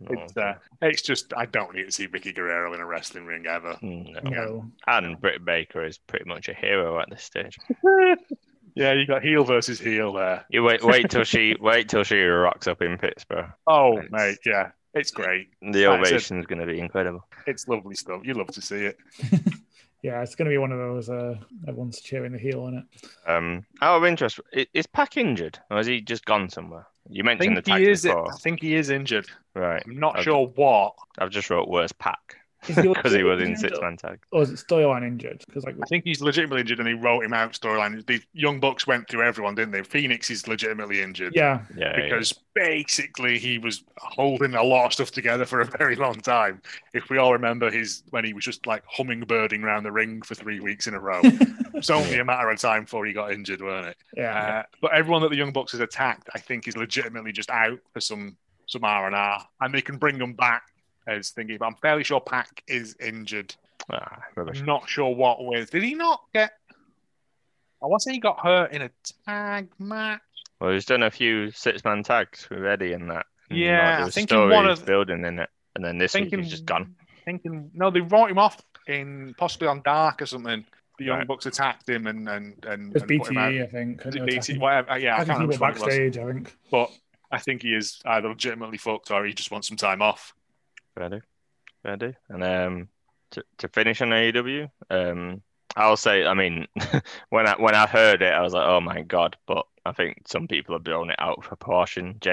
No, 0.00 0.22
It's, 0.22 0.36
uh, 0.36 0.54
it's 0.82 1.02
just 1.02 1.32
I 1.36 1.46
don't 1.46 1.74
need 1.74 1.84
to 1.86 1.92
see 1.92 2.06
Vickie 2.06 2.34
Guerrero 2.34 2.74
in 2.74 2.80
a 2.80 2.86
wrestling 2.86 3.24
ring 3.26 3.46
ever. 3.46 3.76
no. 3.82 4.04
Yeah. 4.12 4.20
No. 4.22 4.70
And 4.86 5.20
Britt 5.20 5.44
Baker 5.44 5.84
is 5.84 5.98
pretty 5.98 6.24
much 6.26 6.48
a 6.48 6.54
hero 6.54 6.98
at 7.00 7.08
this 7.10 7.22
stage. 7.22 7.58
Yeah, 8.78 8.92
you 8.92 9.06
got 9.06 9.22
heel 9.22 9.42
versus 9.42 9.80
heel 9.80 10.12
there. 10.12 10.44
You 10.50 10.62
wait, 10.62 10.84
wait 10.84 11.08
till 11.08 11.24
she, 11.24 11.56
wait 11.62 11.88
till 11.88 12.04
she 12.04 12.20
rocks 12.20 12.66
up 12.66 12.82
in 12.82 12.98
Pittsburgh. 12.98 13.46
Oh, 13.66 13.96
It's- 13.96 14.10
mate, 14.10 14.36
yeah, 14.44 14.72
it's 14.92 15.10
great. 15.10 15.48
The 15.62 15.86
Like 15.86 16.00
I 16.00 16.02
said- 16.04 16.12
ovation's 16.12 16.44
going 16.46 16.58
to 16.60 16.66
be 16.66 16.78
incredible. 16.78 17.24
It's 17.46 17.66
lovely 17.68 17.94
stuff. 17.94 18.20
You 18.24 18.34
love 18.34 18.48
to 18.48 18.60
see 18.60 18.84
it. 18.84 18.98
Yeah, 20.02 20.22
it's 20.22 20.36
going 20.36 20.44
to 20.44 20.54
be 20.54 20.58
one 20.58 20.70
of 20.70 20.78
those. 20.78 21.08
Uh, 21.08 21.34
everyone's 21.66 22.00
cheering 22.00 22.30
the 22.30 22.38
heel 22.38 22.62
on 22.64 22.74
it. 22.74 22.84
Um, 23.28 23.64
out 23.80 23.96
of 23.96 24.04
interest, 24.04 24.38
is 24.52 24.86
Pac 24.86 25.16
injured 25.16 25.58
or 25.68 25.78
has 25.78 25.86
he 25.86 26.00
just 26.00 26.24
gone 26.26 26.48
somewhere? 26.48 26.86
You 27.08 27.24
mentioned 27.24 27.56
the 27.56 27.62
tag 27.62 27.80
he 27.80 27.88
is. 27.90 28.02
before, 28.02 28.32
I 28.32 28.36
think 28.36 28.60
he 28.62 28.74
is 28.74 28.90
injured. 28.90 29.26
right? 29.54 29.82
I'm 29.86 29.98
not 29.98 30.16
I've- 30.16 30.24
sure 30.24 30.46
what. 30.48 30.94
I've 31.18 31.30
just 31.30 31.48
wrote 31.50 31.68
worst 31.68 31.98
Pac. 31.98 32.18
Is 32.68 32.76
he 32.76 32.88
because 32.88 33.12
he 33.12 33.22
was 33.22 33.40
in 33.40 33.56
six 33.56 33.78
man 33.80 33.96
tag. 33.96 34.18
Or 34.32 34.42
is 34.42 34.50
it 34.50 34.56
storyline 34.56 35.06
injured? 35.06 35.44
Because 35.46 35.64
like 35.64 35.76
I 35.82 35.86
think 35.86 36.04
he's 36.04 36.20
legitimately 36.20 36.60
injured, 36.60 36.78
and 36.78 36.88
he 36.88 36.94
wrote 36.94 37.24
him 37.24 37.32
out 37.32 37.52
storyline. 37.52 38.04
The 38.06 38.20
Young 38.32 38.60
Bucks 38.60 38.86
went 38.86 39.08
through 39.08 39.22
everyone, 39.22 39.54
didn't 39.54 39.72
they? 39.72 39.82
Fenix 39.82 40.30
is 40.30 40.46
legitimately 40.48 41.02
injured. 41.02 41.34
yeah, 41.34 41.60
Yeah, 41.76 41.96
yeah. 41.96 42.02
because 42.02 42.32
basically 42.54 43.38
he 43.38 43.58
was 43.58 43.84
holding 43.98 44.54
a 44.54 44.62
lot 44.62 44.86
of 44.86 44.92
stuff 44.94 45.10
together 45.10 45.44
for 45.44 45.60
a 45.60 45.64
very 45.64 45.96
long 45.96 46.14
time. 46.14 46.62
If 46.94 47.10
we 47.10 47.18
all 47.18 47.32
remember 47.32 47.70
his 47.70 48.02
when 48.10 48.24
he 48.24 48.32
was 48.32 48.44
just 48.44 48.66
like 48.66 48.82
hummingbirding 48.86 49.62
around 49.62 49.84
the 49.84 49.92
ring 49.92 50.22
for 50.22 50.34
three 50.34 50.60
weeks 50.60 50.86
in 50.86 50.94
a 50.94 51.00
row, 51.00 51.20
it 51.24 51.74
was 51.74 51.90
only 51.90 52.18
a 52.18 52.24
matter 52.24 52.50
of 52.50 52.58
time 52.58 52.84
before 52.84 53.06
he 53.06 53.12
got 53.12 53.32
injured, 53.32 53.60
weren't 53.60 53.88
it? 53.88 53.96
yeah. 54.16 54.58
Uh, 54.58 54.62
but 54.80 54.92
everyone 54.92 55.22
that 55.22 55.30
the 55.30 55.36
Young 55.36 55.52
Bucks 55.52 55.72
has 55.72 55.80
attacked, 55.80 56.28
I 56.34 56.38
think, 56.38 56.66
is 56.66 56.76
legitimately 56.76 57.32
just 57.32 57.50
out 57.50 57.78
for 57.92 58.00
some 58.00 58.36
some 58.66 58.84
R 58.84 59.06
and 59.06 59.14
R, 59.14 59.46
and 59.60 59.74
they 59.74 59.82
can 59.82 59.96
bring 59.96 60.18
them 60.18 60.32
back 60.34 60.62
as 61.06 61.30
thingy. 61.32 61.58
But 61.58 61.66
I'm 61.66 61.74
fairly 61.76 62.04
sure 62.04 62.20
Pac 62.20 62.62
is 62.66 62.96
injured. 63.00 63.54
Ah. 63.92 64.18
I'm 64.36 64.64
not 64.66 64.88
sure 64.88 65.14
what 65.14 65.44
with. 65.44 65.70
Did 65.70 65.82
he 65.82 65.94
not 65.94 66.22
get? 66.34 66.52
I 67.82 67.86
want 67.86 68.00
to 68.00 68.04
say 68.10 68.14
he 68.14 68.20
got 68.20 68.40
hurt 68.40 68.72
in 68.72 68.82
a 68.82 68.90
tag 69.26 69.68
match. 69.78 70.20
Well, 70.60 70.72
he's 70.72 70.86
done 70.86 71.02
a 71.02 71.10
few 71.10 71.50
six 71.50 71.84
man 71.84 72.02
tags 72.02 72.48
with 72.50 72.64
Eddie 72.64 72.92
and 72.94 73.10
that. 73.10 73.26
And, 73.50 73.58
Yeah, 73.58 73.98
like, 73.98 74.06
I 74.06 74.10
think 74.10 74.32
in 74.32 74.38
one 74.38 74.50
stories 74.64 74.80
of- 74.80 74.86
building 74.86 75.24
in 75.24 75.38
it, 75.38 75.50
and 75.74 75.84
then 75.84 75.98
this 75.98 76.14
week 76.14 76.24
Thinking, 76.24 76.40
he's 76.42 76.50
just 76.50 76.64
gone. 76.64 76.94
Thinking 77.24 77.70
no, 77.74 77.90
they 77.90 78.00
wrote 78.00 78.30
him 78.30 78.38
off 78.38 78.60
in 78.86 79.34
possibly 79.36 79.68
on 79.68 79.82
Dark 79.82 80.22
or 80.22 80.26
something. 80.26 80.64
The 80.98 81.04
Young 81.04 81.18
Right. 81.18 81.28
Bucks 81.28 81.44
attacked 81.44 81.88
him 81.88 82.06
and 82.06 82.26
and 82.28 82.64
and, 82.64 82.96
It's 82.96 83.02
and 83.02 83.20
put 83.20 83.28
him 83.30 83.36
out. 83.38 83.52
BTE, 83.52 83.62
I 83.62 83.66
think. 83.66 84.04
Was 84.04 84.14
it 84.14 84.18
and 84.20 84.26
BT? 84.26 84.38
attacking- 84.38 84.60
Whatever. 84.60 84.98
Yeah, 84.98 85.10
I 85.10 85.14
I 85.20 85.24
can't 85.24 85.26
think 85.26 85.26
he 85.26 85.32
remember 85.44 85.46
went 85.46 85.50
which 85.50 85.60
one 85.60 85.70
it 85.70 85.74
was. 85.74 85.82
backstage. 85.82 86.18
I 86.18 86.32
think. 86.32 86.56
But 86.70 86.90
I 87.30 87.38
think 87.38 87.62
he 87.62 87.74
is 87.74 88.00
either 88.06 88.28
legitimately 88.28 88.78
fucked 88.78 89.10
or 89.10 89.26
he 89.26 89.34
just 89.34 89.50
wants 89.50 89.68
some 89.68 89.76
time 89.76 90.00
off. 90.00 90.34
Fair 90.96 91.08
do. 91.08 91.20
Fair 91.82 91.96
do. 91.96 92.12
And 92.28 92.42
um, 92.44 92.88
to, 93.32 93.44
to 93.58 93.68
finish 93.68 94.00
on 94.02 94.08
AEW, 94.10 94.68
um, 94.90 95.42
I'll 95.76 95.96
say, 95.96 96.24
I 96.24 96.34
mean, 96.34 96.66
when 97.30 97.46
I 97.46 97.54
when 97.60 97.74
I 97.74 97.86
heard 97.86 98.22
it, 98.22 98.32
I 98.32 98.40
was 98.40 98.54
like, 98.54 98.66
oh 98.66 98.80
my 98.80 99.02
god. 99.02 99.36
But 99.46 99.66
I 99.84 99.92
think 99.92 100.22
some 100.26 100.48
people 100.48 100.74
have 100.74 100.84
blown 100.84 101.10
it 101.10 101.16
out 101.18 101.38
of 101.38 101.44
proportion. 101.44 102.16
Jr. 102.20 102.30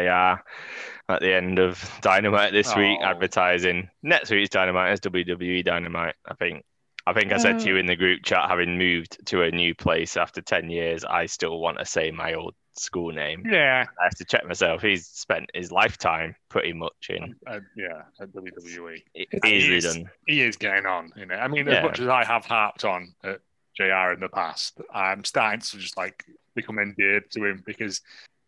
at 1.09 1.19
the 1.19 1.33
end 1.33 1.59
of 1.59 1.83
Dynamite 2.01 2.53
this 2.53 2.75
week, 2.75 2.99
Oh. 3.01 3.05
advertising 3.05 3.89
next 4.01 4.31
week's 4.31 4.49
Dynamite 4.49 4.91
as 4.91 4.99
WWE 5.01 5.63
Dynamite. 5.63 6.15
I 6.25 6.33
think. 6.35 6.63
I 7.05 7.11
think 7.11 7.33
I 7.33 7.37
said 7.37 7.59
to 7.59 7.67
you 7.67 7.75
in 7.75 7.85
the 7.85 7.97
group 7.97 8.23
chat, 8.23 8.49
having 8.49 8.77
moved 8.77 9.17
to 9.25 9.41
a 9.41 9.51
new 9.51 9.75
place 9.75 10.15
after 10.15 10.41
ten 10.41 10.69
years, 10.69 11.03
I 11.03 11.25
still 11.25 11.59
want 11.59 11.79
to 11.79 11.85
say 11.85 12.11
my 12.11 12.33
old 12.35 12.55
school 12.75 13.11
name. 13.11 13.43
Yeah, 13.49 13.85
I 13.99 14.03
have 14.05 14.15
to 14.15 14.25
check 14.25 14.45
myself. 14.47 14.81
He's 14.81 15.05
spent 15.07 15.49
his 15.53 15.71
lifetime 15.71 16.35
pretty 16.49 16.73
much 16.73 17.09
in 17.09 17.35
uh, 17.47 17.59
yeah, 17.75 18.03
at 18.19 18.31
WWE. 18.33 19.01
easily 19.45 19.77
is. 19.77 19.83
done. 19.83 20.09
He 20.27 20.41
is 20.41 20.55
getting 20.57 20.85
on. 20.85 21.11
You 21.15 21.25
know, 21.25 21.35
I 21.35 21.47
mean, 21.47 21.67
as 21.67 21.73
Yeah. 21.75 21.83
much 21.83 21.99
as 21.99 22.07
I 22.07 22.23
have 22.25 22.45
harped 22.45 22.85
on 22.85 23.13
at 23.23 23.39
Jr. 23.75 24.13
in 24.13 24.19
the 24.19 24.29
past, 24.29 24.79
I'm 24.93 25.23
starting 25.23 25.61
to 25.61 25.77
just 25.77 25.97
like 25.97 26.25
become 26.55 26.77
endeared 26.79 27.31
to 27.31 27.43
him 27.45 27.63
because 27.65 28.01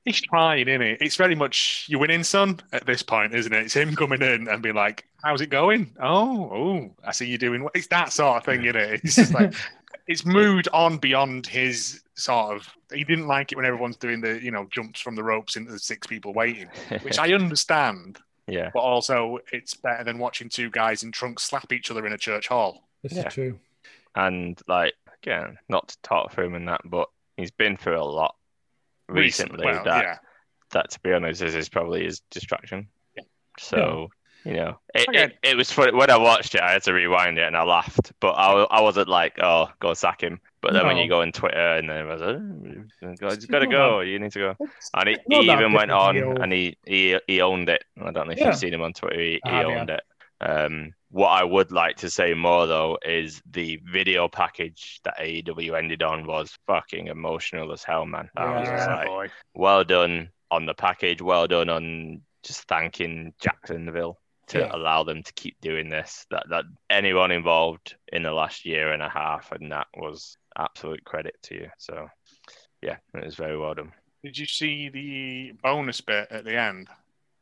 he's 0.06 0.22
trying, 0.22 0.68
isn't 0.68 0.82
it? 0.82 1.02
It's 1.02 1.16
very 1.16 1.34
much 1.36 1.86
you 1.90 1.98
winning, 2.00 2.24
son. 2.24 2.60
At 2.72 2.86
this 2.86 3.02
point, 3.02 3.34
isn't 3.34 3.52
it? 3.54 3.66
It's 3.66 3.74
him 3.76 3.96
coming 3.96 4.22
in 4.22 4.48
and 4.48 4.62
being 4.62 4.76
like, 4.76 5.06
"How's 5.24 5.42
it 5.42 5.50
going? 5.50 5.96
Oh, 6.00 6.50
oh, 6.54 6.96
I 7.04 7.12
see 7.12 7.28
you 7.28 7.38
doing." 7.38 7.62
well." 7.62 7.72
It's 7.74 7.88
that 7.88 8.14
sort 8.14 8.38
of 8.38 8.46
thing, 8.46 8.64
isn't 8.66 8.76
it? 8.76 9.02
It's 9.04 9.16
just 9.16 9.34
like 9.34 9.54
it's 10.08 10.26
moved 10.26 10.68
on 10.74 10.98
beyond 10.98 11.48
his 11.48 12.02
sort 12.16 12.56
of. 12.56 12.68
He 12.94 13.04
didn't 13.04 13.28
like 13.28 13.52
it 13.52 13.56
when 13.56 13.66
everyone's 13.66 13.98
doing 13.98 14.22
the 14.22 14.42
you 14.42 14.52
know 14.52 14.68
jumps 14.72 15.00
from 15.02 15.16
the 15.16 15.24
ropes 15.24 15.56
into 15.56 15.72
the 15.72 15.80
six 15.80 16.08
people 16.08 16.34
waiting, 16.34 16.68
which 17.02 17.20
I 17.20 17.34
understand. 17.34 18.18
yeah. 18.48 18.70
But 18.74 18.80
also, 18.82 19.40
it's 19.52 19.74
better 19.74 20.04
than 20.04 20.18
watching 20.20 20.50
two 20.50 20.70
guys 20.70 21.04
in 21.04 21.12
trunks 21.12 21.44
slap 21.44 21.72
each 21.74 21.92
other 21.92 22.06
in 22.08 22.14
a 22.14 22.18
church 22.18 22.48
hall. 22.48 22.88
This 23.04 23.14
Yeah. 23.14 23.28
is 23.28 23.34
true. 23.34 23.60
And 24.16 24.60
like 24.68 24.94
again, 25.24 25.58
not 25.70 25.90
to 25.90 25.98
talk 26.04 26.32
for 26.32 26.44
him 26.44 26.56
and 26.56 26.68
that, 26.70 26.82
but 26.86 27.10
he's 27.38 27.52
been 27.52 27.76
through 27.78 28.00
a 28.00 28.04
lot 28.04 28.36
recently. 29.08 29.66
Well, 29.66 29.84
that 29.84 30.04
yeah. 30.04 30.18
that 30.72 30.92
to 30.92 31.00
be 31.02 31.14
honest 31.14 31.42
is, 31.42 31.56
is 31.56 31.70
probably 31.70 32.04
his 32.06 32.22
distraction. 32.32 32.88
Yeah. 33.16 33.24
So 33.60 34.10
you 34.44 34.54
know, 34.54 34.78
it, 34.94 35.10
Okay. 35.10 35.24
it, 35.24 35.38
it 35.42 35.58
was 35.58 35.72
funny 35.72 35.92
when 35.92 36.12
I 36.12 36.18
watched 36.18 36.54
it. 36.54 36.62
I 36.62 36.72
had 36.74 36.84
to 36.84 36.94
rewind 36.94 37.40
it 37.40 37.48
and 37.48 37.58
I 37.58 37.64
laughed, 37.64 38.12
but 38.20 38.34
I, 38.34 38.52
I 38.70 38.82
wasn't 38.82 39.10
like, 39.10 39.40
oh, 39.42 39.70
go 39.80 39.96
sack 39.96 40.22
him. 40.22 40.40
But 40.66 40.74
then 40.74 40.88
when 40.88 40.98
you 40.98 41.08
go 41.08 41.22
on 41.22 41.32
Twitter 41.32 41.76
and 41.78 41.88
then 41.88 42.08
I 42.08 42.14
was 42.14 42.22
like, 42.22 42.36
oh, 42.38 42.64
he's 42.66 43.22
It's 43.22 43.46
got 43.46 43.60
to 43.60 43.66
not 43.68 43.72
go. 43.72 44.00
You 44.00 44.18
need 44.18 44.32
to 44.32 44.40
go. 44.58 44.68
And 44.96 45.10
he, 45.10 45.18
he 45.30 45.52
even 45.52 45.74
went 45.74 45.92
on 45.92 46.16
deal. 46.16 46.42
and 46.42 46.52
he, 46.52 46.76
he 46.88 47.20
he 47.28 47.40
owned 47.42 47.70
it. 47.70 47.84
I 48.02 48.12
don't 48.12 48.26
know 48.28 48.34
if 48.34 48.40
Yeah. 48.40 48.48
you've 48.48 48.58
seen 48.58 48.74
him 48.74 48.82
on 48.82 48.94
Twitter. 48.94 49.20
He, 49.22 49.40
I 49.46 49.50
he 49.50 49.56
have, 49.56 49.70
yeah. 49.70 49.80
owned 49.80 49.90
it. 49.92 50.02
Um, 50.42 50.94
what 51.12 51.30
I 51.30 51.44
would 51.44 51.72
like 51.72 51.98
to 51.98 52.10
say 52.10 52.34
more 52.34 52.66
though 52.66 52.98
is 53.06 53.42
the 53.52 53.80
video 53.86 54.28
package 54.28 55.00
that 55.04 55.18
AEW 55.20 55.78
ended 55.78 56.02
on 56.02 56.26
was 56.26 56.58
fucking 56.66 57.08
emotional 57.08 57.72
as 57.72 57.84
hell, 57.84 58.06
man. 58.08 58.30
I 58.36 58.60
was 58.60 58.68
just 58.68 58.88
Yeah. 58.90 58.96
like, 58.96 59.08
boy. 59.08 59.28
well 59.54 59.84
done 59.84 60.30
on 60.50 60.66
the 60.66 60.74
package. 60.74 61.22
Well 61.22 61.46
done 61.48 61.70
on 61.70 62.22
just 62.44 62.68
thanking 62.68 63.34
Jacksonville 63.40 64.20
to 64.48 64.60
Yeah. 64.60 64.70
allow 64.76 65.04
them 65.04 65.24
to 65.24 65.34
keep 65.34 65.56
doing 65.62 65.90
this. 65.90 66.26
That 66.32 66.50
that 66.50 66.66
anyone 66.90 67.32
involved 67.32 67.96
in 68.12 68.24
the 68.24 68.32
last 68.34 68.66
year 68.66 68.92
and 68.94 69.02
a 69.04 69.10
half, 69.10 69.52
and 69.52 69.72
that 69.72 69.88
was 69.96 70.38
absolute 70.58 71.04
credit 71.06 71.36
to 71.44 71.56
you. 71.56 71.70
So 71.78 72.08
yeah, 72.82 72.98
it 73.14 73.26
was 73.26 73.36
very 73.36 73.58
well 73.58 73.74
done. 73.74 73.92
Did 74.24 74.38
you 74.38 74.46
see 74.46 74.90
the 74.90 75.52
bonus 75.62 76.02
bit 76.02 76.28
at 76.32 76.46
the 76.46 76.58
end 76.60 76.88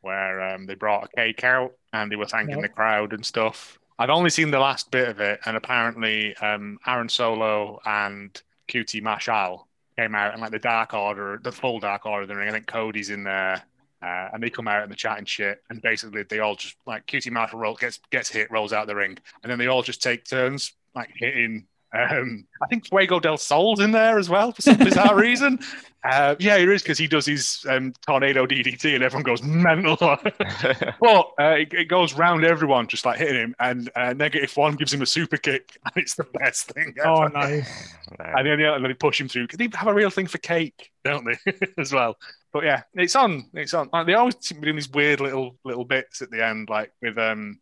where 0.01 0.41
um, 0.41 0.65
they 0.65 0.75
brought 0.75 1.05
a 1.05 1.15
cake 1.15 1.43
out 1.43 1.71
and 1.93 2.11
they 2.11 2.15
were 2.15 2.25
thanking 2.25 2.55
No. 2.55 2.61
the 2.61 2.67
crowd 2.69 3.13
and 3.13 3.25
stuff? 3.25 3.79
I've 3.99 4.09
only 4.09 4.29
seen 4.31 4.51
the 4.51 4.59
last 4.59 4.89
bit 4.91 5.07
of 5.07 5.19
it, 5.21 5.39
and 5.45 5.55
apparently 5.55 6.35
um, 6.37 6.79
Aaron 6.87 7.07
Solo 7.07 7.79
and 7.85 8.41
QT 8.67 9.01
Marshall 9.03 9.67
came 9.97 10.15
out 10.15 10.33
and 10.33 10.41
like 10.41 10.51
the 10.51 10.59
Dark 10.59 10.93
Order, 10.95 11.39
the 11.43 11.51
full 11.51 11.79
Dark 11.79 12.05
Order 12.05 12.23
of 12.23 12.27
the 12.27 12.35
ring. 12.35 12.49
I 12.49 12.51
think 12.51 12.65
Cody's 12.67 13.11
in 13.11 13.23
there. 13.23 13.61
Uh, 14.01 14.27
and 14.33 14.43
they 14.43 14.49
come 14.49 14.67
out 14.67 14.81
and 14.81 14.91
they're 14.91 14.97
chatting 14.97 15.23
shit, 15.23 15.63
and 15.69 15.81
basically 15.81 16.23
they 16.23 16.39
all 16.39 16.55
just 16.57 16.75
like 16.85 17.05
QT 17.07 17.31
Marshall 17.31 17.59
roll, 17.59 17.73
gets 17.75 17.99
gets 18.11 18.27
hit, 18.27 18.51
rolls 18.51 18.73
out 18.73 18.85
the 18.85 18.93
ring, 18.95 19.17
and 19.41 19.49
then 19.49 19.57
they 19.57 19.67
all 19.67 19.81
just 19.81 20.03
take 20.03 20.25
turns 20.25 20.73
like 20.93 21.09
hitting. 21.15 21.65
Um, 21.93 22.45
I 22.61 22.67
think 22.67 22.87
Fuego 22.87 23.19
del 23.19 23.37
Sol's 23.37 23.79
in 23.79 23.91
there 23.91 24.17
as 24.17 24.29
well 24.29 24.51
for 24.51 24.61
some 24.61 24.77
bizarre 24.77 25.15
reason. 25.19 25.59
Uh, 26.03 26.35
yeah, 26.37 26.57
he 26.57 26.65
is 26.65 26.81
because 26.81 26.97
he 26.97 27.07
does 27.07 27.25
his 27.25 27.65
um, 27.69 27.93
tornado 28.05 28.45
DDT, 28.45 28.95
and 28.95 29.03
everyone 29.03 29.23
goes 29.23 29.41
mental. 29.41 29.95
but 29.99 31.31
uh, 31.39 31.55
it, 31.57 31.73
it 31.73 31.87
goes 31.87 32.13
round 32.13 32.43
everyone, 32.43 32.87
just 32.87 33.05
like 33.05 33.17
hitting 33.19 33.35
him, 33.35 33.55
and 33.59 33.89
uh, 33.95 34.11
negative 34.11 34.51
one 34.57 34.75
gives 34.75 34.93
him 34.93 35.01
a 35.01 35.05
super 35.05 35.37
kick, 35.37 35.77
and 35.85 35.93
it's 35.95 36.15
the 36.15 36.25
best 36.25 36.71
thing. 36.71 36.93
Ever. 36.99 37.07
Oh, 37.07 37.27
nice. 37.27 37.95
And 38.19 38.45
then, 38.45 38.59
yeah, 38.59 38.75
and 38.75 38.83
then 38.83 38.91
they 38.91 38.95
push 38.95 39.21
him 39.21 39.29
through. 39.29 39.47
They 39.47 39.69
have 39.73 39.87
a 39.87 39.93
real 39.93 40.09
thing 40.09 40.27
for 40.27 40.39
cake, 40.39 40.91
don't 41.05 41.25
they, 41.25 41.53
as 41.77 41.93
well? 41.93 42.17
But 42.51 42.65
yeah, 42.65 42.83
it's 42.95 43.15
on. 43.15 43.49
It's 43.53 43.73
on. 43.73 43.89
Like, 43.93 44.05
they 44.07 44.13
always 44.15 44.35
seem 44.41 44.57
to 44.57 44.61
be 44.61 44.65
doing 44.65 44.75
these 44.75 44.89
weird 44.89 45.21
little 45.21 45.57
little 45.63 45.85
bits 45.85 46.21
at 46.21 46.31
the 46.31 46.43
end, 46.45 46.69
like 46.69 46.91
with 47.01 47.17
um, 47.17 47.59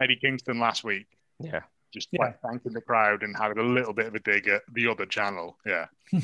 Eddie 0.00 0.16
Kingston 0.16 0.60
last 0.60 0.84
week, 0.84 1.06
yeah. 1.40 1.62
Just 1.92 2.08
Yeah. 2.12 2.22
like 2.24 2.40
thanking 2.40 2.72
the 2.72 2.80
crowd 2.80 3.22
and 3.22 3.36
having 3.36 3.58
a 3.58 3.62
little 3.62 3.92
bit 3.92 4.06
of 4.06 4.14
a 4.14 4.20
dig 4.20 4.48
at 4.48 4.62
the 4.72 4.86
other 4.88 5.06
channel. 5.06 5.56
Yeah, 5.66 5.86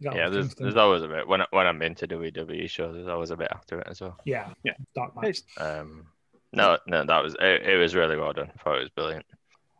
Yeah, 0.00 0.28
there's, 0.28 0.54
there's 0.56 0.76
always 0.76 1.02
a 1.02 1.08
bit 1.08 1.26
when 1.26 1.42
I, 1.42 1.46
when 1.50 1.66
I'm 1.66 1.80
into 1.80 2.06
WWE 2.06 2.68
shows. 2.68 2.94
There's 2.94 3.08
always 3.08 3.30
a 3.30 3.36
bit 3.36 3.48
after 3.52 3.78
it 3.80 3.86
as 3.88 4.00
well. 4.00 4.18
yeah, 4.24 4.52
Yeah. 4.62 4.74
Dark 4.94 5.14
match. 5.20 5.38
Um, 5.58 6.06
no, 6.52 6.78
no, 6.86 7.04
that 7.04 7.22
was 7.22 7.34
it, 7.40 7.62
it. 7.62 7.76
was 7.78 7.94
really 7.94 8.16
well 8.16 8.32
done. 8.32 8.50
I 8.54 8.62
thought 8.62 8.76
it 8.76 8.80
was 8.82 8.90
brilliant, 8.90 9.24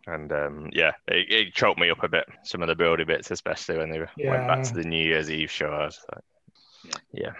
and 0.06 0.32
um, 0.32 0.70
yeah, 0.72 0.92
it, 1.08 1.30
it 1.30 1.54
choked 1.54 1.78
me 1.78 1.90
up 1.90 2.02
a 2.02 2.08
bit. 2.08 2.24
Some 2.42 2.62
of 2.62 2.68
the 2.68 2.74
buildy 2.76 3.06
bits, 3.06 3.30
especially 3.30 3.76
when 3.78 3.90
they 3.90 4.00
went 4.00 4.48
back 4.48 4.62
to 4.64 4.74
the 4.74 4.82
New 4.84 5.04
Year's 5.06 5.30
Eve 5.30 5.50
show. 5.50 5.66
I 5.70 5.84
was 5.84 6.00
like, 6.12 6.94
yeah, 7.12 7.32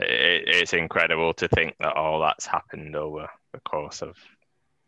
It, 0.00 0.44
it's 0.48 0.72
incredible 0.72 1.34
to 1.34 1.46
think 1.48 1.74
that 1.80 1.94
all 1.94 2.20
that's 2.20 2.46
happened 2.46 2.96
over 2.96 3.28
the 3.52 3.60
course 3.60 4.02
of 4.02 4.16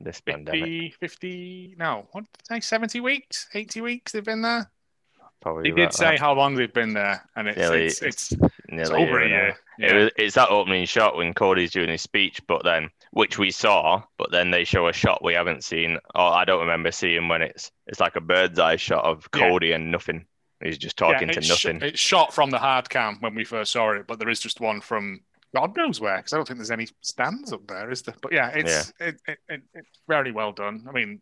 this 0.00 0.20
pandemic. 0.20 0.94
50, 0.94 0.94
50, 1.00 1.74
no, 1.78 2.06
what 2.12 2.24
say? 2.48 2.60
70 2.60 3.00
weeks, 3.00 3.48
80 3.54 3.80
weeks 3.80 4.12
they've 4.12 4.24
been 4.24 4.42
there. 4.42 4.70
Probably 5.40 5.70
They 5.70 5.76
did 5.76 5.92
say 5.94 6.10
that. 6.10 6.20
how 6.20 6.34
long 6.34 6.54
they've 6.54 6.72
been 6.72 6.92
there, 6.92 7.26
and 7.34 7.48
it's 7.48 7.56
Nearly- 7.58 7.86
it's, 7.86 8.02
it's, 8.02 8.32
Nearly 8.68 8.82
it's 8.82 8.90
over 8.90 9.20
a 9.22 9.28
year. 9.28 9.56
It 9.78 9.94
was, 9.94 10.10
it's 10.16 10.34
that 10.34 10.50
opening 10.50 10.84
shot 10.84 11.16
when 11.16 11.32
Cody's 11.32 11.70
doing 11.70 11.88
his 11.88 12.02
speech, 12.02 12.42
but 12.46 12.62
then 12.62 12.90
which 13.12 13.38
we 13.38 13.50
saw, 13.50 14.02
but 14.18 14.30
then 14.30 14.50
they 14.50 14.64
show 14.64 14.88
a 14.88 14.92
shot 14.92 15.24
we 15.24 15.32
haven't 15.32 15.64
seen, 15.64 15.96
or 16.14 16.34
I 16.34 16.44
don't 16.44 16.60
remember 16.60 16.92
seeing 16.92 17.28
when 17.28 17.40
it's 17.40 17.72
it's 17.86 18.00
like 18.00 18.16
a 18.16 18.20
bird's 18.20 18.58
eye 18.58 18.76
shot 18.76 19.04
of 19.04 19.26
Yeah. 19.34 19.48
Cody 19.48 19.72
and 19.72 19.90
nothing. 19.90 20.26
He's 20.62 20.76
just 20.76 20.98
talking 20.98 21.28
Yeah, 21.28 21.32
to 21.34 21.38
it's 21.38 21.46
sh- 21.46 21.64
nothing. 21.64 21.82
it's 21.82 21.98
shot 21.98 22.34
from 22.34 22.50
the 22.50 22.58
hard 22.58 22.90
cam 22.90 23.16
when 23.20 23.34
we 23.34 23.44
first 23.44 23.72
saw 23.72 23.92
it, 23.92 24.06
but 24.06 24.18
there 24.18 24.28
is 24.28 24.40
just 24.40 24.60
one 24.60 24.82
from 24.82 25.22
God 25.54 25.76
knows 25.76 26.00
where, 26.00 26.18
because 26.18 26.32
I 26.32 26.36
don't 26.36 26.46
think 26.46 26.58
there's 26.58 26.70
any 26.70 26.88
stands 27.00 27.52
up 27.52 27.66
there, 27.66 27.90
is 27.90 28.02
there? 28.02 28.14
But 28.22 28.32
yeah, 28.32 28.50
it's 28.54 28.92
It, 29.00 29.20
it, 29.26 29.38
it, 29.48 29.62
it's 29.74 29.98
very 30.06 30.32
well 30.32 30.52
done. 30.52 30.86
I 30.88 30.92
mean, 30.92 31.20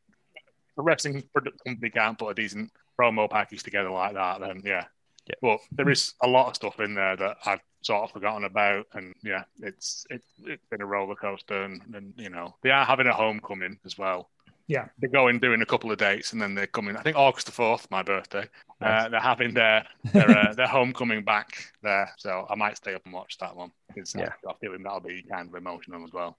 the 0.76 0.82
wrestling 0.82 1.22
product 1.32 1.64
company 1.64 1.90
can't 1.90 2.18
put 2.18 2.30
a 2.30 2.34
decent 2.34 2.70
promo 2.98 3.30
package 3.30 3.62
together 3.62 3.90
like 3.90 4.14
that, 4.14 4.40
then 4.40 4.62
yeah. 4.64 4.84
Yeah. 5.26 5.34
But 5.42 5.60
there 5.72 5.90
is 5.90 6.14
a 6.22 6.26
lot 6.26 6.48
of 6.48 6.56
stuff 6.56 6.80
in 6.80 6.94
there 6.94 7.14
that 7.16 7.36
I've 7.44 7.60
sort 7.82 8.04
of 8.04 8.12
forgotten 8.12 8.44
about, 8.44 8.86
and 8.94 9.14
yeah, 9.22 9.44
it's 9.60 10.06
it, 10.08 10.22
it's 10.44 10.64
been 10.70 10.80
a 10.80 10.86
roller 10.86 11.14
coaster, 11.14 11.64
and, 11.64 11.82
and 11.94 12.14
you 12.16 12.30
know 12.30 12.54
they 12.62 12.70
are 12.70 12.84
having 12.84 13.06
a 13.06 13.12
homecoming 13.12 13.78
as 13.84 13.98
well. 13.98 14.30
Yeah. 14.68 14.88
They're 14.98 15.10
going 15.10 15.38
doing 15.40 15.62
a 15.62 15.66
couple 15.66 15.90
of 15.90 15.98
dates 15.98 16.32
and 16.32 16.40
then 16.40 16.54
they're 16.54 16.66
coming. 16.66 16.96
I 16.96 17.02
think 17.02 17.16
August 17.16 17.46
the 17.46 17.52
fourth, 17.52 17.90
my 17.90 18.02
birthday. 18.02 18.46
Uh, 18.80 19.08
they're 19.08 19.18
having 19.18 19.54
their 19.54 19.84
their 20.12 20.30
uh, 20.30 20.54
their 20.54 20.66
homecoming 20.68 21.24
back 21.24 21.72
there, 21.82 22.10
so 22.18 22.46
I 22.48 22.54
might 22.54 22.76
stay 22.76 22.94
up 22.94 23.02
and 23.04 23.12
watch 23.14 23.38
that 23.38 23.56
one. 23.56 23.72
It's, 23.96 24.14
uh, 24.14 24.20
Yeah. 24.20 24.32
I 24.48 24.52
feel 24.60 24.76
that'll 24.78 25.00
be 25.00 25.22
kind 25.22 25.48
of 25.48 25.54
emotional 25.54 26.04
as 26.04 26.12
well. 26.12 26.36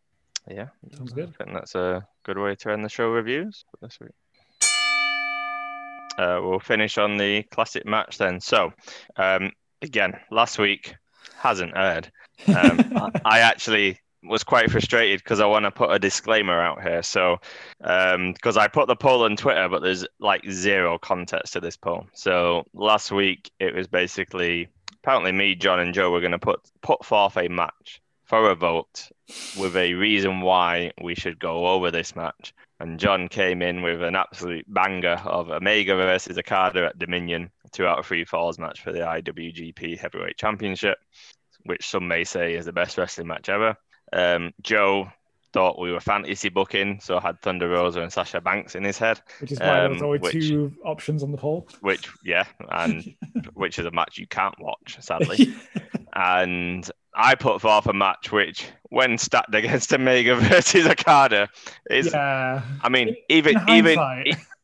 Yeah, 0.50 0.68
Sounds 0.96 1.12
good. 1.12 1.34
I 1.40 1.44
think 1.44 1.56
that's 1.58 1.76
a 1.76 2.08
good 2.24 2.38
way 2.38 2.56
to 2.56 2.72
end 2.72 2.86
the 2.86 2.90
show 2.90 3.10
reviews 3.10 3.66
for 3.70 3.86
this 3.86 4.00
week. 4.00 4.12
Uh, 6.18 6.40
we'll 6.44 6.60
finish 6.60 6.98
on 6.98 7.18
the 7.18 7.44
classic 7.44 7.86
match 7.86 8.18
then. 8.18 8.40
So, 8.42 8.74
um, 9.16 9.52
again, 9.82 10.14
last 10.32 10.60
week 10.60 10.96
hasn't 11.38 11.74
aired. 11.76 12.12
Um, 12.48 12.54
I- 12.96 13.12
I 13.26 13.40
actually 13.40 14.00
was 14.24 14.44
quite 14.44 14.70
frustrated 14.72 15.24
because 15.24 15.40
I 15.40 15.46
want 15.46 15.66
to 15.66 15.72
put 15.72 15.92
a 15.92 16.00
disclaimer 16.00 16.60
out 16.60 16.82
here. 16.82 17.04
So, 17.04 17.38
um, 17.82 18.34
because 18.34 18.58
I 18.58 18.68
put 18.68 18.88
the 18.88 18.96
poll 18.96 19.24
on 19.24 19.36
Twitter, 19.36 19.70
but 19.70 19.82
there's 19.82 20.06
like 20.20 20.50
zero 20.50 20.98
context 20.98 21.54
to 21.54 21.60
this 21.60 21.78
poll. 21.78 22.08
So 22.14 22.66
last 22.74 23.12
week 23.12 23.52
it 23.60 23.74
was 23.74 23.88
basically 23.88 24.70
apparently 25.04 25.32
me, 25.32 25.56
John, 25.56 25.80
and 25.80 25.94
Joe 25.94 26.12
were 26.12 26.20
going 26.20 26.32
to 26.32 26.40
put 26.40 26.60
put 26.82 27.06
forth 27.06 27.38
a 27.38 27.48
match 27.48 28.02
for 28.26 28.52
a 28.52 28.56
vote 28.56 29.10
with 29.58 29.76
a 29.76 29.94
reason 29.94 30.42
why 30.42 30.92
we 31.02 31.16
should 31.16 31.40
go 31.40 31.68
over 31.68 31.90
this 31.90 32.16
match. 32.16 32.54
And 32.80 33.00
John 33.00 33.28
came 33.28 33.62
in 33.62 33.82
with 33.82 34.02
an 34.04 34.16
absolute 34.16 34.66
banger 34.72 35.20
of 35.26 35.50
Omega 35.50 35.96
versus 35.96 36.38
Okada 36.38 36.88
at 36.88 37.00
Dominion, 37.00 37.50
two 37.72 37.86
out 37.86 38.00
of 38.00 38.06
three 38.06 38.24
falls 38.24 38.58
match 38.58 38.82
for 38.82 38.92
the 38.92 39.00
IWGP 39.00 39.98
Heavyweight 39.98 40.38
Championship, 40.38 40.98
which 41.66 41.88
some 41.88 42.08
may 42.08 42.24
say 42.24 42.54
is 42.54 42.66
the 42.66 42.72
best 42.72 42.98
wrestling 42.98 43.28
match 43.28 43.50
ever. 43.50 43.76
Um, 44.14 44.54
Joe 44.62 45.12
thought 45.52 45.80
we 45.80 45.92
were 45.92 46.00
fantasy 46.00 46.50
booking, 46.50 47.00
so 47.02 47.20
had 47.20 47.42
Thunder 47.42 47.68
Rosa 47.70 48.02
and 48.02 48.14
Sasha 48.14 48.40
Banks 48.40 48.76
in 48.76 48.84
his 48.84 48.98
head, 49.00 49.20
Which 49.40 49.52
is 49.52 49.60
why 49.60 49.88
there's 49.88 50.00
Um, 50.02 50.06
only 50.08 50.20
which- 50.20 50.34
two 50.48 50.74
options 50.86 51.24
on 51.24 51.32
the 51.32 51.38
poll. 51.38 51.68
which, 51.82 52.08
yeah, 52.24 52.46
and 52.70 53.04
which 53.56 53.80
is 53.80 53.86
a 53.86 53.92
match 53.92 54.18
you 54.18 54.28
can't 54.28 54.54
watch, 54.60 54.98
sadly. 55.00 55.54
and 56.14 56.90
I 57.16 57.36
put 57.36 57.62
forth 57.62 57.88
a 57.88 57.94
match 57.94 58.32
which, 58.32 58.68
when 58.90 59.18
stacked 59.18 59.54
against 59.56 59.92
Omega 59.94 60.36
versus 60.40 60.86
Okada, 60.88 61.50
is 61.90 62.12
yeah. 62.14 62.62
I 62.84 62.90
mean, 62.90 63.16
even 63.30 63.56
even 63.68 63.98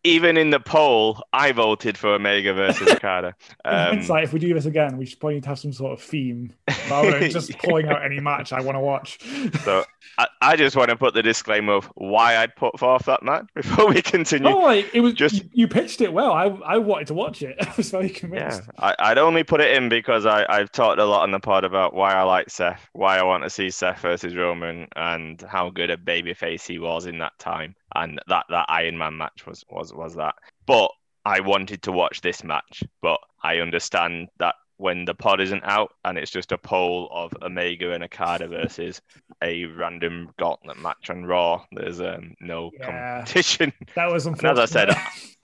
even 0.05 0.37
in 0.37 0.49
the 0.51 0.59
poll, 0.59 1.21
I 1.33 1.51
voted 1.51 1.97
for 1.97 2.13
Omega 2.13 2.53
versus 2.53 2.87
Okada. 2.91 3.35
Um, 3.65 3.73
hindsight, 3.97 4.23
if 4.23 4.33
we 4.33 4.39
do 4.39 4.53
this 4.53 4.65
again, 4.65 4.97
we 4.97 5.05
should 5.05 5.19
probably 5.19 5.35
need 5.35 5.43
to 5.43 5.49
have 5.49 5.59
some 5.59 5.73
sort 5.73 5.93
of 5.93 6.01
theme 6.01 6.53
rather 6.89 7.11
than 7.19 7.29
just 7.31 7.57
pulling 7.59 7.87
out 7.87 8.03
any 8.05 8.19
match 8.19 8.53
I 8.53 8.61
want 8.61 8.75
to 8.75 8.79
watch. 8.79 9.19
so 9.63 9.83
I, 10.17 10.27
I 10.41 10.55
just 10.55 10.75
want 10.75 10.89
to 10.91 10.95
put 10.95 11.13
the 11.13 11.23
disclaimer 11.23 11.73
of 11.73 11.85
why 11.95 12.37
I'd 12.37 12.55
put 12.55 12.79
forth 12.79 13.05
that 13.05 13.23
match 13.23 13.45
before 13.55 13.87
we 13.89 14.01
continue. 14.01 14.47
Oh, 14.49 14.59
like 14.59 14.89
it 14.93 15.01
was 15.01 15.13
Just- 15.13 15.43
you 15.51 15.67
pitched 15.67 16.01
it 16.01 16.13
well. 16.13 16.31
I 16.31 16.45
I 16.45 16.77
wanted 16.77 17.07
to 17.07 17.13
watch 17.13 17.41
it. 17.41 17.55
I 17.61 17.73
was 17.75 17.89
very 17.91 18.07
Yeah, 18.07 18.13
convinced. 18.13 18.61
I, 18.79 18.95
I'd 18.99 19.17
only 19.17 19.43
put 19.43 19.59
it 19.61 19.75
in 19.75 19.89
because 19.89 20.25
I, 20.25 20.45
I've 20.47 20.71
talked 20.71 20.99
a 20.99 21.05
lot 21.05 21.23
on 21.23 21.31
the 21.31 21.39
pod 21.39 21.63
about 21.65 21.93
why 21.93 22.13
I 22.13 22.23
like 22.23 22.49
Seth, 22.49 22.87
why 22.93 23.17
I 23.17 23.23
want 23.23 23.43
to 23.43 23.49
see 23.49 23.69
Seth 23.69 23.99
versus 24.01 24.35
Roman, 24.35 24.87
and 24.95 25.41
how 25.41 25.69
good 25.69 25.89
a 25.89 25.97
babyface 25.97 26.65
he 26.67 26.79
was 26.79 27.05
in 27.07 27.17
that 27.19 27.37
time. 27.39 27.75
And 27.95 28.19
that, 28.27 28.45
that 28.49 28.65
Iron 28.69 28.97
Man 28.97 29.17
match 29.17 29.45
was, 29.47 29.63
was, 29.69 29.93
was 29.93 30.15
that. 30.15 30.35
But 30.65 30.91
I 31.25 31.39
wanted 31.39 31.81
to 31.83 31.91
watch 31.91 32.21
this 32.21 32.43
match, 32.43 32.83
but 33.01 33.19
I 33.43 33.57
understand 33.57 34.27
that 34.39 34.55
when 34.77 35.05
the 35.05 35.15
pod 35.15 35.39
isn't 35.39 35.63
out 35.63 35.93
and 36.03 36.17
it's 36.17 36.29
just 36.31 36.51
a 36.51 36.57
poll 36.57 37.09
of 37.11 37.33
Omega 37.41 37.93
and 37.93 38.03
Okada 38.03 38.47
versus 38.49 39.01
a 39.41 39.63
random 39.65 40.29
gauntlet 40.37 40.77
match 40.77 41.09
on 41.09 41.23
Raw, 41.25 41.63
there's 41.71 42.01
um, 42.01 42.33
no 42.41 42.71
Yeah. 42.77 42.85
competition. 42.85 43.71
That 43.95 44.11
was 44.11 44.25
And 44.25 44.43
as 44.43 44.59
I 44.59 44.65
said, 44.65 44.89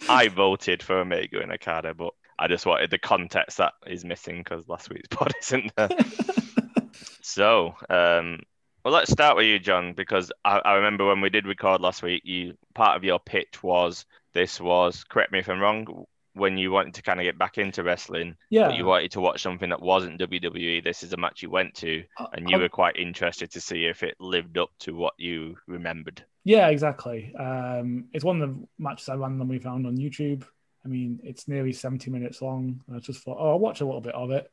I 0.10 0.28
voted 0.28 0.84
for 0.84 1.00
Omega 1.00 1.40
and 1.40 1.52
Okada, 1.54 1.94
but 1.94 2.14
I 2.38 2.48
just 2.48 2.66
wanted 2.66 2.92
the 2.92 2.98
context 2.98 3.58
that 3.60 3.74
is 3.88 4.04
missing 4.04 4.40
because 4.40 4.68
last 4.68 4.90
week's 4.90 5.08
pod 5.12 5.32
isn't 5.42 5.72
there. 5.78 5.90
so, 7.22 7.76
um, 7.90 8.40
well, 8.84 8.94
let's 8.94 9.12
start 9.12 9.38
with 9.38 9.46
you, 9.46 9.60
John, 9.60 9.94
because 9.94 10.32
I, 10.44 10.60
I 10.60 10.74
remember 10.76 11.08
when 11.08 11.22
we 11.22 11.30
did 11.30 11.46
record 11.46 11.82
last 11.82 12.04
week, 12.04 12.24
you 12.26 12.56
part 12.74 12.98
of 12.98 13.04
your 13.04 13.20
pitch 13.20 13.62
was 13.62 14.06
this 14.34 14.60
was 14.60 15.04
correct 15.04 15.32
me 15.32 15.40
if 15.40 15.50
I'm 15.50 15.60
wrong. 15.60 16.06
When 16.34 16.58
you 16.58 16.72
wanted 16.72 16.94
to 16.94 17.02
kind 17.02 17.20
of 17.20 17.26
get 17.26 17.38
back 17.38 17.58
into 17.58 17.84
wrestling, 17.84 18.38
yeah. 18.50 18.70
but 18.70 18.78
you 18.78 18.86
wanted 18.86 19.12
to 19.12 19.20
watch 19.20 19.42
something 19.42 19.70
that 19.70 19.82
wasn't 19.82 20.22
WWE, 20.22 20.82
this 20.82 21.04
is 21.04 21.12
a 21.12 21.18
match 21.18 21.42
you 21.44 21.50
went 21.50 21.74
to, 21.76 22.04
and 22.32 22.50
you 22.50 22.56
I- 22.56 22.60
were 22.62 22.70
quite 22.70 22.96
interested 22.96 23.52
to 23.52 23.60
see 23.60 23.86
if 23.86 24.02
it 24.02 24.16
lived 24.20 24.58
up 24.58 24.70
to 24.80 24.96
what 24.96 25.14
you 25.18 25.58
remembered. 25.68 26.24
Yeah, 26.46 26.70
exactly. 26.70 27.36
Um, 27.36 28.06
it's 28.14 28.24
one 28.24 28.42
of 28.42 28.50
the 28.50 28.68
matches 28.80 29.10
I 29.10 29.16
randomly 29.16 29.60
found 29.60 29.86
on 29.86 29.98
YouTube. 29.98 30.46
I 30.84 30.88
mean, 30.88 31.20
it's 31.24 31.48
nearly 31.48 31.74
70 31.74 32.10
minutes 32.10 32.42
long. 32.42 32.82
I 32.92 33.00
just 33.00 33.24
thought, 33.24 33.38
oh, 33.40 33.52
I'll 33.52 33.60
watch 33.60 33.82
a 33.82 33.86
little 33.86 34.02
bit 34.02 34.16
of 34.16 34.32
it. 34.32 34.50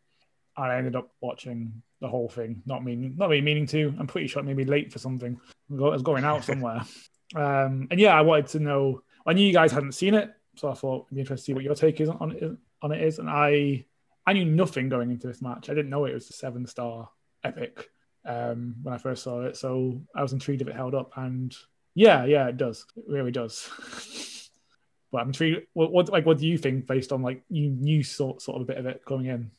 And 0.59 0.73
I 0.73 0.77
ended 0.77 0.97
up 0.97 1.11
watching 1.21 1.83
the 2.01 2.09
whole 2.09 2.29
thing, 2.29 2.63
not 2.67 2.85
meaning, 2.85 3.15
not 3.17 3.29
really 3.29 3.43
meaning 3.43 3.67
to. 3.69 3.95
I'm 3.99 4.09
pretty 4.09 4.27
sure 4.27 4.43
it 4.43 4.45
made 4.45 4.57
me 4.57 4.65
late 4.65 4.93
for 4.93 4.99
something. 4.99 5.41
I 5.71 5.75
was 5.75 6.03
going 6.03 6.25
out 6.25 6.45
somewhere. 6.45 6.83
um, 7.37 7.87
and 7.91 8.01
yeah, 8.01 8.15
I 8.15 8.23
wanted 8.23 8.49
to 8.49 8.61
know. 8.61 9.03
I 9.25 9.35
knew 9.35 9.47
you 9.47 9.53
guys 9.53 9.71
hadn't 9.71 9.93
seen 9.93 10.15
it, 10.15 10.31
so 10.57 10.69
I 10.69 10.75
thought 10.75 11.07
it'd 11.07 11.15
be 11.15 11.21
interesting 11.21 11.37
to 11.37 11.45
see 11.45 11.55
what 11.55 11.65
your 11.65 11.77
take 11.77 12.01
is 12.01 12.09
on 12.09 12.33
it. 12.33 12.53
On 12.83 12.93
it 12.93 13.03
is, 13.03 13.19
and 13.21 13.31
I, 13.31 13.85
I 14.27 14.33
knew 14.33 14.45
nothing 14.45 14.89
going 14.89 15.11
into 15.11 15.27
this 15.29 15.43
match. 15.43 15.71
I 15.71 15.75
didn't 15.75 15.91
know 15.91 16.05
it 16.05 16.15
was 16.15 16.31
a 16.31 16.33
seven 16.33 16.67
star 16.67 17.09
epic 17.45 17.89
um, 18.25 18.77
when 18.83 18.95
I 18.95 18.99
first 18.99 19.23
saw 19.23 19.43
it, 19.43 19.57
so 19.57 20.01
I 20.15 20.23
was 20.23 20.33
intrigued 20.33 20.63
if 20.63 20.69
it 20.69 20.77
held 20.77 20.95
up. 20.95 21.13
And 21.17 21.55
yeah, 21.95 22.25
yeah, 22.25 22.49
it 22.49 22.57
does. 22.57 22.85
It 22.97 23.05
really 23.07 23.33
does. 23.33 23.69
but 25.13 25.19
I'm 25.19 25.29
intrigued. 25.29 25.67
What, 25.73 25.93
what 25.93 26.09
like 26.09 26.27
what 26.27 26.39
do 26.39 26.47
you 26.47 26.59
think 26.59 26.87
based 26.87 27.13
on 27.13 27.23
like 27.23 27.43
you 27.49 27.71
knew 27.71 28.03
sort 28.03 28.43
sort 28.43 28.57
of 28.57 28.63
a 28.63 28.67
bit 28.67 28.79
of 28.79 28.87
it 28.87 29.03
coming 29.07 29.27
in? 29.27 29.51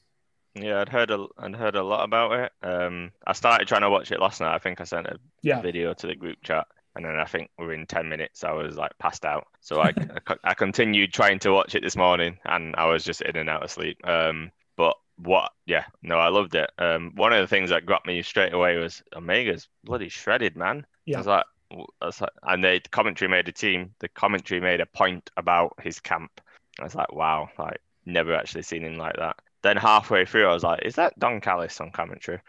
Yeah, 0.55 0.81
I'd 0.81 0.89
heard 0.89 1.11
a, 1.11 1.27
I'd 1.37 1.55
heard 1.55 1.75
a 1.75 1.83
lot 1.83 2.03
about 2.03 2.33
it. 2.33 2.51
Um, 2.67 3.11
I 3.25 3.33
started 3.33 3.67
trying 3.67 3.81
to 3.81 3.89
watch 3.89 4.11
it 4.11 4.19
last 4.19 4.41
night. 4.41 4.53
I 4.55 4.59
think 4.59 4.81
I 4.81 4.83
sent 4.83 5.07
a 5.07 5.19
Yeah, 5.41 5.63
video 5.63 5.93
to 5.93 6.07
the 6.07 6.15
group 6.15 6.39
chat, 6.43 6.67
and 6.95 7.05
then 7.05 7.15
I 7.17 7.25
think 7.25 7.51
within 7.57 7.85
ten 7.85 8.09
minutes 8.09 8.43
I 8.43 8.51
was 8.53 8.75
like 8.75 8.97
passed 8.99 9.25
out. 9.25 9.47
So 9.61 9.79
I, 9.81 9.93
I, 10.27 10.35
I 10.43 10.53
continued 10.55 11.13
trying 11.13 11.39
to 11.39 11.51
watch 11.51 11.75
it 11.75 11.83
this 11.83 11.95
morning, 11.95 12.39
and 12.45 12.75
I 12.75 12.85
was 12.85 13.03
just 13.03 13.21
in 13.21 13.37
and 13.37 13.49
out 13.49 13.63
of 13.63 13.71
sleep. 13.71 14.05
Um, 14.07 14.51
but 14.75 14.95
what? 15.17 15.51
Yeah, 15.65 15.85
no, 16.01 16.17
I 16.17 16.29
loved 16.29 16.55
it. 16.55 16.69
Um, 16.77 17.11
one 17.15 17.31
of 17.33 17.41
the 17.41 17.47
things 17.47 17.69
that 17.69 17.85
got 17.85 18.05
me 18.05 18.21
straight 18.23 18.53
away 18.53 18.77
was 18.77 19.01
Omega's 19.15 19.67
bloody 19.83 20.09
shredded, 20.09 20.57
man. 20.57 20.85
Yeah, 21.05 21.15
I 21.15 21.19
was 21.19 21.27
like, 21.27 21.45
I 21.71 22.05
was 22.05 22.19
like, 22.21 22.31
and 22.43 22.63
the 22.63 22.81
commentary 22.91 23.29
made 23.29 23.47
a 23.47 23.51
team. 23.51 23.93
The 23.99 24.09
commentary 24.09 24.59
made 24.61 24.81
a 24.81 24.85
point 24.87 25.29
about 25.37 25.73
his 25.81 25.99
camp. 25.99 26.41
I 26.79 26.83
was 26.83 26.95
like, 26.95 27.13
wow, 27.13 27.49
like 27.57 27.81
never 28.05 28.33
actually 28.33 28.63
seen 28.63 28.83
him 28.83 28.95
like 28.97 29.15
that. 29.17 29.37
Then 29.61 29.77
halfway 29.77 30.25
through, 30.25 30.47
I 30.47 30.53
was 30.53 30.63
like, 30.63 30.85
is 30.85 30.95
that 30.95 31.17
Don 31.19 31.41
Callis 31.41 31.79
on 31.81 31.91
commentary? 31.91 32.39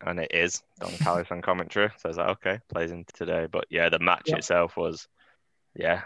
And 0.00 0.20
it 0.20 0.32
is 0.32 0.62
Don 0.80 0.90
Callis 0.98 1.28
on 1.30 1.42
commentary. 1.42 1.88
So 1.98 2.02
I 2.06 2.08
was 2.08 2.16
like, 2.18 2.28
okay, 2.28 2.60
plays 2.72 2.90
into 2.90 3.12
today. 3.12 3.46
But 3.50 3.66
yeah, 3.70 3.88
the 3.88 3.98
match 3.98 4.24
Yeah. 4.26 4.36
itself 4.36 4.76
was, 4.76 5.08
yeah, 5.74 6.02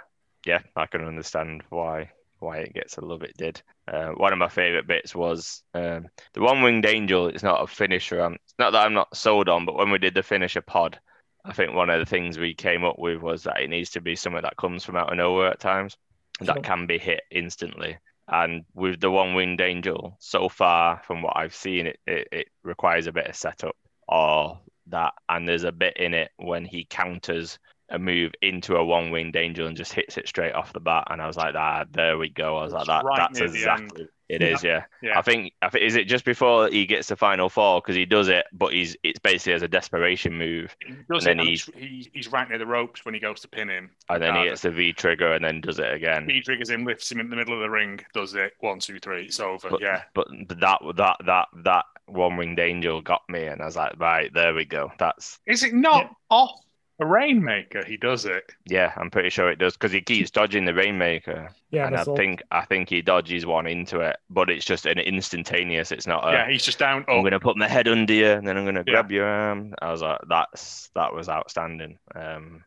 yeah, 0.46 0.60
I 0.76 0.86
can 0.86 1.04
understand 1.04 1.62
why 1.70 2.10
why 2.38 2.56
it 2.56 2.72
gets 2.72 2.96
a 2.96 3.04
love 3.04 3.22
it 3.22 3.36
did. 3.36 3.60
Uh, 3.86 4.12
one 4.12 4.32
of 4.32 4.38
my 4.38 4.48
favorite 4.48 4.86
bits 4.86 5.14
was 5.14 5.62
um, 5.74 6.08
the 6.32 6.40
one 6.40 6.62
winged 6.62 6.86
angel. 6.86 7.26
It's 7.26 7.42
not 7.42 7.62
a 7.62 7.66
finisher. 7.66 8.22
Um, 8.22 8.38
it's 8.44 8.54
not 8.58 8.70
that 8.70 8.86
I'm 8.86 8.94
not 8.94 9.14
sold 9.14 9.50
on, 9.50 9.66
but 9.66 9.74
when 9.74 9.90
we 9.90 9.98
did 9.98 10.14
the 10.14 10.22
finisher 10.22 10.62
pod, 10.62 10.98
I 11.44 11.52
think 11.52 11.74
one 11.74 11.90
of 11.90 12.00
the 12.00 12.06
things 12.06 12.38
we 12.38 12.54
came 12.54 12.82
up 12.82 12.98
with 12.98 13.20
was 13.20 13.42
that 13.42 13.60
it 13.60 13.68
needs 13.68 13.90
to 13.90 14.00
be 14.00 14.16
something 14.16 14.40
that 14.40 14.56
comes 14.56 14.84
from 14.86 14.96
out 14.96 15.10
of 15.10 15.18
nowhere 15.18 15.50
at 15.50 15.60
times 15.60 15.98
that 16.40 16.62
can 16.62 16.86
be 16.86 16.96
hit 16.98 17.20
instantly. 17.30 17.98
And 18.30 18.64
with 18.74 19.00
the 19.00 19.10
one 19.10 19.34
winged 19.34 19.60
angel, 19.60 20.16
so 20.20 20.48
far 20.48 21.02
from 21.04 21.22
what 21.22 21.36
I've 21.36 21.54
seen, 21.54 21.88
it, 21.88 21.98
it, 22.06 22.28
it 22.30 22.48
requires 22.62 23.06
a 23.08 23.12
bit 23.12 23.26
of 23.26 23.34
setup 23.34 23.76
or 24.06 24.60
that. 24.86 25.14
And 25.28 25.48
there's 25.48 25.64
a 25.64 25.72
bit 25.72 25.96
in 25.96 26.14
it 26.14 26.30
when 26.36 26.64
he 26.64 26.84
counters 26.84 27.58
a 27.90 27.98
move 27.98 28.32
into 28.42 28.76
a 28.76 28.84
one 28.84 29.10
winged 29.10 29.36
angel 29.36 29.66
and 29.66 29.76
just 29.76 29.92
hits 29.92 30.16
it 30.16 30.28
straight 30.28 30.52
off 30.52 30.72
the 30.72 30.80
bat. 30.80 31.08
And 31.10 31.20
I 31.20 31.26
was 31.26 31.36
like, 31.36 31.54
ah, 31.56 31.84
there 31.90 32.18
we 32.18 32.28
go. 32.28 32.56
I 32.58 32.64
was 32.64 32.72
like, 32.72 32.86
that, 32.86 33.04
right 33.04 33.18
that's 33.18 33.40
exactly 33.40 34.08
it 34.30 34.42
is, 34.42 34.62
yeah. 34.62 34.84
Yeah. 35.02 35.18
I 35.18 35.22
think 35.22 35.52
I 35.60 35.70
think 35.70 35.84
is 35.84 35.96
it 35.96 36.04
just 36.04 36.24
before 36.24 36.68
he 36.68 36.86
gets 36.86 37.08
the 37.08 37.16
final 37.16 37.48
four 37.48 37.80
because 37.80 37.96
he 37.96 38.04
does 38.04 38.28
it, 38.28 38.46
but 38.52 38.72
he's 38.72 38.96
it's 39.02 39.18
basically 39.18 39.54
as 39.54 39.62
a 39.62 39.68
desperation 39.68 40.38
move, 40.38 40.76
He 40.86 40.94
does 41.12 41.26
And 41.26 41.40
it, 41.40 41.42
then 41.42 41.46
he's, 41.46 41.64
he, 41.74 42.10
he's 42.14 42.30
right 42.30 42.48
near 42.48 42.58
the 42.58 42.66
ropes 42.66 43.04
when 43.04 43.12
he 43.12 43.18
goes 43.18 43.40
to 43.40 43.48
pin 43.48 43.68
him. 43.68 43.90
and 44.08 44.22
then 44.22 44.36
he 44.36 44.44
hits 44.44 44.62
the 44.62 44.70
V 44.70 44.92
trigger 44.92 45.32
and 45.32 45.44
then 45.44 45.60
does 45.60 45.80
it 45.80 45.92
again. 45.92 46.26
V 46.26 46.40
triggers 46.42 46.70
him, 46.70 46.84
lifts 46.84 47.10
him 47.10 47.18
in 47.18 47.28
the 47.28 47.34
middle 47.34 47.54
of 47.54 47.60
the 47.60 47.70
ring, 47.70 48.00
does 48.14 48.34
it. 48.36 48.52
One, 48.60 48.78
two, 48.78 49.00
three. 49.00 49.24
It's 49.24 49.40
over. 49.40 49.68
But, 49.68 49.80
yeah. 49.80 50.02
but 50.14 50.28
that 50.48 50.78
that 50.96 51.16
that 51.24 51.48
that 51.64 51.84
one 52.06 52.36
winged 52.36 52.60
angel 52.60 53.02
got 53.02 53.22
me, 53.28 53.46
and 53.46 53.60
I 53.60 53.64
was 53.64 53.76
like, 53.76 53.98
right, 53.98 54.32
there 54.32 54.54
we 54.54 54.64
go. 54.64 54.92
That's 54.98 55.40
Is 55.46 55.64
it 55.64 55.74
not 55.74 56.04
Yeah. 56.04 56.10
off 56.30 56.60
a 57.00 57.06
Rainmaker? 57.06 57.84
He 57.84 57.96
does 57.96 58.24
it. 58.26 58.52
yeah, 58.66 58.92
I'm 58.96 59.10
pretty 59.10 59.30
sure 59.30 59.50
it 59.50 59.58
does 59.58 59.74
because 59.74 59.92
he 59.92 60.00
keeps 60.02 60.30
dodging 60.38 60.64
the 60.64 60.74
rainmaker, 60.74 61.50
yeah. 61.70 61.86
and 61.86 61.96
I 61.96 62.02
all. 62.04 62.16
think 62.16 62.42
I 62.50 62.64
think 62.66 62.88
he 62.88 63.02
dodges 63.02 63.46
one 63.46 63.66
into 63.66 64.00
it, 64.00 64.16
but 64.28 64.50
it's 64.50 64.64
just 64.64 64.86
an 64.86 64.98
instantaneous. 64.98 65.92
It's 65.92 66.06
not 66.06 66.28
a. 66.28 66.32
yeah, 66.32 66.48
he's 66.50 66.64
just 66.64 66.78
down. 66.78 67.04
I'm 67.08 67.18
Up. 67.18 67.24
gonna 67.24 67.40
put 67.40 67.56
my 67.56 67.68
head 67.68 67.88
under 67.88 68.12
you, 68.14 68.26
and 68.32 68.46
then 68.46 68.56
I'm 68.56 68.64
gonna 68.64 68.84
Yeah. 68.86 68.92
grab 68.92 69.10
your 69.12 69.26
arm. 69.26 69.74
I 69.80 69.90
was 69.90 70.02
like, 70.02 70.18
that's 70.28 70.90
that 70.94 71.12
was 71.14 71.28
outstanding. 71.28 71.98
Um, 72.14 72.64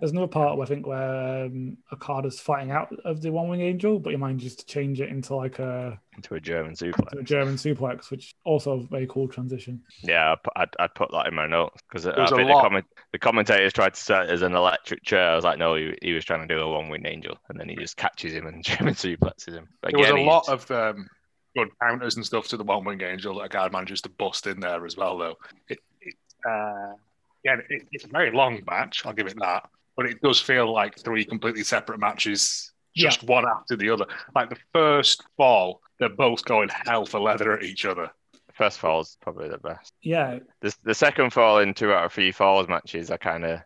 There's 0.00 0.12
another 0.12 0.26
part 0.26 0.56
where 0.56 0.64
I 0.64 0.68
think 0.68 0.86
where 0.86 1.44
um, 1.44 1.76
Okada's 1.92 2.40
fighting 2.40 2.70
out 2.70 2.90
of 3.04 3.20
the 3.20 3.30
One 3.30 3.48
Wing 3.48 3.60
Angel, 3.60 3.98
but 3.98 4.10
he 4.10 4.16
manages 4.16 4.56
to 4.56 4.66
change 4.66 5.00
it 5.00 5.10
into 5.10 5.34
like 5.34 5.58
a, 5.58 6.00
into 6.16 6.34
a 6.34 6.40
German 6.40 6.74
to 6.76 6.92
a. 7.18 7.22
German 7.22 7.54
suplex, 7.54 8.10
which 8.10 8.34
also 8.44 8.80
a 8.80 8.82
very 8.86 9.06
cool 9.06 9.28
transition. 9.28 9.82
Yeah, 10.02 10.32
I'd, 10.32 10.62
I'd, 10.62 10.68
I'd 10.78 10.94
put 10.94 11.10
that 11.12 11.26
in 11.26 11.34
my 11.34 11.46
notes 11.46 11.82
because 11.88 12.06
I 12.06 12.26
think 12.26 12.48
the, 12.48 12.60
comment, 12.60 12.86
the 13.12 13.18
commentators 13.18 13.74
tried 13.74 13.94
to 13.94 14.00
set 14.00 14.24
it 14.24 14.30
as 14.30 14.42
an 14.42 14.54
electric 14.54 15.04
chair. 15.04 15.30
I 15.30 15.34
was 15.36 15.44
like, 15.44 15.58
no, 15.58 15.74
he, 15.74 15.94
he 16.00 16.12
was 16.12 16.24
trying 16.24 16.46
to 16.48 16.52
do 16.52 16.60
a 16.60 16.68
One 16.68 16.88
Wing 16.88 17.04
angel, 17.04 17.36
and 17.50 17.60
then 17.60 17.68
he 17.68 17.76
just 17.76 17.98
catches 17.98 18.32
him 18.32 18.46
and 18.46 18.64
German 18.64 18.94
suplexes 18.94 19.54
him. 19.54 19.68
But 19.82 19.92
There 19.92 20.00
was 20.00 20.10
a 20.10 20.16
lot 20.16 20.48
of 20.48 20.70
um, 20.70 21.08
good 21.56 21.68
counters 21.80 22.16
and 22.16 22.24
stuff 22.24 22.48
to 22.48 22.56
the 22.56 22.64
one 22.64 22.84
wing 22.84 23.02
angel 23.02 23.36
that 23.36 23.44
a 23.44 23.48
guy 23.48 23.68
manages 23.68 24.00
to 24.02 24.08
bust 24.08 24.46
in 24.46 24.60
there 24.60 24.84
as 24.86 24.96
well, 24.96 25.18
though. 25.18 25.36
It, 25.68 25.78
it, 26.00 26.14
uh, 26.48 26.94
yeah, 27.44 27.56
it, 27.68 27.86
it's 27.92 28.04
a 28.04 28.08
very 28.08 28.30
long 28.30 28.62
match, 28.66 29.04
I'll 29.04 29.12
give 29.12 29.26
it 29.26 29.38
that. 29.38 29.68
But 30.00 30.08
it 30.08 30.22
does 30.22 30.40
feel 30.40 30.72
like 30.72 30.98
three 30.98 31.26
completely 31.26 31.62
separate 31.62 32.00
matches, 32.00 32.72
just 32.96 33.22
one 33.24 33.44
after 33.46 33.76
the 33.76 33.90
other. 33.90 34.06
Like 34.34 34.48
the 34.48 34.56
first 34.72 35.22
fall, 35.36 35.82
they're 35.98 36.08
both 36.08 36.42
going 36.46 36.70
hell 36.70 37.04
for 37.04 37.20
leather 37.20 37.52
at 37.52 37.62
each 37.62 37.84
other. 37.84 38.10
first 38.54 38.78
fall 38.78 39.02
is 39.02 39.18
probably 39.20 39.50
the 39.50 39.58
best. 39.58 39.92
Yeah, 40.00 40.38
The, 40.62 40.74
the 40.84 40.94
second 40.94 41.34
fall 41.34 41.58
in 41.58 41.74
two 41.74 41.92
out 41.92 42.06
of 42.06 42.14
three 42.14 42.32
falls 42.32 42.66
matches 42.66 43.10
are 43.10 43.18
kind 43.18 43.44
of, 43.44 43.60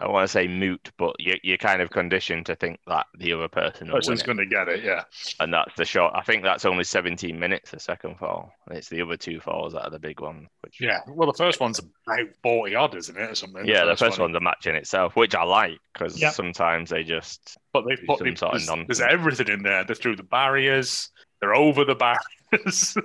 I 0.00 0.08
want 0.08 0.24
to 0.24 0.28
say 0.32 0.46
moot, 0.46 0.90
but 0.96 1.16
you, 1.18 1.34
you're 1.42 1.56
kind 1.58 1.82
of 1.82 1.90
conditioned 1.90 2.46
to 2.46 2.54
think 2.54 2.78
that 2.86 3.06
the 3.18 3.32
other 3.32 3.48
person 3.48 3.88
Person's 3.88 4.22
going 4.22 4.38
to 4.38 4.46
get 4.46 4.68
it, 4.68 4.84
yeah. 4.84 5.02
And 5.40 5.52
that's 5.52 5.74
the 5.76 5.84
shot. 5.84 6.12
I 6.14 6.22
think 6.22 6.44
that's 6.44 6.64
only 6.64 6.84
17 6.84 7.38
minutes, 7.38 7.72
the 7.72 7.80
second 7.80 8.18
fall. 8.18 8.52
It's 8.70 8.88
the 8.88 9.02
other 9.02 9.16
two 9.16 9.40
falls 9.40 9.72
that 9.72 9.82
are 9.84 9.90
the 9.90 9.98
big 9.98 10.20
one. 10.20 10.48
Which, 10.62 10.80
Yeah. 10.80 11.00
Well, 11.08 11.26
the 11.30 11.36
first 11.36 11.60
one's 11.60 11.80
about 11.80 12.28
40 12.42 12.74
odd, 12.74 12.94
isn't 12.94 13.16
it, 13.16 13.30
or 13.30 13.34
something? 13.34 13.66
yeah, 13.66 13.84
the 13.84 13.96
first 13.96 14.18
one. 14.18 14.30
one's 14.30 14.36
a 14.36 14.40
match 14.40 14.66
in 14.66 14.76
itself, 14.76 15.16
which 15.16 15.34
I 15.34 15.42
like 15.42 15.78
because 15.92 16.20
Yep. 16.20 16.32
sometimes 16.34 16.90
they 16.90 17.02
just 17.02 17.58
But 17.72 17.84
they've 17.88 17.98
put 18.06 18.18
some 18.18 18.28
they've, 18.28 18.38
sort 18.38 18.54
of 18.56 18.86
there's, 18.86 19.00
everything 19.00 19.48
in 19.48 19.62
there. 19.62 19.84
They're 19.84 19.96
through 19.96 20.16
the 20.16 20.22
barriers. 20.22 21.10
They're 21.40 21.54
over 21.54 21.84
the 21.84 21.94
barriers. 21.94 22.96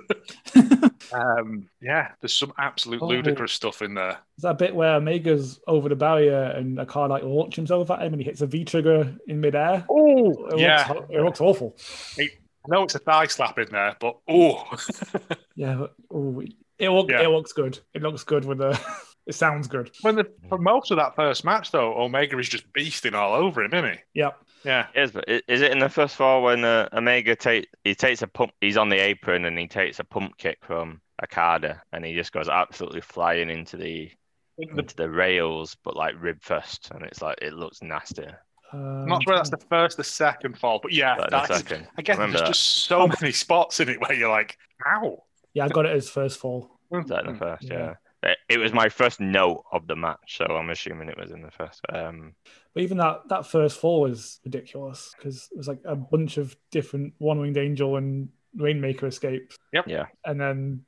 um, 1.12 1.68
yeah, 1.80 2.12
there's 2.20 2.36
some 2.36 2.52
absolute 2.58 3.02
Oh. 3.02 3.06
ludicrous 3.06 3.52
stuff 3.52 3.82
in 3.82 3.94
there. 3.94 4.18
There's 4.36 4.42
that 4.42 4.58
bit 4.58 4.74
where 4.74 4.94
Omega's 4.96 5.60
over 5.66 5.88
the 5.88 5.96
barrier 5.96 6.42
and 6.56 6.78
a 6.78 6.86
car 6.86 7.08
like 7.08 7.22
launches 7.22 7.56
himself 7.56 7.90
at 7.90 8.02
him 8.02 8.12
and 8.14 8.20
he 8.22 8.24
hits 8.24 8.40
a 8.40 8.46
V 8.46 8.64
trigger 8.64 9.14
in 9.26 9.40
midair. 9.40 9.84
Oh, 9.90 10.46
It 10.48 10.58
yeah. 10.60 10.90
looks, 10.92 11.10
it 11.10 11.20
looks 11.20 11.40
awful. 11.40 11.76
I 12.18 12.28
know 12.68 12.82
it's 12.84 12.94
a 12.94 12.98
thigh 13.00 13.26
slap 13.26 13.58
in 13.58 13.68
there, 13.70 13.96
but 14.00 14.16
oh, 14.28 14.64
Yeah, 15.54 15.74
but, 15.76 15.94
ooh, 16.16 16.42
it 16.78 16.88
look, 16.90 17.10
Yeah. 17.10 17.22
it 17.22 17.28
looks 17.28 17.52
good. 17.52 17.78
It 17.94 18.02
looks 18.02 18.24
good 18.24 18.44
with 18.44 18.58
the. 18.58 18.80
it 19.26 19.34
sounds 19.34 19.68
good. 19.68 19.90
when 20.02 20.16
the 20.16 20.26
for 20.48 20.58
most 20.58 20.90
of 20.90 20.96
that 20.96 21.14
first 21.14 21.44
match 21.44 21.70
though, 21.70 21.94
Omega 21.94 22.38
is 22.38 22.48
just 22.48 22.70
beasting 22.72 23.14
all 23.14 23.34
over 23.34 23.62
him, 23.62 23.72
isn't 23.74 23.92
he? 23.92 23.98
Yep. 24.14 24.38
Yeah, 24.64 24.86
Yes, 24.94 25.10
but 25.10 25.24
is 25.28 25.60
it 25.60 25.72
in 25.72 25.78
the 25.78 25.88
first 25.88 26.16
fall 26.16 26.42
when 26.42 26.64
uh, 26.64 26.88
Omega 26.92 27.36
take 27.36 27.68
he 27.84 27.94
takes 27.94 28.22
a 28.22 28.26
pump? 28.26 28.52
He's 28.60 28.76
on 28.76 28.88
the 28.88 28.98
apron 28.98 29.44
and 29.44 29.58
he 29.58 29.66
takes 29.68 29.98
a 30.00 30.04
pump 30.04 30.36
kick 30.38 30.58
from 30.62 31.00
Okada, 31.22 31.82
and 31.92 32.04
he 32.04 32.14
just 32.14 32.32
goes 32.32 32.48
absolutely 32.48 33.00
flying 33.00 33.50
into 33.50 33.76
the 33.76 34.10
into 34.58 34.94
the 34.96 35.10
rails, 35.10 35.76
but 35.84 35.96
like 35.96 36.14
rib 36.18 36.38
first, 36.40 36.90
and 36.92 37.04
it's 37.04 37.20
like 37.20 37.38
it 37.42 37.52
looks 37.54 37.82
nasty. 37.82 38.26
Um, 38.72 39.02
I'm 39.02 39.08
not 39.08 39.22
sure 39.22 39.36
that's 39.36 39.50
the 39.50 39.58
first, 39.58 39.96
the 39.96 40.04
second 40.04 40.58
fall, 40.58 40.80
but 40.82 40.92
yeah, 40.92 41.16
But 41.16 41.26
in 41.26 41.30
the 41.38 41.46
that's 41.46 41.58
second, 41.58 41.86
I 41.98 42.02
guess 42.02 42.16
remember 42.16 42.38
there's 42.38 42.48
that. 42.48 42.54
just 42.54 42.84
so 42.84 43.06
many 43.06 43.32
spots 43.32 43.80
in 43.80 43.88
it 43.88 44.00
where 44.00 44.12
you're 44.14 44.30
like, 44.30 44.56
ow. 44.86 45.22
Yeah, 45.52 45.66
I 45.66 45.68
got 45.68 45.86
it 45.86 45.94
as 45.94 46.08
first 46.08 46.38
fall. 46.40 46.70
Is 46.92 47.06
that 47.06 47.24
in 47.26 47.32
the 47.32 47.38
first? 47.38 47.64
Yeah. 47.64 47.94
Yeah. 48.24 48.30
It, 48.30 48.38
it 48.48 48.58
was 48.58 48.72
my 48.72 48.88
first 48.88 49.20
note 49.20 49.64
of 49.70 49.86
the 49.86 49.94
match, 49.96 50.38
so 50.38 50.46
I'm 50.46 50.70
assuming 50.70 51.08
it 51.08 51.18
was 51.18 51.30
in 51.30 51.42
the 51.42 51.50
first. 51.50 51.80
Um, 51.92 52.34
But 52.74 52.82
even 52.82 52.98
that 52.98 53.28
that 53.28 53.46
first 53.46 53.78
fall 53.78 54.02
was 54.02 54.40
ridiculous 54.44 55.14
because 55.16 55.48
it 55.52 55.56
was 55.56 55.68
like 55.68 55.80
a 55.84 55.94
bunch 55.94 56.36
of 56.38 56.56
different 56.70 57.14
One 57.18 57.40
Winged 57.40 57.56
Angel 57.56 57.96
and 57.96 58.28
Rainmaker 58.56 59.06
escapes. 59.06 59.56
Yep. 59.72 59.86
Yeah. 59.86 60.06
And 60.24 60.40
then 60.40 60.84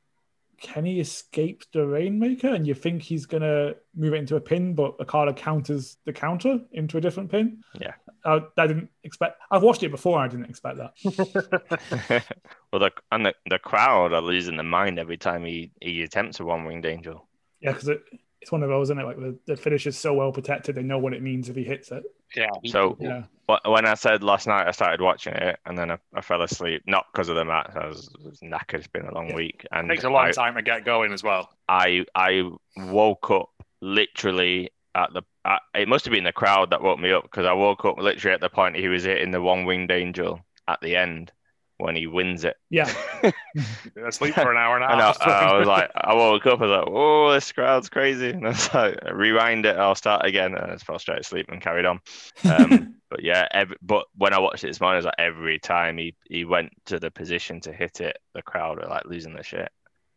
Kenny 0.61 1.01
escaped 1.01 1.69
the 1.73 1.87
Rainmaker, 1.87 2.49
and 2.49 2.67
you 2.67 2.75
think 2.75 3.03
he's 3.03 3.27
gonna 3.27 3.75
move 3.95 4.15
it 4.15 4.19
into 4.19 4.37
a 4.37 4.41
pin, 4.41 4.75
but 4.75 4.99
Okada 5.01 5.33
counters 5.33 5.97
the 6.05 6.13
counter 6.13 6.61
into 6.73 6.99
a 6.99 7.01
different 7.01 7.31
pin. 7.31 7.63
Yeah. 7.81 7.95
I, 8.25 8.41
I 8.57 8.67
didn't 8.67 8.91
expect. 9.05 9.41
I've 9.51 9.63
watched 9.63 9.83
it 9.83 9.91
before. 9.91 10.19
I 10.19 10.27
didn't 10.27 10.47
expect 10.47 10.79
that. 10.79 12.25
well, 12.73 12.81
the 12.81 12.91
and 13.13 13.27
the, 13.27 13.35
the 13.49 13.59
crowd 13.59 14.13
are 14.13 14.23
losing 14.23 14.57
their 14.57 14.65
mind 14.65 14.99
every 14.99 15.17
time 15.17 15.45
he, 15.45 15.71
he 15.81 16.03
attempts 16.03 16.41
a 16.41 16.45
one 16.45 16.65
winged 16.65 16.87
angel. 16.87 17.29
Yeah, 17.61 17.73
because 17.73 17.89
it, 17.89 18.03
it's 18.47 18.53
one 18.53 18.63
of 18.63 18.69
those, 18.69 18.87
isn't 18.91 19.01
it? 19.01 19.05
Like 19.05 19.17
the, 19.17 19.37
the 19.47 19.57
finish 19.57 19.89
is 19.89 19.99
so 19.99 20.15
well 20.15 20.31
protected, 20.31 20.77
they 20.77 20.85
know 20.85 20.99
what 20.99 21.13
it 21.13 21.21
means 21.21 21.49
if 21.49 21.57
he 21.57 21.65
hits 21.65 21.91
it. 21.91 22.05
Yeah. 22.37 22.51
So 22.67 22.97
Yeah. 23.01 23.25
Wh- 23.51 23.69
when 23.69 23.85
I 23.87 23.95
said 23.95 24.23
last 24.23 24.47
night 24.47 24.69
I 24.69 24.71
started 24.71 25.01
watching 25.01 25.35
it 25.35 25.59
and 25.67 25.77
then 25.77 25.91
I, 25.91 25.99
I 26.15 26.21
fell 26.21 26.41
asleep, 26.43 26.83
not 26.87 27.07
because 27.13 27.29
of 27.29 27.35
the 27.35 27.45
match. 27.45 27.73
I 27.75 27.89
was, 27.89 28.09
was 28.25 28.39
knackered. 28.39 28.75
It's 28.75 28.87
been 28.87 29.07
a 29.07 29.13
long 29.13 29.31
Yeah. 29.31 29.35
week, 29.35 29.67
and 29.73 29.89
takes 29.89 30.05
a 30.05 30.11
long 30.11 30.27
I, 30.27 30.31
time 30.31 30.55
to 30.55 30.63
get 30.63 30.85
going 30.85 31.13
as 31.13 31.25
well. 31.25 31.49
I 31.69 32.07
I 32.15 32.49
woke 32.77 33.33
up 33.33 33.51
literally 33.81 34.71
at 34.95 35.13
the. 35.13 35.23
At, 35.45 35.63
it 35.75 35.89
must 35.89 36.05
have 36.05 36.13
been 36.13 36.23
the 36.23 36.31
crowd 36.33 36.71
that 36.71 36.83
woke 36.83 37.01
me 37.01 37.11
up 37.11 37.25
because 37.25 37.47
I 37.47 37.53
woke 37.53 37.85
up 37.85 37.99
literally 37.99 38.33
at 38.35 38.41
the 38.41 38.49
point 38.49 38.77
he 38.77 38.87
was 38.87 39.03
hitting 39.03 39.33
the 39.33 39.43
one 39.43 39.65
winged 39.65 39.91
angel 39.91 40.41
at 40.69 40.81
the 40.83 40.95
end 40.95 41.33
when 41.79 41.95
he 41.95 42.07
wins 42.07 42.45
it. 42.45 42.57
Yeah. 42.71 42.87
Sleep 44.11 44.35
for 44.35 44.51
an 44.51 44.57
hour 44.57 44.77
and 44.77 44.85
a 44.85 44.89
I 44.89 44.99
know. 44.99 45.05
half. 45.05 45.21
I 45.21 45.59
was 45.59 45.69
like, 45.69 45.91
I 45.95 46.15
woke 46.15 46.47
up. 46.47 46.61
I 46.61 46.67
was 46.67 46.71
like, 46.71 46.89
"Oh, 46.89 47.33
this 47.33 47.53
crowd's 47.53 47.89
crazy!" 47.89 48.31
And 48.31 48.47
I 48.47 48.51
was 48.51 48.75
like, 48.75 48.99
"Rewind 49.13 49.67
it. 49.67 49.77
I'll 49.77 49.95
start 49.95 50.25
again." 50.25 50.55
And 50.55 50.65
I 50.65 50.73
just 50.75 50.87
fell 50.87 50.99
straight 50.99 51.21
asleep 51.21 51.47
and 51.49 51.61
carried 51.61 51.85
on. 51.85 52.01
Um, 52.45 52.97
but 53.11 53.23
yeah, 53.23 53.47
every, 53.53 53.77
but 53.83 54.07
when 54.17 54.33
I 54.33 54.39
watched 54.39 54.65
it 54.65 54.69
this 54.69 54.81
morning, 54.81 54.97
it 54.97 54.99
was 54.99 55.05
like 55.07 55.15
every 55.19 55.59
time 55.59 55.99
he 55.99 56.17
he 56.29 56.45
went 56.45 56.73
to 56.87 56.99
the 56.99 57.11
position 57.11 57.61
to 57.63 57.73
hit 57.73 58.01
it, 58.01 58.17
the 58.35 58.43
crowd 58.43 58.79
were 58.79 58.89
like 58.89 59.05
losing 59.05 59.35
their 59.35 59.45
shit 59.45 59.71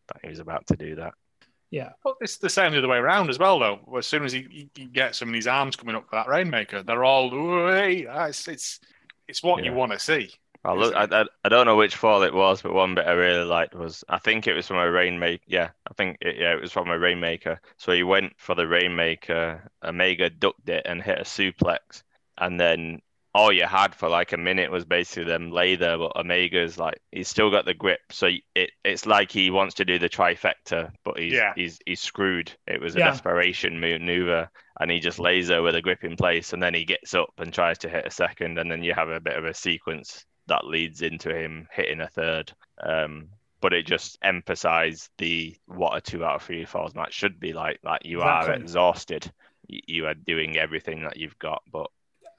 that 0.07 0.21
he 0.23 0.29
was 0.29 0.39
about 0.39 0.65
to 0.67 0.75
do 0.75 0.95
that. 0.95 1.13
yeah. 1.71 1.91
But 2.03 2.15
it's 2.21 2.37
the 2.37 2.49
same 2.49 2.71
the 2.71 2.79
other 2.79 2.87
way 2.87 2.97
around 2.97 3.29
as 3.29 3.37
well, 3.37 3.59
though. 3.59 3.79
As 3.97 4.07
soon 4.07 4.23
as 4.23 4.31
he, 4.31 4.69
he, 4.75 4.85
gets 4.85 5.19
some 5.19 5.29
of 5.29 5.33
these 5.33 5.45
arms 5.45 5.75
coming 5.75 5.95
up 5.95 6.09
for 6.09 6.15
that 6.15 6.27
Rainmaker, 6.27 6.83
they're 6.83 7.03
all, 7.03 7.29
"Hey, 7.69 8.07
it's, 8.09 8.47
it's, 8.47 8.79
it's 9.27 9.43
what 9.43 9.63
you 9.63 9.73
want 9.73 9.91
to 9.91 9.99
see. 9.99 10.31
I 10.63 10.73
look, 10.73 10.93
I, 10.93 11.03
I, 11.21 11.25
I 11.45 11.49
don't 11.49 11.65
know 11.65 11.77
which 11.77 11.95
fall 11.95 12.23
it 12.23 12.33
was, 12.33 12.61
but 12.61 12.73
one 12.73 12.93
bit 12.95 13.07
I 13.07 13.11
really 13.13 13.45
liked 13.45 13.73
was 13.75 14.03
I 14.09 14.19
think 14.19 14.45
it 14.45 14.53
was 14.53 14.67
from 14.67 14.77
a 14.77 14.91
rainmaker. 14.91 15.43
Yeah, 15.47 15.69
I 15.89 15.93
think 15.93 16.17
it, 16.21 16.35
yeah, 16.37 16.53
it 16.53 16.61
was 16.61 16.71
from 16.71 16.89
a 16.89 16.99
rainmaker. 16.99 17.61
So 17.77 17.93
he 17.93 18.03
went 18.03 18.33
for 18.37 18.55
the 18.55 18.67
rainmaker. 18.67 19.71
Omega 19.83 20.29
ducked 20.29 20.67
it 20.67 20.85
and 20.85 21.01
hit 21.01 21.19
a 21.19 21.23
suplex, 21.23 22.03
and 22.37 22.59
then 22.59 23.01
all 23.33 23.53
you 23.53 23.65
had 23.65 23.95
for 23.95 24.09
like 24.09 24.33
a 24.33 24.37
minute 24.37 24.69
was 24.71 24.83
basically 24.83 25.23
them 25.31 25.51
lay 25.51 25.75
there. 25.75 25.97
But 25.97 26.17
Omega's 26.17 26.77
like 26.77 26.99
he's 27.11 27.29
still 27.29 27.51
got 27.51 27.63
the 27.63 27.73
grip, 27.73 28.01
so 28.11 28.29
it 28.53 28.71
it's 28.83 29.05
like 29.05 29.31
he 29.31 29.51
wants 29.51 29.75
to 29.75 29.85
do 29.85 29.97
the 29.97 30.09
trifecta, 30.09 30.91
but 31.05 31.17
he's 31.19 31.33
Yeah. 31.33 31.53
he's 31.55 31.79
he's 31.85 32.01
screwed. 32.01 32.51
It 32.67 32.81
was 32.81 32.95
a 32.95 32.99
Yeah. 32.99 33.05
desperation 33.11 33.79
maneuver, 33.79 34.49
and 34.79 34.91
he 34.91 34.99
just 34.99 35.19
lays 35.19 35.47
there 35.47 35.63
with 35.63 35.75
a 35.75 35.81
grip 35.81 36.03
in 36.03 36.17
place, 36.17 36.51
and 36.51 36.61
then 36.61 36.73
he 36.73 36.83
gets 36.83 37.13
up 37.13 37.29
and 37.37 37.53
tries 37.53 37.77
to 37.79 37.89
hit 37.89 38.05
a 38.05 38.11
second, 38.11 38.57
and 38.59 38.69
then 38.69 38.83
you 38.83 38.93
have 38.93 39.09
a 39.09 39.21
bit 39.21 39.37
of 39.37 39.45
a 39.45 39.53
sequence 39.53 40.25
that 40.49 40.67
leads 40.67 41.01
into 41.01 41.35
him 41.35 41.67
hitting 41.71 42.01
a 42.01 42.07
third. 42.07 42.51
Um, 42.81 43.29
but 43.61 43.73
it 43.73 43.85
just 43.85 44.17
emphasized 44.21 45.09
the 45.17 45.55
what 45.65 45.97
a 45.97 46.01
two 46.01 46.23
out 46.23 46.35
of 46.35 46.43
three 46.43 46.65
falls 46.65 46.95
match 46.95 47.13
should 47.13 47.39
be 47.39 47.53
like. 47.53 47.79
Like 47.83 48.05
you 48.05 48.21
are 48.21 48.51
exhausted, 48.53 49.31
you, 49.67 50.05
are 50.05 50.13
doing 50.13 50.57
everything 50.57 51.03
that 51.03 51.17
you've 51.17 51.37
got, 51.39 51.61
but 51.71 51.89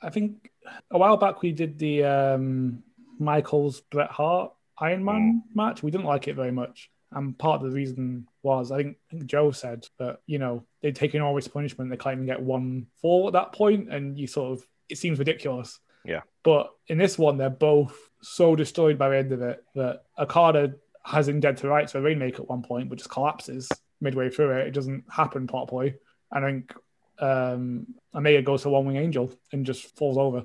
I 0.02 0.10
think 0.10 0.50
a 0.90 0.98
while 0.98 1.16
back 1.16 1.42
we 1.42 1.52
did 1.52 1.78
the 1.78 2.04
um, 2.04 2.82
Michaels 3.18 3.80
Bret 3.82 4.10
Hart 4.10 4.52
Iron 4.78 5.04
Man 5.04 5.42
match. 5.54 5.82
We 5.82 5.90
didn't 5.90 6.06
like 6.06 6.28
it 6.28 6.36
very 6.36 6.52
much. 6.52 6.90
And 7.12 7.36
part 7.36 7.60
of 7.60 7.68
the 7.68 7.74
reason 7.74 8.26
was 8.42 8.70
I 8.70 8.78
think, 8.78 8.96
I 9.10 9.16
think 9.16 9.26
Joe 9.26 9.50
said 9.50 9.86
that, 9.98 10.20
you 10.26 10.38
know, 10.38 10.64
they'd 10.80 10.94
taken 10.94 11.20
all 11.20 11.34
this 11.34 11.48
punishment, 11.48 11.90
they 11.90 11.96
can't 11.96 12.14
even 12.14 12.26
get 12.26 12.40
one 12.40 12.86
fall 13.02 13.26
at 13.26 13.32
that 13.34 13.52
point, 13.52 13.92
and 13.92 14.18
you 14.18 14.26
sort 14.26 14.52
of 14.52 14.66
it 14.88 14.96
seems 14.98 15.18
ridiculous. 15.18 15.80
Yeah. 16.04 16.20
But 16.42 16.70
in 16.88 16.98
this 16.98 17.18
one, 17.18 17.36
they're 17.36 17.50
both 17.50 17.96
so 18.22 18.56
destroyed 18.56 18.98
by 18.98 19.10
the 19.10 19.18
end 19.18 19.32
of 19.32 19.42
it 19.42 19.64
that 19.74 20.02
Okada 20.18 20.74
has 21.04 21.28
him 21.28 21.40
dead 21.40 21.56
to 21.58 21.68
rights 21.68 21.92
for 21.92 22.00
Rainmaker 22.00 22.42
at 22.42 22.48
one 22.48 22.62
point, 22.62 22.88
but 22.88 22.98
just 22.98 23.10
collapses 23.10 23.68
midway 24.00 24.30
through 24.30 24.58
it. 24.58 24.68
It 24.68 24.74
doesn't 24.74 25.04
happen 25.10 25.46
properly. 25.46 25.94
I 26.32 26.40
think 26.40 26.74
um, 27.18 27.86
Omega 28.14 28.42
goes 28.42 28.62
to 28.62 28.70
One 28.70 28.86
Wing 28.86 28.96
Angel 28.96 29.32
and 29.52 29.66
just 29.66 29.96
falls 29.96 30.18
over. 30.18 30.44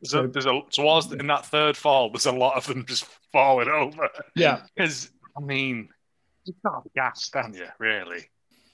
There's 0.00 0.14
a, 0.14 0.28
there's 0.28 0.46
a, 0.46 0.60
towards 0.70 1.12
in 1.12 1.26
that 1.26 1.46
third 1.46 1.76
fall, 1.76 2.10
there's 2.10 2.26
a 2.26 2.32
lot 2.32 2.56
of 2.56 2.66
them 2.66 2.84
just 2.86 3.06
falling 3.32 3.68
over. 3.68 4.08
Yeah. 4.34 4.62
Because, 4.76 5.10
I 5.36 5.40
mean, 5.40 5.88
you 6.44 6.54
can't 6.64 6.82
to 6.84 6.88
be 6.88 6.92
gassed, 6.94 7.34
haven't 7.34 7.54
you, 7.54 7.66
really? 7.78 8.24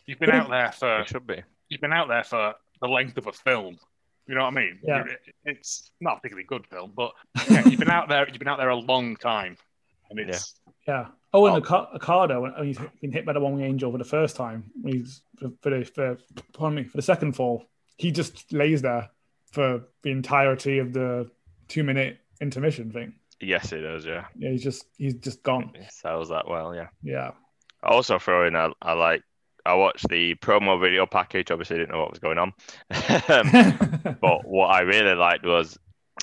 You've 0.07 0.19
been 0.19 0.31
out 0.31 0.51
there 0.51 0.73
for 0.73 1.01
it 1.01 1.09
should 1.09 1.27
be. 1.27 1.43
you've 1.69 1.81
been 1.81 1.93
out 1.93 2.09
there 2.09 2.25
for 2.25 2.55
the 2.81 2.89
length 2.89 3.17
of 3.19 3.27
a 3.29 3.33
film. 3.33 3.79
You 4.27 4.35
know 4.37 4.43
what 4.45 4.53
I 4.53 4.57
mean? 4.57 4.79
Yeah. 4.83 5.05
It's 5.45 5.91
not 6.01 6.15
a 6.15 6.17
particularly 6.21 6.47
good 6.47 6.67
film, 6.67 6.93
but 6.97 7.13
yeah, 7.51 7.67
you've 7.69 7.81
been 7.81 7.91
out 7.91 8.09
there. 8.09 8.27
You've 8.29 8.39
been 8.39 8.49
out 8.49 8.59
there 8.59 8.69
a 8.71 8.77
long 8.77 9.17
time, 9.17 9.57
and 10.11 10.19
it's 10.21 10.55
Yeah. 10.87 11.07
Oh, 11.35 11.47
and 11.47 11.55
Oh. 11.55 11.59
Oka- 11.59 11.89
Okada, 11.97 12.41
when 12.41 12.53
when 12.53 12.67
he's 12.67 12.79
been 13.01 13.11
hit 13.13 13.25
by 13.27 13.33
the 13.33 13.41
One 13.41 13.55
Wing 13.57 13.65
Angel 13.65 13.91
for 13.91 13.99
the 13.99 14.05
first 14.05 14.37
time, 14.37 14.71
he's 14.85 15.23
for, 15.39 15.51
for 15.61 15.71
the 15.71 15.85
for, 15.85 16.19
pardon 16.53 16.77
me 16.77 16.85
for 16.85 16.97
the 16.97 17.03
second 17.03 17.33
fall, 17.33 17.67
he 17.97 18.11
just 18.13 18.53
lays 18.53 18.83
there 18.83 19.11
for 19.51 19.83
the 20.03 20.11
entirety 20.11 20.79
of 20.79 20.93
the 20.93 21.31
two 21.69 21.83
minute 21.83 22.19
intermission 22.41 22.93
thing. 22.93 23.15
Yes, 23.41 23.73
it 23.73 23.81
does. 23.81 24.05
Yeah, 24.07 24.27
Yeah, 24.37 24.51
he's 24.51 24.63
just 24.63 24.85
he's 24.99 25.15
just 25.15 25.43
gone. 25.43 25.73
it 25.75 25.91
sells 25.91 26.29
that 26.29 26.47
well. 26.49 26.75
Yeah. 26.75 26.89
Yeah. 27.03 27.33
I 27.83 27.89
also 27.89 28.19
throw 28.21 28.47
in. 28.47 28.55
I, 28.55 28.71
I 28.81 28.93
like. 28.93 29.23
I 29.65 29.75
watched 29.75 30.09
the 30.09 30.35
promo 30.37 30.81
video 30.81 31.07
package. 31.07 31.51
Obviously, 31.51 31.79
didn't 31.79 31.93
know 31.93 32.01
what 32.01 32.11
was 32.11 32.19
going 32.19 32.39
on. 32.39 32.53
Um, 33.29 34.17
but 34.21 34.45
what 34.45 34.69
I 34.69 34.81
really 34.81 35.15
liked 35.15 35.45
was 35.45 35.79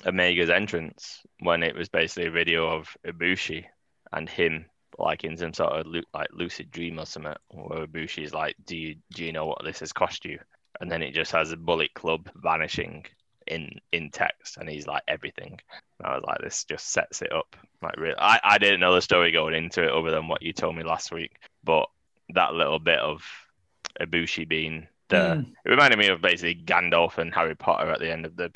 Omega's 0.05 0.49
entrance 0.49 1.21
when 1.39 1.63
it 1.63 1.75
was 1.75 1.89
basically 1.89 2.27
a 2.27 2.31
video 2.31 2.67
of 2.67 2.95
Ibushi 3.05 3.65
and 4.11 4.27
him 4.27 4.65
like 4.97 5.23
in 5.23 5.37
some 5.37 5.53
sort 5.53 5.73
of 5.73 5.87
like 6.13 6.27
lucid 6.31 6.71
dream 6.71 6.99
or 6.99 7.05
something, 7.05 7.33
where 7.51 7.87
Ibushi's 7.87 8.33
like, 8.33 8.55
"Do 8.65 8.75
you 8.75 8.95
do 9.13 9.23
you 9.23 9.31
know 9.31 9.45
what 9.45 9.63
this 9.63 9.79
has 9.79 9.93
cost 9.93 10.25
you?" 10.25 10.39
And 10.81 10.91
then 10.91 11.01
it 11.01 11.13
just 11.13 11.31
has 11.31 11.51
a 11.51 11.57
Bullet 11.57 11.93
Club 11.93 12.29
vanishing 12.35 13.05
in 13.47 13.79
in 13.91 14.11
text, 14.11 14.57
and 14.57 14.69
he's 14.69 14.87
like 14.87 15.03
everything. 15.07 15.59
And 15.99 16.07
I 16.07 16.15
was 16.15 16.23
like, 16.25 16.41
this 16.41 16.65
just 16.65 16.91
sets 16.91 17.21
it 17.21 17.31
up. 17.31 17.55
Like, 17.81 17.97
really, 17.97 18.15
I 18.17 18.39
I 18.43 18.57
didn't 18.57 18.81
know 18.81 18.93
the 18.93 19.01
story 19.01 19.31
going 19.31 19.55
into 19.55 19.83
it 19.83 19.91
other 19.91 20.11
than 20.11 20.27
what 20.27 20.41
you 20.41 20.53
told 20.53 20.75
me 20.75 20.83
last 20.83 21.11
week, 21.11 21.31
but 21.63 21.87
that 22.33 22.53
little 22.53 22.79
bit 22.79 22.99
of 22.99 23.23
Ibushi 24.01 24.47
being 24.47 24.87
the 25.09 25.15
Mm. 25.17 25.51
it 25.65 25.69
reminded 25.69 25.97
me 25.97 26.07
of 26.07 26.21
basically 26.21 26.55
Gandalf 26.63 27.17
and 27.17 27.33
Harry 27.33 27.55
Potter 27.55 27.89
at 27.89 27.99
the 27.99 28.11
end 28.11 28.25
of 28.27 28.35
the 28.35 28.49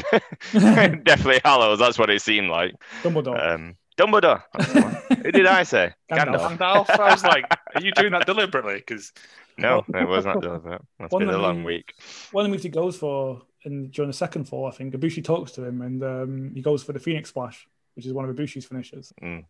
Deathly 1.04 1.42
Hallows. 1.44 1.80
That's 1.80 1.98
what 1.98 2.10
it 2.12 2.22
seemed 2.22 2.50
like. 2.50 2.74
Dumbledore. 3.02 3.54
Um, 3.54 3.76
Dumbledore. 3.98 4.44
That's 4.54 4.74
the 4.74 4.82
one. 4.82 5.20
Who 5.24 5.32
did 5.32 5.46
I 5.48 5.64
say? 5.64 5.94
Gandalf. 6.12 6.58
Gandalf. 6.58 6.86
Gandalf. 6.88 7.00
I 7.00 7.12
was 7.12 7.24
like, 7.24 7.46
are 7.76 7.82
you 7.82 7.92
doing 7.94 8.12
that 8.12 8.26
deliberately? 8.28 8.76
Because 8.76 9.12
No, 9.58 9.84
it 9.96 10.08
was 10.08 10.26
not 10.26 10.42
deliberate. 10.42 10.82
Must 11.00 11.12
One 11.12 11.22
be 11.22 11.26
the 11.28 11.36
of 11.36 11.42
long 11.42 11.60
the- 11.62 11.66
week. 11.66 11.94
One 12.32 12.46
of 12.46 12.50
the 12.50 12.52
moves 12.52 12.64
he 12.64 12.70
goes 12.70 12.98
for 12.98 13.42
in 13.66 13.90
during 13.90 14.10
the 14.12 14.18
second 14.18 14.46
fall, 14.46 14.68
I 14.68 14.72
think 14.72 14.94
Ibushi 14.94 15.24
talks 15.24 15.54
to 15.54 15.64
him 15.64 15.82
and 15.82 16.04
um, 16.04 16.52
he 16.54 16.62
goes 16.62 16.84
for 16.84 16.94
the 16.94 17.00
Phoenix 17.00 17.30
Splash, 17.30 17.68
which 17.96 18.06
is 18.06 18.14
one 18.14 18.30
of 18.30 18.36
Ibushi's 18.36 18.66
finishes. 18.66 19.12
Mm. 19.24 19.46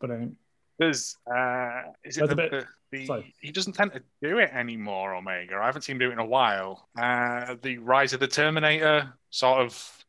But 0.00 0.10
um, 0.12 0.36
there's, 0.78 1.16
uh, 1.32 1.82
is 2.04 2.18
it 2.18 2.28
the, 2.28 2.36
bit- 2.36 2.50
the, 2.92 3.06
the 3.06 3.24
he 3.40 3.50
doesn't 3.52 3.74
tend 3.74 3.92
to 3.92 4.02
do 4.22 4.38
it 4.38 4.50
anymore, 4.52 5.14
Omega. 5.14 5.56
I 5.56 5.66
haven't 5.66 5.82
seen 5.82 5.94
him 5.96 6.00
do 6.00 6.10
it 6.10 6.12
in 6.14 6.18
a 6.18 6.24
while. 6.24 6.88
Uh, 6.98 7.56
the 7.62 7.78
Rise 7.78 8.12
of 8.12 8.20
the 8.20 8.28
Terminator 8.28 9.12
sort 9.30 9.60
of 9.60 10.04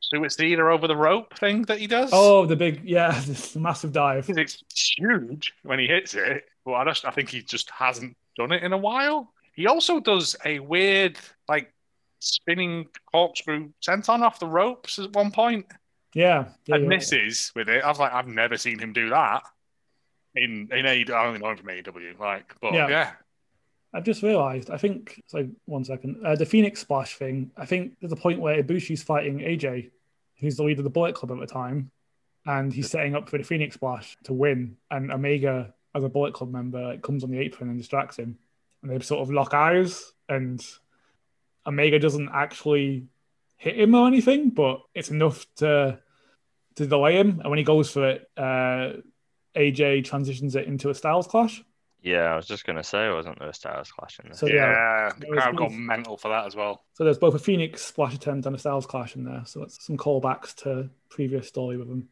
suicide 0.00 0.58
or 0.58 0.70
over 0.70 0.86
the 0.88 0.96
rope 0.96 1.38
thing 1.38 1.62
that 1.62 1.78
he 1.78 1.86
does. 1.86 2.10
oh, 2.12 2.46
the 2.46 2.56
big 2.56 2.80
yeah, 2.84 3.20
this 3.26 3.54
massive 3.56 3.92
dive. 3.92 4.28
It's 4.30 4.62
huge 4.96 5.52
when 5.62 5.78
he 5.78 5.86
hits 5.86 6.14
it, 6.14 6.44
but 6.64 6.72
I 6.72 6.84
just 6.84 7.04
I 7.04 7.10
think 7.10 7.28
he 7.30 7.42
just 7.42 7.70
hasn't 7.70 8.16
done 8.36 8.52
it 8.52 8.62
in 8.62 8.72
a 8.72 8.78
while. 8.78 9.32
He 9.54 9.66
also 9.66 10.00
does 10.00 10.34
a 10.44 10.58
weird 10.60 11.18
like 11.48 11.72
spinning 12.20 12.86
corkscrew 13.10 13.70
senton 13.86 14.22
off 14.22 14.38
the 14.38 14.46
ropes 14.46 14.98
at 14.98 15.12
one 15.12 15.30
point 15.32 15.66
Yeah, 16.14 16.46
yeah 16.66 16.74
and 16.76 16.84
you're 16.84 16.88
right. 16.88 16.88
misses 16.98 17.52
with 17.54 17.68
it. 17.68 17.82
I 17.84 17.88
was 17.88 17.98
like, 17.98 18.12
I've 18.12 18.28
never 18.28 18.56
seen 18.56 18.78
him 18.78 18.92
do 18.92 19.10
that 19.10 19.42
in 20.34 20.68
in 20.72 20.86
AEW. 20.86 21.10
I 21.10 21.26
only 21.26 21.38
know 21.40 21.50
him 21.50 21.56
from 21.56 21.66
AEW, 21.68 22.18
like, 22.18 22.54
but 22.60 22.72
Yeah. 22.74 22.88
yeah, 22.88 23.12
I've 23.92 24.04
just 24.04 24.22
realised. 24.22 24.70
I 24.70 24.76
think. 24.78 25.22
So 25.26 25.48
one 25.66 25.84
second. 25.84 26.24
Uh, 26.24 26.36
the 26.36 26.46
Phoenix 26.46 26.80
Splash 26.80 27.16
thing. 27.16 27.50
I 27.56 27.66
think 27.66 27.94
there's 28.00 28.12
a 28.12 28.16
point 28.16 28.40
where 28.40 28.62
Ibushi's 28.62 29.02
fighting 29.02 29.38
AJ, 29.40 29.90
who's 30.40 30.56
the 30.56 30.62
leader 30.64 30.80
of 30.80 30.84
the 30.84 30.90
Bullet 30.90 31.14
Club 31.14 31.32
at 31.32 31.38
the 31.40 31.46
time, 31.52 31.90
and 32.46 32.72
he's 32.72 32.90
setting 32.90 33.14
up 33.14 33.28
for 33.28 33.38
the 33.38 33.44
Phoenix 33.44 33.74
Splash 33.74 34.16
to 34.24 34.32
win. 34.32 34.76
And 34.90 35.12
Omega, 35.12 35.74
as 35.94 36.04
a 36.04 36.08
Bullet 36.08 36.34
Club 36.34 36.50
member, 36.50 36.80
like, 36.82 37.02
comes 37.02 37.24
on 37.24 37.30
the 37.30 37.38
apron 37.38 37.68
and 37.68 37.78
distracts 37.78 38.18
him, 38.18 38.38
and 38.82 38.90
they 38.90 38.98
sort 39.00 39.20
of 39.20 39.30
lock 39.30 39.52
eyes. 39.54 40.12
And 40.28 40.64
Omega 41.66 41.98
doesn't 41.98 42.30
actually 42.32 43.06
hit 43.56 43.78
him 43.78 43.94
or 43.94 44.06
anything, 44.08 44.50
but 44.50 44.80
it's 44.94 45.10
enough 45.10 45.46
to 45.56 45.98
to 46.76 46.86
delay 46.86 47.16
him. 47.18 47.40
And 47.40 47.50
when 47.50 47.58
he 47.58 47.64
goes 47.64 47.90
for 47.90 48.08
it, 48.08 48.30
uh, 48.36 48.94
AJ 49.56 50.04
transitions 50.04 50.56
it 50.56 50.66
into 50.66 50.90
a 50.90 50.94
Styles 50.94 51.26
Clash. 51.26 51.62
Yeah, 52.02 52.32
I 52.32 52.36
was 52.36 52.46
just 52.46 52.66
gonna 52.66 52.82
say, 52.82 53.10
wasn't 53.10 53.38
there 53.38 53.48
a 53.48 53.54
Styles 53.54 53.92
Clash 53.92 54.18
in 54.18 54.30
there? 54.30 54.36
So 54.36 54.46
yeah, 54.46 54.54
yeah, 54.54 55.12
the 55.18 55.26
crowd 55.26 55.54
it 55.54 55.56
got 55.56 55.72
mental 55.72 56.16
for 56.16 56.28
that 56.28 56.46
as 56.46 56.56
well. 56.56 56.82
So 56.94 57.04
there's 57.04 57.18
both 57.18 57.34
a 57.34 57.38
Phoenix 57.38 57.84
splash 57.84 58.14
attempt 58.14 58.46
and 58.46 58.56
a 58.56 58.58
Styles 58.58 58.86
Clash 58.86 59.14
in 59.14 59.24
there. 59.24 59.42
So 59.46 59.62
it's 59.62 59.84
some 59.86 59.96
callbacks 59.96 60.54
to 60.56 60.90
previous 61.08 61.46
story 61.46 61.76
with 61.76 61.88
them. 61.88 62.08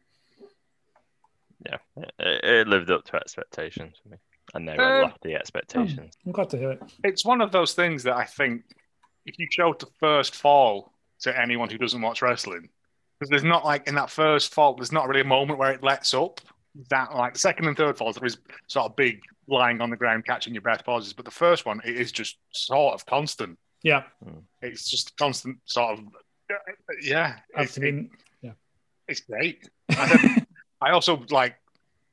yeah, 1.65 1.77
it, 2.19 2.43
it 2.43 2.67
lived 2.67 2.89
up 2.89 3.03
to 3.05 3.17
expectations 3.17 3.97
for 4.01 4.09
me, 4.09 4.17
and 4.53 4.67
they 4.67 4.77
were 4.77 5.01
lofty 5.03 5.35
expectations. 5.35 6.13
I'm 6.25 6.31
glad 6.31 6.49
to 6.51 6.57
hear 6.57 6.71
it. 6.71 6.81
It's 7.03 7.25
one 7.25 7.41
of 7.41 7.51
those 7.51 7.73
things 7.73 8.03
that 8.03 8.15
I 8.15 8.23
think 8.23 8.63
if 9.25 9.37
you 9.39 9.47
show 9.51 9.73
the 9.73 9.87
first 9.99 10.35
fall 10.35 10.93
to 11.21 11.37
anyone 11.37 11.69
who 11.69 11.77
doesn't 11.77 12.01
watch 12.01 12.21
wrestling, 12.21 12.69
because 13.19 13.29
there's 13.29 13.43
not 13.43 13.65
like 13.65 13.87
in 13.87 13.95
that 13.95 14.09
first 14.09 14.53
fall, 14.53 14.75
there's 14.75 14.91
not 14.91 15.07
really 15.07 15.21
a 15.21 15.25
moment 15.25 15.59
where 15.59 15.71
it 15.73 15.83
lets 15.83 16.13
up. 16.13 16.39
That 16.89 17.15
like 17.15 17.37
second 17.37 17.67
and 17.67 17.75
third 17.75 17.97
falls, 17.97 18.15
there 18.15 18.25
is 18.25 18.37
sort 18.67 18.85
of 18.89 18.95
big 18.95 19.19
lying 19.47 19.81
on 19.81 19.89
the 19.89 19.97
ground, 19.97 20.25
catching 20.25 20.53
your 20.53 20.61
breath 20.61 20.85
pauses. 20.85 21.13
But 21.13 21.25
the 21.25 21.31
first 21.31 21.65
one, 21.65 21.81
it 21.83 21.95
is 21.97 22.11
just 22.11 22.37
sort 22.51 22.93
of 22.93 23.05
constant. 23.05 23.57
Yeah, 23.83 24.03
It's 24.61 24.89
just 24.89 25.17
constant 25.17 25.57
sort 25.65 25.97
of, 25.99 26.05
yeah. 27.01 27.37
I've 27.55 27.65
It's, 27.65 27.73
seen. 27.75 28.09
it's 29.07 29.21
great. 29.21 29.67
I 29.89 30.91
also 30.91 31.25
like 31.29 31.55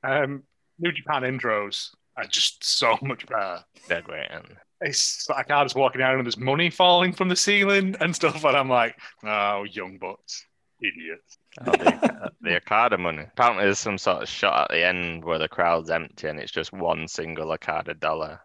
um, 0.03 0.43
New 0.79 0.93
Japan 0.93 1.23
intros 1.23 1.91
are 2.17 2.25
just 2.27 2.65
so 2.65 2.97
much 3.03 3.27
better. 3.27 3.65
They're 3.87 4.03
great, 4.03 4.29
and 4.31 4.45
It's 4.81 5.29
like 5.29 5.51
I 5.51 5.63
was 5.63 5.75
walking 5.75 6.03
out 6.03 6.15
and 6.17 6.25
there's 6.27 6.39
money 6.39 6.71
falling 6.71 7.13
from 7.13 7.29
the 7.29 7.37
ceiling 7.37 7.95
and 8.01 8.15
stuff, 8.17 8.45
and 8.45 8.57
I'm 8.57 8.69
like, 8.71 8.97
oh, 9.25 9.65
young 9.65 9.99
bucks, 9.99 10.45
idiots. 10.81 11.39
oh, 11.67 11.73
the, 11.73 12.31
the 12.41 12.57
Okada 12.57 12.99
money. 12.99 13.23
Apparently, 13.23 13.65
there's 13.65 13.79
some 13.79 13.99
sort 13.99 14.23
of 14.23 14.29
shot 14.29 14.63
at 14.63 14.75
the 14.75 14.85
end 14.85 15.25
where 15.25 15.39
the 15.39 15.49
crowd's 15.49 15.91
empty 15.91 16.29
and 16.29 16.39
it's 16.39 16.53
just 16.53 16.73
one 16.73 17.09
single 17.09 17.51
Okada 17.53 17.95
dollar 17.95 18.41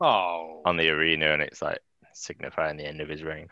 Oh, 0.00 0.62
on 0.64 0.76
the 0.76 0.88
arena, 0.90 1.32
and 1.32 1.42
it's 1.42 1.60
like 1.60 1.78
signifying 2.12 2.76
the 2.76 2.86
end 2.86 3.00
of 3.00 3.08
his 3.08 3.22
reign. 3.24 3.48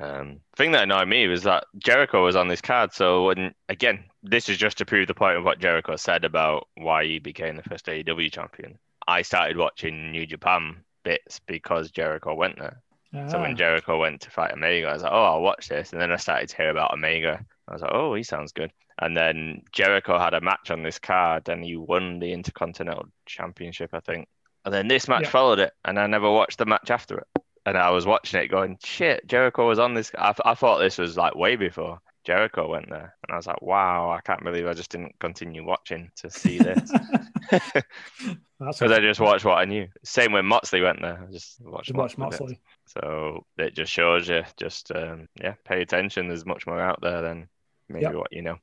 Um, 0.00 0.40
thing 0.56 0.72
that 0.72 0.84
annoyed 0.84 1.08
me 1.08 1.26
was 1.26 1.42
that 1.44 1.64
Jericho 1.76 2.24
was 2.24 2.36
on 2.36 2.48
this 2.48 2.60
card. 2.60 2.92
So 2.92 3.26
when 3.26 3.54
again, 3.68 4.04
this 4.22 4.48
is 4.48 4.56
just 4.56 4.78
to 4.78 4.86
prove 4.86 5.08
the 5.08 5.14
point 5.14 5.36
of 5.36 5.44
what 5.44 5.58
Jericho 5.60 5.96
said 5.96 6.24
about 6.24 6.68
why 6.76 7.04
he 7.04 7.18
became 7.18 7.56
the 7.56 7.62
first 7.64 7.86
AEW 7.86 8.30
champion. 8.32 8.78
I 9.06 9.22
started 9.22 9.56
watching 9.56 10.12
New 10.12 10.26
Japan 10.26 10.84
bits 11.04 11.40
because 11.46 11.90
Jericho 11.90 12.34
went 12.34 12.58
there. 12.58 12.82
So 13.26 13.38
Ah, 13.38 13.42
when 13.42 13.56
Jericho 13.56 13.98
went 13.98 14.20
to 14.22 14.30
fight 14.30 14.52
Omega, 14.52 14.88
I 14.88 14.92
was 14.92 15.02
like, 15.02 15.12
oh, 15.12 15.24
I'll 15.24 15.40
watch 15.42 15.68
this. 15.68 15.92
And 15.92 16.00
then 16.00 16.12
I 16.12 16.16
started 16.16 16.48
to 16.50 16.56
hear 16.56 16.70
about 16.70 16.92
Omega. 16.92 17.44
I 17.66 17.72
was 17.72 17.82
like, 17.82 17.92
oh, 17.92 18.14
he 18.14 18.22
sounds 18.22 18.52
good. 18.52 18.70
And 19.00 19.16
then 19.16 19.62
Jericho 19.72 20.18
had 20.18 20.34
a 20.34 20.40
match 20.40 20.70
on 20.70 20.82
this 20.82 20.98
card 20.98 21.48
and 21.48 21.64
he 21.64 21.76
won 21.76 22.18
the 22.18 22.32
Intercontinental 22.32 23.06
Championship, 23.26 23.90
I 23.92 24.00
think. 24.00 24.28
And 24.64 24.74
then 24.74 24.88
this 24.88 25.08
match 25.08 25.22
Yeah. 25.24 25.30
followed 25.30 25.58
it, 25.60 25.72
and 25.84 25.98
I 25.98 26.06
never 26.06 26.30
watched 26.30 26.58
the 26.58 26.66
match 26.66 26.90
after 26.90 27.18
it. 27.18 27.26
And 27.64 27.78
I 27.78 27.90
was 27.90 28.06
watching 28.06 28.40
it 28.40 28.48
going, 28.48 28.78
shit, 28.84 29.26
Jericho 29.26 29.66
was 29.68 29.78
on 29.78 29.94
this. 29.94 30.10
I, 30.16 30.34
I 30.44 30.54
thought 30.54 30.78
this 30.78 30.98
was 30.98 31.16
like 31.16 31.34
way 31.34 31.56
before 31.56 32.00
Jericho 32.28 32.68
went 32.68 32.90
there. 32.90 33.16
And 33.22 33.32
I 33.32 33.36
was 33.36 33.46
like, 33.46 33.62
wow, 33.62 34.10
I 34.10 34.20
can't 34.20 34.44
believe 34.44 34.66
I 34.66 34.74
just 34.74 34.90
didn't 34.90 35.18
continue 35.18 35.64
watching 35.64 36.10
to 36.16 36.30
see 36.30 36.58
this. 36.58 36.92
Because 37.50 38.82
I 38.92 39.00
just 39.00 39.20
watched 39.20 39.46
what 39.46 39.56
I 39.56 39.64
knew. 39.64 39.88
Same 40.04 40.32
when 40.32 40.44
Moxley 40.44 40.82
went 40.82 41.00
there. 41.00 41.26
I 41.26 41.32
just 41.32 41.58
watched, 41.62 41.88
to 41.88 41.94
watch 41.94 42.18
Moxley 42.18 42.48
bits. 42.48 42.60
So 42.88 43.46
it 43.56 43.74
just 43.74 43.90
shows 43.90 44.28
you, 44.28 44.42
just 44.58 44.92
um, 44.94 45.28
yeah, 45.40 45.54
pay 45.64 45.80
attention. 45.80 46.28
There's 46.28 46.44
much 46.44 46.66
more 46.66 46.78
out 46.78 47.00
there 47.00 47.22
than 47.22 47.48
maybe 47.88 48.02
Yep. 48.02 48.14
what 48.16 48.32
you 48.32 48.42
know. 48.42 48.58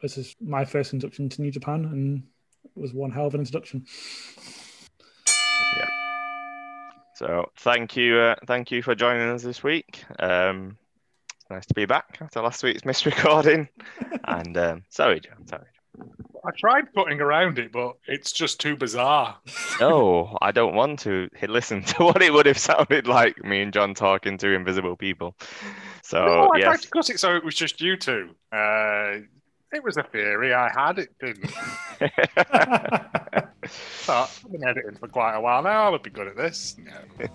This 0.00 0.16
is 0.16 0.36
my 0.40 0.64
first 0.64 0.92
introduction 0.92 1.28
to 1.30 1.42
New 1.42 1.50
Japan, 1.50 1.86
and 1.86 2.22
it 2.64 2.80
was 2.80 2.94
one 2.94 3.10
hell 3.10 3.26
of 3.26 3.34
an 3.34 3.40
introduction. 3.40 3.84
Yeah. 5.76 5.88
So 7.16 7.50
thank 7.58 7.96
you, 7.96 8.18
uh, 8.18 8.36
thank 8.46 8.70
you 8.70 8.82
for 8.82 8.94
joining 8.94 9.28
us 9.30 9.42
this 9.42 9.64
week. 9.64 10.04
Um, 10.20 10.76
it's 10.89 10.89
nice 11.50 11.66
to 11.66 11.74
be 11.74 11.84
back 11.84 12.18
after 12.20 12.40
last 12.40 12.62
week's 12.62 12.84
missed 12.84 13.06
recording. 13.06 13.68
and 14.24 14.56
um, 14.56 14.84
sorry, 14.88 15.20
John. 15.20 15.46
Sorry. 15.46 15.66
I 16.44 16.50
tried 16.56 16.92
putting 16.94 17.20
around 17.20 17.58
it, 17.58 17.70
but 17.70 17.96
it's 18.06 18.32
just 18.32 18.60
too 18.60 18.76
bizarre. 18.76 19.36
No, 19.78 20.38
I 20.40 20.52
don't 20.52 20.74
want 20.74 21.00
to 21.00 21.28
listen 21.48 21.82
to 21.82 22.04
what 22.04 22.22
it 22.22 22.32
would 22.32 22.46
have 22.46 22.58
sounded 22.58 23.06
like 23.06 23.44
me 23.44 23.60
and 23.60 23.72
John 23.72 23.94
talking 23.94 24.38
to 24.38 24.48
invisible 24.48 24.96
people. 24.96 25.36
So 26.02 26.24
no, 26.24 26.50
I 26.54 26.60
tried 26.60 26.80
to 26.82 26.88
cut 26.88 27.10
it 27.10 27.20
so 27.20 27.36
it 27.36 27.44
was 27.44 27.54
just 27.54 27.80
you 27.80 27.96
two. 27.96 28.30
Uh, 28.52 29.18
it 29.72 29.84
was 29.84 29.96
a 29.96 30.02
theory 30.02 30.54
I 30.54 30.70
had. 30.70 30.98
It 30.98 31.10
didn't. 31.20 31.52
I've 34.08 34.44
been 34.50 34.64
editing 34.64 34.96
for 34.96 35.08
quite 35.08 35.34
a 35.34 35.40
while 35.40 35.62
now. 35.62 35.86
I 35.86 35.88
would 35.90 36.02
be 36.02 36.10
good 36.10 36.26
at 36.28 36.36
this. 36.36 36.76
Yeah. 37.20 37.28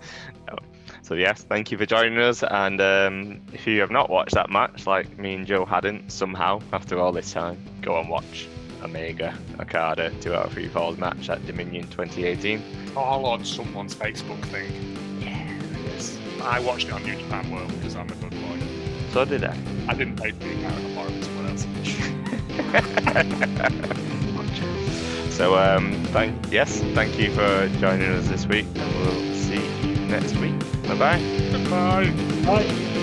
So 1.02 1.14
yes, 1.14 1.42
thank 1.44 1.70
you 1.70 1.78
for 1.78 1.86
joining 1.86 2.18
us. 2.18 2.42
And 2.42 2.80
um, 2.80 3.40
if 3.52 3.64
you 3.66 3.80
have 3.80 3.92
not 3.92 4.10
watched 4.10 4.34
that 4.34 4.50
match, 4.50 4.86
like 4.88 5.16
me 5.18 5.34
and 5.34 5.46
Joe 5.46 5.64
hadn't 5.64 6.10
somehow 6.10 6.60
after 6.72 6.98
all 6.98 7.12
this 7.12 7.32
time, 7.32 7.64
go 7.80 8.00
and 8.00 8.08
watch 8.08 8.48
Omega 8.82 9.36
Okada 9.60 10.10
two 10.20 10.34
out 10.34 10.46
of 10.46 10.52
three 10.52 10.66
falls 10.68 10.98
match 10.98 11.28
at 11.28 11.46
Dominion 11.46 11.86
2018. 11.88 12.60
All 12.96 13.24
on 13.26 13.44
someone's 13.44 13.94
Facebook 13.94 14.42
thing. 14.46 15.20
Yeah. 15.20 15.48
Yes. 15.84 16.18
I 16.42 16.58
watched 16.58 16.88
it 16.88 16.92
on 16.92 17.04
New 17.04 17.16
Japan 17.16 17.50
World 17.52 17.68
because 17.76 17.94
I'm 17.94 18.08
a 18.08 18.14
good 18.14 18.30
boy. 18.30 18.58
so 19.12 19.24
did 19.24 19.44
I. 19.44 19.56
I 19.88 19.94
didn't 19.94 20.16
pay 20.20 20.32
for 20.32 20.38
the 20.38 20.58
account. 20.58 20.84
I 20.84 20.94
borrowed 20.94 21.24
someone 21.24 21.46
else. 23.96 24.06
So 25.36 25.54
um, 25.58 25.92
thank 26.14 26.50
yes, 26.50 26.80
thank 26.94 27.18
you 27.18 27.30
for 27.30 27.68
joining 27.78 28.10
us 28.12 28.26
this 28.26 28.46
week, 28.46 28.64
and 28.74 28.94
we'll 28.96 29.34
see 29.34 29.62
you 29.86 29.96
next 30.06 30.34
week. 30.36 30.58
Bye 30.88 30.94
bye. 30.94 31.50
Goodbye. 31.52 32.10
Bye. 32.46 33.02